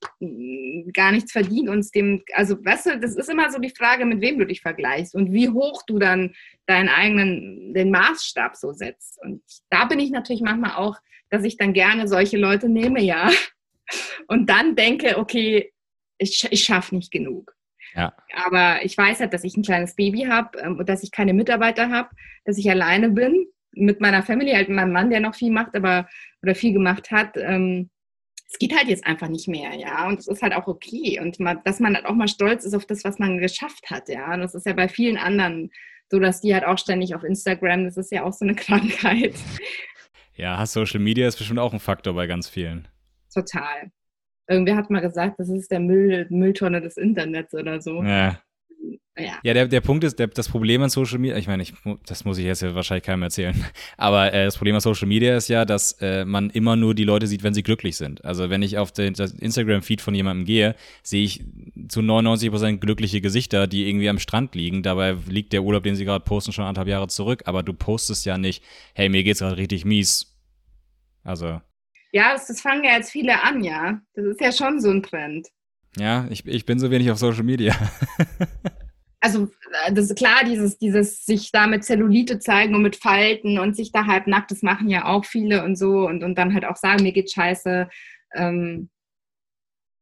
gar 0.95 1.11
nichts 1.11 1.33
verdient 1.33 1.69
und 1.69 1.93
dem, 1.95 2.23
also 2.35 2.57
weißt 2.65 2.87
du, 2.87 3.01
das 3.01 3.17
ist 3.17 3.29
immer 3.29 3.51
so 3.51 3.59
die 3.59 3.75
Frage, 3.77 4.05
mit 4.05 4.21
wem 4.21 4.39
du 4.39 4.47
dich 4.47 4.61
vergleichst 4.61 5.15
und 5.15 5.33
wie 5.33 5.49
hoch 5.49 5.83
du 5.87 5.99
dann 5.99 6.35
deinen 6.67 6.89
eigenen, 6.89 7.75
den 7.75 7.91
Maßstab 7.91 8.55
so 8.55 8.73
setzt. 8.73 9.19
Und 9.23 9.43
da 9.71 9.87
bin 9.87 9.99
ich 9.99 10.11
natürlich 10.11 10.43
manchmal 10.43 10.77
auch, 10.77 10.97
dass 11.31 11.45
ich 11.45 11.57
dann 11.57 11.73
gerne 11.73 12.07
solche 12.07 12.37
Leute 12.37 12.69
nehme, 12.69 13.03
ja. 13.03 13.31
Und 14.29 14.51
dann 14.51 14.77
denke, 14.77 15.19
okay, 15.19 15.73
ich, 16.19 16.47
ich 16.51 16.65
schaffe 16.65 16.95
nicht 16.95 17.11
genug. 17.11 17.55
Ja. 17.95 18.15
Aber 18.47 18.85
ich 18.85 18.97
weiß 18.97 19.21
halt, 19.21 19.33
dass 19.33 19.45
ich 19.45 19.57
ein 19.57 19.63
kleines 19.63 19.97
Baby 19.97 20.27
habe 20.27 20.59
ähm, 20.59 20.79
und 20.79 20.89
dass 20.89 21.03
ich 21.03 21.11
keine 21.11 21.33
Mitarbeiter 21.33 21.91
habe, 21.91 22.11
dass 22.45 22.59
ich 22.59 22.71
alleine 22.71 23.09
bin 23.09 23.47
mit 23.73 24.01
meiner 24.01 24.23
Family, 24.23 24.53
halt 24.53 24.69
meinem 24.69 24.93
Mann, 24.93 25.11
der 25.11 25.21
noch 25.21 25.35
viel 25.35 25.51
macht, 25.51 25.75
aber 25.77 26.09
oder 26.43 26.55
viel 26.55 26.73
gemacht 26.73 27.11
hat. 27.11 27.37
Ähm, 27.37 27.91
es 28.51 28.59
geht 28.59 28.75
halt 28.75 28.89
jetzt 28.89 29.07
einfach 29.07 29.29
nicht 29.29 29.47
mehr, 29.47 29.75
ja. 29.75 30.09
Und 30.09 30.19
es 30.19 30.27
ist 30.27 30.43
halt 30.43 30.55
auch 30.55 30.67
okay. 30.67 31.21
Und 31.21 31.39
mal, 31.39 31.61
dass 31.65 31.81
man 31.81 31.95
halt 31.95 32.07
auch 32.07 32.15
mal 32.15 32.29
stolz 32.29 32.65
ist 32.65 32.75
auf 32.75 32.87
das, 32.87 33.05
was 33.05 33.19
man 33.19 33.39
geschafft 33.39 33.91
hat, 33.91 34.09
ja. 34.09 34.33
Und 34.33 34.41
das 34.41 34.55
ist 34.55 34.67
ja 34.67 34.73
bei 34.73 34.89
vielen 34.89 35.19
anderen 35.19 35.71
so, 36.11 36.19
dass 36.19 36.41
die 36.41 36.55
halt 36.55 36.65
auch 36.65 36.79
ständig 36.79 37.15
auf 37.15 37.23
Instagram, 37.23 37.85
das 37.85 37.97
ist 37.97 38.11
ja 38.11 38.25
auch 38.25 38.33
so 38.33 38.45
eine 38.45 38.55
Krankheit. 38.57 39.35
Ja, 40.35 40.65
Social 40.67 41.01
Media 41.01 41.29
ist 41.29 41.37
bestimmt 41.37 41.59
auch 41.59 41.73
ein 41.73 41.81
Faktor 41.81 42.15
bei 42.15 42.27
ganz 42.27 42.49
vielen. 42.49 42.89
Total. 43.33 43.91
Irgendwer 44.49 44.77
hat 44.77 44.89
mal 44.89 45.01
gesagt, 45.01 45.39
das 45.39 45.51
ist 45.51 45.71
der 45.71 45.81
Müll, 45.81 46.27
Mülltonne 46.31 46.81
des 46.81 46.97
Internets 46.97 47.53
oder 47.53 47.83
so. 47.83 48.03
Ja. 48.03 48.41
Ja, 49.19 49.39
ja 49.43 49.55
der, 49.55 49.69
der 49.69 49.81
Punkt 49.81 50.05
ist, 50.05 50.19
der, 50.19 50.29
das 50.29 50.49
Problem 50.49 50.83
an 50.83 50.91
Social 50.91 51.19
Media, 51.19 51.37
ich 51.37 51.47
meine, 51.47 51.63
ich, 51.63 51.75
das 52.07 52.25
muss 52.25 52.39
ich 52.39 52.45
jetzt 52.45 52.63
ja 52.63 52.75
wahrscheinlich 52.75 53.05
keinem 53.05 53.23
erzählen, 53.23 53.65
aber 53.97 54.33
äh, 54.33 54.45
das 54.45 54.57
Problem 54.57 54.75
an 54.75 54.81
Social 54.81 55.09
Media 55.09 55.37
ist 55.37 55.49
ja, 55.49 55.65
dass 55.65 55.93
äh, 56.01 56.25
man 56.25 56.51
immer 56.51 56.77
nur 56.77 56.95
die 56.95 57.05
Leute 57.05 57.27
sieht, 57.27 57.43
wenn 57.43 57.55
sie 57.55 57.63
glücklich 57.63 57.97
sind. 57.97 58.25
Also 58.25 58.51
wenn 58.51 58.63
ich 58.63 58.79
auf 58.79 58.93
den 58.93 59.15
Instagram-Feed 59.15 60.01
von 60.01 60.15
jemandem 60.15 60.47
gehe, 60.47 60.75
sehe 61.03 61.25
ich 61.25 61.45
zu 61.89 62.01
99% 62.01 62.79
glückliche 62.79 63.21
Gesichter, 63.21 63.67
die 63.67 63.89
irgendwie 63.89 64.09
am 64.09 64.19
Strand 64.19 64.55
liegen. 64.55 64.83
Dabei 64.83 65.17
liegt 65.27 65.53
der 65.53 65.63
Urlaub, 65.63 65.83
den 65.83 65.97
sie 65.97 66.05
gerade 66.05 66.25
posten, 66.25 66.53
schon 66.53 66.65
anderthalb 66.65 66.89
Jahre 66.89 67.09
zurück. 67.09 67.43
Aber 67.47 67.63
du 67.63 67.73
postest 67.73 68.27
ja 68.27 68.39
nicht, 68.39 68.63
hey, 68.95 69.09
mir 69.09 69.25
geht's 69.25 69.41
gerade 69.41 69.57
richtig 69.57 69.85
mies. 69.85 70.37
Also. 71.25 71.61
Ja, 72.13 72.33
das, 72.33 72.47
das 72.47 72.61
fangen 72.61 72.85
ja 72.85 72.93
jetzt 72.93 73.11
viele 73.11 73.43
an, 73.43 73.63
ja. 73.63 74.01
Das 74.15 74.25
ist 74.25 74.41
ja 74.41 74.53
schon 74.53 74.81
so 74.81 74.91
ein 74.91 75.03
Trend. 75.03 75.49
Ja, 75.99 76.27
ich, 76.31 76.47
ich 76.47 76.65
bin 76.65 76.79
so 76.79 76.91
wenig 76.91 77.11
auf 77.11 77.19
Social 77.19 77.43
Media. 77.43 77.75
also 79.21 79.49
äh, 79.87 79.93
das 79.93 80.07
ist 80.07 80.17
klar, 80.17 80.45
dieses, 80.45 80.79
dieses 80.79 81.25
sich 81.25 81.51
da 81.53 81.67
mit 81.67 81.85
Zellulite 81.85 82.39
zeigen 82.39 82.75
und 82.75 82.83
mit 82.83 82.97
Falten 82.97 83.59
und 83.59 83.77
sich 83.77 83.93
da 83.93 84.07
halb 84.07 84.27
nackt, 84.27 84.51
das 84.51 84.63
machen 84.63 84.89
ja 84.89 85.07
auch 85.07 85.25
viele 85.25 85.65
und 85.65 85.77
so 85.77 86.07
und, 86.07 86.23
und 86.23 86.37
dann 86.37 86.55
halt 86.55 86.65
auch 86.65 86.77
sagen, 86.77 87.03
mir 87.03 87.13
geht 87.13 87.31
scheiße. 87.31 87.89
Ähm, 88.35 88.91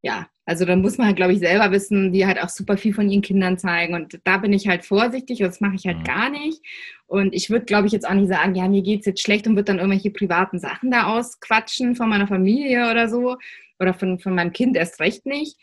ja, 0.03 0.29
also 0.45 0.65
da 0.65 0.77
muss 0.77 0.99
man 0.99 1.09
halt, 1.09 1.17
glaube 1.17 1.33
ich, 1.33 1.41
selber 1.41 1.73
wissen, 1.73 2.13
die 2.13 2.27
halt 2.27 2.41
auch 2.41 2.49
super 2.49 2.77
viel 2.77 2.95
von 2.95 3.11
ihren 3.11 3.23
Kindern 3.23 3.59
zeigen. 3.59 3.95
Und 3.95 4.21
da 4.23 4.37
bin 4.39 4.53
ich 4.53 4.69
halt 4.69 4.85
vorsichtig 4.85 5.41
und 5.41 5.49
das 5.49 5.61
mache 5.61 5.75
ich 5.75 5.87
halt 5.87 5.99
mhm. 5.99 6.05
gar 6.05 6.31
nicht. 6.31 6.63
Und 7.07 7.35
ich 7.35 7.51
würde, 7.51 7.65
glaube 7.65 7.89
ich, 7.89 7.93
jetzt 7.93 8.09
auch 8.09 8.15
nicht 8.15 8.29
sagen, 8.29 8.55
ja, 8.55 8.69
mir 8.69 8.83
geht 8.83 9.01
es 9.01 9.07
jetzt 9.07 9.23
schlecht 9.23 9.49
und 9.49 9.57
würde 9.57 9.65
dann 9.65 9.79
irgendwelche 9.79 10.11
privaten 10.11 10.61
Sachen 10.61 10.93
da 10.93 11.07
ausquatschen 11.07 11.97
von 11.97 12.09
meiner 12.09 12.29
Familie 12.29 12.89
oder 12.91 13.09
so. 13.09 13.37
Oder 13.81 13.93
von, 13.93 14.21
von 14.21 14.35
meinem 14.35 14.53
Kind 14.53 14.77
erst 14.77 15.01
recht 15.01 15.27
nicht. 15.27 15.57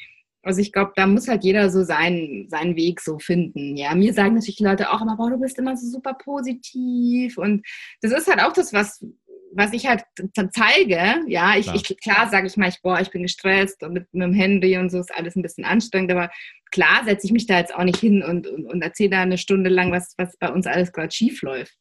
Also 0.44 0.60
ich 0.60 0.74
glaube, 0.74 0.92
da 0.96 1.08
muss 1.08 1.30
halt 1.30 1.44
jeder 1.44 1.70
so 1.70 1.84
seinen, 1.84 2.50
seinen 2.50 2.76
Weg 2.76 3.00
so 3.00 3.18
finden. 3.18 3.78
Ja, 3.78 3.96
mir 3.96 4.14
sagen 4.14 4.36
natürlich 4.36 4.58
die 4.58 4.66
Leute 4.66 4.92
auch 4.92 5.02
immer, 5.02 5.16
boah, 5.16 5.30
du 5.30 5.40
bist 5.40 5.58
immer 5.58 5.78
so 5.78 5.88
super 5.88 6.14
positiv. 6.14 7.38
Und 7.38 7.66
das 8.02 8.12
ist 8.12 8.28
halt 8.28 8.42
auch 8.42 8.52
das, 8.52 8.74
was, 8.74 9.06
was 9.54 9.72
ich 9.72 9.88
halt 9.88 10.04
zeige. 10.52 11.22
Ja, 11.28 11.56
ich, 11.56 11.66
klar, 11.66 11.76
ich, 11.76 11.98
klar 12.02 12.30
sage 12.30 12.48
ich 12.48 12.58
mal, 12.58 12.68
ich, 12.68 12.82
boah, 12.82 13.00
ich 13.00 13.10
bin 13.10 13.24
gestresst 13.24 13.82
und 13.84 13.94
mit, 13.94 14.14
mit 14.14 14.24
dem 14.24 14.34
Handy 14.34 14.78
und 14.78 14.90
so 14.90 15.00
ist 15.00 15.16
alles 15.16 15.38
ein 15.38 15.44
bisschen 15.44 15.64
anstrengend. 15.64 16.12
Aber 16.12 16.30
klar 16.72 17.06
setze 17.06 17.26
ich 17.26 17.32
mich 17.32 17.48
da 17.48 17.58
jetzt 17.58 17.74
auch 17.74 17.86
nicht 17.86 18.00
hin 18.00 18.22
und, 18.22 18.46
und, 18.46 18.66
und 18.66 18.82
erzähle 18.82 19.12
da 19.12 19.22
eine 19.22 19.38
Stunde 19.38 19.70
lang, 19.70 19.94
was, 19.94 20.14
was 20.18 20.36
bei 20.38 20.52
uns 20.52 20.68
alles 20.68 20.92
gerade 20.92 21.12
schief 21.12 21.42
läuft. 21.42 21.78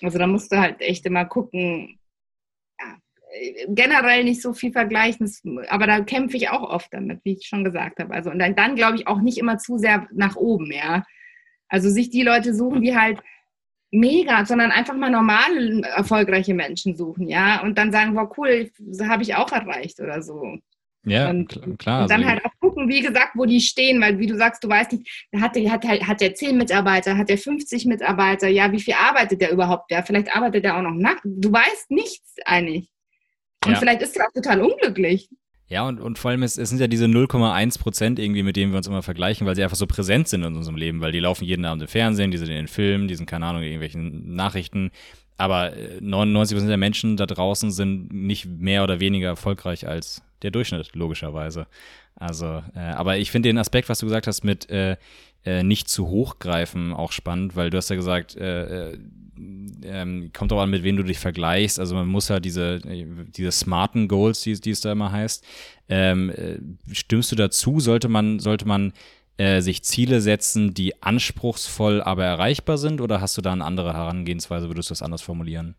Also 0.00 0.18
da 0.18 0.28
musst 0.28 0.52
du 0.52 0.58
halt 0.58 0.80
echt 0.80 1.06
immer 1.06 1.24
gucken, 1.24 1.98
generell 3.68 4.24
nicht 4.24 4.40
so 4.40 4.52
viel 4.52 4.72
vergleichen, 4.72 5.30
aber 5.68 5.86
da 5.86 6.00
kämpfe 6.00 6.36
ich 6.36 6.48
auch 6.50 6.62
oft 6.62 6.92
damit, 6.92 7.20
wie 7.24 7.34
ich 7.34 7.46
schon 7.46 7.64
gesagt 7.64 7.98
habe. 7.98 8.14
Also 8.14 8.30
und 8.30 8.38
dann, 8.38 8.54
dann 8.54 8.76
glaube 8.76 8.96
ich 8.96 9.06
auch 9.06 9.20
nicht 9.20 9.38
immer 9.38 9.58
zu 9.58 9.78
sehr 9.78 10.06
nach 10.12 10.36
oben, 10.36 10.70
ja. 10.72 11.04
Also 11.68 11.90
sich 11.90 12.10
die 12.10 12.22
Leute 12.22 12.54
suchen, 12.54 12.82
die 12.82 12.96
halt 12.96 13.18
mega, 13.90 14.44
sondern 14.44 14.70
einfach 14.70 14.94
mal 14.94 15.10
normale, 15.10 15.82
erfolgreiche 15.82 16.54
Menschen 16.54 16.96
suchen, 16.96 17.28
ja. 17.28 17.62
Und 17.62 17.78
dann 17.78 17.92
sagen, 17.92 18.14
wow, 18.14 18.32
cool, 18.36 18.70
das 18.78 19.08
habe 19.08 19.22
ich 19.22 19.34
auch 19.34 19.50
erreicht 19.52 20.00
oder 20.00 20.22
so. 20.22 20.58
Ja, 21.04 21.30
und, 21.30 21.48
klar. 21.78 22.02
Und 22.02 22.10
dann 22.10 22.24
also 22.24 22.30
halt 22.30 22.44
auch 22.44 22.50
gucken, 22.60 22.88
wie 22.88 23.00
gesagt, 23.00 23.32
wo 23.34 23.44
die 23.44 23.60
stehen, 23.60 24.00
weil 24.00 24.18
wie 24.18 24.26
du 24.26 24.36
sagst, 24.36 24.64
du 24.64 24.68
weißt 24.68 24.92
nicht, 24.92 25.28
hat 25.40 25.54
der, 25.54 25.70
hat, 25.70 25.84
hat 25.84 26.20
der 26.20 26.34
10 26.34 26.58
Mitarbeiter, 26.58 27.16
hat 27.16 27.28
der 27.28 27.38
50 27.38 27.86
Mitarbeiter, 27.86 28.48
ja, 28.48 28.72
wie 28.72 28.80
viel 28.80 28.94
arbeitet 28.94 29.40
der 29.40 29.52
überhaupt? 29.52 29.90
Ja, 29.92 30.02
vielleicht 30.02 30.34
arbeitet 30.34 30.64
der 30.64 30.76
auch 30.76 30.82
noch 30.82 30.94
nackt. 30.94 31.22
Du 31.24 31.52
weißt 31.52 31.90
nichts 31.90 32.34
eigentlich. 32.44 32.88
Und 33.66 33.72
ja. 33.72 33.78
vielleicht 33.78 34.02
ist 34.02 34.16
er 34.16 34.26
auch 34.26 34.32
total 34.32 34.62
unglücklich. 34.62 35.28
Ja, 35.68 35.86
und, 35.86 36.00
und 36.00 36.18
vor 36.18 36.30
allem, 36.30 36.44
es, 36.44 36.58
es 36.58 36.68
sind 36.68 36.80
ja 36.80 36.86
diese 36.86 37.06
0,1 37.06 37.80
Prozent 37.80 38.18
irgendwie, 38.20 38.44
mit 38.44 38.54
denen 38.54 38.72
wir 38.72 38.78
uns 38.78 38.86
immer 38.86 39.02
vergleichen, 39.02 39.46
weil 39.46 39.56
sie 39.56 39.64
einfach 39.64 39.76
so 39.76 39.86
präsent 39.86 40.28
sind 40.28 40.44
in 40.44 40.54
unserem 40.54 40.76
Leben, 40.76 41.00
weil 41.00 41.10
die 41.10 41.18
laufen 41.18 41.44
jeden 41.44 41.64
Abend 41.64 41.82
im 41.82 41.88
Fernsehen, 41.88 42.30
die 42.30 42.38
sind 42.38 42.48
in 42.48 42.54
den 42.54 42.68
Filmen, 42.68 43.08
die 43.08 43.16
sind, 43.16 43.26
keine 43.26 43.46
Ahnung, 43.46 43.62
in 43.62 43.68
irgendwelchen 43.68 44.34
Nachrichten. 44.34 44.92
Aber 45.38 45.72
99 46.00 46.52
äh, 46.52 46.56
Prozent 46.56 46.70
der 46.70 46.76
Menschen 46.76 47.16
da 47.16 47.26
draußen 47.26 47.72
sind 47.72 48.12
nicht 48.12 48.46
mehr 48.46 48.84
oder 48.84 49.00
weniger 49.00 49.28
erfolgreich 49.28 49.86
als 49.88 50.22
der 50.42 50.52
Durchschnitt, 50.52 50.94
logischerweise. 50.94 51.66
Also, 52.14 52.62
äh, 52.74 52.78
aber 52.78 53.18
ich 53.18 53.30
finde 53.30 53.48
den 53.48 53.58
Aspekt, 53.58 53.88
was 53.88 53.98
du 53.98 54.06
gesagt 54.06 54.26
hast, 54.26 54.44
mit 54.44 54.70
äh, 54.70 54.96
äh, 55.46 55.62
nicht 55.62 55.88
zu 55.88 56.08
hoch 56.08 56.38
greifen, 56.38 56.92
auch 56.92 57.12
spannend, 57.12 57.56
weil 57.56 57.70
du 57.70 57.78
hast 57.78 57.88
ja 57.88 57.96
gesagt, 57.96 58.36
äh, 58.36 58.90
äh, 58.90 58.98
ähm, 59.84 60.30
kommt 60.36 60.52
auch 60.52 60.60
an, 60.60 60.70
mit 60.70 60.82
wem 60.82 60.96
du 60.96 61.04
dich 61.04 61.18
vergleichst. 61.18 61.78
Also 61.78 61.94
man 61.94 62.08
muss 62.08 62.28
ja 62.28 62.40
diese, 62.40 62.80
diese 62.80 63.52
smarten 63.52 64.08
Goals, 64.08 64.40
die, 64.40 64.60
die 64.60 64.70
es 64.70 64.80
da 64.80 64.92
immer 64.92 65.12
heißt. 65.12 65.44
Ähm, 65.88 66.30
äh, 66.30 66.58
stimmst 66.92 67.30
du 67.30 67.36
dazu? 67.36 67.78
Sollte 67.78 68.08
man, 68.08 68.40
sollte 68.40 68.66
man 68.66 68.92
äh, 69.36 69.60
sich 69.60 69.84
Ziele 69.84 70.20
setzen, 70.20 70.74
die 70.74 71.02
anspruchsvoll, 71.02 72.02
aber 72.02 72.24
erreichbar 72.24 72.78
sind? 72.78 73.00
Oder 73.00 73.20
hast 73.20 73.36
du 73.36 73.42
da 73.42 73.52
eine 73.52 73.64
andere 73.64 73.92
Herangehensweise? 73.92 74.68
Würdest 74.68 74.90
du 74.90 74.92
das 74.92 75.02
anders 75.02 75.22
formulieren? 75.22 75.76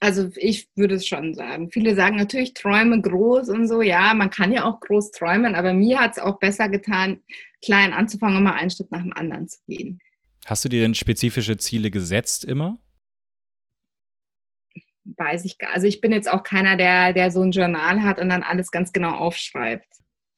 Also 0.00 0.30
ich 0.36 0.68
würde 0.74 0.96
es 0.96 1.06
schon 1.06 1.34
sagen. 1.34 1.70
Viele 1.70 1.94
sagen 1.94 2.16
natürlich, 2.16 2.54
träume 2.54 3.00
groß 3.00 3.48
und 3.48 3.66
so. 3.66 3.82
Ja, 3.82 4.12
man 4.14 4.30
kann 4.30 4.52
ja 4.52 4.64
auch 4.64 4.80
groß 4.80 5.10
träumen, 5.10 5.54
aber 5.54 5.72
mir 5.72 5.98
hat 5.98 6.12
es 6.12 6.18
auch 6.18 6.38
besser 6.38 6.68
getan, 6.68 7.20
klein 7.64 7.92
anzufangen 7.92 8.36
und 8.36 8.44
mal 8.44 8.54
einen 8.54 8.70
Schritt 8.70 8.90
nach 8.92 9.02
dem 9.02 9.12
anderen 9.12 9.48
zu 9.48 9.58
gehen. 9.66 10.00
Hast 10.44 10.64
du 10.64 10.68
dir 10.68 10.82
denn 10.82 10.94
spezifische 10.94 11.56
Ziele 11.56 11.90
gesetzt 11.90 12.44
immer? 12.44 12.78
Weiß 15.04 15.44
ich 15.44 15.58
gar 15.58 15.72
Also 15.72 15.86
ich 15.86 16.00
bin 16.00 16.12
jetzt 16.12 16.30
auch 16.30 16.42
keiner, 16.42 16.76
der, 16.76 17.12
der 17.12 17.30
so 17.30 17.42
ein 17.42 17.52
Journal 17.52 18.02
hat 18.02 18.18
und 18.18 18.28
dann 18.28 18.42
alles 18.42 18.70
ganz 18.70 18.92
genau 18.92 19.16
aufschreibt. 19.16 19.86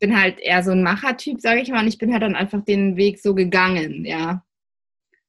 Ich 0.00 0.06
bin 0.06 0.18
halt 0.18 0.38
eher 0.38 0.62
so 0.62 0.70
ein 0.70 0.82
Machertyp, 0.82 1.40
sage 1.40 1.60
ich 1.60 1.70
mal, 1.70 1.80
und 1.82 1.88
ich 1.88 1.98
bin 1.98 2.12
halt 2.12 2.22
dann 2.22 2.36
einfach 2.36 2.64
den 2.64 2.96
Weg 2.96 3.18
so 3.18 3.34
gegangen, 3.34 4.04
ja. 4.04 4.44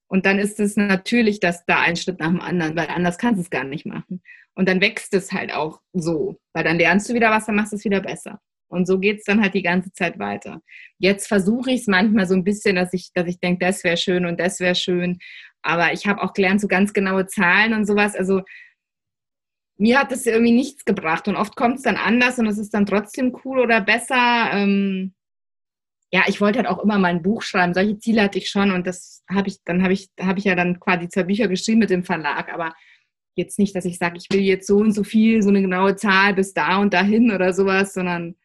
Und 0.09 0.25
dann 0.25 0.39
ist 0.39 0.59
es 0.59 0.75
natürlich, 0.75 1.39
dass 1.39 1.65
da 1.65 1.79
ein 1.79 1.95
Schritt 1.95 2.19
nach 2.19 2.29
dem 2.29 2.41
anderen, 2.41 2.75
weil 2.75 2.87
anders 2.87 3.17
kannst 3.17 3.37
du 3.37 3.43
es 3.43 3.49
gar 3.49 3.63
nicht 3.63 3.85
machen. 3.85 4.21
Und 4.55 4.67
dann 4.67 4.81
wächst 4.81 5.13
es 5.13 5.31
halt 5.31 5.53
auch 5.53 5.79
so, 5.93 6.39
weil 6.53 6.63
dann 6.63 6.77
lernst 6.77 7.07
du 7.07 7.13
wieder 7.13 7.29
was, 7.31 7.45
dann 7.45 7.55
machst 7.55 7.71
du 7.71 7.77
es 7.77 7.85
wieder 7.85 8.01
besser. 8.01 8.41
Und 8.69 8.87
so 8.87 8.99
geht 8.99 9.19
es 9.19 9.23
dann 9.23 9.41
halt 9.41 9.53
die 9.53 9.61
ganze 9.61 9.93
Zeit 9.93 10.19
weiter. 10.19 10.61
Jetzt 10.97 11.27
versuche 11.27 11.71
ich 11.71 11.81
es 11.81 11.87
manchmal 11.87 12.27
so 12.27 12.35
ein 12.35 12.43
bisschen, 12.43 12.75
dass 12.75 12.91
ich, 12.93 13.11
dass 13.13 13.27
ich 13.27 13.39
denke, 13.39 13.65
das 13.65 13.83
wäre 13.83 13.97
schön 13.97 14.25
und 14.25 14.39
das 14.39 14.59
wäre 14.59 14.75
schön. 14.75 15.19
Aber 15.61 15.93
ich 15.93 16.07
habe 16.07 16.21
auch 16.21 16.33
gelernt, 16.33 16.61
so 16.61 16.67
ganz 16.67 16.93
genaue 16.93 17.27
Zahlen 17.27 17.73
und 17.73 17.85
sowas. 17.85 18.15
Also 18.15 18.41
mir 19.77 19.99
hat 19.99 20.11
das 20.11 20.25
irgendwie 20.25 20.51
nichts 20.51 20.85
gebracht. 20.85 21.27
Und 21.27 21.35
oft 21.35 21.55
kommt 21.55 21.77
es 21.77 21.83
dann 21.83 21.97
anders 21.97 22.37
und 22.39 22.47
es 22.47 22.57
ist 22.57 22.73
dann 22.73 22.85
trotzdem 22.85 23.35
cool 23.43 23.59
oder 23.59 23.81
besser. 23.81 24.49
Ähm, 24.53 25.13
ja, 26.11 26.23
ich 26.27 26.41
wollte 26.41 26.59
halt 26.59 26.67
auch 26.67 26.83
immer 26.83 26.97
mal 26.97 27.09
ein 27.09 27.21
Buch 27.21 27.41
schreiben. 27.43 27.73
Solche 27.73 27.99
Ziele 27.99 28.23
hatte 28.23 28.39
ich 28.39 28.49
schon 28.49 28.71
und 28.71 28.87
das 28.87 29.23
habe 29.29 29.47
ich, 29.47 29.63
dann 29.63 29.83
habe 29.83 29.93
ich, 29.93 30.09
habe 30.19 30.39
ich 30.39 30.45
ja 30.45 30.55
dann 30.55 30.79
quasi 30.79 31.07
zwei 31.07 31.23
Bücher 31.23 31.47
geschrieben 31.47 31.79
mit 31.79 31.91
dem 31.91 32.03
Verlag. 32.03 32.51
Aber 32.51 32.73
jetzt 33.35 33.59
nicht, 33.59 33.75
dass 33.75 33.85
ich 33.85 33.97
sage, 33.97 34.17
ich 34.17 34.25
will 34.31 34.41
jetzt 34.41 34.67
so 34.67 34.77
und 34.77 34.91
so 34.91 35.03
viel, 35.03 35.43
so 35.43 35.49
eine 35.49 35.61
genaue 35.61 35.95
Zahl 35.95 36.33
bis 36.33 36.53
da 36.53 36.77
und 36.77 36.93
dahin 36.93 37.31
oder 37.31 37.53
sowas, 37.53 37.93
sondern 37.93 38.35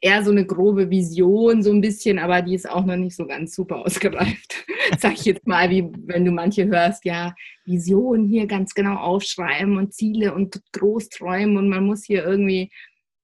eher 0.00 0.22
so 0.22 0.30
eine 0.30 0.44
grobe 0.44 0.90
Vision, 0.90 1.62
so 1.62 1.70
ein 1.70 1.80
bisschen, 1.80 2.18
aber 2.18 2.42
die 2.42 2.54
ist 2.54 2.68
auch 2.68 2.84
noch 2.84 2.96
nicht 2.96 3.16
so 3.16 3.26
ganz 3.26 3.54
super 3.54 3.76
ausgereift. 3.76 4.66
Sag 4.98 5.14
ich 5.14 5.24
jetzt 5.24 5.46
mal, 5.46 5.70
wie 5.70 5.88
wenn 6.06 6.24
du 6.24 6.30
manche 6.30 6.66
hörst, 6.66 7.04
ja, 7.04 7.34
Vision 7.64 8.26
hier 8.26 8.46
ganz 8.46 8.74
genau 8.74 8.96
aufschreiben 8.96 9.78
und 9.78 9.94
Ziele 9.94 10.34
und 10.34 10.60
groß 10.72 11.08
träumen 11.08 11.56
und 11.56 11.68
man 11.68 11.86
muss 11.86 12.04
hier 12.04 12.24
irgendwie, 12.24 12.70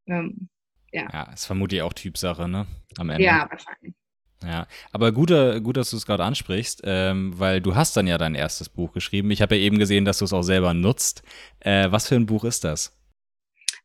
ähm, 0.06 0.48
ja. 0.92 1.06
Ja, 1.12 1.32
ist 1.32 1.44
vermutlich 1.44 1.82
auch 1.82 1.92
Typsache, 1.92 2.48
ne? 2.48 2.66
Am 2.98 3.10
Ende. 3.10 3.24
Ja, 3.24 3.46
wahrscheinlich. 3.50 3.94
Ja, 4.42 4.66
aber 4.92 5.12
gut, 5.12 5.28
gut 5.62 5.76
dass 5.76 5.90
du 5.90 5.96
es 5.96 6.06
gerade 6.06 6.24
ansprichst, 6.24 6.80
ähm, 6.84 7.38
weil 7.38 7.60
du 7.60 7.74
hast 7.74 7.96
dann 7.96 8.06
ja 8.06 8.16
dein 8.16 8.34
erstes 8.34 8.70
Buch 8.70 8.92
geschrieben. 8.92 9.30
Ich 9.30 9.42
habe 9.42 9.56
ja 9.56 9.62
eben 9.62 9.78
gesehen, 9.78 10.06
dass 10.06 10.18
du 10.18 10.24
es 10.24 10.32
auch 10.32 10.42
selber 10.42 10.72
nutzt. 10.72 11.22
Äh, 11.60 11.90
was 11.90 12.08
für 12.08 12.14
ein 12.14 12.26
Buch 12.26 12.44
ist 12.44 12.64
das? 12.64 12.96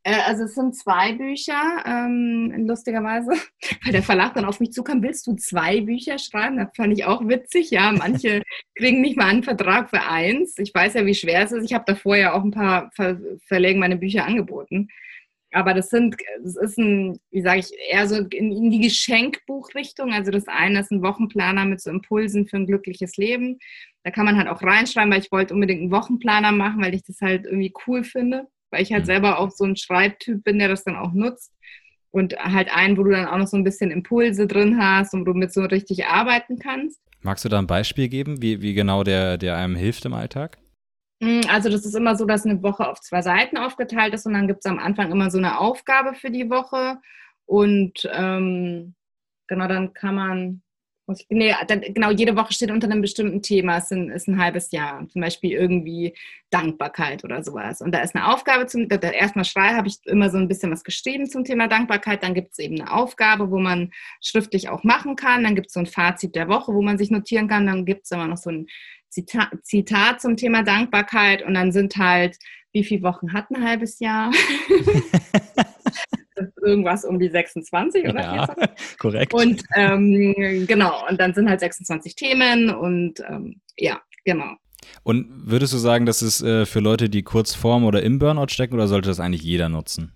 Äh, 0.03 0.21
also 0.27 0.43
es 0.43 0.53
sind 0.53 0.75
zwei 0.75 1.13
Bücher, 1.13 1.83
ähm, 1.85 2.67
lustigerweise, 2.67 3.31
weil 3.83 3.91
der 3.91 4.03
Verlag 4.03 4.35
dann 4.35 4.45
auf 4.45 4.59
mich 4.59 4.71
zukam, 4.71 5.01
willst 5.01 5.25
du 5.27 5.35
zwei 5.35 5.81
Bücher 5.81 6.19
schreiben? 6.19 6.57
Das 6.57 6.69
fand 6.75 6.93
ich 6.93 7.05
auch 7.05 7.27
witzig, 7.27 7.71
ja. 7.71 7.91
Manche 7.91 8.43
kriegen 8.77 9.01
nicht 9.01 9.17
mal 9.17 9.29
einen 9.29 9.43
Vertrag 9.43 9.89
für 9.89 10.03
eins. 10.03 10.57
Ich 10.57 10.73
weiß 10.73 10.93
ja, 10.93 11.05
wie 11.05 11.15
schwer 11.15 11.43
es 11.43 11.51
ist. 11.51 11.65
Ich 11.65 11.73
habe 11.73 11.85
davor 11.87 12.15
ja 12.15 12.33
auch 12.33 12.43
ein 12.43 12.51
paar 12.51 12.91
Ver 12.93 13.17
Verlegen 13.47 13.79
meine 13.79 13.97
Bücher 13.97 14.25
angeboten. 14.25 14.87
Aber 15.55 15.73
das 15.73 15.89
sind, 15.89 16.15
es 16.43 16.55
ist 16.55 16.77
ein, 16.77 17.19
wie 17.31 17.41
sage 17.41 17.59
ich, 17.59 17.71
eher 17.89 18.07
so 18.07 18.15
in, 18.15 18.51
in 18.51 18.69
die 18.71 18.81
Geschenkbuchrichtung. 18.81 20.11
Also 20.11 20.31
das 20.31 20.47
eine 20.47 20.81
ist 20.81 20.91
ein 20.91 21.01
Wochenplaner 21.01 21.65
mit 21.65 21.81
so 21.81 21.89
Impulsen 21.89 22.45
für 22.45 22.57
ein 22.57 22.67
glückliches 22.67 23.17
Leben. 23.17 23.59
Da 24.03 24.11
kann 24.11 24.25
man 24.25 24.37
halt 24.37 24.47
auch 24.47 24.61
reinschreiben, 24.61 25.11
weil 25.11 25.21
ich 25.21 25.31
wollte 25.31 25.53
unbedingt 25.53 25.81
einen 25.81 25.91
Wochenplaner 25.91 26.51
machen, 26.51 26.83
weil 26.83 26.93
ich 26.93 27.03
das 27.03 27.21
halt 27.21 27.45
irgendwie 27.45 27.73
cool 27.87 28.03
finde 28.03 28.47
weil 28.75 28.83
ich 28.83 28.91
halt 28.91 29.03
mhm. 29.03 29.07
selber 29.07 29.39
auch 29.39 29.51
so 29.51 29.63
ein 29.63 29.77
Schreibtyp 29.77 30.43
bin, 30.43 30.59
der 30.59 30.67
das 30.67 30.83
dann 30.83 30.97
auch 30.97 31.13
nutzt. 31.13 31.53
Und 32.11 32.35
halt 32.37 32.69
einen, 32.73 32.97
wo 32.97 33.03
du 33.03 33.11
dann 33.11 33.25
auch 33.25 33.37
noch 33.37 33.47
so 33.47 33.57
ein 33.57 33.63
bisschen 33.63 33.91
Impulse 33.91 34.47
drin 34.47 34.77
hast 34.79 35.13
und 35.13 35.21
wo 35.21 35.31
du 35.31 35.33
mit 35.33 35.53
so 35.53 35.61
richtig 35.63 36.05
arbeiten 36.05 36.59
kannst. 36.59 36.99
Magst 37.21 37.43
du 37.43 37.49
da 37.49 37.59
ein 37.59 37.67
Beispiel 37.67 38.07
geben, 38.07 38.41
wie, 38.41 38.61
wie 38.61 38.73
genau 38.73 39.03
der, 39.03 39.37
der 39.37 39.57
einem 39.57 39.75
hilft 39.75 40.05
im 40.05 40.13
Alltag? 40.13 40.57
Mm, 41.25 41.41
also 41.49 41.69
das 41.69 41.85
ist 41.85 41.95
immer 41.95 42.15
so, 42.15 42.25
dass 42.25 42.45
eine 42.45 42.61
Woche 42.61 42.87
auf 42.87 43.01
zwei 43.01 43.21
Seiten 43.21 43.57
aufgeteilt 43.57 44.13
ist 44.13 44.25
und 44.27 44.33
dann 44.33 44.47
gibt 44.47 44.59
es 44.59 44.65
am 44.71 44.79
Anfang 44.79 45.11
immer 45.11 45.31
so 45.31 45.39
eine 45.39 45.59
Aufgabe 45.59 46.13
für 46.13 46.29
die 46.29 46.49
Woche. 46.49 46.99
Und 47.45 48.07
ähm, 48.13 48.95
genau, 49.47 49.67
dann 49.67 49.93
kann 49.93 50.15
man 50.15 50.61
muss 51.07 51.23
nee, 51.29 51.53
dann, 51.67 51.81
genau, 51.81 52.09
jede 52.09 52.35
Woche 52.35 52.53
steht 52.53 52.71
unter 52.71 52.89
einem 52.89 53.01
bestimmten 53.01 53.41
Thema, 53.41 53.77
es 53.77 53.85
ist 53.85 53.91
ein, 53.91 54.09
ist 54.09 54.27
ein 54.27 54.41
halbes 54.41 54.71
Jahr. 54.71 55.07
Zum 55.07 55.21
Beispiel 55.21 55.51
irgendwie 55.51 56.15
Dankbarkeit 56.49 57.23
oder 57.23 57.43
sowas. 57.43 57.81
Und 57.81 57.93
da 57.93 57.99
ist 57.99 58.15
eine 58.15 58.33
Aufgabe 58.33 58.65
zum, 58.65 58.87
erstmal 58.89 59.45
schrei, 59.45 59.75
habe 59.75 59.87
ich 59.87 59.97
immer 60.05 60.29
so 60.29 60.37
ein 60.37 60.47
bisschen 60.47 60.71
was 60.71 60.83
geschrieben 60.83 61.27
zum 61.27 61.43
Thema 61.43 61.67
Dankbarkeit. 61.67 62.23
Dann 62.23 62.33
gibt 62.33 62.53
es 62.53 62.59
eben 62.59 62.81
eine 62.81 62.91
Aufgabe, 62.91 63.51
wo 63.51 63.59
man 63.59 63.91
schriftlich 64.21 64.69
auch 64.69 64.83
machen 64.83 65.15
kann. 65.15 65.43
Dann 65.43 65.55
gibt 65.55 65.67
es 65.67 65.73
so 65.73 65.79
ein 65.79 65.85
Fazit 65.85 66.35
der 66.35 66.47
Woche, 66.47 66.73
wo 66.73 66.81
man 66.81 66.97
sich 66.97 67.11
notieren 67.11 67.47
kann. 67.47 67.67
Dann 67.67 67.85
gibt 67.85 68.05
es 68.05 68.11
immer 68.11 68.27
noch 68.27 68.37
so 68.37 68.49
ein 68.49 68.67
Zitat, 69.15 69.49
Zitat 69.63 70.21
zum 70.21 70.35
Thema 70.35 70.63
Dankbarkeit. 70.63 71.41
Und 71.41 71.53
dann 71.53 71.71
sind 71.71 71.95
halt, 71.95 72.37
wie 72.73 72.83
viele 72.83 73.03
Wochen 73.03 73.31
hat 73.33 73.49
ein 73.49 73.63
halbes 73.63 73.99
Jahr? 73.99 74.31
irgendwas 76.65 77.05
um 77.05 77.19
die 77.19 77.29
26 77.29 78.07
oder 78.09 78.21
ja, 78.21 78.45
24. 78.45 78.97
korrekt. 78.99 79.33
Und 79.33 79.63
ähm, 79.75 80.65
genau, 80.67 81.07
und 81.09 81.19
dann 81.19 81.33
sind 81.33 81.49
halt 81.49 81.59
26 81.59 82.15
Themen 82.15 82.69
und 82.69 83.21
ähm, 83.29 83.61
ja, 83.77 84.01
genau. 84.25 84.55
Und 85.03 85.27
würdest 85.29 85.73
du 85.73 85.77
sagen, 85.77 86.05
das 86.05 86.21
ist 86.21 86.41
äh, 86.41 86.65
für 86.65 86.79
Leute, 86.79 87.09
die 87.09 87.23
kurz 87.23 87.53
vorm 87.53 87.85
oder 87.85 88.03
im 88.03 88.19
Burnout 88.19 88.49
stecken, 88.49 88.75
oder 88.75 88.87
sollte 88.87 89.09
das 89.09 89.19
eigentlich 89.19 89.43
jeder 89.43 89.69
nutzen? 89.69 90.14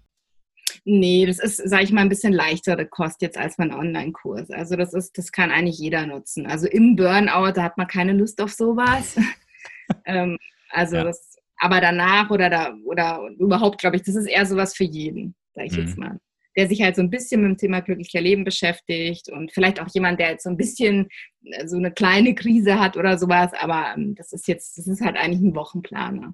Nee, 0.86 1.26
das 1.26 1.40
ist, 1.40 1.58
sage 1.58 1.84
ich 1.84 1.92
mal, 1.92 2.02
ein 2.02 2.10
bisschen 2.10 2.34
leichtere 2.34 2.86
Kost 2.86 3.22
jetzt 3.22 3.38
als 3.38 3.58
mein 3.58 3.74
Online-Kurs. 3.74 4.52
Also 4.52 4.76
das 4.76 4.94
ist, 4.94 5.18
das 5.18 5.32
kann 5.32 5.52
eigentlich 5.52 5.80
jeder 5.80 6.06
nutzen. 6.06 6.46
Also 6.46 6.68
im 6.68 6.96
Burnout, 6.96 7.54
da 7.54 7.64
hat 7.64 7.78
man 7.78 7.88
keine 7.88 8.14
Lust 8.14 8.42
auf 8.42 8.52
sowas. 8.52 9.18
ähm, 10.06 10.38
also 10.70 10.98
ja. 10.98 11.04
das, 11.04 11.36
aber 11.58 11.82
danach 11.82 12.30
oder 12.30 12.50
da 12.50 12.74
oder 12.86 13.22
überhaupt, 13.38 13.80
glaube 13.80 13.98
ich, 13.98 14.04
das 14.04 14.16
ist 14.16 14.28
eher 14.28 14.46
sowas 14.46 14.76
für 14.76 14.86
jeden 14.86 15.36
sage 15.60 15.68
ich 15.68 15.78
mhm. 15.78 15.88
jetzt 15.88 15.98
mal. 15.98 16.20
Der 16.58 16.68
sich 16.68 16.82
halt 16.82 16.96
so 16.96 17.02
ein 17.02 17.10
bisschen 17.10 17.42
mit 17.42 17.52
dem 17.52 17.58
Thema 17.58 17.82
glücklicher 17.82 18.22
Leben 18.22 18.44
beschäftigt 18.44 19.30
und 19.30 19.52
vielleicht 19.54 19.80
auch 19.80 19.88
jemand, 19.94 20.20
der 20.20 20.32
jetzt 20.32 20.44
so 20.44 20.50
ein 20.50 20.58
bisschen 20.58 21.08
äh, 21.44 21.68
so 21.68 21.78
eine 21.78 21.92
kleine 21.92 22.36
Krise 22.36 22.80
hat 22.80 22.98
oder 22.98 23.18
sowas, 23.18 23.52
aber 23.60 23.94
ähm, 23.96 24.16
das 24.16 24.34
ist 24.34 24.48
jetzt, 24.48 24.78
das 24.78 24.88
ist 24.88 25.02
halt 25.02 25.16
eigentlich 25.16 25.42
ein 25.42 25.56
Wochenplaner. 25.56 26.34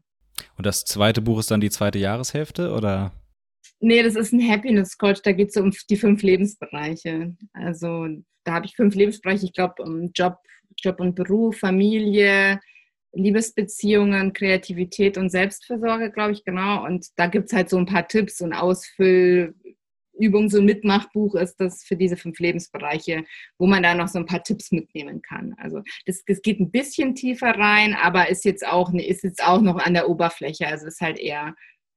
Und 0.57 0.65
das 0.65 0.85
zweite 0.85 1.21
Buch 1.21 1.39
ist 1.39 1.51
dann 1.51 1.61
die 1.61 1.69
zweite 1.69 1.99
Jahreshälfte 1.99 2.71
oder? 2.73 3.11
Nee, 3.86 4.01
das 4.01 4.15
ist 4.15 4.33
ein 4.33 4.41
Happiness 4.49 4.97
Coach, 4.97 5.21
da 5.21 5.31
geht 5.31 5.49
es 5.49 5.57
um 5.57 5.71
die 5.91 5.95
fünf 5.95 6.23
Lebensbereiche. 6.23 7.36
Also 7.53 8.07
da 8.43 8.53
habe 8.53 8.65
ich 8.65 8.75
fünf 8.75 8.95
Lebensbereiche, 8.95 9.45
ich 9.45 9.53
glaube, 9.53 9.83
um 9.83 10.09
Job, 10.15 10.39
Job 10.79 10.99
und 10.99 11.13
Beruf, 11.13 11.59
Familie, 11.59 12.59
Liebesbeziehungen, 13.13 14.33
Kreativität 14.33 15.19
und 15.19 15.29
Selbstversorge, 15.29 16.09
glaube 16.09 16.31
ich, 16.31 16.43
genau. 16.43 16.83
Und 16.83 17.09
da 17.15 17.27
gibt 17.27 17.45
es 17.45 17.53
halt 17.53 17.69
so 17.69 17.77
ein 17.77 17.86
paar 17.86 18.07
Tipps 18.07 18.41
und 18.41 18.53
Ausfüllübungen, 18.53 20.49
so 20.49 20.57
ein 20.57 20.65
Mitmachbuch 20.65 21.36
ist 21.36 21.57
das 21.57 21.83
für 21.83 21.95
diese 21.95 22.17
fünf 22.17 22.39
Lebensbereiche, 22.39 23.23
wo 23.59 23.67
man 23.67 23.83
da 23.83 23.93
noch 23.93 24.07
so 24.07 24.17
ein 24.17 24.25
paar 24.25 24.41
Tipps 24.41 24.71
mitnehmen 24.71 25.21
kann. 25.21 25.53
Also 25.59 25.83
das, 26.07 26.23
das 26.25 26.41
geht 26.41 26.59
ein 26.59 26.71
bisschen 26.71 27.13
tiefer 27.13 27.51
rein, 27.51 27.93
aber 27.93 28.29
ist 28.29 28.45
jetzt 28.45 28.65
auch, 28.65 28.91
ist 28.95 29.23
jetzt 29.23 29.43
auch 29.45 29.61
noch 29.61 29.77
an 29.77 29.93
der 29.93 30.09
Oberfläche. 30.09 30.65
Also 30.65 30.88
ist 30.88 31.01
halt 31.01 31.19
eher 31.19 31.53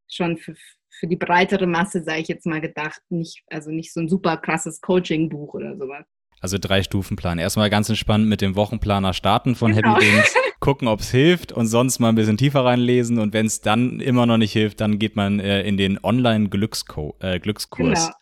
schon 0.07 0.37
für, 0.37 0.55
für 0.91 1.07
die 1.07 1.17
breitere 1.17 1.67
Masse, 1.67 2.03
sage 2.03 2.21
ich 2.21 2.29
jetzt 2.29 2.47
mal 2.47 2.61
gedacht, 2.61 3.01
nicht, 3.09 3.43
also 3.49 3.71
nicht 3.71 3.93
so 3.93 4.01
ein 4.01 4.09
super 4.09 4.37
krasses 4.37 4.81
Coaching-Buch 4.81 5.55
oder 5.55 5.77
sowas. 5.77 6.05
Also 6.41 6.59
drei 6.59 6.83
Stufenplan. 6.83 7.39
Erstmal 7.39 7.71
ganz 7.71 7.89
entspannt 7.89 8.27
mit 8.27 8.41
dem 8.41 8.55
Wochenplaner 8.55 9.13
starten 9.13 9.55
von 9.57 9.75
genau. 9.75 9.95
Happy 9.95 10.05
Things, 10.05 10.35
gucken, 10.61 10.89
ob 10.89 11.01
es 11.01 11.11
hilft 11.11 11.53
und 11.53 11.67
sonst 11.67 11.99
mal 11.99 12.11
ein 12.11 12.15
bisschen 12.15 12.37
tiefer 12.37 12.65
reinlesen. 12.65 13.19
Und 13.19 13.33
wenn 13.33 13.47
es 13.47 13.61
dann 13.61 14.01
immer 14.01 14.27
noch 14.27 14.39
nicht 14.39 14.53
hilft, 14.53 14.81
dann 14.81 14.99
geht 14.99 15.17
man 15.17 15.41
äh, 15.41 15.63
in 15.63 15.77
den 15.77 16.03
Online-Glückskurs. 16.03 17.17
Äh, 17.21 17.41
Glückskurs. 17.41 18.07
Genau. 18.07 18.17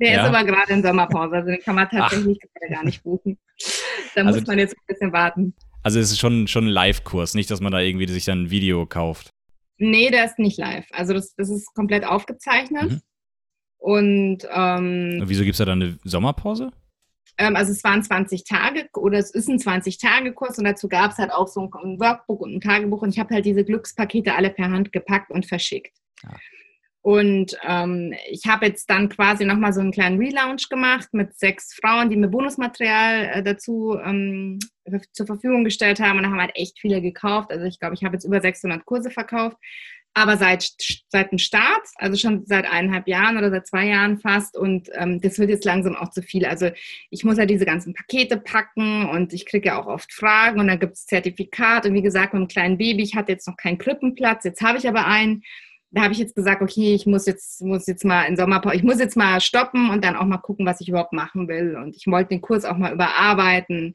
Der 0.00 0.12
ja. 0.14 0.22
ist 0.22 0.34
aber 0.34 0.44
gerade 0.44 0.72
in 0.72 0.82
Sommerpause, 0.82 1.36
also 1.36 1.48
den 1.48 1.60
kann 1.60 1.76
man 1.76 1.88
tatsächlich 1.88 2.38
gar 2.70 2.84
nicht 2.84 3.04
buchen. 3.04 3.38
Da 4.14 4.24
also, 4.24 4.40
muss 4.40 4.48
man 4.48 4.58
jetzt 4.58 4.74
ein 4.76 4.82
bisschen 4.86 5.12
warten. 5.12 5.54
Also 5.84 6.00
es 6.00 6.10
ist 6.10 6.18
schon, 6.18 6.48
schon 6.48 6.66
ein 6.66 6.70
Live-Kurs, 6.70 7.34
nicht, 7.34 7.50
dass 7.50 7.60
man 7.60 7.72
da 7.72 7.78
irgendwie 7.78 8.08
sich 8.08 8.24
dann 8.24 8.44
ein 8.44 8.50
Video 8.50 8.86
kauft. 8.86 9.30
Nee, 9.82 10.10
der 10.10 10.24
ist 10.24 10.38
nicht 10.38 10.58
live. 10.58 10.86
Also 10.92 11.12
das, 11.12 11.34
das 11.34 11.50
ist 11.50 11.74
komplett 11.74 12.04
aufgezeichnet. 12.04 12.90
Mhm. 12.90 13.00
Und 13.78 14.38
ähm, 14.48 15.22
wieso 15.24 15.42
gibt 15.42 15.54
es 15.54 15.58
da 15.58 15.64
dann 15.64 15.82
eine 15.82 15.98
Sommerpause? 16.04 16.70
Ähm, 17.36 17.56
also 17.56 17.72
es 17.72 17.82
waren 17.82 18.02
20 18.02 18.44
Tage 18.44 18.88
oder 18.94 19.18
es 19.18 19.32
ist 19.32 19.48
ein 19.48 19.58
20-Tage-Kurs 19.58 20.58
und 20.58 20.64
dazu 20.64 20.88
gab 20.88 21.10
es 21.10 21.18
halt 21.18 21.32
auch 21.32 21.48
so 21.48 21.62
ein 21.62 21.98
Workbook 21.98 22.40
und 22.42 22.54
ein 22.54 22.60
Tagebuch 22.60 23.02
und 23.02 23.08
ich 23.08 23.18
habe 23.18 23.34
halt 23.34 23.44
diese 23.44 23.64
Glückspakete 23.64 24.34
alle 24.34 24.50
per 24.50 24.70
Hand 24.70 24.92
gepackt 24.92 25.32
und 25.32 25.46
verschickt. 25.46 25.96
Ja. 26.22 26.30
Und 27.02 27.56
ähm, 27.66 28.14
ich 28.30 28.46
habe 28.46 28.66
jetzt 28.66 28.88
dann 28.88 29.08
quasi 29.08 29.44
nochmal 29.44 29.72
so 29.72 29.80
einen 29.80 29.90
kleinen 29.90 30.18
Relaunch 30.18 30.68
gemacht 30.68 31.08
mit 31.12 31.36
sechs 31.36 31.74
Frauen, 31.74 32.10
die 32.10 32.16
mir 32.16 32.28
Bonusmaterial 32.28 33.24
äh, 33.24 33.42
dazu 33.42 33.98
ähm, 34.04 34.60
zur 35.12 35.26
Verfügung 35.26 35.64
gestellt 35.64 35.98
haben. 35.98 36.18
Und 36.18 36.24
da 36.24 36.30
haben 36.30 36.40
halt 36.40 36.54
echt 36.54 36.78
viele 36.78 37.02
gekauft. 37.02 37.50
Also 37.50 37.64
ich 37.64 37.80
glaube, 37.80 37.94
ich 37.94 38.04
habe 38.04 38.14
jetzt 38.14 38.24
über 38.24 38.40
600 38.40 38.84
Kurse 38.84 39.10
verkauft. 39.10 39.56
Aber 40.14 40.36
seit, 40.36 40.68
seit 41.08 41.32
dem 41.32 41.38
Start, 41.38 41.88
also 41.96 42.18
schon 42.18 42.44
seit 42.44 42.66
eineinhalb 42.70 43.08
Jahren 43.08 43.38
oder 43.38 43.50
seit 43.50 43.66
zwei 43.66 43.86
Jahren 43.86 44.18
fast. 44.18 44.56
Und 44.56 44.88
ähm, 44.92 45.20
das 45.20 45.38
wird 45.38 45.50
jetzt 45.50 45.64
langsam 45.64 45.96
auch 45.96 46.10
zu 46.10 46.22
viel. 46.22 46.44
Also 46.44 46.70
ich 47.10 47.24
muss 47.24 47.38
ja 47.38 47.46
diese 47.46 47.64
ganzen 47.64 47.94
Pakete 47.94 48.36
packen 48.36 49.08
und 49.08 49.32
ich 49.32 49.46
kriege 49.46 49.68
ja 49.68 49.80
auch 49.80 49.86
oft 49.86 50.12
Fragen 50.12 50.60
und 50.60 50.68
dann 50.68 50.78
gibt 50.78 50.94
es 50.94 51.06
Zertifikat. 51.06 51.86
Und 51.86 51.94
wie 51.94 52.02
gesagt, 52.02 52.34
mit 52.34 52.40
einem 52.40 52.48
kleinen 52.48 52.78
Baby, 52.78 53.02
ich 53.02 53.16
hatte 53.16 53.32
jetzt 53.32 53.48
noch 53.48 53.56
keinen 53.56 53.78
Krippenplatz, 53.78 54.44
jetzt 54.44 54.60
habe 54.60 54.78
ich 54.78 54.86
aber 54.86 55.06
einen 55.06 55.42
da 55.92 56.02
habe 56.02 56.14
ich 56.14 56.18
jetzt 56.18 56.34
gesagt, 56.34 56.62
okay, 56.62 56.94
ich 56.94 57.06
muss 57.06 57.26
jetzt, 57.26 57.62
muss 57.62 57.86
jetzt 57.86 58.04
mal 58.04 58.24
in 58.24 58.36
Sommerpause, 58.36 58.76
ich 58.76 58.82
muss 58.82 58.98
jetzt 58.98 59.16
mal 59.16 59.40
stoppen 59.40 59.90
und 59.90 60.02
dann 60.04 60.16
auch 60.16 60.24
mal 60.24 60.38
gucken, 60.38 60.64
was 60.64 60.80
ich 60.80 60.88
überhaupt 60.88 61.12
machen 61.12 61.48
will. 61.48 61.76
Und 61.76 61.94
ich 61.94 62.06
wollte 62.06 62.30
den 62.30 62.40
Kurs 62.40 62.64
auch 62.64 62.78
mal 62.78 62.94
überarbeiten. 62.94 63.94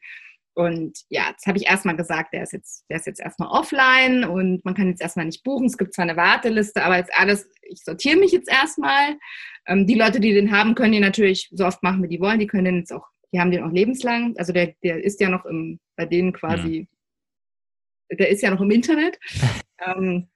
Und 0.53 0.99
ja, 1.09 1.29
jetzt 1.31 1.47
habe 1.47 1.57
ich 1.57 1.65
erstmal 1.65 1.95
gesagt, 1.95 2.33
der 2.33 2.43
ist 2.43 2.53
jetzt, 2.53 2.85
der 2.89 2.97
ist 2.97 3.07
jetzt 3.07 3.19
erstmal 3.19 3.49
offline 3.49 4.23
und 4.23 4.63
man 4.63 4.75
kann 4.75 4.89
jetzt 4.89 5.01
erstmal 5.01 5.25
nicht 5.25 5.43
buchen. 5.43 5.65
Es 5.65 5.77
gibt 5.77 5.93
zwar 5.93 6.03
eine 6.03 6.17
Warteliste, 6.17 6.83
aber 6.83 6.97
jetzt 6.97 7.11
alles, 7.15 7.49
ich 7.63 7.83
sortiere 7.83 8.17
mich 8.17 8.31
jetzt 8.31 8.49
erstmal. 8.49 9.17
Ähm, 9.65 9.87
die 9.87 9.95
Leute, 9.95 10.19
die 10.19 10.33
den 10.33 10.51
haben, 10.51 10.75
können 10.75 10.93
den 10.93 11.01
natürlich 11.01 11.49
so 11.51 11.65
oft 11.65 11.81
machen, 11.81 12.03
wie 12.03 12.07
die 12.07 12.21
wollen. 12.21 12.39
Die 12.39 12.47
können 12.47 12.65
den 12.65 12.79
jetzt 12.79 12.93
auch, 12.93 13.07
die 13.33 13.39
haben 13.39 13.51
den 13.51 13.63
auch 13.63 13.71
lebenslang. 13.71 14.35
Also 14.37 14.53
der, 14.53 14.75
der 14.83 15.03
ist 15.03 15.19
ja 15.19 15.29
noch 15.29 15.45
im, 15.45 15.79
bei 15.95 16.05
denen 16.05 16.31
quasi, 16.31 16.87
mhm. 18.11 18.17
der 18.17 18.29
ist 18.29 18.41
ja 18.43 18.51
noch 18.51 18.61
im 18.61 18.71
Internet. 18.71 19.19
ähm, 19.85 20.27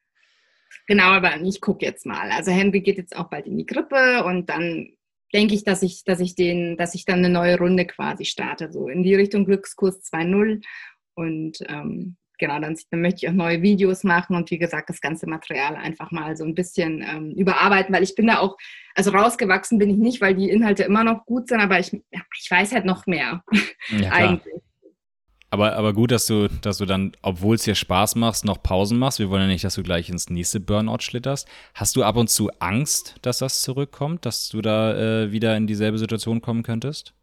Genau, 0.91 1.05
aber 1.05 1.39
ich 1.41 1.61
gucke 1.61 1.85
jetzt 1.85 2.05
mal. 2.05 2.29
Also 2.31 2.51
Henry 2.51 2.81
geht 2.81 2.97
jetzt 2.97 3.15
auch 3.15 3.29
bald 3.29 3.47
in 3.47 3.57
die 3.57 3.65
Grippe 3.65 4.25
und 4.25 4.49
dann 4.49 4.89
denke 5.33 5.55
ich, 5.55 5.63
dass 5.63 5.83
ich, 5.83 6.03
dass 6.03 6.19
ich 6.19 6.35
den, 6.35 6.75
dass 6.75 6.95
ich 6.95 7.05
dann 7.05 7.19
eine 7.19 7.29
neue 7.29 7.57
Runde 7.57 7.85
quasi 7.85 8.25
starte, 8.25 8.69
so 8.73 8.89
in 8.89 9.01
die 9.01 9.15
Richtung 9.15 9.45
Glückskurs 9.45 10.03
2.0. 10.11 10.61
Und 11.13 11.59
ähm, 11.69 12.17
genau, 12.37 12.59
dann, 12.59 12.77
dann, 12.89 13.01
möchte 13.01 13.25
ich 13.25 13.29
auch 13.29 13.33
neue 13.33 13.61
Videos 13.61 14.03
machen 14.03 14.35
und 14.35 14.51
wie 14.51 14.57
gesagt, 14.57 14.89
das 14.89 14.99
ganze 14.99 15.29
Material 15.29 15.77
einfach 15.77 16.11
mal 16.11 16.35
so 16.35 16.43
ein 16.43 16.55
bisschen 16.55 17.01
ähm, 17.09 17.31
überarbeiten, 17.37 17.95
weil 17.95 18.03
ich 18.03 18.15
bin 18.15 18.27
da 18.27 18.39
auch, 18.39 18.57
also 18.93 19.11
rausgewachsen 19.11 19.77
bin 19.77 19.91
ich 19.91 19.97
nicht, 19.97 20.19
weil 20.19 20.35
die 20.35 20.49
Inhalte 20.49 20.83
immer 20.83 21.05
noch 21.05 21.25
gut 21.25 21.47
sind, 21.47 21.61
aber 21.61 21.79
ich, 21.79 21.93
ich 21.93 22.51
weiß 22.51 22.73
halt 22.73 22.83
noch 22.83 23.05
mehr 23.05 23.45
ja, 23.97 24.09
eigentlich. 24.11 24.61
Aber, 25.54 25.74
aber 25.76 25.93
gut, 25.93 26.12
dass 26.12 26.28
du, 26.28 26.47
dass 26.47 26.78
du 26.78 26.86
dann, 26.86 27.12
obwohl 27.22 27.56
es 27.56 27.64
dir 27.64 27.76
Spaß 27.76 28.16
macht, 28.16 28.45
noch 28.45 28.64
Pausen 28.64 28.97
machst. 28.97 29.20
Wir 29.20 29.30
wollen 29.30 29.41
ja 29.41 29.47
nicht, 29.47 29.66
dass 29.66 29.76
du 29.76 29.84
gleich 29.84 30.10
ins 30.10 30.30
nächste 30.30 30.62
Burnout 30.62 31.02
schlitterst. 31.02 31.45
Hast 31.76 31.97
du 31.97 32.04
ab 32.04 32.16
und 32.16 32.30
zu 32.30 32.49
Angst, 32.60 33.18
dass 33.22 33.39
das 33.39 33.62
zurückkommt, 33.62 34.26
dass 34.26 34.47
du 34.47 34.62
da 34.62 34.95
äh, 34.95 35.32
wieder 35.34 35.58
in 35.58 35.68
dieselbe 35.68 35.97
Situation 35.97 36.41
kommen 36.41 36.64
könntest? 36.64 37.14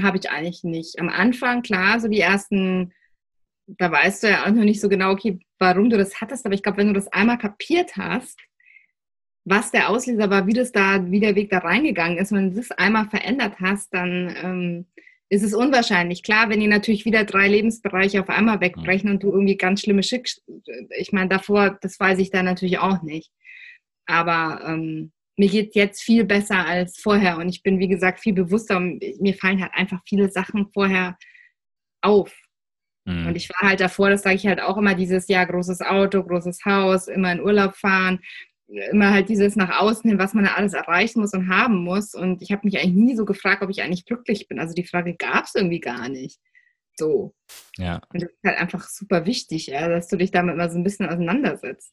Habe 0.00 0.16
ich 0.16 0.30
eigentlich 0.30 0.64
nicht. 0.64 0.98
Am 0.98 1.10
Anfang, 1.10 1.60
klar, 1.60 2.00
so 2.00 2.08
die 2.08 2.20
ersten, 2.20 2.94
da 3.66 3.92
weißt 3.92 4.22
du 4.22 4.30
ja 4.30 4.44
auch 4.44 4.50
noch 4.50 4.64
nicht 4.64 4.80
so 4.80 4.88
genau, 4.88 5.10
okay, 5.10 5.38
warum 5.58 5.90
du 5.90 5.98
das 5.98 6.22
hattest. 6.22 6.46
Aber 6.46 6.54
ich 6.54 6.62
glaube, 6.62 6.78
wenn 6.78 6.88
du 6.88 6.94
das 6.94 7.08
einmal 7.08 7.36
kapiert 7.36 7.98
hast, 7.98 8.40
was 9.44 9.70
der 9.70 9.90
Auslöser 9.90 10.30
war, 10.30 10.46
wie 10.46 10.54
das 10.54 10.72
da, 10.72 11.10
wie 11.10 11.20
der 11.20 11.34
Weg 11.34 11.50
da 11.50 11.58
reingegangen 11.58 12.16
ist, 12.16 12.32
wenn 12.32 12.50
du 12.50 12.56
das 12.56 12.70
einmal 12.70 13.10
verändert 13.10 13.56
hast, 13.60 13.92
dann 13.92 14.34
ähm, 14.42 14.86
ist 15.32 15.42
es 15.42 15.54
unwahrscheinlich. 15.54 16.22
Klar, 16.22 16.50
wenn 16.50 16.60
die 16.60 16.66
natürlich 16.66 17.06
wieder 17.06 17.24
drei 17.24 17.48
Lebensbereiche 17.48 18.20
auf 18.20 18.28
einmal 18.28 18.60
wegbrechen 18.60 19.08
und 19.08 19.22
du 19.22 19.32
irgendwie 19.32 19.56
ganz 19.56 19.80
schlimme 19.80 20.02
Schick, 20.02 20.30
ich 20.98 21.12
meine, 21.12 21.30
davor, 21.30 21.78
das 21.80 21.98
weiß 21.98 22.18
ich 22.18 22.30
da 22.30 22.42
natürlich 22.42 22.78
auch 22.78 23.00
nicht. 23.00 23.32
Aber 24.04 24.62
ähm, 24.66 25.10
mir 25.38 25.48
geht 25.48 25.74
jetzt 25.74 26.02
viel 26.02 26.24
besser 26.24 26.66
als 26.66 27.00
vorher 27.00 27.38
und 27.38 27.48
ich 27.48 27.62
bin, 27.62 27.78
wie 27.78 27.88
gesagt, 27.88 28.20
viel 28.20 28.34
bewusster 28.34 28.76
und 28.76 29.02
mir 29.22 29.32
fallen 29.32 29.62
halt 29.62 29.72
einfach 29.72 30.02
viele 30.06 30.30
Sachen 30.30 30.68
vorher 30.74 31.16
auf. 32.02 32.36
Mhm. 33.06 33.28
Und 33.28 33.34
ich 33.34 33.48
war 33.48 33.70
halt 33.70 33.80
davor, 33.80 34.10
das 34.10 34.24
sage 34.24 34.36
ich 34.36 34.46
halt 34.46 34.60
auch 34.60 34.76
immer, 34.76 34.94
dieses 34.94 35.28
Jahr 35.28 35.46
großes 35.46 35.80
Auto, 35.80 36.22
großes 36.22 36.62
Haus, 36.66 37.08
immer 37.08 37.32
in 37.32 37.40
Urlaub 37.40 37.74
fahren 37.74 38.20
immer 38.90 39.10
halt 39.10 39.28
dieses 39.28 39.56
nach 39.56 39.80
außen 39.80 40.08
hin, 40.08 40.18
was 40.18 40.34
man 40.34 40.44
da 40.44 40.54
alles 40.54 40.72
erreichen 40.72 41.20
muss 41.20 41.32
und 41.32 41.48
haben 41.48 41.84
muss. 41.84 42.14
Und 42.14 42.42
ich 42.42 42.52
habe 42.52 42.62
mich 42.64 42.78
eigentlich 42.78 42.94
nie 42.94 43.16
so 43.16 43.24
gefragt, 43.24 43.62
ob 43.62 43.70
ich 43.70 43.82
eigentlich 43.82 44.04
glücklich 44.06 44.48
bin. 44.48 44.58
Also 44.58 44.74
die 44.74 44.86
Frage 44.86 45.14
gab 45.14 45.44
es 45.44 45.54
irgendwie 45.54 45.80
gar 45.80 46.08
nicht. 46.08 46.38
So. 46.96 47.34
Ja. 47.76 48.00
Und 48.12 48.22
das 48.22 48.30
ist 48.30 48.44
halt 48.44 48.58
einfach 48.58 48.88
super 48.88 49.26
wichtig, 49.26 49.66
ja, 49.66 49.88
dass 49.88 50.08
du 50.08 50.16
dich 50.16 50.30
damit 50.30 50.56
mal 50.56 50.70
so 50.70 50.78
ein 50.78 50.84
bisschen 50.84 51.08
auseinandersetzt. 51.08 51.92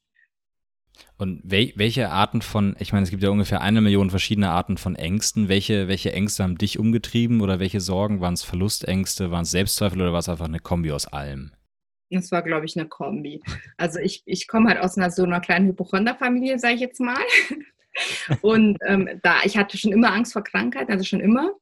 Und 1.17 1.41
wel 1.43 1.73
welche 1.75 2.09
Arten 2.09 2.41
von, 2.41 2.75
ich 2.79 2.91
meine, 2.91 3.03
es 3.03 3.09
gibt 3.09 3.23
ja 3.23 3.29
ungefähr 3.29 3.61
eine 3.61 3.81
Million 3.81 4.09
verschiedene 4.09 4.49
Arten 4.49 4.77
von 4.77 4.95
Ängsten. 4.95 5.47
Welche, 5.47 5.87
welche 5.87 6.11
Ängste 6.11 6.43
haben 6.43 6.57
dich 6.57 6.79
umgetrieben 6.79 7.41
oder 7.41 7.59
welche 7.59 7.79
Sorgen? 7.79 8.19
Waren 8.19 8.33
es 8.33 8.43
Verlustängste, 8.43 9.31
waren 9.31 9.43
es 9.43 9.51
Selbstzweifel 9.51 10.01
oder 10.01 10.11
war 10.11 10.19
es 10.19 10.29
einfach 10.29 10.45
eine 10.45 10.59
Kombi 10.59 10.91
aus 10.91 11.07
allem? 11.07 11.51
Das 12.09 12.31
war, 12.31 12.41
glaube 12.41 12.65
ich, 12.65 12.77
eine 12.77 12.87
Kombi. 12.87 13.41
Also 13.77 13.99
ich, 13.99 14.23
ich 14.25 14.47
komme 14.47 14.69
halt 14.69 14.79
aus 14.79 14.97
einer 14.97 15.11
so 15.11 15.23
einer 15.23 15.41
kleinen 15.41 15.67
Hypochonderfamilie, 15.67 16.59
sage 16.59 16.75
ich 16.75 16.81
jetzt 16.81 16.99
mal. 16.99 17.21
Und 18.41 18.77
ähm, 18.85 19.19
da, 19.23 19.37
ich 19.43 19.57
hatte 19.57 19.77
schon 19.77 19.91
immer 19.91 20.13
Angst 20.13 20.33
vor 20.33 20.43
Krankheiten, 20.43 20.91
also 20.91 21.03
schon 21.03 21.19
immer. 21.19 21.53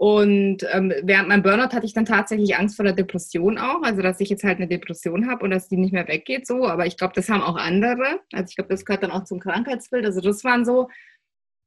Und 0.00 0.66
ähm, 0.72 0.94
während 1.02 1.28
meinem 1.28 1.42
Burnout 1.42 1.74
hatte 1.74 1.84
ich 1.84 1.92
dann 1.92 2.06
tatsächlich 2.06 2.56
Angst 2.56 2.74
vor 2.74 2.86
der 2.86 2.94
Depression 2.94 3.58
auch, 3.58 3.82
also 3.82 4.00
dass 4.00 4.18
ich 4.20 4.30
jetzt 4.30 4.44
halt 4.44 4.56
eine 4.56 4.66
Depression 4.66 5.28
habe 5.28 5.44
und 5.44 5.50
dass 5.50 5.68
die 5.68 5.76
nicht 5.76 5.92
mehr 5.92 6.08
weggeht 6.08 6.46
so. 6.46 6.66
Aber 6.66 6.86
ich 6.86 6.96
glaube, 6.96 7.12
das 7.14 7.28
haben 7.28 7.42
auch 7.42 7.56
andere. 7.56 8.20
Also 8.32 8.48
ich 8.48 8.56
glaube, 8.56 8.70
das 8.70 8.86
gehört 8.86 9.02
dann 9.02 9.10
auch 9.10 9.24
zum 9.24 9.40
Krankheitsbild. 9.40 10.06
Also 10.06 10.22
das 10.22 10.42
waren 10.42 10.64
so 10.64 10.88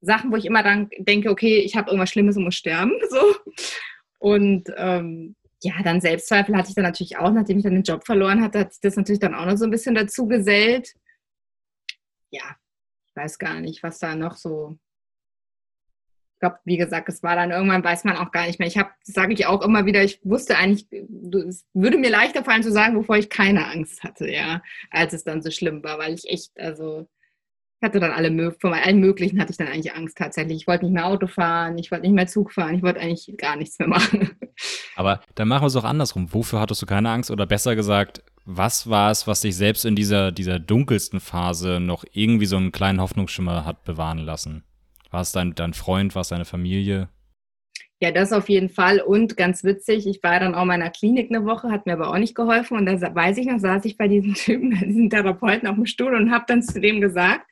Sachen, 0.00 0.32
wo 0.32 0.36
ich 0.36 0.46
immer 0.46 0.64
dann 0.64 0.90
denke, 0.98 1.30
okay, 1.30 1.58
ich 1.58 1.76
habe 1.76 1.90
irgendwas 1.90 2.10
Schlimmes 2.10 2.36
und 2.36 2.42
muss 2.42 2.56
sterben. 2.56 2.92
So. 3.08 3.36
Und 4.18 4.68
ähm, 4.78 5.36
ja, 5.64 5.82
dann 5.82 6.02
Selbstzweifel 6.02 6.54
hatte 6.54 6.68
ich 6.68 6.74
dann 6.74 6.84
natürlich 6.84 7.16
auch, 7.16 7.32
nachdem 7.32 7.56
ich 7.56 7.64
dann 7.64 7.72
den 7.72 7.82
Job 7.82 8.04
verloren 8.04 8.42
hatte, 8.42 8.58
hat 8.60 8.74
sich 8.74 8.82
das 8.82 8.96
natürlich 8.96 9.20
dann 9.20 9.34
auch 9.34 9.46
noch 9.46 9.56
so 9.56 9.64
ein 9.64 9.70
bisschen 9.70 9.94
dazu 9.94 10.28
gesellt. 10.28 10.92
Ja, 12.30 12.56
ich 13.08 13.16
weiß 13.16 13.38
gar 13.38 13.60
nicht, 13.60 13.82
was 13.82 13.98
da 13.98 14.14
noch 14.14 14.36
so. 14.36 14.78
Ich 16.34 16.40
glaube, 16.40 16.58
wie 16.64 16.76
gesagt, 16.76 17.08
es 17.08 17.22
war 17.22 17.34
dann 17.34 17.50
irgendwann, 17.50 17.82
weiß 17.82 18.04
man 18.04 18.18
auch 18.18 18.30
gar 18.30 18.46
nicht 18.46 18.58
mehr. 18.58 18.68
Ich 18.68 18.76
habe, 18.76 18.90
sage 19.04 19.32
ich 19.32 19.46
auch 19.46 19.62
immer 19.62 19.86
wieder, 19.86 20.04
ich 20.04 20.20
wusste 20.22 20.58
eigentlich, 20.58 20.86
es 21.48 21.64
würde 21.72 21.96
mir 21.96 22.10
leichter 22.10 22.44
fallen 22.44 22.62
zu 22.62 22.70
sagen, 22.70 22.94
bevor 22.94 23.16
ich 23.16 23.30
keine 23.30 23.66
Angst 23.66 24.02
hatte, 24.02 24.30
ja, 24.30 24.62
als 24.90 25.14
es 25.14 25.24
dann 25.24 25.40
so 25.40 25.50
schlimm 25.50 25.82
war, 25.82 25.98
weil 25.98 26.12
ich 26.12 26.28
echt, 26.28 26.50
also 26.58 27.08
hatte 27.84 28.00
dann 28.00 28.10
alle, 28.10 28.52
von 28.60 28.72
allen 28.72 28.98
möglichen 28.98 29.40
hatte 29.40 29.52
ich 29.52 29.58
dann 29.58 29.68
eigentlich 29.68 29.94
Angst 29.94 30.18
tatsächlich. 30.18 30.62
Ich 30.62 30.66
wollte 30.66 30.84
nicht 30.84 30.94
mehr 30.94 31.06
Auto 31.06 31.28
fahren, 31.28 31.78
ich 31.78 31.90
wollte 31.90 32.02
nicht 32.02 32.14
mehr 32.14 32.26
Zug 32.26 32.52
fahren, 32.52 32.74
ich 32.74 32.82
wollte 32.82 33.00
eigentlich 33.00 33.32
gar 33.38 33.56
nichts 33.56 33.78
mehr 33.78 33.88
machen. 33.88 34.30
Aber 34.96 35.20
dann 35.34 35.48
machen 35.48 35.62
wir 35.62 35.68
es 35.68 35.76
auch 35.76 35.84
andersrum. 35.84 36.32
Wofür 36.32 36.60
hattest 36.60 36.82
du 36.82 36.86
keine 36.86 37.10
Angst? 37.10 37.30
Oder 37.30 37.46
besser 37.46 37.76
gesagt, 37.76 38.22
was 38.44 38.90
war 38.90 39.10
es, 39.10 39.26
was 39.26 39.40
dich 39.40 39.56
selbst 39.56 39.84
in 39.84 39.96
dieser, 39.96 40.32
dieser 40.32 40.58
dunkelsten 40.58 41.20
Phase 41.20 41.80
noch 41.80 42.04
irgendwie 42.12 42.46
so 42.46 42.56
einen 42.56 42.72
kleinen 42.72 43.00
Hoffnungsschimmer 43.00 43.64
hat 43.64 43.84
bewahren 43.84 44.18
lassen? 44.18 44.64
War 45.10 45.20
es 45.20 45.32
dein, 45.32 45.54
dein 45.54 45.74
Freund, 45.74 46.14
war 46.14 46.22
es 46.22 46.28
deine 46.28 46.44
Familie? 46.44 47.08
Ja, 48.00 48.10
das 48.10 48.32
auf 48.32 48.48
jeden 48.48 48.68
Fall. 48.68 49.00
Und 49.00 49.36
ganz 49.36 49.64
witzig, 49.64 50.06
ich 50.06 50.22
war 50.22 50.38
dann 50.38 50.54
auch 50.54 50.62
in 50.62 50.68
meiner 50.68 50.90
Klinik 50.90 51.30
eine 51.30 51.46
Woche, 51.46 51.70
hat 51.70 51.86
mir 51.86 51.94
aber 51.94 52.10
auch 52.10 52.18
nicht 52.18 52.34
geholfen. 52.34 52.76
Und 52.76 52.86
da 52.86 53.14
weiß 53.14 53.38
ich 53.38 53.46
noch, 53.46 53.58
saß 53.58 53.84
ich 53.86 53.96
bei 53.96 54.08
diesem 54.08 54.34
Typen, 54.34 54.70
bei 54.78 54.84
diesem 54.84 55.08
Therapeuten 55.08 55.68
auf 55.68 55.76
dem 55.76 55.86
Stuhl 55.86 56.14
und 56.14 56.30
habe 56.30 56.44
dann 56.46 56.62
zu 56.62 56.80
dem 56.80 57.00
gesagt, 57.00 57.46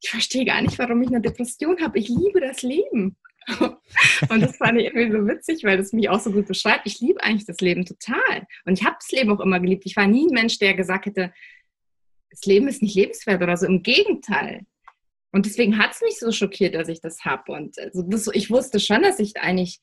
ich 0.00 0.10
verstehe 0.10 0.44
gar 0.44 0.62
nicht, 0.62 0.78
warum 0.78 1.02
ich 1.02 1.08
eine 1.08 1.20
Depression 1.20 1.80
habe. 1.82 1.98
Ich 1.98 2.08
liebe 2.08 2.40
das 2.40 2.62
Leben. 2.62 3.16
und 4.28 4.40
das 4.40 4.56
fand 4.56 4.78
ich 4.78 4.86
irgendwie 4.86 5.10
so 5.10 5.26
witzig, 5.26 5.64
weil 5.64 5.76
das 5.76 5.92
mich 5.92 6.08
auch 6.08 6.20
so 6.20 6.30
gut 6.30 6.46
beschreibt. 6.46 6.86
Ich 6.86 7.00
liebe 7.00 7.22
eigentlich 7.22 7.46
das 7.46 7.60
Leben 7.60 7.84
total. 7.84 8.46
Und 8.64 8.78
ich 8.78 8.84
habe 8.84 8.96
das 8.98 9.10
Leben 9.10 9.30
auch 9.30 9.40
immer 9.40 9.60
geliebt. 9.60 9.84
Ich 9.86 9.96
war 9.96 10.06
nie 10.06 10.26
ein 10.26 10.34
Mensch, 10.34 10.58
der 10.58 10.74
gesagt 10.74 11.06
hätte, 11.06 11.32
das 12.30 12.44
Leben 12.44 12.68
ist 12.68 12.82
nicht 12.82 12.94
lebenswert 12.94 13.42
oder 13.42 13.56
so. 13.56 13.66
Im 13.66 13.82
Gegenteil. 13.82 14.66
Und 15.32 15.46
deswegen 15.46 15.78
hat 15.78 15.92
es 15.92 16.00
mich 16.00 16.18
so 16.18 16.32
schockiert, 16.32 16.74
dass 16.74 16.88
ich 16.88 17.00
das 17.00 17.24
habe. 17.24 17.52
Und 17.52 17.78
also 17.78 18.02
das, 18.02 18.28
ich 18.32 18.50
wusste 18.50 18.80
schon, 18.80 19.02
dass 19.02 19.18
ich 19.18 19.36
eigentlich 19.36 19.80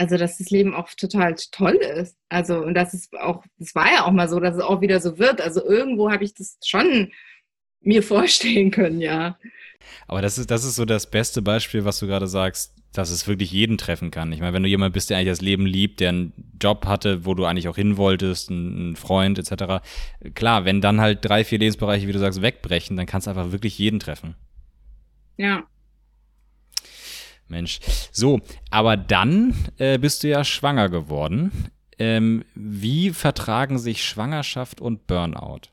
also 0.00 0.16
dass 0.16 0.38
das 0.38 0.48
Leben 0.48 0.74
auch 0.74 0.88
total 0.94 1.34
toll 1.52 1.74
ist. 1.74 2.16
Also, 2.30 2.62
und 2.62 2.72
das 2.72 2.94
ist 2.94 3.12
auch, 3.18 3.44
das 3.58 3.74
war 3.74 3.92
ja 3.92 4.06
auch 4.06 4.12
mal 4.12 4.30
so, 4.30 4.40
dass 4.40 4.56
es 4.56 4.62
auch 4.62 4.80
wieder 4.80 4.98
so 4.98 5.18
wird. 5.18 5.42
Also 5.42 5.62
irgendwo 5.62 6.10
habe 6.10 6.24
ich 6.24 6.32
das 6.32 6.56
schon 6.64 7.12
mir 7.82 8.02
vorstellen 8.02 8.70
können, 8.70 9.00
ja. 9.00 9.38
Aber 10.06 10.22
das 10.22 10.38
ist, 10.38 10.50
das 10.50 10.64
ist 10.64 10.76
so 10.76 10.84
das 10.84 11.10
beste 11.10 11.42
Beispiel, 11.42 11.84
was 11.84 11.98
du 11.98 12.06
gerade 12.06 12.26
sagst, 12.26 12.74
dass 12.92 13.10
es 13.10 13.28
wirklich 13.28 13.52
jeden 13.52 13.78
treffen 13.78 14.10
kann. 14.10 14.32
Ich 14.32 14.40
meine, 14.40 14.52
wenn 14.52 14.62
du 14.62 14.68
jemand 14.68 14.92
bist, 14.92 15.10
der 15.10 15.16
eigentlich 15.16 15.28
das 15.28 15.40
Leben 15.40 15.64
liebt, 15.64 16.00
der 16.00 16.08
einen 16.10 16.32
Job 16.60 16.86
hatte, 16.86 17.24
wo 17.24 17.34
du 17.34 17.44
eigentlich 17.44 17.68
auch 17.68 17.76
hin 17.76 17.96
wolltest, 17.96 18.50
ein 18.50 18.96
Freund 18.96 19.38
etc. 19.38 19.84
Klar, 20.34 20.64
wenn 20.64 20.80
dann 20.80 21.00
halt 21.00 21.24
drei, 21.24 21.44
vier 21.44 21.58
Lebensbereiche, 21.58 22.08
wie 22.08 22.12
du 22.12 22.18
sagst, 22.18 22.42
wegbrechen, 22.42 22.96
dann 22.96 23.06
kannst 23.06 23.26
du 23.26 23.30
einfach 23.30 23.52
wirklich 23.52 23.78
jeden 23.78 24.00
treffen. 24.00 24.34
Ja. 25.36 25.64
Mensch. 27.46 27.80
So, 28.12 28.40
aber 28.70 28.96
dann 28.96 29.54
äh, 29.78 29.98
bist 29.98 30.22
du 30.22 30.28
ja 30.28 30.44
schwanger 30.44 30.88
geworden. 30.88 31.70
Ähm, 31.98 32.44
wie 32.54 33.10
vertragen 33.10 33.78
sich 33.78 34.04
Schwangerschaft 34.04 34.80
und 34.80 35.06
Burnout? 35.06 35.70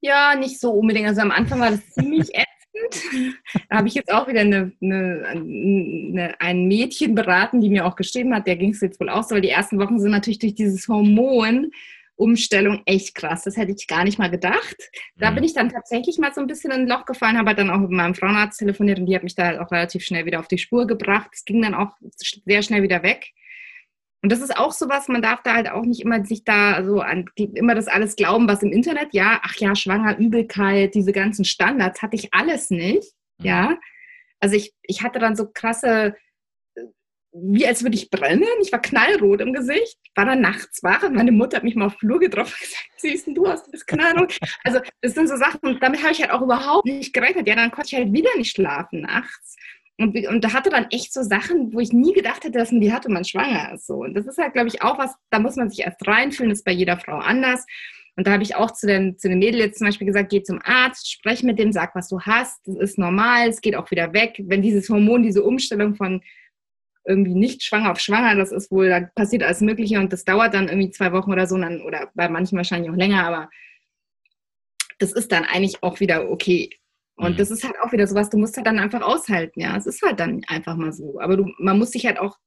Ja, 0.00 0.34
nicht 0.34 0.60
so 0.60 0.72
unbedingt. 0.72 1.08
Also 1.08 1.20
am 1.20 1.30
Anfang 1.30 1.60
war 1.60 1.70
das 1.70 1.90
ziemlich 1.90 2.28
ätzend. 2.34 3.34
Da 3.68 3.78
habe 3.78 3.88
ich 3.88 3.94
jetzt 3.94 4.12
auch 4.12 4.28
wieder 4.28 4.40
eine, 4.40 4.72
eine, 4.80 5.24
eine, 5.26 6.34
ein 6.40 6.66
Mädchen 6.66 7.14
beraten, 7.14 7.60
die 7.60 7.68
mir 7.68 7.86
auch 7.86 7.96
geschrieben 7.96 8.34
hat, 8.34 8.46
der 8.46 8.56
ging 8.56 8.70
es 8.70 8.80
jetzt 8.80 9.00
wohl 9.00 9.10
auch 9.10 9.22
so, 9.22 9.34
weil 9.34 9.42
die 9.42 9.50
ersten 9.50 9.78
Wochen 9.78 9.98
sind 9.98 10.10
natürlich 10.10 10.38
durch 10.38 10.54
dieses 10.54 10.88
Hormon 10.88 11.70
Umstellung 12.20 12.82
echt 12.84 13.14
krass. 13.14 13.44
Das 13.44 13.56
hätte 13.56 13.72
ich 13.72 13.86
gar 13.86 14.04
nicht 14.04 14.18
mal 14.18 14.30
gedacht. 14.30 14.76
Da 15.16 15.30
mhm. 15.30 15.36
bin 15.36 15.44
ich 15.44 15.54
dann 15.54 15.70
tatsächlich 15.70 16.18
mal 16.18 16.32
so 16.34 16.40
ein 16.40 16.46
bisschen 16.46 16.70
in 16.70 16.82
ein 16.82 16.86
Loch 16.86 17.06
gefallen, 17.06 17.38
habe 17.38 17.54
dann 17.54 17.70
auch 17.70 17.78
mit 17.78 17.90
meinem 17.90 18.14
Frauenarzt 18.14 18.58
telefoniert 18.58 18.98
und 18.98 19.06
die 19.06 19.14
hat 19.16 19.24
mich 19.24 19.34
da 19.34 19.46
halt 19.46 19.58
auch 19.58 19.72
relativ 19.72 20.04
schnell 20.04 20.26
wieder 20.26 20.38
auf 20.38 20.48
die 20.48 20.58
Spur 20.58 20.86
gebracht. 20.86 21.30
Es 21.32 21.44
ging 21.44 21.62
dann 21.62 21.74
auch 21.74 21.96
sehr 22.44 22.62
schnell 22.62 22.82
wieder 22.82 23.02
weg. 23.02 23.32
Und 24.22 24.30
das 24.30 24.40
ist 24.40 24.56
auch 24.56 24.72
sowas, 24.72 25.08
man 25.08 25.22
darf 25.22 25.42
da 25.42 25.54
halt 25.54 25.70
auch 25.70 25.84
nicht 25.84 26.02
immer 26.02 26.24
sich 26.24 26.44
da 26.44 26.84
so 26.84 27.00
an 27.00 27.26
immer 27.36 27.74
das 27.74 27.88
alles 27.88 28.16
glauben, 28.16 28.48
was 28.48 28.62
im 28.62 28.72
Internet, 28.72 29.08
ja, 29.12 29.40
ach 29.42 29.56
ja, 29.56 29.74
schwanger, 29.74 30.18
Übelkeit, 30.18 30.94
diese 30.94 31.12
ganzen 31.12 31.44
Standards 31.44 32.02
hatte 32.02 32.16
ich 32.16 32.32
alles 32.34 32.70
nicht, 32.70 33.14
mhm. 33.38 33.46
ja. 33.46 33.78
Also 34.40 34.56
ich, 34.56 34.74
ich 34.82 35.02
hatte 35.02 35.18
dann 35.18 35.36
so 35.36 35.48
krasse 35.52 36.14
wie 37.32 37.66
als 37.66 37.82
würde 37.82 37.96
ich 37.96 38.10
brennen. 38.10 38.44
Ich 38.60 38.72
war 38.72 38.80
knallrot 38.80 39.40
im 39.40 39.52
Gesicht, 39.52 39.98
war 40.14 40.26
dann 40.26 40.40
nachts 40.40 40.82
wach 40.82 41.02
und 41.04 41.14
meine 41.14 41.32
Mutter 41.32 41.58
hat 41.58 41.64
mich 41.64 41.76
mal 41.76 41.86
auf 41.86 41.98
Flur 41.98 42.18
getroffen 42.18 42.54
und 42.54 42.60
gesagt, 42.60 42.88
siehst 42.96 43.26
du 43.26 43.34
du 43.34 43.70
bist 43.70 43.86
knallrot. 43.86 44.38
Also 44.64 44.80
das 45.00 45.14
sind 45.14 45.28
so 45.28 45.36
Sachen, 45.36 45.60
und 45.62 45.82
damit 45.82 46.02
habe 46.02 46.12
ich 46.12 46.20
halt 46.20 46.32
auch 46.32 46.42
überhaupt 46.42 46.86
nicht 46.86 47.12
gerechnet. 47.12 47.46
Ja, 47.46 47.54
dann 47.54 47.70
konnte 47.70 47.88
ich 47.92 47.94
halt 47.94 48.12
wieder 48.12 48.30
nicht 48.36 48.54
schlafen 48.54 49.02
nachts. 49.02 49.56
Und, 50.00 50.16
und 50.28 50.42
da 50.42 50.54
hatte 50.54 50.70
dann 50.70 50.86
echt 50.90 51.12
so 51.12 51.22
Sachen, 51.22 51.74
wo 51.74 51.80
ich 51.80 51.92
nie 51.92 52.14
gedacht 52.14 52.42
hätte, 52.44 52.58
dass 52.58 52.72
man 52.72 52.80
die 52.80 52.90
hat, 52.90 53.04
wenn 53.04 53.12
man 53.12 53.24
schwanger 53.26 53.74
ist. 53.74 53.86
So. 53.86 53.96
Und 53.96 54.14
das 54.14 54.26
ist 54.26 54.38
halt, 54.38 54.54
glaube 54.54 54.68
ich, 54.68 54.80
auch 54.80 54.98
was, 54.98 55.14
da 55.28 55.38
muss 55.38 55.56
man 55.56 55.68
sich 55.68 55.80
erst 55.80 56.06
reinfühlen, 56.06 56.48
das 56.48 56.60
ist 56.60 56.64
bei 56.64 56.72
jeder 56.72 56.96
Frau 56.98 57.18
anders. 57.18 57.66
Und 58.16 58.26
da 58.26 58.32
habe 58.32 58.42
ich 58.42 58.56
auch 58.56 58.70
zu 58.70 58.86
den, 58.86 59.18
zu 59.18 59.28
den 59.28 59.40
Mädels 59.40 59.62
jetzt 59.62 59.78
zum 59.78 59.88
Beispiel 59.88 60.06
gesagt, 60.06 60.30
geh 60.30 60.42
zum 60.42 60.58
Arzt, 60.64 61.12
sprech 61.12 61.42
mit 61.42 61.58
dem, 61.58 61.70
sag, 61.70 61.94
was 61.94 62.08
du 62.08 62.18
hast. 62.18 62.66
Das 62.66 62.76
ist 62.76 62.98
normal, 62.98 63.50
es 63.50 63.60
geht 63.60 63.76
auch 63.76 63.90
wieder 63.90 64.14
weg. 64.14 64.40
Wenn 64.42 64.62
dieses 64.62 64.88
Hormon, 64.88 65.22
diese 65.22 65.42
Umstellung 65.42 65.94
von 65.94 66.22
irgendwie 67.06 67.34
nicht 67.34 67.62
schwanger 67.62 67.92
auf 67.92 68.00
schwanger, 68.00 68.36
das 68.36 68.52
ist 68.52 68.70
wohl, 68.70 68.88
da 68.88 69.00
passiert 69.00 69.42
alles 69.42 69.60
Mögliche 69.60 69.98
und 69.98 70.14
das 70.14 70.24
dauert 70.24 70.54
dann 70.54 70.68
irgendwie 70.68 70.90
zwei 70.90 71.12
Wochen 71.12 71.30
oder 71.30 71.46
so, 71.46 71.58
dann, 71.58 71.82
oder 71.82 72.10
bei 72.14 72.30
manchen 72.30 72.56
wahrscheinlich 72.56 72.90
auch 72.90 72.96
länger, 72.96 73.26
aber 73.26 73.50
das 74.98 75.12
ist 75.12 75.30
dann 75.30 75.44
eigentlich 75.44 75.82
auch 75.82 76.00
wieder 76.00 76.30
okay. 76.30 76.70
Und 77.20 77.32
mhm. 77.32 77.36
das 77.36 77.50
ist 77.50 77.64
halt 77.64 77.74
auch 77.82 77.92
wieder 77.92 78.06
sowas, 78.06 78.30
du 78.30 78.38
musst 78.38 78.56
halt 78.56 78.66
dann 78.66 78.78
einfach 78.78 79.02
aushalten, 79.02 79.60
ja. 79.60 79.76
Es 79.76 79.86
ist 79.86 80.00
halt 80.02 80.18
dann 80.18 80.42
einfach 80.48 80.76
mal 80.76 80.92
so. 80.92 81.20
Aber 81.20 81.36
du, 81.36 81.52
man 81.58 81.78
muss 81.78 81.90
sich 81.90 82.06
halt 82.06 82.18
auch 82.18 82.38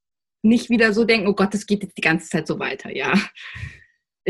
nicht 0.42 0.70
wieder 0.70 0.94
so 0.94 1.06
denken, 1.06 1.28
oh 1.28 1.34
Gott, 1.34 1.54
das 1.54 1.68
geht 1.68 1.84
jetzt 1.84 1.98
die 1.98 2.02
ganze 2.02 2.28
Zeit 2.30 2.48
so 2.48 2.60
weiter, 2.60 2.96
ja. 2.96 3.14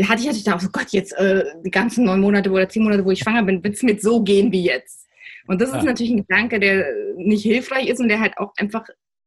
Hatte 0.02 0.20
ich 0.20 0.26
natürlich 0.26 0.50
auch 0.52 0.60
so, 0.60 0.68
Gott, 0.70 0.88
jetzt 0.90 1.12
äh, 1.14 1.44
die 1.64 1.70
ganzen 1.70 2.04
neun 2.04 2.20
Monate 2.20 2.50
oder 2.50 2.68
zehn 2.68 2.82
Monate, 2.82 3.04
wo 3.04 3.10
ich 3.10 3.20
schwanger 3.20 3.42
bin, 3.42 3.64
wird 3.64 3.74
es 3.74 3.82
mit 3.82 4.02
so 4.02 4.22
gehen 4.22 4.52
wie 4.52 4.64
jetzt. 4.64 5.08
Und 5.46 5.60
das 5.60 5.70
ist 5.70 5.76
ja. 5.76 5.84
natürlich 5.84 6.12
ein 6.12 6.26
Gedanke, 6.26 6.60
der 6.60 6.86
nicht 7.16 7.42
hilfreich 7.42 7.88
ist 7.88 8.00
und 8.00 8.08
der 8.08 8.20
halt 8.20 8.36
auch 8.36 8.52
einfach 8.56 8.86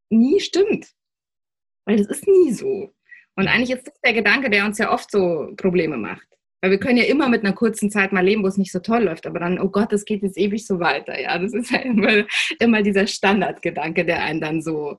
nie 0.09 0.39
stimmt. 0.39 0.87
Weil 1.85 1.97
das 1.97 2.07
ist 2.07 2.27
nie 2.27 2.51
so. 2.51 2.93
Und 3.35 3.47
eigentlich 3.47 3.71
ist 3.71 3.87
das 3.87 3.99
der 4.01 4.13
Gedanke, 4.13 4.49
der 4.49 4.65
uns 4.65 4.77
ja 4.77 4.91
oft 4.91 5.09
so 5.09 5.53
Probleme 5.57 5.97
macht. 5.97 6.27
Weil 6.67 6.71
wir 6.71 6.79
können 6.79 6.97
ja 6.97 7.05
immer 7.05 7.29
mit 7.29 7.45
einer 7.45 7.53
kurzen 7.53 7.89
Zeit 7.89 8.11
mal 8.11 8.25
leben, 8.25 8.43
wo 8.43 8.47
es 8.47 8.57
nicht 8.57 8.73
so 8.73 8.79
toll 8.79 9.03
läuft, 9.03 9.25
aber 9.25 9.39
dann, 9.39 9.57
oh 9.57 9.69
Gott, 9.69 9.93
es 9.93 10.03
geht 10.03 10.21
jetzt 10.21 10.37
ewig 10.37 10.67
so 10.67 10.81
weiter. 10.81 11.17
Ja, 11.17 11.39
das 11.39 11.53
ist 11.53 11.71
ja 11.71 11.77
immer, 11.79 12.25
immer 12.59 12.83
dieser 12.83 13.07
Standardgedanke, 13.07 14.03
der 14.03 14.21
einen 14.21 14.41
dann 14.41 14.61
so 14.61 14.97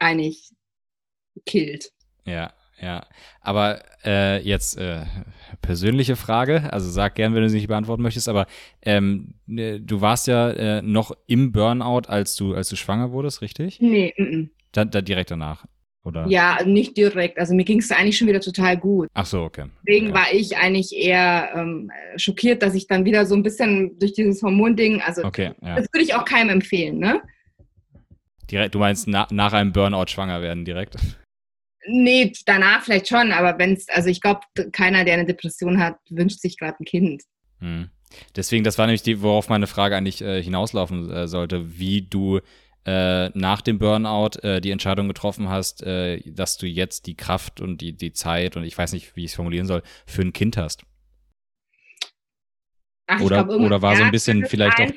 eigentlich 0.00 0.50
killt. 1.44 1.92
Ja, 2.24 2.52
ja. 2.80 3.06
Aber 3.40 3.84
äh, 4.04 4.42
jetzt 4.42 4.78
äh, 4.78 5.04
persönliche 5.62 6.16
Frage, 6.16 6.72
also 6.72 6.90
sag 6.90 7.14
gern, 7.14 7.36
wenn 7.36 7.42
du 7.42 7.50
sie 7.50 7.58
nicht 7.58 7.68
beantworten 7.68 8.02
möchtest, 8.02 8.28
aber 8.28 8.48
ähm, 8.82 9.34
äh, 9.46 9.78
du 9.78 10.00
warst 10.00 10.26
ja 10.26 10.50
äh, 10.50 10.82
noch 10.82 11.12
im 11.28 11.52
Burnout, 11.52 12.08
als 12.08 12.34
du, 12.34 12.52
als 12.56 12.68
du 12.68 12.74
schwanger 12.74 13.12
wurdest, 13.12 13.42
richtig? 13.42 13.80
Nee, 13.80 14.12
m 14.16 14.26
-m. 14.26 14.48
Da, 14.72 14.84
da 14.84 15.00
direkt 15.02 15.30
danach. 15.30 15.66
Oder? 16.06 16.24
Ja, 16.28 16.58
nicht 16.64 16.96
direkt. 16.96 17.36
Also 17.36 17.52
mir 17.52 17.64
ging 17.64 17.80
es 17.80 17.90
eigentlich 17.90 18.16
schon 18.16 18.28
wieder 18.28 18.40
total 18.40 18.76
gut. 18.76 19.08
Ach 19.12 19.26
so, 19.26 19.42
okay. 19.42 19.64
Deswegen 19.84 20.08
ja. 20.10 20.14
war 20.14 20.26
ich 20.32 20.56
eigentlich 20.56 20.96
eher 20.96 21.50
ähm, 21.56 21.90
schockiert, 22.16 22.62
dass 22.62 22.76
ich 22.76 22.86
dann 22.86 23.04
wieder 23.04 23.26
so 23.26 23.34
ein 23.34 23.42
bisschen 23.42 23.98
durch 23.98 24.12
dieses 24.12 24.40
Hormonding, 24.40 25.00
also 25.00 25.24
okay, 25.24 25.52
ja. 25.60 25.74
das 25.74 25.88
würde 25.92 26.04
ich 26.04 26.14
auch 26.14 26.24
keinem 26.24 26.50
empfehlen, 26.50 26.98
ne? 26.98 27.20
Direkt, 28.48 28.76
du 28.76 28.78
meinst 28.78 29.08
na, 29.08 29.26
nach 29.32 29.52
einem 29.52 29.72
Burnout 29.72 30.06
schwanger 30.06 30.40
werden 30.40 30.64
direkt? 30.64 30.94
Nee, 31.88 32.32
danach 32.46 32.84
vielleicht 32.84 33.08
schon, 33.08 33.32
aber 33.32 33.58
wenn 33.58 33.72
es, 33.72 33.88
also 33.88 34.08
ich 34.08 34.20
glaube, 34.20 34.40
keiner, 34.70 35.04
der 35.04 35.14
eine 35.14 35.26
Depression 35.26 35.80
hat, 35.80 35.96
wünscht 36.08 36.38
sich 36.38 36.56
gerade 36.56 36.76
ein 36.80 36.84
Kind. 36.84 37.24
Hm. 37.58 37.90
Deswegen, 38.36 38.62
das 38.62 38.78
war 38.78 38.86
nämlich 38.86 39.02
die, 39.02 39.22
worauf 39.22 39.48
meine 39.48 39.66
Frage 39.66 39.96
eigentlich 39.96 40.22
äh, 40.22 40.40
hinauslaufen 40.40 41.10
äh, 41.10 41.26
sollte, 41.26 41.78
wie 41.78 42.02
du 42.02 42.40
äh, 42.86 43.30
nach 43.36 43.62
dem 43.62 43.78
Burnout 43.78 44.38
äh, 44.42 44.60
die 44.60 44.70
Entscheidung 44.70 45.08
getroffen 45.08 45.48
hast, 45.48 45.82
äh, 45.82 46.20
dass 46.24 46.56
du 46.56 46.66
jetzt 46.66 47.06
die 47.06 47.16
Kraft 47.16 47.60
und 47.60 47.80
die, 47.80 47.92
die 47.92 48.12
Zeit 48.12 48.56
und 48.56 48.62
ich 48.62 48.78
weiß 48.78 48.92
nicht, 48.92 49.16
wie 49.16 49.24
ich 49.24 49.32
es 49.32 49.34
formulieren 49.34 49.66
soll, 49.66 49.82
für 50.06 50.22
ein 50.22 50.32
Kind 50.32 50.56
hast. 50.56 50.84
Ach, 53.08 53.20
oder, 53.20 53.44
glaub, 53.44 53.60
oder 53.60 53.82
war 53.82 53.96
so 53.96 54.04
ein 54.04 54.12
bisschen 54.12 54.46
vielleicht 54.46 54.80
auch, 54.80 54.90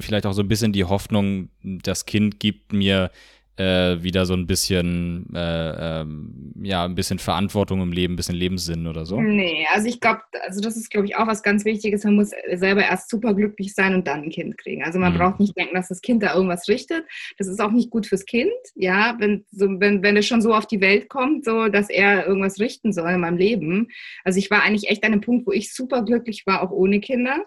vielleicht 0.00 0.24
auch 0.26 0.32
so 0.32 0.42
ein 0.42 0.48
bisschen 0.48 0.72
die 0.72 0.84
Hoffnung, 0.84 1.50
das 1.62 2.06
Kind 2.06 2.40
gibt 2.40 2.72
mir 2.72 3.10
äh, 3.58 4.02
wieder 4.02 4.24
so 4.24 4.34
ein 4.34 4.46
bisschen, 4.46 5.26
äh, 5.34 6.00
ähm, 6.00 6.54
ja, 6.62 6.84
ein 6.84 6.94
bisschen 6.94 7.18
Verantwortung 7.18 7.82
im 7.82 7.90
Leben, 7.90 8.14
ein 8.14 8.16
bisschen 8.16 8.36
Lebenssinn 8.36 8.86
oder 8.86 9.04
so? 9.04 9.20
Nee, 9.20 9.66
also 9.74 9.88
ich 9.88 10.00
glaube, 10.00 10.20
also 10.46 10.60
das 10.60 10.76
ist, 10.76 10.90
glaube 10.90 11.06
ich, 11.06 11.16
auch 11.16 11.26
was 11.26 11.42
ganz 11.42 11.64
Wichtiges. 11.64 12.04
Man 12.04 12.14
muss 12.14 12.30
selber 12.54 12.82
erst 12.82 13.10
superglücklich 13.10 13.74
sein 13.74 13.94
und 13.94 14.06
dann 14.06 14.22
ein 14.22 14.30
Kind 14.30 14.56
kriegen. 14.58 14.84
Also 14.84 15.00
man 15.00 15.12
mhm. 15.12 15.18
braucht 15.18 15.40
nicht 15.40 15.56
denken, 15.56 15.74
dass 15.74 15.88
das 15.88 16.00
Kind 16.00 16.22
da 16.22 16.34
irgendwas 16.34 16.68
richtet. 16.68 17.04
Das 17.36 17.48
ist 17.48 17.60
auch 17.60 17.72
nicht 17.72 17.90
gut 17.90 18.06
fürs 18.06 18.26
Kind, 18.26 18.52
ja, 18.76 19.16
wenn, 19.18 19.44
so, 19.50 19.66
wenn, 19.80 20.02
wenn 20.02 20.16
es 20.16 20.26
schon 20.26 20.40
so 20.40 20.54
auf 20.54 20.66
die 20.66 20.80
Welt 20.80 21.08
kommt, 21.08 21.44
so, 21.44 21.68
dass 21.68 21.90
er 21.90 22.26
irgendwas 22.26 22.60
richten 22.60 22.92
soll 22.92 23.10
in 23.10 23.20
meinem 23.20 23.38
Leben. 23.38 23.88
Also 24.24 24.38
ich 24.38 24.50
war 24.52 24.62
eigentlich 24.62 24.88
echt 24.88 25.02
an 25.02 25.12
einem 25.12 25.20
Punkt, 25.20 25.48
wo 25.48 25.52
ich 25.52 25.74
superglücklich 25.74 26.46
war, 26.46 26.62
auch 26.62 26.70
ohne 26.70 27.00
Kinder. 27.00 27.44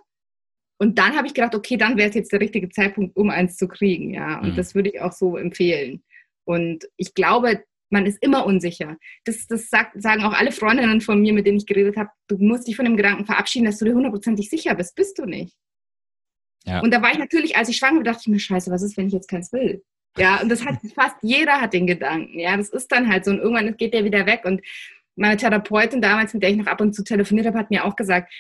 Und 0.82 0.98
dann 0.98 1.16
habe 1.16 1.28
ich 1.28 1.36
gedacht, 1.36 1.54
okay, 1.54 1.78
dann 1.78 1.96
wäre 1.96 2.10
es 2.10 2.16
jetzt 2.16 2.32
der 2.32 2.40
richtige 2.40 2.68
Zeitpunkt, 2.68 3.16
um 3.16 3.30
eins 3.30 3.56
zu 3.56 3.68
kriegen, 3.68 4.16
ja. 4.16 4.40
Und 4.40 4.54
mhm. 4.54 4.56
das 4.56 4.74
würde 4.74 4.90
ich 4.90 5.00
auch 5.00 5.12
so 5.12 5.38
empfehlen. 5.38 6.02
Und 6.44 6.88
ich 6.98 7.14
glaube, 7.14 7.64
man 7.92 8.08
ist 8.08 8.18
immer 8.24 8.48
unsicher. 8.48 8.98
Das, 9.24 9.46
das 9.46 9.70
sagt, 9.70 10.02
sagen 10.02 10.24
auch 10.24 10.34
alle 10.34 10.52
Freundinnen 10.52 11.00
von 11.00 11.22
mir, 11.22 11.34
mit 11.34 11.46
denen 11.46 11.60
ich 11.60 11.68
geredet 11.68 11.98
habe. 11.98 12.10
Du 12.28 12.40
musst 12.40 12.68
dich 12.68 12.76
von 12.76 12.86
dem 12.86 12.98
Gedanken 12.98 13.28
verabschieden, 13.28 13.66
dass 13.66 13.78
du 13.78 13.86
dir 13.86 13.94
hundertprozentig 13.94 14.50
sicher 14.50 14.74
bist. 14.74 14.96
Bist 14.96 15.20
du 15.20 15.26
nicht. 15.26 15.56
Ja. 16.66 16.80
Und 16.80 16.92
da 16.92 17.00
war 17.04 17.12
ich 17.12 17.20
natürlich, 17.20 17.56
als 17.56 17.70
ich 17.70 17.78
schwanger 17.78 17.98
war, 17.98 18.04
dachte 18.06 18.22
ich 18.22 18.28
mir, 18.30 18.40
scheiße, 18.40 18.72
was 18.72 18.82
ist, 18.82 18.98
wenn 18.98 19.06
ich 19.06 19.14
jetzt 19.14 19.30
keins 19.30 19.54
will? 19.54 19.84
Ja, 20.18 20.42
und 20.42 20.50
das 20.50 20.66
hat 20.66 20.80
fast 20.96 21.18
jeder 21.22 21.62
hat 21.62 21.74
den 21.74 21.86
Gedanken. 21.86 22.40
Ja, 22.40 22.58
das 22.58 22.70
ist 22.70 22.92
dann 22.92 23.08
halt 23.08 23.26
so. 23.26 23.30
Und 23.30 23.38
irgendwann 23.38 23.78
geht 23.78 23.94
der 23.94 24.04
wieder 24.04 24.26
weg. 24.26 24.46
Und 24.46 24.62
meine 25.16 25.38
Therapeutin 25.38 26.02
damals, 26.02 26.34
mit 26.34 26.42
der 26.42 26.50
ich 26.50 26.58
noch 26.58 26.66
ab 26.66 26.82
und 26.82 26.96
zu 26.96 27.04
telefoniert 27.04 27.46
habe, 27.46 27.60
hat 27.60 27.70
mir 27.70 27.86
auch 27.86 27.96
gesagt, 27.96 28.34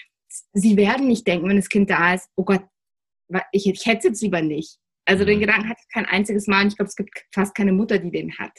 sie 0.53 0.77
werden 0.77 1.07
nicht 1.07 1.27
denken, 1.27 1.49
wenn 1.49 1.57
das 1.57 1.69
Kind 1.69 1.89
da 1.89 2.13
ist, 2.13 2.29
oh 2.35 2.43
Gott, 2.43 2.63
ich, 3.51 3.67
ich 3.67 3.85
hätte 3.85 3.99
es 3.99 4.03
jetzt 4.03 4.21
lieber 4.21 4.41
nicht. 4.41 4.77
Also 5.05 5.25
den 5.25 5.37
mhm. 5.37 5.41
Gedanken 5.41 5.69
hatte 5.69 5.81
ich 5.81 5.93
kein 5.93 6.05
einziges 6.05 6.47
Mal 6.47 6.63
und 6.63 6.67
ich 6.69 6.77
glaube, 6.77 6.89
es 6.89 6.95
gibt 6.95 7.11
fast 7.33 7.55
keine 7.55 7.73
Mutter, 7.73 7.97
die 7.97 8.11
den 8.11 8.37
hat. 8.37 8.51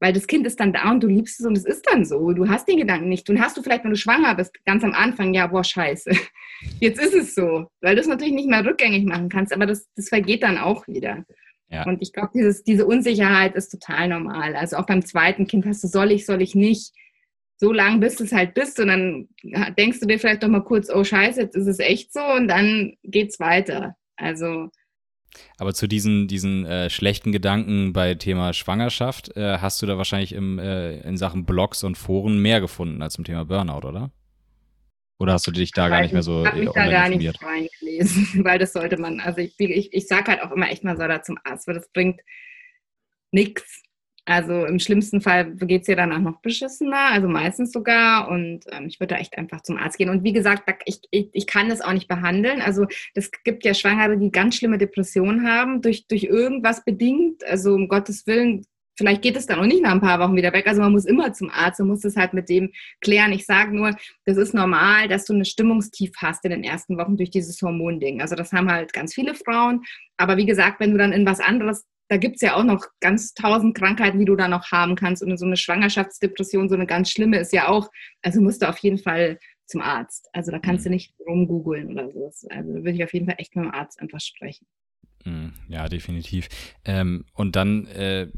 Weil 0.00 0.12
das 0.12 0.28
Kind 0.28 0.46
ist 0.46 0.60
dann 0.60 0.72
da 0.72 0.90
und 0.90 1.02
du 1.02 1.08
liebst 1.08 1.40
es 1.40 1.46
und 1.46 1.56
es 1.56 1.64
ist 1.64 1.84
dann 1.90 2.04
so. 2.04 2.32
Du 2.32 2.48
hast 2.48 2.68
den 2.68 2.76
Gedanken 2.78 3.08
nicht. 3.08 3.28
Und 3.30 3.40
hast 3.40 3.56
du 3.56 3.62
vielleicht, 3.62 3.82
wenn 3.82 3.90
du 3.90 3.96
schwanger 3.96 4.34
bist, 4.36 4.52
ganz 4.64 4.84
am 4.84 4.92
Anfang, 4.92 5.34
ja, 5.34 5.48
boah, 5.48 5.64
scheiße. 5.64 6.10
Jetzt 6.80 7.00
ist 7.00 7.14
es 7.14 7.34
so. 7.34 7.66
Weil 7.80 7.96
du 7.96 8.00
es 8.00 8.06
natürlich 8.06 8.34
nicht 8.34 8.48
mehr 8.48 8.64
rückgängig 8.64 9.04
machen 9.06 9.28
kannst, 9.28 9.52
aber 9.52 9.66
das, 9.66 9.88
das 9.96 10.08
vergeht 10.08 10.44
dann 10.44 10.56
auch 10.56 10.86
wieder. 10.86 11.24
Ja. 11.68 11.84
Und 11.84 12.00
ich 12.00 12.12
glaube, 12.12 12.30
diese 12.66 12.86
Unsicherheit 12.86 13.56
ist 13.56 13.70
total 13.70 14.08
normal. 14.08 14.54
Also 14.54 14.76
auch 14.76 14.86
beim 14.86 15.04
zweiten 15.04 15.48
Kind 15.48 15.66
hast 15.66 15.82
du, 15.82 15.88
soll 15.88 16.12
ich, 16.12 16.26
soll 16.26 16.42
ich 16.42 16.54
nicht 16.54 16.92
so 17.58 17.72
lang 17.72 18.00
bis 18.00 18.20
es 18.20 18.32
halt 18.32 18.54
bist 18.54 18.78
und 18.78 18.88
dann 18.88 19.28
denkst 19.76 20.00
du 20.00 20.06
dir 20.06 20.18
vielleicht 20.18 20.42
doch 20.42 20.48
mal 20.48 20.64
kurz, 20.64 20.88
oh 20.90 21.02
scheiße, 21.02 21.40
jetzt 21.40 21.56
ist 21.56 21.66
es 21.66 21.80
echt 21.80 22.12
so 22.12 22.20
und 22.20 22.48
dann 22.48 22.94
geht's 23.02 23.40
weiter. 23.40 23.96
Also 24.16 24.70
Aber 25.58 25.74
zu 25.74 25.86
diesen, 25.88 26.28
diesen 26.28 26.64
äh, 26.66 26.88
schlechten 26.88 27.32
Gedanken 27.32 27.92
bei 27.92 28.14
Thema 28.14 28.52
Schwangerschaft 28.52 29.36
äh, 29.36 29.58
hast 29.58 29.82
du 29.82 29.86
da 29.86 29.98
wahrscheinlich 29.98 30.32
im, 30.32 30.58
äh, 30.58 31.00
in 31.00 31.16
Sachen 31.16 31.44
Blogs 31.44 31.82
und 31.82 31.98
Foren 31.98 32.40
mehr 32.40 32.60
gefunden 32.60 33.02
als 33.02 33.14
zum 33.14 33.24
Thema 33.24 33.44
Burnout, 33.44 33.86
oder? 33.86 34.12
Oder 35.20 35.32
hast 35.32 35.46
du 35.48 35.50
dich 35.50 35.72
da 35.72 35.88
gar 35.88 36.02
nicht 36.02 36.12
mehr 36.12 36.22
so 36.22 36.42
Ich 36.42 36.48
habe 36.48 36.60
mich 36.60 36.70
da 36.70 36.88
gar 36.88 37.08
nicht 37.08 37.42
reingelesen, 37.42 38.44
weil 38.44 38.60
das 38.60 38.72
sollte 38.72 38.98
man, 38.98 39.18
also 39.18 39.40
ich, 39.40 39.58
ich, 39.58 39.92
ich 39.92 40.06
sage 40.06 40.30
halt 40.30 40.42
auch 40.42 40.52
immer 40.52 40.70
echt, 40.70 40.84
man 40.84 40.96
soll 40.96 41.08
da 41.08 41.22
zum 41.22 41.38
Arzt, 41.42 41.66
weil 41.66 41.74
das 41.74 41.90
bringt 41.90 42.20
nichts. 43.32 43.82
Also 44.28 44.66
im 44.66 44.78
schlimmsten 44.78 45.22
Fall 45.22 45.54
geht 45.54 45.80
es 45.80 45.86
dir 45.86 45.96
danach 45.96 46.20
noch 46.20 46.42
beschissener, 46.42 47.12
also 47.12 47.28
meistens 47.28 47.72
sogar. 47.72 48.28
Und 48.28 48.60
ähm, 48.70 48.84
ich 48.86 49.00
würde 49.00 49.14
da 49.14 49.20
echt 49.20 49.38
einfach 49.38 49.62
zum 49.62 49.78
Arzt 49.78 49.96
gehen. 49.96 50.10
Und 50.10 50.22
wie 50.22 50.34
gesagt, 50.34 50.68
ich, 50.84 51.00
ich, 51.10 51.30
ich 51.32 51.46
kann 51.46 51.70
das 51.70 51.80
auch 51.80 51.94
nicht 51.94 52.08
behandeln. 52.08 52.60
Also 52.60 52.86
es 53.14 53.30
gibt 53.42 53.64
ja 53.64 53.72
Schwangere, 53.72 54.18
die 54.18 54.30
ganz 54.30 54.56
schlimme 54.56 54.76
Depressionen 54.76 55.48
haben, 55.48 55.80
durch, 55.80 56.06
durch 56.08 56.24
irgendwas 56.24 56.84
bedingt. 56.84 57.42
Also 57.46 57.72
um 57.72 57.88
Gottes 57.88 58.26
Willen, 58.26 58.66
vielleicht 58.98 59.22
geht 59.22 59.34
es 59.34 59.46
dann 59.46 59.60
auch 59.60 59.64
nicht 59.64 59.82
nach 59.82 59.92
ein 59.92 60.02
paar 60.02 60.20
Wochen 60.20 60.36
wieder 60.36 60.52
weg. 60.52 60.66
Also 60.66 60.82
man 60.82 60.92
muss 60.92 61.06
immer 61.06 61.32
zum 61.32 61.48
Arzt 61.48 61.80
und 61.80 61.88
muss 61.88 62.04
es 62.04 62.16
halt 62.16 62.34
mit 62.34 62.50
dem 62.50 62.70
klären. 63.00 63.32
Ich 63.32 63.46
sage 63.46 63.74
nur, 63.74 63.96
das 64.26 64.36
ist 64.36 64.52
normal, 64.52 65.08
dass 65.08 65.24
du 65.24 65.32
eine 65.32 65.46
Stimmungstief 65.46 66.12
hast 66.18 66.44
in 66.44 66.50
den 66.50 66.64
ersten 66.64 66.98
Wochen 66.98 67.16
durch 67.16 67.30
dieses 67.30 67.62
Hormonding. 67.62 68.20
Also 68.20 68.34
das 68.34 68.52
haben 68.52 68.70
halt 68.70 68.92
ganz 68.92 69.14
viele 69.14 69.34
Frauen. 69.34 69.84
Aber 70.18 70.36
wie 70.36 70.44
gesagt, 70.44 70.80
wenn 70.80 70.92
du 70.92 70.98
dann 70.98 71.14
in 71.14 71.24
was 71.24 71.40
anderes 71.40 71.86
da 72.08 72.16
gibt 72.16 72.36
es 72.36 72.42
ja 72.42 72.56
auch 72.56 72.64
noch 72.64 72.86
ganz 73.00 73.34
tausend 73.34 73.76
Krankheiten, 73.76 74.18
die 74.18 74.24
du 74.24 74.36
da 74.36 74.48
noch 74.48 74.70
haben 74.72 74.94
kannst. 74.94 75.22
Und 75.22 75.36
so 75.36 75.46
eine 75.46 75.56
Schwangerschaftsdepression, 75.56 76.68
so 76.68 76.74
eine 76.74 76.86
ganz 76.86 77.10
schlimme, 77.10 77.38
ist 77.38 77.52
ja 77.52 77.68
auch, 77.68 77.90
also 78.22 78.40
musst 78.40 78.62
du 78.62 78.68
auf 78.68 78.78
jeden 78.78 78.98
Fall 78.98 79.38
zum 79.66 79.82
Arzt. 79.82 80.28
Also 80.32 80.50
da 80.50 80.58
kannst 80.58 80.86
du 80.86 80.88
mhm. 80.88 80.94
nicht 80.94 81.14
rumgoogeln 81.20 81.90
oder 81.90 82.10
so. 82.10 82.24
Also 82.24 82.72
da 82.72 82.78
würde 82.78 82.92
ich 82.92 83.04
auf 83.04 83.12
jeden 83.12 83.26
Fall 83.26 83.36
echt 83.38 83.54
mit 83.54 83.66
dem 83.66 83.72
Arzt 83.72 84.00
einfach 84.00 84.20
sprechen. 84.20 84.66
Mhm. 85.28 85.52
Ja, 85.68 85.88
definitiv. 85.88 86.48
Ähm, 86.84 87.24
und 87.34 87.54
dann, 87.54 87.86
äh, 87.88 88.28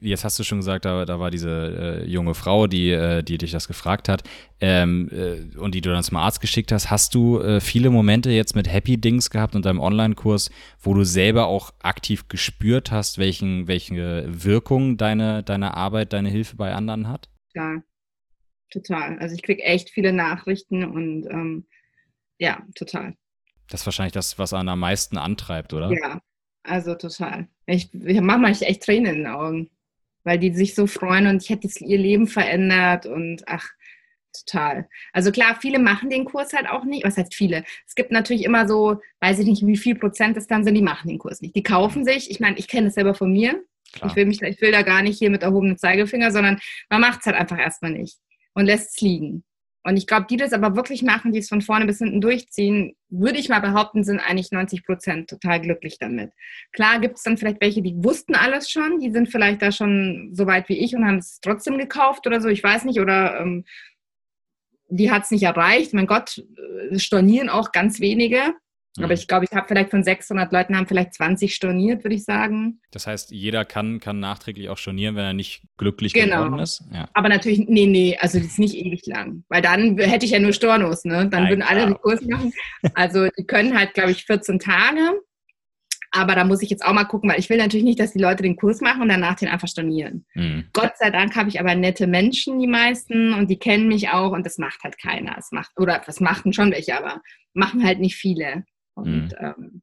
jetzt 0.00 0.24
hast 0.24 0.38
du 0.38 0.44
schon 0.44 0.58
gesagt, 0.58 0.84
da, 0.84 1.04
da 1.04 1.20
war 1.20 1.30
diese 1.30 2.02
äh, 2.04 2.08
junge 2.08 2.34
Frau, 2.34 2.66
die, 2.66 2.90
äh, 2.90 3.22
die 3.22 3.36
dich 3.36 3.50
das 3.50 3.68
gefragt 3.68 4.08
hat 4.08 4.22
ähm, 4.60 5.10
äh, 5.12 5.56
und 5.58 5.74
die 5.74 5.82
du 5.82 5.90
dann 5.90 6.02
zum 6.02 6.16
Arzt 6.16 6.40
geschickt 6.40 6.72
hast. 6.72 6.90
Hast 6.90 7.14
du 7.14 7.38
äh, 7.40 7.60
viele 7.60 7.90
Momente 7.90 8.30
jetzt 8.30 8.56
mit 8.56 8.72
Happy 8.72 8.96
Dings 8.98 9.28
gehabt 9.28 9.54
und 9.54 9.66
deinem 9.66 9.80
Online-Kurs, 9.80 10.50
wo 10.80 10.94
du 10.94 11.04
selber 11.04 11.46
auch 11.46 11.72
aktiv 11.82 12.28
gespürt 12.28 12.90
hast, 12.90 13.18
welchen, 13.18 13.68
welche 13.68 14.24
Wirkung 14.26 14.96
deine, 14.96 15.42
deine 15.42 15.74
Arbeit, 15.74 16.14
deine 16.14 16.30
Hilfe 16.30 16.56
bei 16.56 16.72
anderen 16.72 17.08
hat? 17.08 17.28
Ja, 17.54 17.82
total. 18.70 19.18
Also 19.18 19.34
ich 19.34 19.42
kriege 19.42 19.62
echt 19.62 19.90
viele 19.90 20.14
Nachrichten 20.14 20.84
und 20.84 21.26
ähm, 21.26 21.66
ja, 22.38 22.66
total. 22.74 23.16
Das 23.68 23.80
ist 23.80 23.86
wahrscheinlich 23.86 24.12
das, 24.12 24.38
was 24.38 24.52
einen 24.52 24.68
am 24.68 24.80
meisten 24.80 25.18
antreibt, 25.18 25.72
oder? 25.72 25.90
Ja, 25.90 26.20
also 26.62 26.94
total. 26.94 27.48
Ich, 27.66 27.92
ich 27.94 28.20
mache 28.20 28.38
manchmal 28.38 28.70
echt 28.70 28.82
Tränen 28.82 29.14
in 29.14 29.18
den 29.22 29.26
Augen, 29.32 29.70
weil 30.24 30.38
die 30.38 30.52
sich 30.52 30.74
so 30.74 30.86
freuen 30.86 31.26
und 31.26 31.42
ich 31.42 31.50
hätte 31.50 31.68
ihr 31.80 31.98
Leben 31.98 32.26
verändert 32.26 33.06
und 33.06 33.42
ach, 33.46 33.68
total. 34.32 34.88
Also 35.12 35.30
klar, 35.30 35.58
viele 35.60 35.78
machen 35.78 36.10
den 36.10 36.24
Kurs 36.24 36.52
halt 36.52 36.68
auch 36.68 36.84
nicht. 36.84 37.04
Was 37.04 37.16
heißt 37.16 37.34
viele? 37.34 37.64
Es 37.86 37.94
gibt 37.94 38.12
natürlich 38.12 38.44
immer 38.44 38.66
so, 38.66 39.00
weiß 39.20 39.38
ich 39.40 39.46
nicht, 39.46 39.66
wie 39.66 39.76
viel 39.76 39.94
Prozent 39.94 40.36
es 40.36 40.46
dann 40.46 40.64
sind, 40.64 40.74
die 40.74 40.82
machen 40.82 41.08
den 41.08 41.18
Kurs 41.18 41.40
nicht. 41.40 41.54
Die 41.54 41.62
kaufen 41.62 42.04
sich, 42.04 42.30
ich 42.30 42.40
meine, 42.40 42.58
ich 42.58 42.68
kenne 42.68 42.88
es 42.88 42.94
selber 42.94 43.14
von 43.14 43.32
mir. 43.32 43.62
Ich 43.94 44.16
will, 44.16 44.24
mich, 44.24 44.40
ich 44.40 44.60
will 44.62 44.72
da 44.72 44.80
gar 44.80 45.02
nicht 45.02 45.18
hier 45.18 45.28
mit 45.28 45.42
erhobenem 45.42 45.76
Zeigefinger, 45.76 46.30
sondern 46.30 46.58
man 46.88 47.02
macht 47.02 47.20
es 47.20 47.26
halt 47.26 47.36
einfach 47.36 47.58
erstmal 47.58 47.90
nicht 47.90 48.18
und 48.54 48.64
lässt 48.64 48.96
es 48.96 49.00
liegen. 49.02 49.44
Und 49.84 49.96
ich 49.96 50.06
glaube, 50.06 50.26
die 50.30 50.36
das 50.36 50.52
aber 50.52 50.76
wirklich 50.76 51.02
machen, 51.02 51.32
die 51.32 51.40
es 51.40 51.48
von 51.48 51.60
vorne 51.60 51.86
bis 51.86 51.98
hinten 51.98 52.20
durchziehen, 52.20 52.94
würde 53.08 53.38
ich 53.38 53.48
mal 53.48 53.60
behaupten, 53.60 54.04
sind 54.04 54.20
eigentlich 54.20 54.52
90 54.52 54.84
Prozent 54.84 55.28
total 55.28 55.60
glücklich 55.60 55.98
damit. 55.98 56.32
Klar 56.72 57.00
gibt 57.00 57.16
es 57.16 57.24
dann 57.24 57.36
vielleicht 57.36 57.60
welche, 57.60 57.82
die 57.82 57.94
wussten 57.96 58.34
alles 58.34 58.70
schon, 58.70 59.00
die 59.00 59.10
sind 59.10 59.30
vielleicht 59.30 59.60
da 59.60 59.72
schon 59.72 60.30
so 60.32 60.46
weit 60.46 60.68
wie 60.68 60.78
ich 60.78 60.94
und 60.94 61.04
haben 61.04 61.18
es 61.18 61.40
trotzdem 61.40 61.78
gekauft 61.78 62.26
oder 62.26 62.40
so, 62.40 62.48
ich 62.48 62.62
weiß 62.62 62.84
nicht, 62.84 63.00
oder 63.00 63.40
ähm, 63.40 63.64
die 64.88 65.10
hat 65.10 65.24
es 65.24 65.30
nicht 65.30 65.42
erreicht. 65.42 65.94
Mein 65.94 66.06
Gott, 66.06 66.38
äh, 66.90 66.98
stornieren 66.98 67.48
auch 67.48 67.72
ganz 67.72 67.98
wenige. 68.00 68.54
Mhm. 68.96 69.04
Aber 69.04 69.14
ich 69.14 69.26
glaube, 69.26 69.46
ich 69.46 69.56
habe 69.56 69.66
vielleicht 69.66 69.90
von 69.90 70.04
600 70.04 70.52
Leuten 70.52 70.76
haben 70.76 70.86
vielleicht 70.86 71.14
20 71.14 71.54
storniert, 71.54 72.04
würde 72.04 72.14
ich 72.14 72.24
sagen. 72.24 72.80
Das 72.90 73.06
heißt, 73.06 73.30
jeder 73.30 73.64
kann, 73.64 74.00
kann 74.00 74.20
nachträglich 74.20 74.68
auch 74.68 74.78
stornieren, 74.78 75.16
wenn 75.16 75.24
er 75.24 75.32
nicht 75.32 75.62
glücklich 75.78 76.12
genau. 76.12 76.44
geworden 76.44 76.60
ist. 76.60 76.84
Ja. 76.92 77.08
Aber 77.14 77.28
natürlich, 77.28 77.60
nee, 77.68 77.86
nee, 77.86 78.16
also 78.20 78.38
das 78.38 78.48
ist 78.48 78.58
nicht 78.58 78.76
ewig 78.76 79.06
lang. 79.06 79.44
Weil 79.48 79.62
dann 79.62 79.96
hätte 79.98 80.26
ich 80.26 80.32
ja 80.32 80.38
nur 80.38 80.52
Stornos, 80.52 81.04
ne? 81.04 81.28
Dann 81.28 81.44
Nein, 81.44 81.48
würden 81.48 81.62
alle 81.62 81.86
den 81.86 81.94
Kurs 81.94 82.20
machen. 82.22 82.52
Also 82.94 83.28
die 83.38 83.44
können 83.44 83.78
halt, 83.78 83.94
glaube 83.94 84.10
ich, 84.10 84.24
14 84.24 84.58
Tage. 84.58 85.20
Aber 86.14 86.34
da 86.34 86.44
muss 86.44 86.62
ich 86.62 86.68
jetzt 86.68 86.84
auch 86.84 86.92
mal 86.92 87.04
gucken, 87.04 87.30
weil 87.30 87.38
ich 87.38 87.48
will 87.48 87.56
natürlich 87.56 87.84
nicht, 87.84 87.98
dass 87.98 88.12
die 88.12 88.18
Leute 88.18 88.42
den 88.42 88.56
Kurs 88.56 88.82
machen 88.82 89.00
und 89.00 89.08
danach 89.08 89.34
den 89.36 89.48
einfach 89.48 89.68
stornieren. 89.68 90.26
Mhm. 90.34 90.66
Gott 90.74 90.92
sei 90.98 91.10
Dank 91.10 91.34
habe 91.36 91.48
ich 91.48 91.58
aber 91.58 91.74
nette 91.74 92.06
Menschen, 92.06 92.58
die 92.58 92.66
meisten, 92.66 93.32
und 93.32 93.48
die 93.48 93.58
kennen 93.58 93.88
mich 93.88 94.10
auch 94.10 94.32
und 94.32 94.44
das 94.44 94.58
macht 94.58 94.82
halt 94.84 94.98
keiner. 95.00 95.36
Es 95.38 95.52
macht, 95.52 95.70
oder 95.78 96.02
was 96.04 96.20
machten 96.20 96.52
schon 96.52 96.70
welche, 96.70 96.98
aber 96.98 97.22
machen 97.54 97.82
halt 97.82 97.98
nicht 97.98 98.16
viele. 98.16 98.64
Und 98.94 99.28
mhm. 99.28 99.36
ähm, 99.38 99.82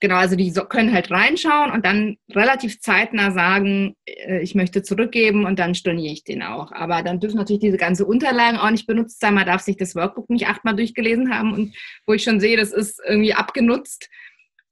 genau, 0.00 0.16
also 0.16 0.36
die 0.36 0.50
so, 0.50 0.64
können 0.64 0.92
halt 0.92 1.10
reinschauen 1.10 1.70
und 1.72 1.84
dann 1.84 2.16
relativ 2.30 2.80
zeitnah 2.80 3.30
sagen, 3.30 3.96
äh, 4.04 4.40
ich 4.40 4.54
möchte 4.54 4.82
zurückgeben 4.82 5.46
und 5.46 5.58
dann 5.58 5.74
storniere 5.74 6.12
ich 6.12 6.24
den 6.24 6.42
auch. 6.42 6.72
Aber 6.72 7.02
dann 7.02 7.20
dürfen 7.20 7.36
natürlich 7.36 7.60
diese 7.60 7.78
ganzen 7.78 8.06
Unterlagen 8.06 8.58
auch 8.58 8.70
nicht 8.70 8.86
benutzt 8.86 9.20
sein. 9.20 9.34
Man 9.34 9.46
darf 9.46 9.62
sich 9.62 9.76
das 9.76 9.94
Workbook 9.94 10.30
nicht 10.30 10.46
achtmal 10.46 10.76
durchgelesen 10.76 11.32
haben 11.34 11.52
und 11.52 11.76
wo 12.06 12.12
ich 12.12 12.22
schon 12.22 12.40
sehe, 12.40 12.56
das 12.56 12.72
ist 12.72 13.00
irgendwie 13.06 13.34
abgenutzt 13.34 14.08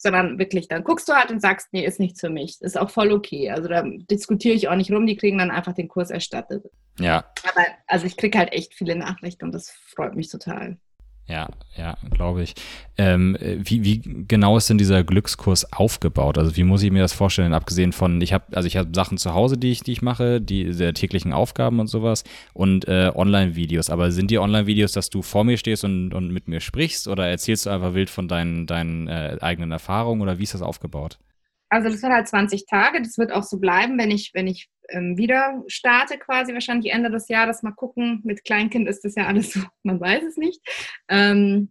sondern 0.04 0.38
wirklich, 0.38 0.68
dann 0.68 0.84
guckst 0.84 1.08
du 1.08 1.14
halt 1.14 1.30
und 1.30 1.40
sagst, 1.40 1.68
nee, 1.72 1.84
ist 1.84 1.98
nichts 1.98 2.20
für 2.20 2.28
mich. 2.28 2.60
Ist 2.60 2.78
auch 2.78 2.90
voll 2.90 3.10
okay. 3.10 3.50
Also 3.50 3.68
da 3.68 3.82
diskutiere 4.10 4.54
ich 4.54 4.68
auch 4.68 4.76
nicht 4.76 4.92
rum, 4.92 5.06
die 5.06 5.16
kriegen 5.16 5.38
dann 5.38 5.50
einfach 5.50 5.72
den 5.72 5.88
Kurs 5.88 6.10
erstattet. 6.10 6.66
Ja. 7.00 7.24
Aber 7.42 7.66
also 7.86 8.06
ich 8.06 8.16
kriege 8.16 8.38
halt 8.38 8.52
echt 8.52 8.74
viele 8.74 8.96
Nachrichten 8.96 9.46
und 9.46 9.52
das 9.52 9.70
freut 9.70 10.14
mich 10.14 10.28
total. 10.28 10.76
Ja, 11.26 11.48
ja, 11.74 11.96
glaube 12.10 12.42
ich. 12.42 12.54
Ähm, 12.98 13.36
wie, 13.40 13.82
wie 13.82 14.24
genau 14.28 14.58
ist 14.58 14.68
denn 14.68 14.76
dieser 14.76 15.02
Glückskurs 15.04 15.72
aufgebaut? 15.72 16.36
Also 16.36 16.54
wie 16.56 16.64
muss 16.64 16.82
ich 16.82 16.90
mir 16.90 17.00
das 17.00 17.14
vorstellen? 17.14 17.54
Abgesehen 17.54 17.92
von, 17.92 18.20
ich 18.20 18.34
habe, 18.34 18.44
also 18.54 18.66
ich 18.66 18.76
habe 18.76 18.90
Sachen 18.94 19.16
zu 19.16 19.32
Hause, 19.32 19.56
die 19.56 19.72
ich, 19.72 19.82
die 19.82 19.92
ich 19.92 20.02
mache, 20.02 20.42
die 20.42 20.72
der 20.72 20.92
täglichen 20.92 21.32
Aufgaben 21.32 21.80
und 21.80 21.86
sowas 21.86 22.24
und 22.52 22.86
äh, 22.88 23.10
Online-Videos. 23.14 23.88
Aber 23.88 24.12
sind 24.12 24.30
die 24.30 24.38
Online-Videos, 24.38 24.92
dass 24.92 25.08
du 25.08 25.22
vor 25.22 25.44
mir 25.44 25.56
stehst 25.56 25.82
und, 25.84 26.12
und 26.12 26.30
mit 26.30 26.46
mir 26.46 26.60
sprichst 26.60 27.08
oder 27.08 27.26
erzählst 27.26 27.64
du 27.64 27.70
einfach 27.70 27.94
wild 27.94 28.10
von 28.10 28.28
deinen, 28.28 28.66
deinen 28.66 29.08
äh, 29.08 29.38
eigenen 29.40 29.72
Erfahrungen 29.72 30.20
oder 30.20 30.38
wie 30.38 30.42
ist 30.44 30.52
das 30.52 30.62
aufgebaut? 30.62 31.18
Also 31.68 31.88
das 31.88 32.02
wird 32.02 32.12
halt 32.12 32.28
20 32.28 32.66
Tage. 32.66 33.02
Das 33.02 33.18
wird 33.18 33.32
auch 33.32 33.42
so 33.42 33.58
bleiben, 33.58 33.98
wenn 33.98 34.10
ich, 34.10 34.30
wenn 34.34 34.46
ich 34.46 34.68
ähm, 34.90 35.16
wieder 35.16 35.62
starte, 35.66 36.18
quasi 36.18 36.52
wahrscheinlich 36.52 36.92
Ende 36.92 37.10
des 37.10 37.28
Jahres. 37.28 37.62
Mal 37.62 37.72
gucken. 37.72 38.20
Mit 38.24 38.44
Kleinkind 38.44 38.88
ist 38.88 39.04
das 39.04 39.14
ja 39.14 39.26
alles 39.26 39.52
so, 39.52 39.60
man 39.82 40.00
weiß 40.00 40.22
es 40.24 40.36
nicht. 40.36 40.60
Ähm, 41.08 41.70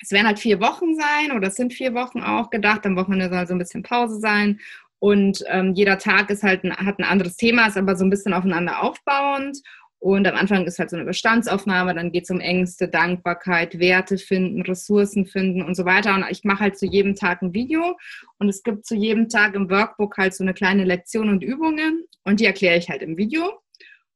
es 0.00 0.12
werden 0.12 0.26
halt 0.26 0.38
vier 0.38 0.60
Wochen 0.60 0.94
sein 0.94 1.32
oder 1.36 1.48
es 1.48 1.56
sind 1.56 1.72
vier 1.72 1.94
Wochen 1.94 2.20
auch 2.20 2.50
gedacht. 2.50 2.86
Am 2.86 2.96
Wochenende 2.96 3.28
soll 3.28 3.46
so 3.46 3.54
ein 3.54 3.58
bisschen 3.58 3.82
Pause 3.82 4.20
sein. 4.20 4.60
Und 5.00 5.44
ähm, 5.48 5.74
jeder 5.74 5.98
Tag 5.98 6.30
ist 6.30 6.42
halt 6.42 6.64
ein, 6.64 6.76
hat 6.76 6.98
ein 6.98 7.04
anderes 7.04 7.36
Thema, 7.36 7.66
ist 7.66 7.76
aber 7.76 7.96
so 7.96 8.04
ein 8.04 8.10
bisschen 8.10 8.32
aufeinander 8.32 8.82
aufbauend. 8.82 9.58
Und 10.00 10.28
am 10.28 10.36
Anfang 10.36 10.64
ist 10.64 10.78
halt 10.78 10.90
so 10.90 10.96
eine 10.96 11.04
Bestandsaufnahme, 11.04 11.92
dann 11.92 12.12
geht 12.12 12.24
es 12.24 12.30
um 12.30 12.38
Ängste, 12.38 12.88
Dankbarkeit, 12.88 13.80
Werte 13.80 14.16
finden, 14.16 14.62
Ressourcen 14.62 15.26
finden 15.26 15.62
und 15.62 15.74
so 15.74 15.84
weiter. 15.84 16.14
Und 16.14 16.24
ich 16.30 16.44
mache 16.44 16.60
halt 16.60 16.78
zu 16.78 16.86
jedem 16.86 17.16
Tag 17.16 17.42
ein 17.42 17.52
Video 17.52 17.96
und 18.38 18.48
es 18.48 18.62
gibt 18.62 18.86
zu 18.86 18.94
jedem 18.94 19.28
Tag 19.28 19.54
im 19.56 19.68
Workbook 19.68 20.16
halt 20.16 20.34
so 20.34 20.44
eine 20.44 20.54
kleine 20.54 20.84
Lektion 20.84 21.28
und 21.28 21.42
Übungen 21.42 22.04
und 22.24 22.38
die 22.38 22.46
erkläre 22.46 22.78
ich 22.78 22.88
halt 22.88 23.02
im 23.02 23.16
Video. 23.16 23.60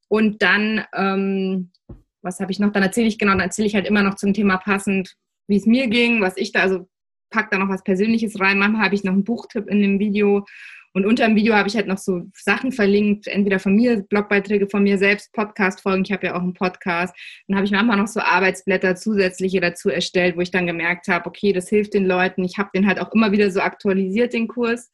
Und 0.06 0.42
dann, 0.42 0.84
ähm, 0.94 1.72
was 2.20 2.38
habe 2.38 2.52
ich 2.52 2.60
noch? 2.60 2.70
Dann 2.70 2.84
erzähle 2.84 3.08
ich 3.08 3.18
genau, 3.18 3.32
dann 3.32 3.40
erzähle 3.40 3.66
ich 3.66 3.74
halt 3.74 3.88
immer 3.88 4.04
noch 4.04 4.14
zum 4.14 4.34
Thema 4.34 4.58
passend, 4.58 5.16
wie 5.48 5.56
es 5.56 5.66
mir 5.66 5.88
ging, 5.88 6.20
was 6.20 6.36
ich 6.36 6.52
da, 6.52 6.60
also 6.60 6.88
pack 7.30 7.50
da 7.50 7.58
noch 7.58 7.68
was 7.68 7.82
Persönliches 7.82 8.38
rein. 8.38 8.58
Manchmal 8.58 8.84
habe 8.84 8.94
ich 8.94 9.02
noch 9.02 9.14
einen 9.14 9.24
Buchtipp 9.24 9.68
in 9.68 9.80
dem 9.80 9.98
Video 9.98 10.46
und 10.94 11.06
unter 11.06 11.26
dem 11.26 11.36
Video 11.36 11.54
habe 11.54 11.68
ich 11.68 11.76
halt 11.76 11.86
noch 11.86 11.98
so 11.98 12.26
Sachen 12.34 12.70
verlinkt, 12.70 13.26
entweder 13.26 13.58
von 13.58 13.74
mir, 13.74 14.02
Blogbeiträge 14.02 14.68
von 14.68 14.82
mir 14.82 14.98
selbst, 14.98 15.32
Podcast-Folgen. 15.32 16.04
Ich 16.04 16.12
habe 16.12 16.26
ja 16.26 16.34
auch 16.34 16.42
einen 16.42 16.52
Podcast. 16.52 17.14
Dann 17.48 17.56
habe 17.56 17.64
ich 17.64 17.72
manchmal 17.72 17.96
noch 17.96 18.08
so 18.08 18.20
Arbeitsblätter 18.20 18.94
zusätzliche 18.94 19.60
dazu 19.60 19.88
erstellt, 19.88 20.36
wo 20.36 20.42
ich 20.42 20.50
dann 20.50 20.66
gemerkt 20.66 21.08
habe, 21.08 21.26
okay, 21.26 21.54
das 21.54 21.70
hilft 21.70 21.94
den 21.94 22.04
Leuten. 22.04 22.44
Ich 22.44 22.58
habe 22.58 22.70
den 22.74 22.86
halt 22.86 23.00
auch 23.00 23.10
immer 23.12 23.32
wieder 23.32 23.50
so 23.50 23.60
aktualisiert, 23.60 24.34
den 24.34 24.48
Kurs. 24.48 24.90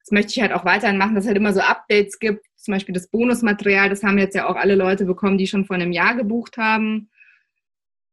Das 0.00 0.10
möchte 0.10 0.32
ich 0.32 0.42
halt 0.42 0.52
auch 0.52 0.66
weiterhin 0.66 0.98
machen, 0.98 1.14
dass 1.14 1.24
es 1.24 1.28
halt 1.28 1.38
immer 1.38 1.54
so 1.54 1.60
Updates 1.60 2.18
gibt. 2.18 2.44
Zum 2.56 2.72
Beispiel 2.72 2.92
das 2.92 3.08
Bonusmaterial, 3.08 3.88
das 3.88 4.02
haben 4.02 4.18
jetzt 4.18 4.34
ja 4.34 4.48
auch 4.48 4.56
alle 4.56 4.74
Leute 4.74 5.06
bekommen, 5.06 5.38
die 5.38 5.46
schon 5.46 5.64
vor 5.64 5.76
einem 5.76 5.92
Jahr 5.92 6.14
gebucht 6.14 6.58
haben. 6.58 7.08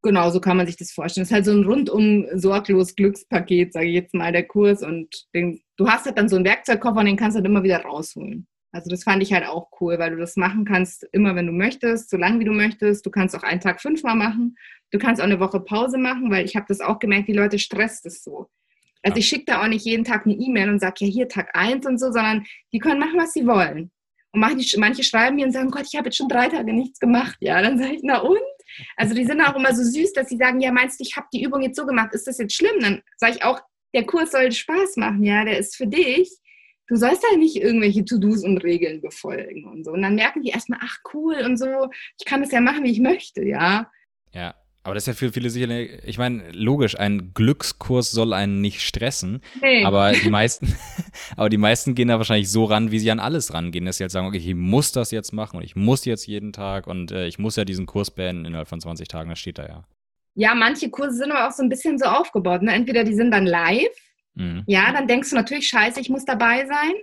Genau, 0.01 0.29
so 0.29 0.39
kann 0.39 0.55
man 0.55 0.67
sich 0.67 0.77
das 0.77 0.91
vorstellen. 0.91 1.23
Das 1.23 1.29
ist 1.31 1.35
halt 1.35 1.45
so 1.45 1.51
ein 1.51 1.65
rundum 1.65 2.25
sorglos 2.33 2.95
Glückspaket, 2.95 3.73
sage 3.73 3.87
ich 3.87 3.95
jetzt 3.95 4.13
mal, 4.13 4.31
der 4.31 4.47
Kurs. 4.47 4.81
Und 4.83 5.25
den, 5.33 5.61
du 5.79 5.89
hast 5.89 6.05
halt 6.05 6.17
dann 6.17 6.27
so 6.27 6.35
einen 6.35 6.45
Werkzeugkoffer 6.45 6.99
und 6.99 7.05
den 7.05 7.15
kannst 7.15 7.35
du 7.35 7.39
halt 7.39 7.47
immer 7.47 7.63
wieder 7.63 7.81
rausholen. 7.81 8.45
Also 8.71 8.89
das 8.89 9.03
fand 9.03 9.23
ich 9.23 9.33
halt 9.33 9.47
auch 9.47 9.69
cool, 9.79 9.97
weil 9.97 10.11
du 10.11 10.17
das 10.17 10.35
machen 10.35 10.65
kannst, 10.65 11.07
immer 11.11 11.35
wenn 11.35 11.47
du 11.47 11.53
möchtest, 11.53 12.09
so 12.09 12.17
lange 12.17 12.39
wie 12.39 12.45
du 12.45 12.51
möchtest. 12.51 13.05
Du 13.05 13.09
kannst 13.09 13.35
auch 13.35 13.43
einen 13.43 13.61
Tag 13.61 13.81
fünfmal 13.81 14.15
machen. 14.15 14.57
Du 14.91 14.99
kannst 14.99 15.21
auch 15.21 15.25
eine 15.25 15.39
Woche 15.39 15.61
Pause 15.61 15.97
machen, 15.97 16.29
weil 16.29 16.45
ich 16.45 16.55
habe 16.55 16.65
das 16.67 16.81
auch 16.81 16.99
gemerkt, 16.99 17.29
die 17.29 17.33
Leute 17.33 17.57
stresst 17.57 18.05
es 18.05 18.23
so. 18.23 18.49
Also 19.01 19.17
ich 19.17 19.27
schicke 19.27 19.45
da 19.45 19.63
auch 19.63 19.67
nicht 19.67 19.85
jeden 19.85 20.03
Tag 20.03 20.25
eine 20.25 20.35
E-Mail 20.35 20.69
und 20.69 20.79
sage, 20.79 21.05
ja, 21.05 21.07
hier 21.07 21.27
Tag 21.29 21.55
1 21.55 21.85
und 21.85 21.97
so, 21.97 22.11
sondern 22.11 22.45
die 22.73 22.79
können 22.79 22.99
machen, 22.99 23.17
was 23.17 23.31
sie 23.31 23.47
wollen. 23.47 23.89
Und 24.31 24.41
manche, 24.41 24.79
manche 24.79 25.03
schreiben 25.03 25.37
mir 25.37 25.45
und 25.45 25.53
sagen, 25.53 25.71
Gott, 25.71 25.85
ich 25.89 25.97
habe 25.97 26.07
jetzt 26.07 26.17
schon 26.17 26.27
drei 26.27 26.49
Tage 26.49 26.73
nichts 26.73 26.99
gemacht. 26.99 27.37
Ja, 27.39 27.61
dann 27.61 27.79
sage 27.79 27.93
ich, 27.93 28.01
na 28.03 28.19
und? 28.19 28.37
Also 28.97 29.15
die 29.15 29.25
sind 29.25 29.41
auch 29.41 29.55
immer 29.55 29.73
so 29.73 29.83
süß, 29.83 30.13
dass 30.13 30.27
sie 30.27 30.37
sagen, 30.37 30.59
ja, 30.59 30.71
meinst 30.71 30.99
du, 30.99 31.03
ich 31.03 31.15
habe 31.15 31.27
die 31.33 31.43
Übung 31.43 31.61
jetzt 31.61 31.77
so 31.77 31.85
gemacht, 31.85 32.13
ist 32.13 32.27
das 32.27 32.37
jetzt 32.37 32.53
schlimm? 32.53 32.79
Dann 32.81 33.01
sage 33.17 33.37
ich 33.37 33.43
auch, 33.43 33.61
der 33.93 34.05
Kurs 34.05 34.31
soll 34.31 34.51
Spaß 34.51 34.97
machen, 34.97 35.23
ja, 35.23 35.45
der 35.45 35.57
ist 35.57 35.75
für 35.75 35.87
dich. 35.87 36.29
Du 36.87 36.95
sollst 36.95 37.23
halt 37.27 37.39
nicht 37.39 37.55
irgendwelche 37.55 38.03
To-Dos 38.03 38.43
und 38.43 38.57
Regeln 38.63 39.01
befolgen 39.01 39.65
und 39.65 39.83
so. 39.83 39.91
Und 39.91 40.01
dann 40.01 40.15
merken 40.15 40.41
die 40.41 40.49
erstmal, 40.49 40.79
ach 40.81 40.97
cool 41.13 41.35
und 41.45 41.57
so, 41.57 41.89
ich 42.17 42.25
kann 42.25 42.41
das 42.41 42.51
ja 42.51 42.61
machen, 42.61 42.83
wie 42.83 42.91
ich 42.91 42.99
möchte, 42.99 43.43
ja. 43.43 43.91
Ja, 44.33 44.55
aber 44.83 44.95
das 44.95 45.03
ist 45.03 45.07
ja 45.07 45.13
für 45.13 45.31
viele 45.31 45.49
sicherlich, 45.49 45.91
ich 46.05 46.17
meine, 46.17 46.51
logisch, 46.51 46.97
ein 46.97 47.33
Glückskurs 47.33 48.11
soll 48.11 48.33
einen 48.33 48.61
nicht 48.61 48.81
stressen. 48.81 49.41
Nee. 49.61 49.83
Aber 49.85 50.11
die 50.23 50.29
meisten, 50.29 50.75
aber 51.35 51.49
die 51.49 51.57
meisten 51.57 51.95
gehen 51.95 52.07
da 52.07 52.17
wahrscheinlich 52.17 52.49
so 52.49 52.65
ran, 52.65 52.91
wie 52.91 52.99
sie 52.99 53.11
an 53.11 53.19
alles 53.19 53.53
rangehen, 53.53 53.85
dass 53.85 53.97
sie 53.97 54.03
halt 54.03 54.11
sagen, 54.11 54.27
okay, 54.27 54.37
ich 54.37 54.55
muss 54.55 54.91
das 54.91 55.11
jetzt 55.11 55.31
machen 55.33 55.57
und 55.57 55.63
ich 55.63 55.75
muss 55.75 56.05
jetzt 56.05 56.25
jeden 56.27 56.53
Tag 56.53 56.87
und 56.87 57.11
äh, 57.11 57.27
ich 57.27 57.37
muss 57.37 57.55
ja 57.55 57.65
diesen 57.65 57.85
Kurs 57.85 58.09
beenden 58.09 58.45
innerhalb 58.45 58.67
von 58.67 58.79
20 58.79 59.07
Tagen, 59.07 59.29
das 59.29 59.39
steht 59.39 59.57
da 59.57 59.67
ja. 59.67 59.83
Ja, 60.35 60.55
manche 60.55 60.89
Kurse 60.89 61.17
sind 61.17 61.31
aber 61.31 61.47
auch 61.47 61.51
so 61.51 61.63
ein 61.63 61.69
bisschen 61.69 61.97
so 61.97 62.05
aufgebaut. 62.05 62.61
Ne? 62.61 62.73
Entweder 62.73 63.03
die 63.03 63.15
sind 63.15 63.31
dann 63.31 63.45
live, 63.45 63.89
mhm. 64.35 64.63
ja, 64.67 64.91
dann 64.91 65.07
denkst 65.07 65.29
du 65.29 65.35
natürlich, 65.35 65.67
scheiße, 65.67 65.99
ich 65.99 66.09
muss 66.09 66.25
dabei 66.25 66.65
sein. 66.65 66.93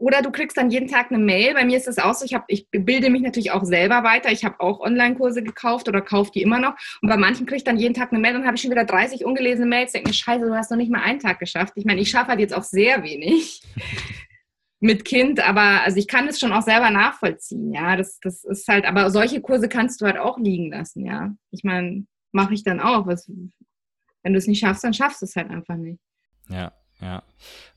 Oder 0.00 0.22
du 0.22 0.30
kriegst 0.30 0.56
dann 0.56 0.70
jeden 0.70 0.86
Tag 0.86 1.10
eine 1.10 1.18
Mail. 1.18 1.54
Bei 1.54 1.64
mir 1.64 1.76
ist 1.76 1.88
es 1.88 1.98
auch 1.98 2.14
so, 2.14 2.24
ich, 2.24 2.32
hab, 2.32 2.44
ich 2.46 2.68
bilde 2.70 3.10
mich 3.10 3.20
natürlich 3.20 3.50
auch 3.50 3.64
selber 3.64 4.04
weiter. 4.04 4.30
Ich 4.30 4.44
habe 4.44 4.60
auch 4.60 4.78
Online-Kurse 4.78 5.42
gekauft 5.42 5.88
oder 5.88 6.00
kaufe 6.00 6.30
die 6.32 6.42
immer 6.42 6.60
noch. 6.60 6.74
Und 7.02 7.08
bei 7.08 7.16
manchen 7.16 7.46
kriege 7.46 7.56
ich 7.56 7.64
dann 7.64 7.78
jeden 7.78 7.94
Tag 7.94 8.12
eine 8.12 8.20
Mail 8.20 8.36
und 8.36 8.46
habe 8.46 8.54
ich 8.54 8.62
schon 8.62 8.70
wieder 8.70 8.84
30 8.84 9.24
ungelesene 9.24 9.66
Mails. 9.66 9.90
Denke 9.90 10.10
mir, 10.10 10.14
scheiße, 10.14 10.46
du 10.46 10.54
hast 10.54 10.70
noch 10.70 10.78
nicht 10.78 10.92
mal 10.92 11.02
einen 11.02 11.18
Tag 11.18 11.40
geschafft. 11.40 11.72
Ich 11.74 11.84
meine, 11.84 12.00
ich 12.00 12.10
schaffe 12.10 12.28
halt 12.28 12.38
jetzt 12.38 12.54
auch 12.54 12.62
sehr 12.62 13.02
wenig 13.02 13.60
mit 14.80 15.04
Kind, 15.04 15.40
aber 15.40 15.82
also 15.82 15.98
ich 15.98 16.06
kann 16.06 16.28
es 16.28 16.38
schon 16.38 16.52
auch 16.52 16.62
selber 16.62 16.90
nachvollziehen. 16.90 17.72
Ja, 17.72 17.96
das, 17.96 18.20
das 18.20 18.44
ist 18.44 18.68
halt, 18.68 18.84
aber 18.84 19.10
solche 19.10 19.40
Kurse 19.40 19.68
kannst 19.68 20.00
du 20.00 20.06
halt 20.06 20.18
auch 20.18 20.38
liegen 20.38 20.70
lassen. 20.70 21.04
Ja, 21.04 21.32
ich 21.50 21.64
meine, 21.64 22.06
mache 22.32 22.54
ich 22.54 22.62
dann 22.62 22.80
auch. 22.80 23.06
Was, 23.06 23.28
wenn 24.22 24.32
du 24.32 24.38
es 24.38 24.46
nicht 24.46 24.60
schaffst, 24.60 24.84
dann 24.84 24.94
schaffst 24.94 25.22
du 25.22 25.26
es 25.26 25.36
halt 25.36 25.50
einfach 25.50 25.76
nicht. 25.76 26.00
Ja, 26.48 26.72
ja. 27.00 27.22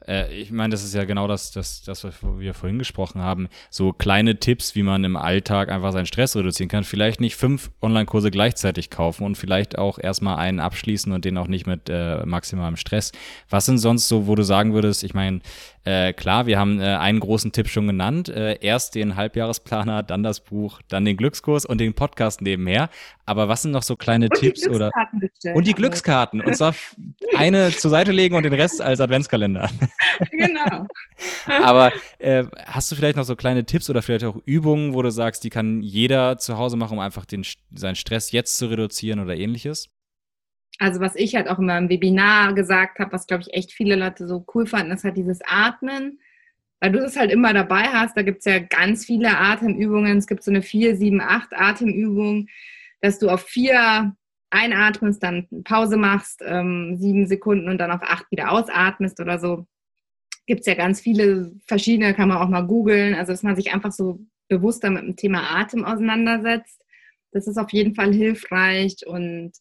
Äh, 0.08 0.34
ich 0.34 0.52
meine, 0.52 0.72
das 0.72 0.84
ist 0.84 0.94
ja 0.94 1.06
genau 1.06 1.28
das, 1.28 1.52
das, 1.52 1.82
das, 1.84 2.04
was 2.04 2.14
wir 2.22 2.54
vorhin 2.54 2.80
gesprochen 2.80 3.22
haben. 3.22 3.48
So 3.70 3.94
kleine 3.94 4.40
Tipps, 4.40 4.76
wie 4.76 4.84
man 4.84 5.04
im 5.04 5.16
Alltag 5.16 5.70
einfach 5.70 5.92
seinen 5.92 6.06
Stress 6.06 6.36
reduzieren 6.36 6.70
kann. 6.70 6.84
Vielleicht 6.84 7.22
nicht 7.22 7.36
fünf 7.36 7.72
Online-Kurse 7.82 8.32
gleichzeitig 8.32 8.90
kaufen 8.90 9.26
und 9.26 9.36
vielleicht 9.36 9.78
auch 9.78 10.00
erstmal 10.00 10.38
einen 10.38 10.60
abschließen 10.60 11.12
und 11.12 11.26
den 11.26 11.38
auch 11.38 11.48
nicht 11.48 11.68
mit 11.68 11.90
äh, 11.90 12.26
maximalem 12.26 12.78
Stress. 12.78 13.12
Was 13.50 13.66
sind 13.66 13.78
sonst 13.78 14.08
so, 14.08 14.28
wo 14.28 14.36
du 14.36 14.44
sagen 14.44 14.74
würdest, 14.74 15.04
ich 15.04 15.14
meine, 15.14 15.42
äh, 15.84 16.14
klar, 16.14 16.46
wir 16.46 16.60
haben 16.60 16.80
äh, 16.80 16.84
einen 16.84 17.20
großen 17.20 17.52
Tipp 17.52 17.68
schon 17.68 17.88
genannt. 17.88 18.30
Äh, 18.30 18.60
erst 18.62 18.94
den 18.94 19.16
Halbjahresplaner, 19.16 20.04
dann 20.04 20.22
das 20.22 20.40
Buch, 20.40 20.80
dann 20.88 21.06
den 21.06 21.18
Glückskurs 21.18 21.66
und 21.66 21.80
den 21.80 21.96
Podcast 21.96 22.42
nebenher. 22.42 22.90
Aber 23.26 23.48
was 23.48 23.64
sind 23.64 23.72
noch 23.72 23.82
so 23.82 23.96
kleine 23.96 24.26
und 24.26 24.40
Tipps 24.40 24.68
oder 24.68 24.92
und 25.56 25.66
die 25.66 25.74
Glückskarten 25.74 26.42
und 26.42 26.56
zwar 26.56 26.76
eine 27.36 27.72
zur 27.72 27.90
Seite 27.90 28.12
legen 28.12 28.36
und 28.36 28.44
den 28.44 28.54
Rest 28.54 28.82
als 28.82 29.00
Adventskalender. 29.02 29.70
Genau. 30.32 30.88
Aber 31.48 31.92
äh, 32.20 32.46
hast 32.66 32.92
du 32.92 32.96
vielleicht 32.96 33.18
noch 33.18 33.24
so 33.24 33.36
kleine 33.36 33.66
Tipps 33.66 33.90
oder 33.90 34.02
vielleicht 34.02 34.26
auch 34.26 34.38
Übungen, 34.46 34.94
wo 34.94 35.02
du 35.02 35.12
sagst, 35.12 35.44
die 35.44 35.50
kann 35.50 35.82
jeder 35.82 36.38
zu 36.38 36.58
Hause 36.58 36.78
machen, 36.78 36.94
um 36.94 37.00
einfach 37.00 37.26
den, 37.26 37.46
seinen 37.74 37.96
Stress 37.96 38.32
jetzt 38.32 38.58
zu 38.58 38.68
reduzieren 38.68 39.20
oder 39.20 39.36
ähnliches? 39.36 39.90
Also 40.80 41.00
was 41.00 41.16
ich 41.16 41.36
halt 41.36 41.48
auch 41.48 41.60
immer 41.60 41.78
im 41.78 41.90
Webinar 41.90 42.54
gesagt 42.54 43.00
habe, 43.00 43.12
was 43.12 43.28
glaube 43.28 43.44
ich 43.44 43.54
echt 43.54 43.72
viele 43.72 43.96
Leute 43.96 44.28
so 44.28 44.46
cool 44.56 44.66
fanden, 44.66 44.92
ist 44.92 45.04
halt 45.04 45.18
dieses 45.18 45.40
Atmen. 45.46 46.20
Weil 46.80 46.92
du 46.92 47.00
das 47.00 47.16
halt 47.16 47.32
immer 47.32 47.54
dabei 47.54 47.84
hast, 47.84 48.18
da 48.18 48.24
gibt 48.24 48.40
es 48.40 48.46
ja 48.46 48.58
ganz 48.58 49.06
viele 49.06 49.38
Atemübungen. 49.38 50.18
Es 50.18 50.26
gibt 50.26 50.44
so 50.44 50.50
eine 50.50 50.64
4, 50.64 50.96
7, 50.96 51.22
8 51.22 51.54
Atemübung, 51.54 52.48
dass 53.02 53.20
du 53.20 53.30
auf 53.30 53.44
4 53.44 54.16
einatmest, 54.50 55.22
dann 55.22 55.48
Pause 55.64 55.98
machst, 55.98 56.42
ähm, 56.44 56.98
7 56.98 57.28
Sekunden 57.28 57.70
und 57.70 57.78
dann 57.78 57.92
auf 57.92 58.02
8 58.02 58.32
wieder 58.32 58.52
ausatmest 58.52 59.20
oder 59.20 59.38
so. 59.40 59.68
Gibt 60.48 60.62
es 60.62 60.66
ja 60.68 60.74
ganz 60.74 61.02
viele 61.02 61.54
verschiedene, 61.68 62.14
kann 62.14 62.30
man 62.30 62.38
auch 62.38 62.50
mal 62.50 62.66
googeln. 62.66 63.14
Also 63.16 63.32
dass 63.32 63.44
man 63.44 63.56
sich 63.56 63.74
einfach 63.74 63.92
so 63.92 64.20
bewusster 64.50 64.90
mit 64.90 65.04
dem 65.04 65.16
Thema 65.16 65.60
Atem 65.60 65.86
auseinandersetzt. 65.86 66.84
Das 67.32 67.48
ist 67.48 67.58
auf 67.58 67.72
jeden 67.72 67.96
Fall 67.96 68.14
hilfreich 68.14 68.98
und 69.06 69.54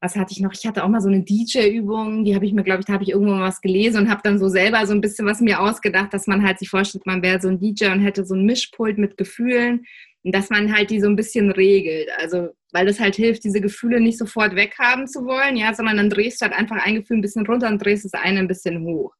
was 0.00 0.14
hatte 0.14 0.32
ich 0.32 0.40
noch? 0.40 0.52
Ich 0.52 0.64
hatte 0.64 0.84
auch 0.84 0.88
mal 0.88 1.00
so 1.00 1.08
eine 1.08 1.24
DJ-Übung, 1.24 2.24
die 2.24 2.34
habe 2.34 2.46
ich 2.46 2.52
mir, 2.52 2.62
glaube 2.62 2.80
ich, 2.80 2.86
da 2.86 2.92
habe 2.92 3.02
ich 3.02 3.10
irgendwo 3.10 3.32
mal 3.32 3.48
was 3.48 3.60
gelesen 3.60 4.02
und 4.02 4.10
habe 4.10 4.20
dann 4.22 4.38
so 4.38 4.48
selber 4.48 4.86
so 4.86 4.92
ein 4.92 5.00
bisschen 5.00 5.26
was 5.26 5.40
mir 5.40 5.60
ausgedacht, 5.60 6.14
dass 6.14 6.28
man 6.28 6.44
halt 6.46 6.60
sich 6.60 6.70
vorstellt, 6.70 7.04
man 7.06 7.22
wäre 7.22 7.40
so 7.40 7.48
ein 7.48 7.58
DJ 7.58 7.86
und 7.86 8.00
hätte 8.00 8.24
so 8.24 8.34
ein 8.34 8.44
Mischpult 8.44 8.96
mit 8.96 9.16
Gefühlen 9.16 9.84
und 10.22 10.34
dass 10.34 10.50
man 10.50 10.72
halt 10.72 10.90
die 10.90 11.00
so 11.00 11.08
ein 11.08 11.16
bisschen 11.16 11.50
regelt. 11.50 12.08
Also, 12.18 12.50
weil 12.72 12.86
das 12.86 13.00
halt 13.00 13.16
hilft, 13.16 13.44
diese 13.44 13.60
Gefühle 13.60 14.00
nicht 14.00 14.18
sofort 14.18 14.54
weghaben 14.54 15.08
zu 15.08 15.24
wollen, 15.24 15.56
ja, 15.56 15.74
sondern 15.74 15.96
dann 15.96 16.10
drehst 16.10 16.40
du 16.40 16.46
halt 16.46 16.54
einfach 16.54 16.76
ein 16.84 16.96
Gefühl 16.96 17.18
ein 17.18 17.22
bisschen 17.22 17.46
runter 17.46 17.68
und 17.68 17.84
drehst 17.84 18.04
das 18.04 18.14
eine 18.14 18.38
ein 18.38 18.48
bisschen 18.48 18.84
hoch. 18.84 19.14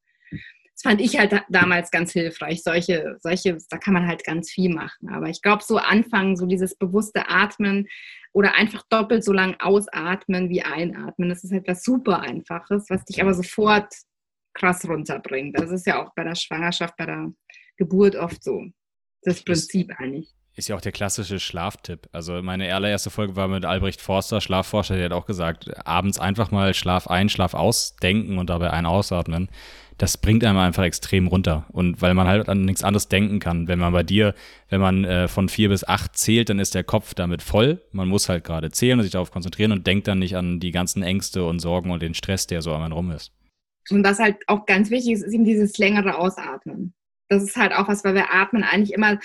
Das 0.79 0.93
fand 0.93 1.01
ich 1.01 1.19
halt 1.19 1.35
damals 1.49 1.91
ganz 1.91 2.13
hilfreich. 2.13 2.63
Solche, 2.63 3.17
solche, 3.21 3.59
da 3.69 3.79
kann 3.79 3.95
man 3.95 4.07
halt 4.07 4.23
ganz 4.23 4.49
viel 4.49 4.73
machen. 4.73 5.09
Aber 5.09 5.29
ich 5.29 5.43
glaube, 5.43 5.65
so 5.65 5.79
anfangen, 5.79 6.37
so 6.37 6.47
dieses 6.47 6.77
bewusste 6.77 7.29
Atmen, 7.29 7.89
oder 8.33 8.55
einfach 8.55 8.85
doppelt 8.89 9.25
so 9.25 9.33
lang 9.33 9.57
ausatmen 9.59 10.49
wie 10.49 10.63
einatmen. 10.63 11.29
Das 11.29 11.45
ist 11.45 11.53
etwas 11.53 11.83
super 11.83 12.21
Einfaches, 12.21 12.87
was 12.89 13.05
dich 13.05 13.21
aber 13.21 13.35
sofort 13.35 13.93
krass 14.55 14.89
runterbringt. 14.89 15.59
Das 15.59 15.71
ist 15.71 15.87
ja 15.87 16.03
auch 16.03 16.13
bei 16.15 16.25
der 16.25 16.35
Schwangerschaft, 16.35 16.97
bei 16.97 17.07
der 17.07 17.33
Geburt 17.77 18.17
oft 18.17 18.43
so. 18.43 18.65
Das 19.23 19.43
Prinzip 19.43 19.93
eigentlich. 19.99 20.38
Ist 20.59 20.69
ja 20.69 20.77
auch 20.77 20.81
der 20.81 20.93
klassische 20.93 21.39
Schlaftipp. 21.39 22.09
Also 22.11 22.43
meine 22.43 22.75
allererste 22.75 23.11
Folge 23.11 23.37
war 23.37 23.47
mit 23.47 23.65
Albrecht 23.65 24.01
Forster, 24.01 24.41
Schlafforscher, 24.41 24.97
der 24.97 25.07
hat 25.07 25.13
auch 25.13 25.27
gesagt, 25.27 25.71
abends 25.87 26.19
einfach 26.19 26.51
mal 26.51 26.75
Schlaf 26.75 27.07
ein, 27.07 27.29
Schlaf 27.29 27.55
aus 27.55 27.95
denken 27.97 28.39
und 28.39 28.51
dabei 28.51 28.71
ein 28.71 28.85
ausatmen 28.85 29.49
das 29.99 30.17
bringt 30.17 30.45
einem 30.45 30.59
einfach 30.59 30.85
extrem 30.85 31.27
runter. 31.27 31.67
Und 31.71 32.01
weil 32.01 32.15
man 32.15 32.29
halt 32.29 32.49
an 32.49 32.65
nichts 32.65 32.85
anderes 32.85 33.09
denken 33.09 33.41
kann. 33.41 33.67
Wenn 33.67 33.81
man 33.81 33.93
bei 33.93 34.05
dir, 34.05 34.35
wenn 34.69 34.81
man 34.81 35.05
äh, 35.05 35.27
von 35.27 35.49
vier 35.49 35.69
bis 35.69 35.87
acht 35.87 36.17
zählt, 36.17 36.49
dann 36.49 36.61
ist 36.61 36.75
der 36.75 36.85
Kopf 36.85 37.15
damit 37.15 37.43
voll. 37.43 37.83
Man 37.91 38.09
muss 38.09 38.29
halt 38.29 38.45
gerade 38.45 38.71
zählen 38.71 38.99
und 38.99 39.03
sich 39.03 39.13
darauf 39.13 39.33
konzentrieren 39.33 39.73
und 39.73 39.87
denkt 39.87 40.07
dann 40.07 40.21
nicht 40.21 40.37
an 40.37 40.61
die 40.61 40.71
ganzen 40.71 41.03
Ängste 41.03 41.45
und 41.45 41.59
Sorgen 41.59 41.91
und 41.91 42.01
den 42.01 42.15
Stress, 42.15 42.47
der 42.47 42.63
so 42.63 42.73
an 42.73 42.83
einem 42.83 42.93
rum 42.93 43.11
ist. 43.11 43.33
Und 43.91 44.05
was 44.05 44.21
halt 44.21 44.37
auch 44.47 44.67
ganz 44.67 44.91
wichtig 44.91 45.15
ist, 45.15 45.25
ist 45.25 45.35
eben 45.35 45.45
dieses 45.45 45.77
längere 45.79 46.17
Ausatmen. 46.17 46.95
Das 47.29 47.43
ist 47.43 47.57
halt 47.57 47.73
auch 47.73 47.89
was, 47.89 48.05
weil 48.05 48.15
wir 48.15 48.33
atmen 48.33 48.65
eigentlich 48.65 48.93
immer 48.93 49.19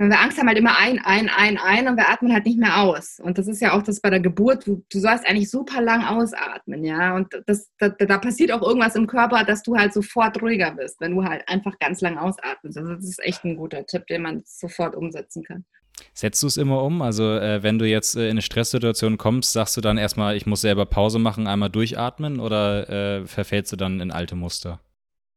wenn 0.00 0.08
wir 0.08 0.18
Angst 0.18 0.38
haben, 0.38 0.48
halt 0.48 0.56
immer 0.56 0.78
ein, 0.78 0.98
ein, 1.04 1.28
ein, 1.28 1.58
ein 1.58 1.86
und 1.86 1.98
wir 1.98 2.08
atmen 2.08 2.32
halt 2.32 2.46
nicht 2.46 2.58
mehr 2.58 2.80
aus. 2.80 3.20
Und 3.20 3.36
das 3.36 3.46
ist 3.46 3.60
ja 3.60 3.74
auch 3.74 3.82
das 3.82 4.00
bei 4.00 4.08
der 4.08 4.20
Geburt, 4.20 4.66
du, 4.66 4.82
du 4.90 4.98
sollst 4.98 5.28
eigentlich 5.28 5.50
super 5.50 5.82
lang 5.82 6.06
ausatmen, 6.06 6.84
ja. 6.84 7.14
Und 7.14 7.28
das, 7.44 7.68
da, 7.78 7.90
da 7.90 8.16
passiert 8.16 8.50
auch 8.50 8.62
irgendwas 8.62 8.96
im 8.96 9.06
Körper, 9.06 9.44
dass 9.44 9.62
du 9.62 9.76
halt 9.76 9.92
sofort 9.92 10.40
ruhiger 10.40 10.70
bist, 10.70 11.02
wenn 11.02 11.14
du 11.14 11.22
halt 11.22 11.46
einfach 11.48 11.78
ganz 11.78 12.00
lang 12.00 12.16
ausatmest. 12.16 12.78
Also 12.78 12.94
das 12.94 13.04
ist 13.04 13.22
echt 13.22 13.44
ein 13.44 13.56
guter 13.56 13.84
Tipp, 13.84 14.06
den 14.06 14.22
man 14.22 14.42
sofort 14.46 14.96
umsetzen 14.96 15.44
kann. 15.44 15.66
Setzt 16.14 16.42
du 16.42 16.46
es 16.46 16.56
immer 16.56 16.82
um? 16.82 17.02
Also 17.02 17.34
äh, 17.34 17.62
wenn 17.62 17.78
du 17.78 17.84
jetzt 17.84 18.16
äh, 18.16 18.24
in 18.24 18.30
eine 18.30 18.42
Stresssituation 18.42 19.18
kommst, 19.18 19.52
sagst 19.52 19.76
du 19.76 19.82
dann 19.82 19.98
erstmal, 19.98 20.34
ich 20.34 20.46
muss 20.46 20.62
selber 20.62 20.86
Pause 20.86 21.18
machen, 21.18 21.46
einmal 21.46 21.68
durchatmen 21.68 22.40
oder 22.40 22.88
äh, 22.88 23.26
verfällst 23.26 23.70
du 23.72 23.76
dann 23.76 24.00
in 24.00 24.10
alte 24.10 24.34
Muster? 24.34 24.80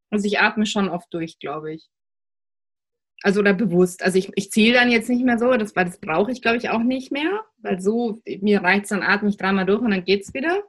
Also 0.08 0.26
ich 0.26 0.40
atme 0.40 0.64
schon 0.64 0.88
oft 0.88 1.12
durch, 1.12 1.38
glaube 1.38 1.74
ich. 1.74 1.90
Also 3.22 3.40
oder 3.40 3.54
bewusst. 3.54 4.02
Also 4.02 4.18
ich, 4.18 4.30
ich 4.34 4.50
zähle 4.50 4.74
dann 4.74 4.90
jetzt 4.90 5.08
nicht 5.08 5.24
mehr 5.24 5.38
so, 5.38 5.50
das, 5.56 5.74
weil 5.76 5.86
das 5.86 5.98
brauche 5.98 6.30
ich, 6.30 6.42
glaube 6.42 6.58
ich, 6.58 6.70
auch 6.70 6.82
nicht 6.82 7.10
mehr. 7.10 7.40
Weil 7.58 7.80
so, 7.80 8.20
mir 8.40 8.62
reicht 8.62 8.84
es 8.84 8.90
dann, 8.90 9.02
atme 9.02 9.28
ich 9.28 9.36
dreimal 9.36 9.66
durch 9.66 9.80
und 9.80 9.90
dann 9.90 10.04
geht 10.04 10.22
es 10.22 10.34
wieder. 10.34 10.62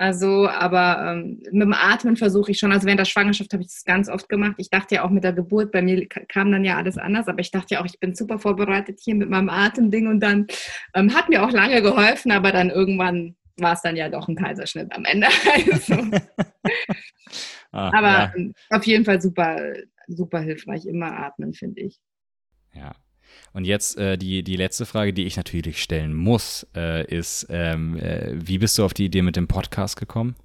Also, 0.00 0.48
aber 0.48 1.12
ähm, 1.12 1.42
mit 1.52 1.60
dem 1.60 1.74
Atmen 1.74 2.16
versuche 2.16 2.52
ich 2.52 2.58
schon. 2.58 2.72
Also 2.72 2.86
während 2.86 3.00
der 3.00 3.04
Schwangerschaft 3.04 3.52
habe 3.52 3.62
ich 3.62 3.68
das 3.68 3.84
ganz 3.84 4.08
oft 4.08 4.30
gemacht. 4.30 4.54
Ich 4.56 4.70
dachte 4.70 4.94
ja 4.94 5.04
auch 5.04 5.10
mit 5.10 5.24
der 5.24 5.34
Geburt, 5.34 5.72
bei 5.72 5.82
mir 5.82 6.08
kam 6.08 6.50
dann 6.50 6.64
ja 6.64 6.78
alles 6.78 6.96
anders, 6.96 7.28
aber 7.28 7.40
ich 7.40 7.50
dachte 7.50 7.74
ja 7.74 7.82
auch, 7.82 7.84
ich 7.84 8.00
bin 8.00 8.14
super 8.14 8.38
vorbereitet 8.38 8.98
hier 9.02 9.14
mit 9.14 9.28
meinem 9.28 9.50
Atemding 9.50 10.06
und 10.06 10.20
dann 10.20 10.46
ähm, 10.94 11.14
hat 11.14 11.28
mir 11.28 11.44
auch 11.44 11.50
lange 11.50 11.82
geholfen, 11.82 12.32
aber 12.32 12.50
dann 12.50 12.70
irgendwann 12.70 13.36
war 13.60 13.74
es 13.74 13.82
dann 13.82 13.96
ja 13.96 14.08
doch 14.08 14.28
ein 14.28 14.36
Kaiserschnitt 14.36 14.92
am 14.92 15.04
Ende. 15.04 15.28
Also. 15.72 15.94
ah, 17.72 17.90
aber 17.96 18.08
ja. 18.08 18.32
Ähm, 18.36 18.54
auf 18.70 18.86
jeden 18.86 19.04
Fall 19.04 19.20
super 19.20 19.74
super 20.10 20.40
hilfreich. 20.40 20.86
Immer 20.86 21.12
atmen, 21.18 21.54
finde 21.54 21.82
ich. 21.82 21.98
Ja. 22.74 22.94
Und 23.52 23.64
jetzt 23.64 23.96
äh, 23.96 24.18
die, 24.18 24.42
die 24.42 24.56
letzte 24.56 24.86
Frage, 24.86 25.12
die 25.12 25.24
ich 25.24 25.36
natürlich 25.36 25.82
stellen 25.82 26.14
muss, 26.14 26.66
äh, 26.74 27.06
ist, 27.06 27.46
ähm, 27.48 27.96
äh, 27.96 28.32
wie 28.34 28.58
bist 28.58 28.76
du 28.78 28.84
auf 28.84 28.94
die 28.94 29.04
Idee 29.06 29.22
mit 29.22 29.36
dem 29.36 29.48
Podcast 29.48 29.98
gekommen? 29.98 30.36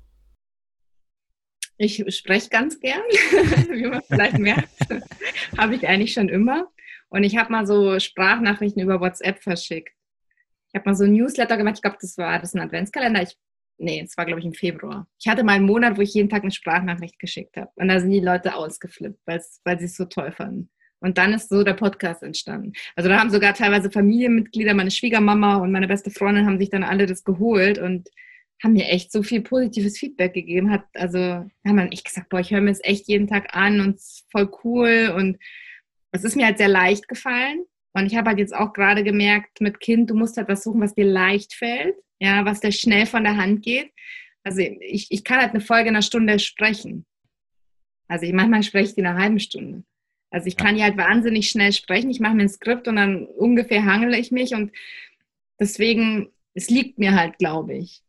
Ich 1.78 2.04
spreche 2.16 2.50
ganz 2.50 2.80
gern, 2.80 3.02
wie 3.72 3.88
man 3.88 4.02
vielleicht 4.08 4.38
merkt. 4.38 4.70
habe 5.58 5.76
ich 5.76 5.88
eigentlich 5.88 6.14
schon 6.14 6.30
immer. 6.30 6.68
Und 7.10 7.24
ich 7.24 7.38
habe 7.38 7.52
mal 7.52 7.68
so 7.68 8.00
Sprachnachrichten 8.00 8.82
über 8.82 9.02
WhatsApp 9.02 9.42
verschickt. 9.42 9.94
Ich 10.76 10.80
habe 10.80 10.90
mal 10.90 10.96
so 10.96 11.06
ein 11.06 11.14
Newsletter 11.14 11.56
gemacht. 11.56 11.76
Ich 11.78 11.82
glaube, 11.82 11.96
das 12.02 12.18
war 12.18 12.38
das 12.38 12.54
ein 12.54 12.60
Adventskalender. 12.60 13.22
Ich 13.22 13.38
nee, 13.78 14.02
es 14.04 14.18
war 14.18 14.26
glaube 14.26 14.42
ich 14.42 14.46
im 14.46 14.54
Februar. 14.54 15.08
Ich 15.18 15.30
hatte 15.30 15.46
mal 15.46 15.54
einen 15.54 15.66
Monat, 15.66 15.96
wo 15.98 16.02
ich 16.02 16.14
jeden 16.14 16.28
Tag 16.28 16.42
eine 16.42 16.52
Sprachnachricht 16.52 17.18
geschickt 17.18 17.56
habe. 17.56 17.72
Und 17.76 17.88
da 17.88 18.02
sind 18.02 18.10
die 18.12 18.20
Leute 18.20 18.56
ausgeflippt, 18.56 19.22
weil 19.26 19.80
sie 19.80 19.86
es 19.86 19.96
so 19.96 20.04
toll 20.04 20.34
fanden. 20.34 20.70
Und 21.00 21.18
dann 21.18 21.34
ist 21.34 21.48
so 21.48 21.64
der 21.64 21.76
Podcast 21.76 22.24
entstanden. 22.24 22.74
Also 22.98 23.08
da 23.08 23.18
haben 23.18 23.30
sogar 23.30 23.54
teilweise 23.54 23.90
Familienmitglieder, 23.90 24.74
meine 24.74 24.92
Schwiegermama 24.92 25.58
und 25.58 25.72
meine 25.72 25.88
beste 25.88 26.12
Freundin 26.12 26.46
haben 26.46 26.60
sich 26.60 26.70
dann 26.70 26.84
alle 26.84 27.06
das 27.06 27.24
geholt 27.24 27.78
und 27.78 28.10
haben 28.62 28.74
mir 28.74 28.90
echt 28.90 29.14
so 29.14 29.24
viel 29.24 29.44
positives 29.44 29.98
Feedback 29.98 30.34
gegeben. 30.34 30.72
Hat, 30.72 30.84
also 30.94 31.20
haben 31.20 31.78
dann 31.78 31.94
echt 31.94 32.04
gesagt, 32.04 32.28
boah, 32.28 32.42
ich 32.42 32.52
höre 32.52 32.60
mir 32.60 32.72
das 32.72 32.84
echt 32.84 33.08
jeden 33.08 33.28
Tag 33.28 33.56
an 33.56 33.80
und 33.80 33.96
es 33.96 34.04
ist 34.04 34.26
voll 34.30 34.52
cool. 34.66 35.14
Und 35.16 35.38
es 36.12 36.26
ist 36.26 36.36
mir 36.36 36.46
halt 36.46 36.58
sehr 36.58 36.68
leicht 36.68 37.08
gefallen. 37.08 37.64
Und 37.96 38.08
ich 38.08 38.16
habe 38.18 38.30
halt 38.30 38.40
jetzt 38.40 38.54
auch 38.54 38.74
gerade 38.74 39.04
gemerkt, 39.04 39.62
mit 39.62 39.80
Kind, 39.80 40.10
du 40.10 40.16
musst 40.16 40.36
halt 40.36 40.50
was 40.50 40.64
suchen, 40.64 40.82
was 40.82 40.96
dir 40.96 41.06
leicht 41.06 41.54
fällt, 41.54 41.96
ja, 42.20 42.44
was 42.44 42.60
dir 42.60 42.74
schnell 42.74 43.06
von 43.06 43.24
der 43.24 43.38
Hand 43.38 43.64
geht. 43.64 43.90
Also 44.44 44.60
ich, 44.60 45.08
ich 45.12 45.24
kann 45.24 45.40
halt 45.40 45.52
eine 45.52 45.62
Folge 45.62 45.90
in 45.90 45.96
einer 45.96 46.02
Stunde 46.02 46.38
sprechen. 46.40 47.06
Also 48.10 48.26
ich, 48.26 48.34
manchmal 48.34 48.64
spreche 48.64 48.90
ich 48.90 48.94
die 48.96 49.00
in 49.00 49.08
einer 49.08 49.20
halben 49.22 49.40
Stunde. 49.40 49.86
Also 50.30 50.48
ich 50.48 50.58
kann 50.58 50.76
ja 50.76 50.84
halt 50.84 50.98
wahnsinnig 50.98 51.50
schnell 51.50 51.72
sprechen. 51.72 52.12
Ich 52.12 52.20
mache 52.20 52.36
mir 52.36 52.44
ein 52.44 52.50
Skript 52.50 52.90
und 52.90 52.98
dann 52.98 53.26
ungefähr 53.26 53.86
hangele 53.86 54.20
ich 54.20 54.30
mich 54.30 54.54
und 54.54 54.74
deswegen, 55.58 56.34
es 56.54 56.70
liegt 56.70 57.00
mir 57.00 57.16
halt, 57.16 57.38
glaube 57.38 57.76
ich. 57.76 58.04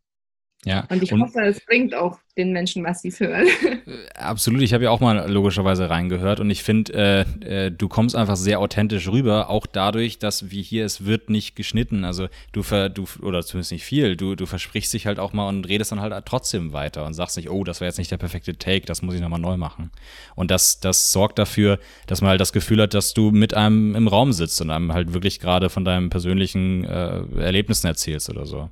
Ja. 0.66 0.84
Und 0.90 1.00
ich 1.00 1.12
und 1.12 1.22
hoffe, 1.22 1.42
es 1.42 1.64
bringt 1.64 1.94
auch 1.94 2.18
den 2.36 2.50
Menschen 2.52 2.84
was, 2.84 3.00
sie 3.00 3.10
hören. 3.10 3.46
Äh, 3.86 4.18
absolut, 4.18 4.62
ich 4.62 4.74
habe 4.74 4.84
ja 4.84 4.90
auch 4.90 4.98
mal 4.98 5.30
logischerweise 5.30 5.88
reingehört 5.88 6.40
und 6.40 6.50
ich 6.50 6.64
finde, 6.64 7.26
äh, 7.40 7.66
äh, 7.66 7.70
du 7.70 7.88
kommst 7.88 8.16
einfach 8.16 8.34
sehr 8.34 8.58
authentisch 8.58 9.08
rüber, 9.08 9.48
auch 9.48 9.64
dadurch, 9.66 10.18
dass 10.18 10.50
wie 10.50 10.62
hier, 10.62 10.84
es 10.84 11.04
wird 11.04 11.30
nicht 11.30 11.54
geschnitten. 11.54 12.04
Also 12.04 12.26
du, 12.50 12.64
ver, 12.64 12.88
du 12.88 13.04
oder 13.22 13.44
zumindest 13.44 13.70
nicht 13.70 13.84
viel, 13.84 14.16
du, 14.16 14.34
du 14.34 14.46
versprichst 14.46 14.92
dich 14.92 15.06
halt 15.06 15.20
auch 15.20 15.32
mal 15.32 15.48
und 15.48 15.68
redest 15.68 15.92
dann 15.92 16.00
halt 16.00 16.12
trotzdem 16.26 16.72
weiter 16.72 17.06
und 17.06 17.14
sagst 17.14 17.36
nicht, 17.36 17.48
oh, 17.48 17.62
das 17.62 17.80
war 17.80 17.86
jetzt 17.86 17.98
nicht 17.98 18.10
der 18.10 18.16
perfekte 18.16 18.56
Take, 18.56 18.86
das 18.86 19.02
muss 19.02 19.14
ich 19.14 19.20
nochmal 19.20 19.40
neu 19.40 19.56
machen. 19.56 19.92
Und 20.34 20.50
das, 20.50 20.80
das 20.80 21.12
sorgt 21.12 21.38
dafür, 21.38 21.78
dass 22.08 22.22
man 22.22 22.30
halt 22.30 22.40
das 22.40 22.52
Gefühl 22.52 22.82
hat, 22.82 22.94
dass 22.94 23.14
du 23.14 23.30
mit 23.30 23.54
einem 23.54 23.94
im 23.94 24.08
Raum 24.08 24.32
sitzt 24.32 24.60
und 24.60 24.70
einem 24.70 24.92
halt 24.92 25.14
wirklich 25.14 25.38
gerade 25.38 25.70
von 25.70 25.84
deinen 25.84 26.10
persönlichen 26.10 26.84
äh, 26.84 27.22
Erlebnissen 27.38 27.86
erzählst 27.86 28.28
oder 28.30 28.46
so. 28.46 28.68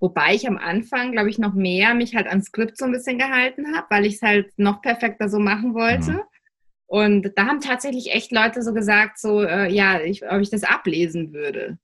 Wobei 0.00 0.34
ich 0.34 0.46
am 0.46 0.58
Anfang, 0.58 1.12
glaube 1.12 1.30
ich, 1.30 1.38
noch 1.38 1.54
mehr 1.54 1.94
mich 1.94 2.14
halt 2.14 2.26
ans 2.26 2.46
Skript 2.46 2.76
so 2.76 2.84
ein 2.84 2.92
bisschen 2.92 3.18
gehalten 3.18 3.74
habe, 3.74 3.86
weil 3.90 4.06
ich 4.06 4.14
es 4.14 4.22
halt 4.22 4.52
noch 4.56 4.82
perfekter 4.82 5.28
so 5.28 5.38
machen 5.38 5.74
wollte. 5.74 6.12
Mhm. 6.12 6.20
Und 6.86 7.32
da 7.36 7.46
haben 7.46 7.60
tatsächlich 7.60 8.12
echt 8.12 8.32
Leute 8.32 8.62
so 8.62 8.74
gesagt, 8.74 9.18
so, 9.18 9.42
äh, 9.42 9.72
ja, 9.72 10.00
ich, 10.00 10.22
ob 10.30 10.40
ich 10.40 10.50
das 10.50 10.62
ablesen 10.62 11.32
würde. 11.32 11.78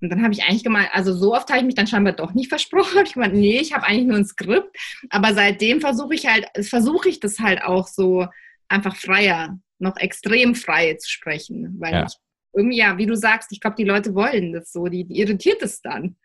Und 0.00 0.10
dann 0.10 0.22
habe 0.22 0.34
ich 0.34 0.42
eigentlich 0.42 0.64
gemeint, 0.64 0.90
also 0.92 1.14
so 1.14 1.34
oft 1.34 1.48
habe 1.48 1.60
ich 1.60 1.66
mich 1.66 1.76
dann 1.76 1.86
scheinbar 1.86 2.14
doch 2.14 2.34
nicht 2.34 2.48
versprochen. 2.48 2.96
Habe 2.98 3.04
ich 3.06 3.14
gemeint, 3.14 3.34
nee, 3.34 3.58
ich 3.60 3.72
habe 3.72 3.86
eigentlich 3.86 4.06
nur 4.06 4.16
ein 4.16 4.26
Skript. 4.26 4.76
Aber 5.10 5.34
seitdem 5.34 5.80
versuche 5.80 6.14
ich 6.14 6.26
halt, 6.26 6.46
versuche 6.62 7.08
ich 7.08 7.20
das 7.20 7.38
halt 7.38 7.62
auch 7.62 7.86
so 7.86 8.26
einfach 8.68 8.96
freier, 8.96 9.58
noch 9.78 9.96
extrem 9.96 10.54
frei 10.54 10.94
zu 10.94 11.08
sprechen. 11.08 11.76
Weil 11.78 11.92
ja. 11.92 12.06
ich 12.06 12.14
irgendwie, 12.52 12.78
ja, 12.78 12.98
wie 12.98 13.06
du 13.06 13.16
sagst, 13.16 13.52
ich 13.52 13.60
glaube, 13.60 13.76
die 13.76 13.84
Leute 13.84 14.14
wollen 14.14 14.52
das 14.52 14.72
so, 14.72 14.86
die, 14.86 15.04
die 15.04 15.18
irritiert 15.20 15.62
es 15.62 15.80
dann 15.80 16.16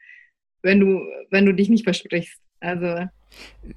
wenn 0.61 0.79
du, 0.79 1.01
wenn 1.29 1.45
du 1.45 1.53
dich 1.53 1.69
nicht 1.69 1.83
versprichst. 1.83 2.39
Also. 2.61 3.07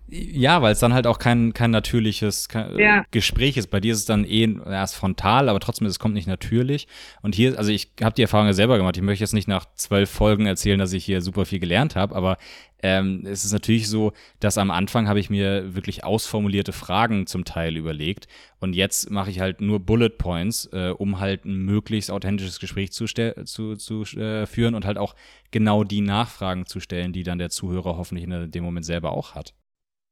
Ja, 0.08 0.62
weil 0.62 0.72
es 0.72 0.80
dann 0.80 0.94
halt 0.94 1.06
auch 1.06 1.18
kein, 1.18 1.52
kein 1.52 1.70
natürliches 1.70 2.48
kein 2.48 2.78
ja. 2.78 3.04
Gespräch 3.10 3.56
ist. 3.56 3.68
Bei 3.68 3.80
dir 3.80 3.92
ist 3.92 4.00
es 4.00 4.04
dann 4.06 4.24
eh 4.24 4.48
erst 4.66 4.96
frontal, 4.96 5.48
aber 5.48 5.60
trotzdem, 5.60 5.86
es 5.86 5.98
kommt 5.98 6.14
nicht 6.14 6.26
natürlich. 6.26 6.88
Und 7.22 7.34
hier, 7.34 7.58
also 7.58 7.70
ich 7.70 7.92
habe 8.02 8.14
die 8.14 8.22
Erfahrung 8.22 8.46
ja 8.46 8.54
selber 8.54 8.78
gemacht. 8.78 8.96
Ich 8.96 9.02
möchte 9.02 9.22
jetzt 9.22 9.34
nicht 9.34 9.48
nach 9.48 9.66
zwölf 9.74 10.10
Folgen 10.10 10.46
erzählen, 10.46 10.78
dass 10.78 10.92
ich 10.92 11.04
hier 11.04 11.20
super 11.20 11.44
viel 11.44 11.60
gelernt 11.60 11.96
habe, 11.96 12.14
aber 12.14 12.38
ähm, 12.82 13.22
es 13.24 13.44
ist 13.44 13.52
natürlich 13.52 13.88
so, 13.88 14.12
dass 14.40 14.58
am 14.58 14.70
Anfang 14.70 15.08
habe 15.08 15.20
ich 15.20 15.30
mir 15.30 15.74
wirklich 15.74 16.04
ausformulierte 16.04 16.72
Fragen 16.72 17.26
zum 17.26 17.44
Teil 17.44 17.76
überlegt 17.76 18.26
und 18.58 18.74
jetzt 18.74 19.10
mache 19.10 19.30
ich 19.30 19.40
halt 19.40 19.60
nur 19.60 19.80
Bullet 19.80 20.10
Points, 20.10 20.68
äh, 20.72 20.90
um 20.90 21.20
halt 21.20 21.44
ein 21.44 21.64
möglichst 21.64 22.10
authentisches 22.10 22.60
Gespräch 22.60 22.92
zu, 22.92 23.06
zu, 23.06 23.76
zu 23.76 24.02
äh, 24.18 24.46
führen 24.46 24.74
und 24.74 24.84
halt 24.84 24.98
auch 24.98 25.14
genau 25.50 25.84
die 25.84 26.00
Nachfragen 26.00 26.66
zu 26.66 26.80
stellen, 26.80 27.12
die 27.12 27.22
dann 27.22 27.38
der 27.38 27.50
Zuhörer 27.50 27.96
hoffentlich 27.96 28.24
in 28.24 28.50
dem 28.50 28.64
Moment 28.64 28.84
selber 28.84 29.12
auch 29.12 29.34
hat. 29.34 29.54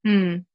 Hm. 0.06 0.46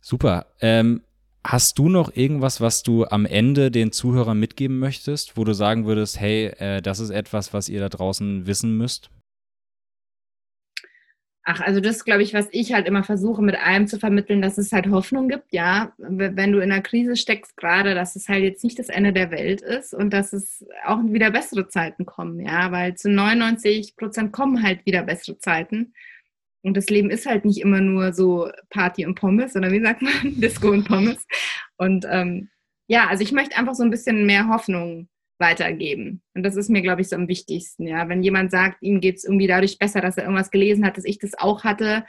Super. 0.00 0.46
Ähm, 0.60 1.02
Hast 1.42 1.78
du 1.78 1.88
noch 1.88 2.14
irgendwas, 2.14 2.60
was 2.60 2.82
du 2.82 3.06
am 3.06 3.24
Ende 3.24 3.70
den 3.70 3.92
Zuhörern 3.92 4.38
mitgeben 4.38 4.78
möchtest, 4.78 5.38
wo 5.38 5.44
du 5.44 5.54
sagen 5.54 5.86
würdest, 5.86 6.20
hey, 6.20 6.48
äh, 6.58 6.82
das 6.82 7.00
ist 7.00 7.08
etwas, 7.08 7.54
was 7.54 7.70
ihr 7.70 7.80
da 7.80 7.88
draußen 7.88 8.46
wissen 8.46 8.76
müsst? 8.76 9.10
Ach, 11.52 11.60
also 11.60 11.80
das 11.80 11.96
ist, 11.96 12.04
glaube 12.04 12.22
ich, 12.22 12.32
was 12.32 12.46
ich 12.52 12.72
halt 12.72 12.86
immer 12.86 13.02
versuche, 13.02 13.42
mit 13.42 13.56
allem 13.56 13.88
zu 13.88 13.98
vermitteln, 13.98 14.40
dass 14.40 14.56
es 14.56 14.70
halt 14.70 14.88
Hoffnung 14.88 15.28
gibt, 15.28 15.52
ja. 15.52 15.92
Wenn 15.98 16.52
du 16.52 16.60
in 16.60 16.70
einer 16.70 16.80
Krise 16.80 17.16
steckst 17.16 17.56
gerade, 17.56 17.96
dass 17.96 18.14
es 18.14 18.28
halt 18.28 18.44
jetzt 18.44 18.62
nicht 18.62 18.78
das 18.78 18.88
Ende 18.88 19.12
der 19.12 19.32
Welt 19.32 19.60
ist 19.60 19.92
und 19.92 20.12
dass 20.12 20.32
es 20.32 20.64
auch 20.86 21.00
wieder 21.02 21.32
bessere 21.32 21.66
Zeiten 21.66 22.06
kommen, 22.06 22.38
ja. 22.38 22.70
Weil 22.70 22.94
zu 22.94 23.10
99 23.10 23.96
Prozent 23.96 24.30
kommen 24.32 24.62
halt 24.62 24.86
wieder 24.86 25.02
bessere 25.02 25.38
Zeiten. 25.38 25.92
Und 26.62 26.76
das 26.76 26.88
Leben 26.88 27.10
ist 27.10 27.26
halt 27.26 27.44
nicht 27.44 27.60
immer 27.60 27.80
nur 27.80 28.12
so 28.12 28.48
Party 28.68 29.04
und 29.04 29.16
Pommes, 29.16 29.54
sondern 29.54 29.72
wie 29.72 29.82
sagt 29.82 30.02
man, 30.02 30.12
Disco 30.40 30.70
und 30.70 30.84
Pommes. 30.84 31.26
Und 31.78 32.06
ähm, 32.08 32.48
ja, 32.86 33.08
also 33.08 33.24
ich 33.24 33.32
möchte 33.32 33.56
einfach 33.56 33.74
so 33.74 33.82
ein 33.82 33.90
bisschen 33.90 34.24
mehr 34.24 34.46
Hoffnung 34.46 35.08
weitergeben. 35.40 36.22
Und 36.34 36.42
das 36.42 36.56
ist 36.56 36.70
mir, 36.70 36.82
glaube 36.82 37.00
ich, 37.00 37.08
so 37.08 37.16
am 37.16 37.28
wichtigsten. 37.28 37.86
Ja, 37.86 38.08
wenn 38.08 38.22
jemand 38.22 38.50
sagt, 38.50 38.82
ihm 38.82 39.00
geht 39.00 39.16
es 39.16 39.24
irgendwie 39.24 39.46
dadurch 39.46 39.78
besser, 39.78 40.00
dass 40.00 40.16
er 40.16 40.24
irgendwas 40.24 40.50
gelesen 40.50 40.84
hat, 40.84 40.96
dass 40.96 41.04
ich 41.04 41.18
das 41.18 41.36
auch 41.38 41.64
hatte 41.64 42.04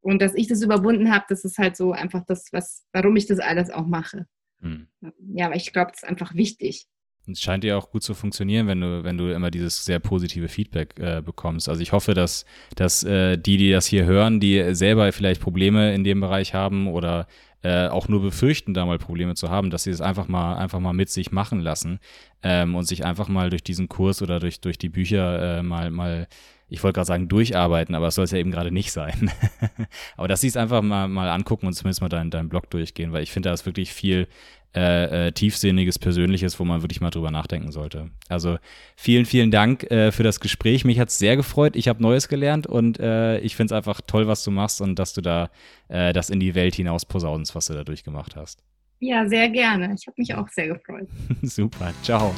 und 0.00 0.20
dass 0.20 0.34
ich 0.34 0.48
das 0.48 0.62
überwunden 0.62 1.12
habe, 1.12 1.24
das 1.28 1.44
ist 1.44 1.58
halt 1.58 1.76
so 1.76 1.92
einfach 1.92 2.24
das, 2.26 2.52
was, 2.52 2.84
warum 2.92 3.16
ich 3.16 3.26
das 3.26 3.38
alles 3.38 3.70
auch 3.70 3.86
mache. 3.86 4.26
Hm. 4.60 4.88
Ja, 5.34 5.46
aber 5.46 5.56
ich 5.56 5.72
glaube, 5.72 5.92
das 5.92 6.02
ist 6.02 6.08
einfach 6.08 6.34
wichtig. 6.34 6.86
Es 7.26 7.40
scheint 7.40 7.64
dir 7.64 7.78
auch 7.78 7.90
gut 7.90 8.02
zu 8.02 8.14
funktionieren, 8.14 8.66
wenn 8.66 8.80
du, 8.80 9.04
wenn 9.04 9.16
du 9.16 9.32
immer 9.32 9.50
dieses 9.50 9.84
sehr 9.84 9.98
positive 9.98 10.48
Feedback 10.48 10.98
äh, 10.98 11.22
bekommst. 11.22 11.68
Also 11.68 11.80
ich 11.80 11.92
hoffe, 11.92 12.14
dass, 12.14 12.44
dass 12.76 13.02
äh, 13.02 13.38
die, 13.38 13.56
die 13.56 13.70
das 13.70 13.86
hier 13.86 14.04
hören, 14.04 14.40
die 14.40 14.74
selber 14.74 15.10
vielleicht 15.12 15.40
Probleme 15.40 15.94
in 15.94 16.04
dem 16.04 16.20
Bereich 16.20 16.52
haben 16.54 16.86
oder 16.86 17.26
äh, 17.64 17.88
auch 17.88 18.08
nur 18.08 18.20
befürchten, 18.20 18.74
da 18.74 18.84
mal 18.84 18.98
Probleme 18.98 19.34
zu 19.34 19.48
haben, 19.48 19.70
dass 19.70 19.84
sie 19.84 19.90
es 19.90 19.98
das 19.98 20.06
einfach 20.06 20.28
mal, 20.28 20.56
einfach 20.56 20.80
mal 20.80 20.92
mit 20.92 21.08
sich 21.08 21.32
machen 21.32 21.60
lassen 21.60 21.98
ähm, 22.42 22.74
und 22.74 22.84
sich 22.84 23.06
einfach 23.06 23.28
mal 23.28 23.48
durch 23.48 23.64
diesen 23.64 23.88
Kurs 23.88 24.20
oder 24.20 24.38
durch, 24.38 24.60
durch 24.60 24.76
die 24.76 24.90
Bücher 24.90 25.60
äh, 25.60 25.62
mal, 25.62 25.90
mal, 25.90 26.28
ich 26.68 26.82
wollte 26.82 26.96
gerade 26.96 27.06
sagen, 27.06 27.28
durcharbeiten, 27.28 27.94
aber 27.94 28.08
es 28.08 28.16
soll 28.16 28.26
es 28.26 28.32
ja 28.32 28.38
eben 28.38 28.50
gerade 28.50 28.70
nicht 28.70 28.92
sein. 28.92 29.30
aber 30.18 30.28
dass 30.28 30.42
sie 30.42 30.48
es 30.48 30.58
einfach 30.58 30.82
mal, 30.82 31.08
mal 31.08 31.30
angucken 31.30 31.66
und 31.66 31.72
zumindest 31.72 32.02
mal 32.02 32.10
deinen, 32.10 32.30
deinen 32.30 32.50
Blog 32.50 32.68
durchgehen, 32.68 33.12
weil 33.12 33.22
ich 33.22 33.32
finde, 33.32 33.48
da 33.48 33.54
ist 33.54 33.64
wirklich 33.64 33.94
viel 33.94 34.28
äh, 34.74 35.28
äh, 35.28 35.32
tiefsinniges, 35.32 35.98
persönliches, 35.98 36.58
wo 36.58 36.64
man 36.64 36.82
wirklich 36.82 37.00
mal 37.00 37.10
drüber 37.10 37.30
nachdenken 37.30 37.70
sollte. 37.70 38.10
Also 38.28 38.58
vielen, 38.96 39.24
vielen 39.24 39.50
Dank 39.50 39.84
äh, 39.90 40.10
für 40.10 40.22
das 40.22 40.40
Gespräch. 40.40 40.84
Mich 40.84 40.98
hat 40.98 41.10
es 41.10 41.18
sehr 41.18 41.36
gefreut. 41.36 41.76
Ich 41.76 41.88
habe 41.88 42.02
Neues 42.02 42.28
gelernt 42.28 42.66
und 42.66 42.98
äh, 42.98 43.38
ich 43.38 43.54
finde 43.56 43.72
es 43.72 43.76
einfach 43.76 44.00
toll, 44.06 44.26
was 44.26 44.42
du 44.42 44.50
machst 44.50 44.80
und 44.80 44.98
dass 44.98 45.12
du 45.12 45.20
da 45.20 45.50
äh, 45.88 46.12
das 46.12 46.30
in 46.30 46.40
die 46.40 46.54
Welt 46.54 46.74
hinaus 46.74 47.06
posaunst, 47.06 47.54
was 47.54 47.66
du 47.66 47.74
da 47.74 47.84
durchgemacht 47.84 48.36
hast. 48.36 48.64
Ja, 48.98 49.28
sehr 49.28 49.48
gerne. 49.50 49.94
Ich 49.98 50.06
habe 50.06 50.14
mich 50.16 50.34
auch 50.34 50.48
sehr 50.48 50.68
gefreut. 50.68 51.08
Super. 51.42 51.92
Ciao. 52.02 52.34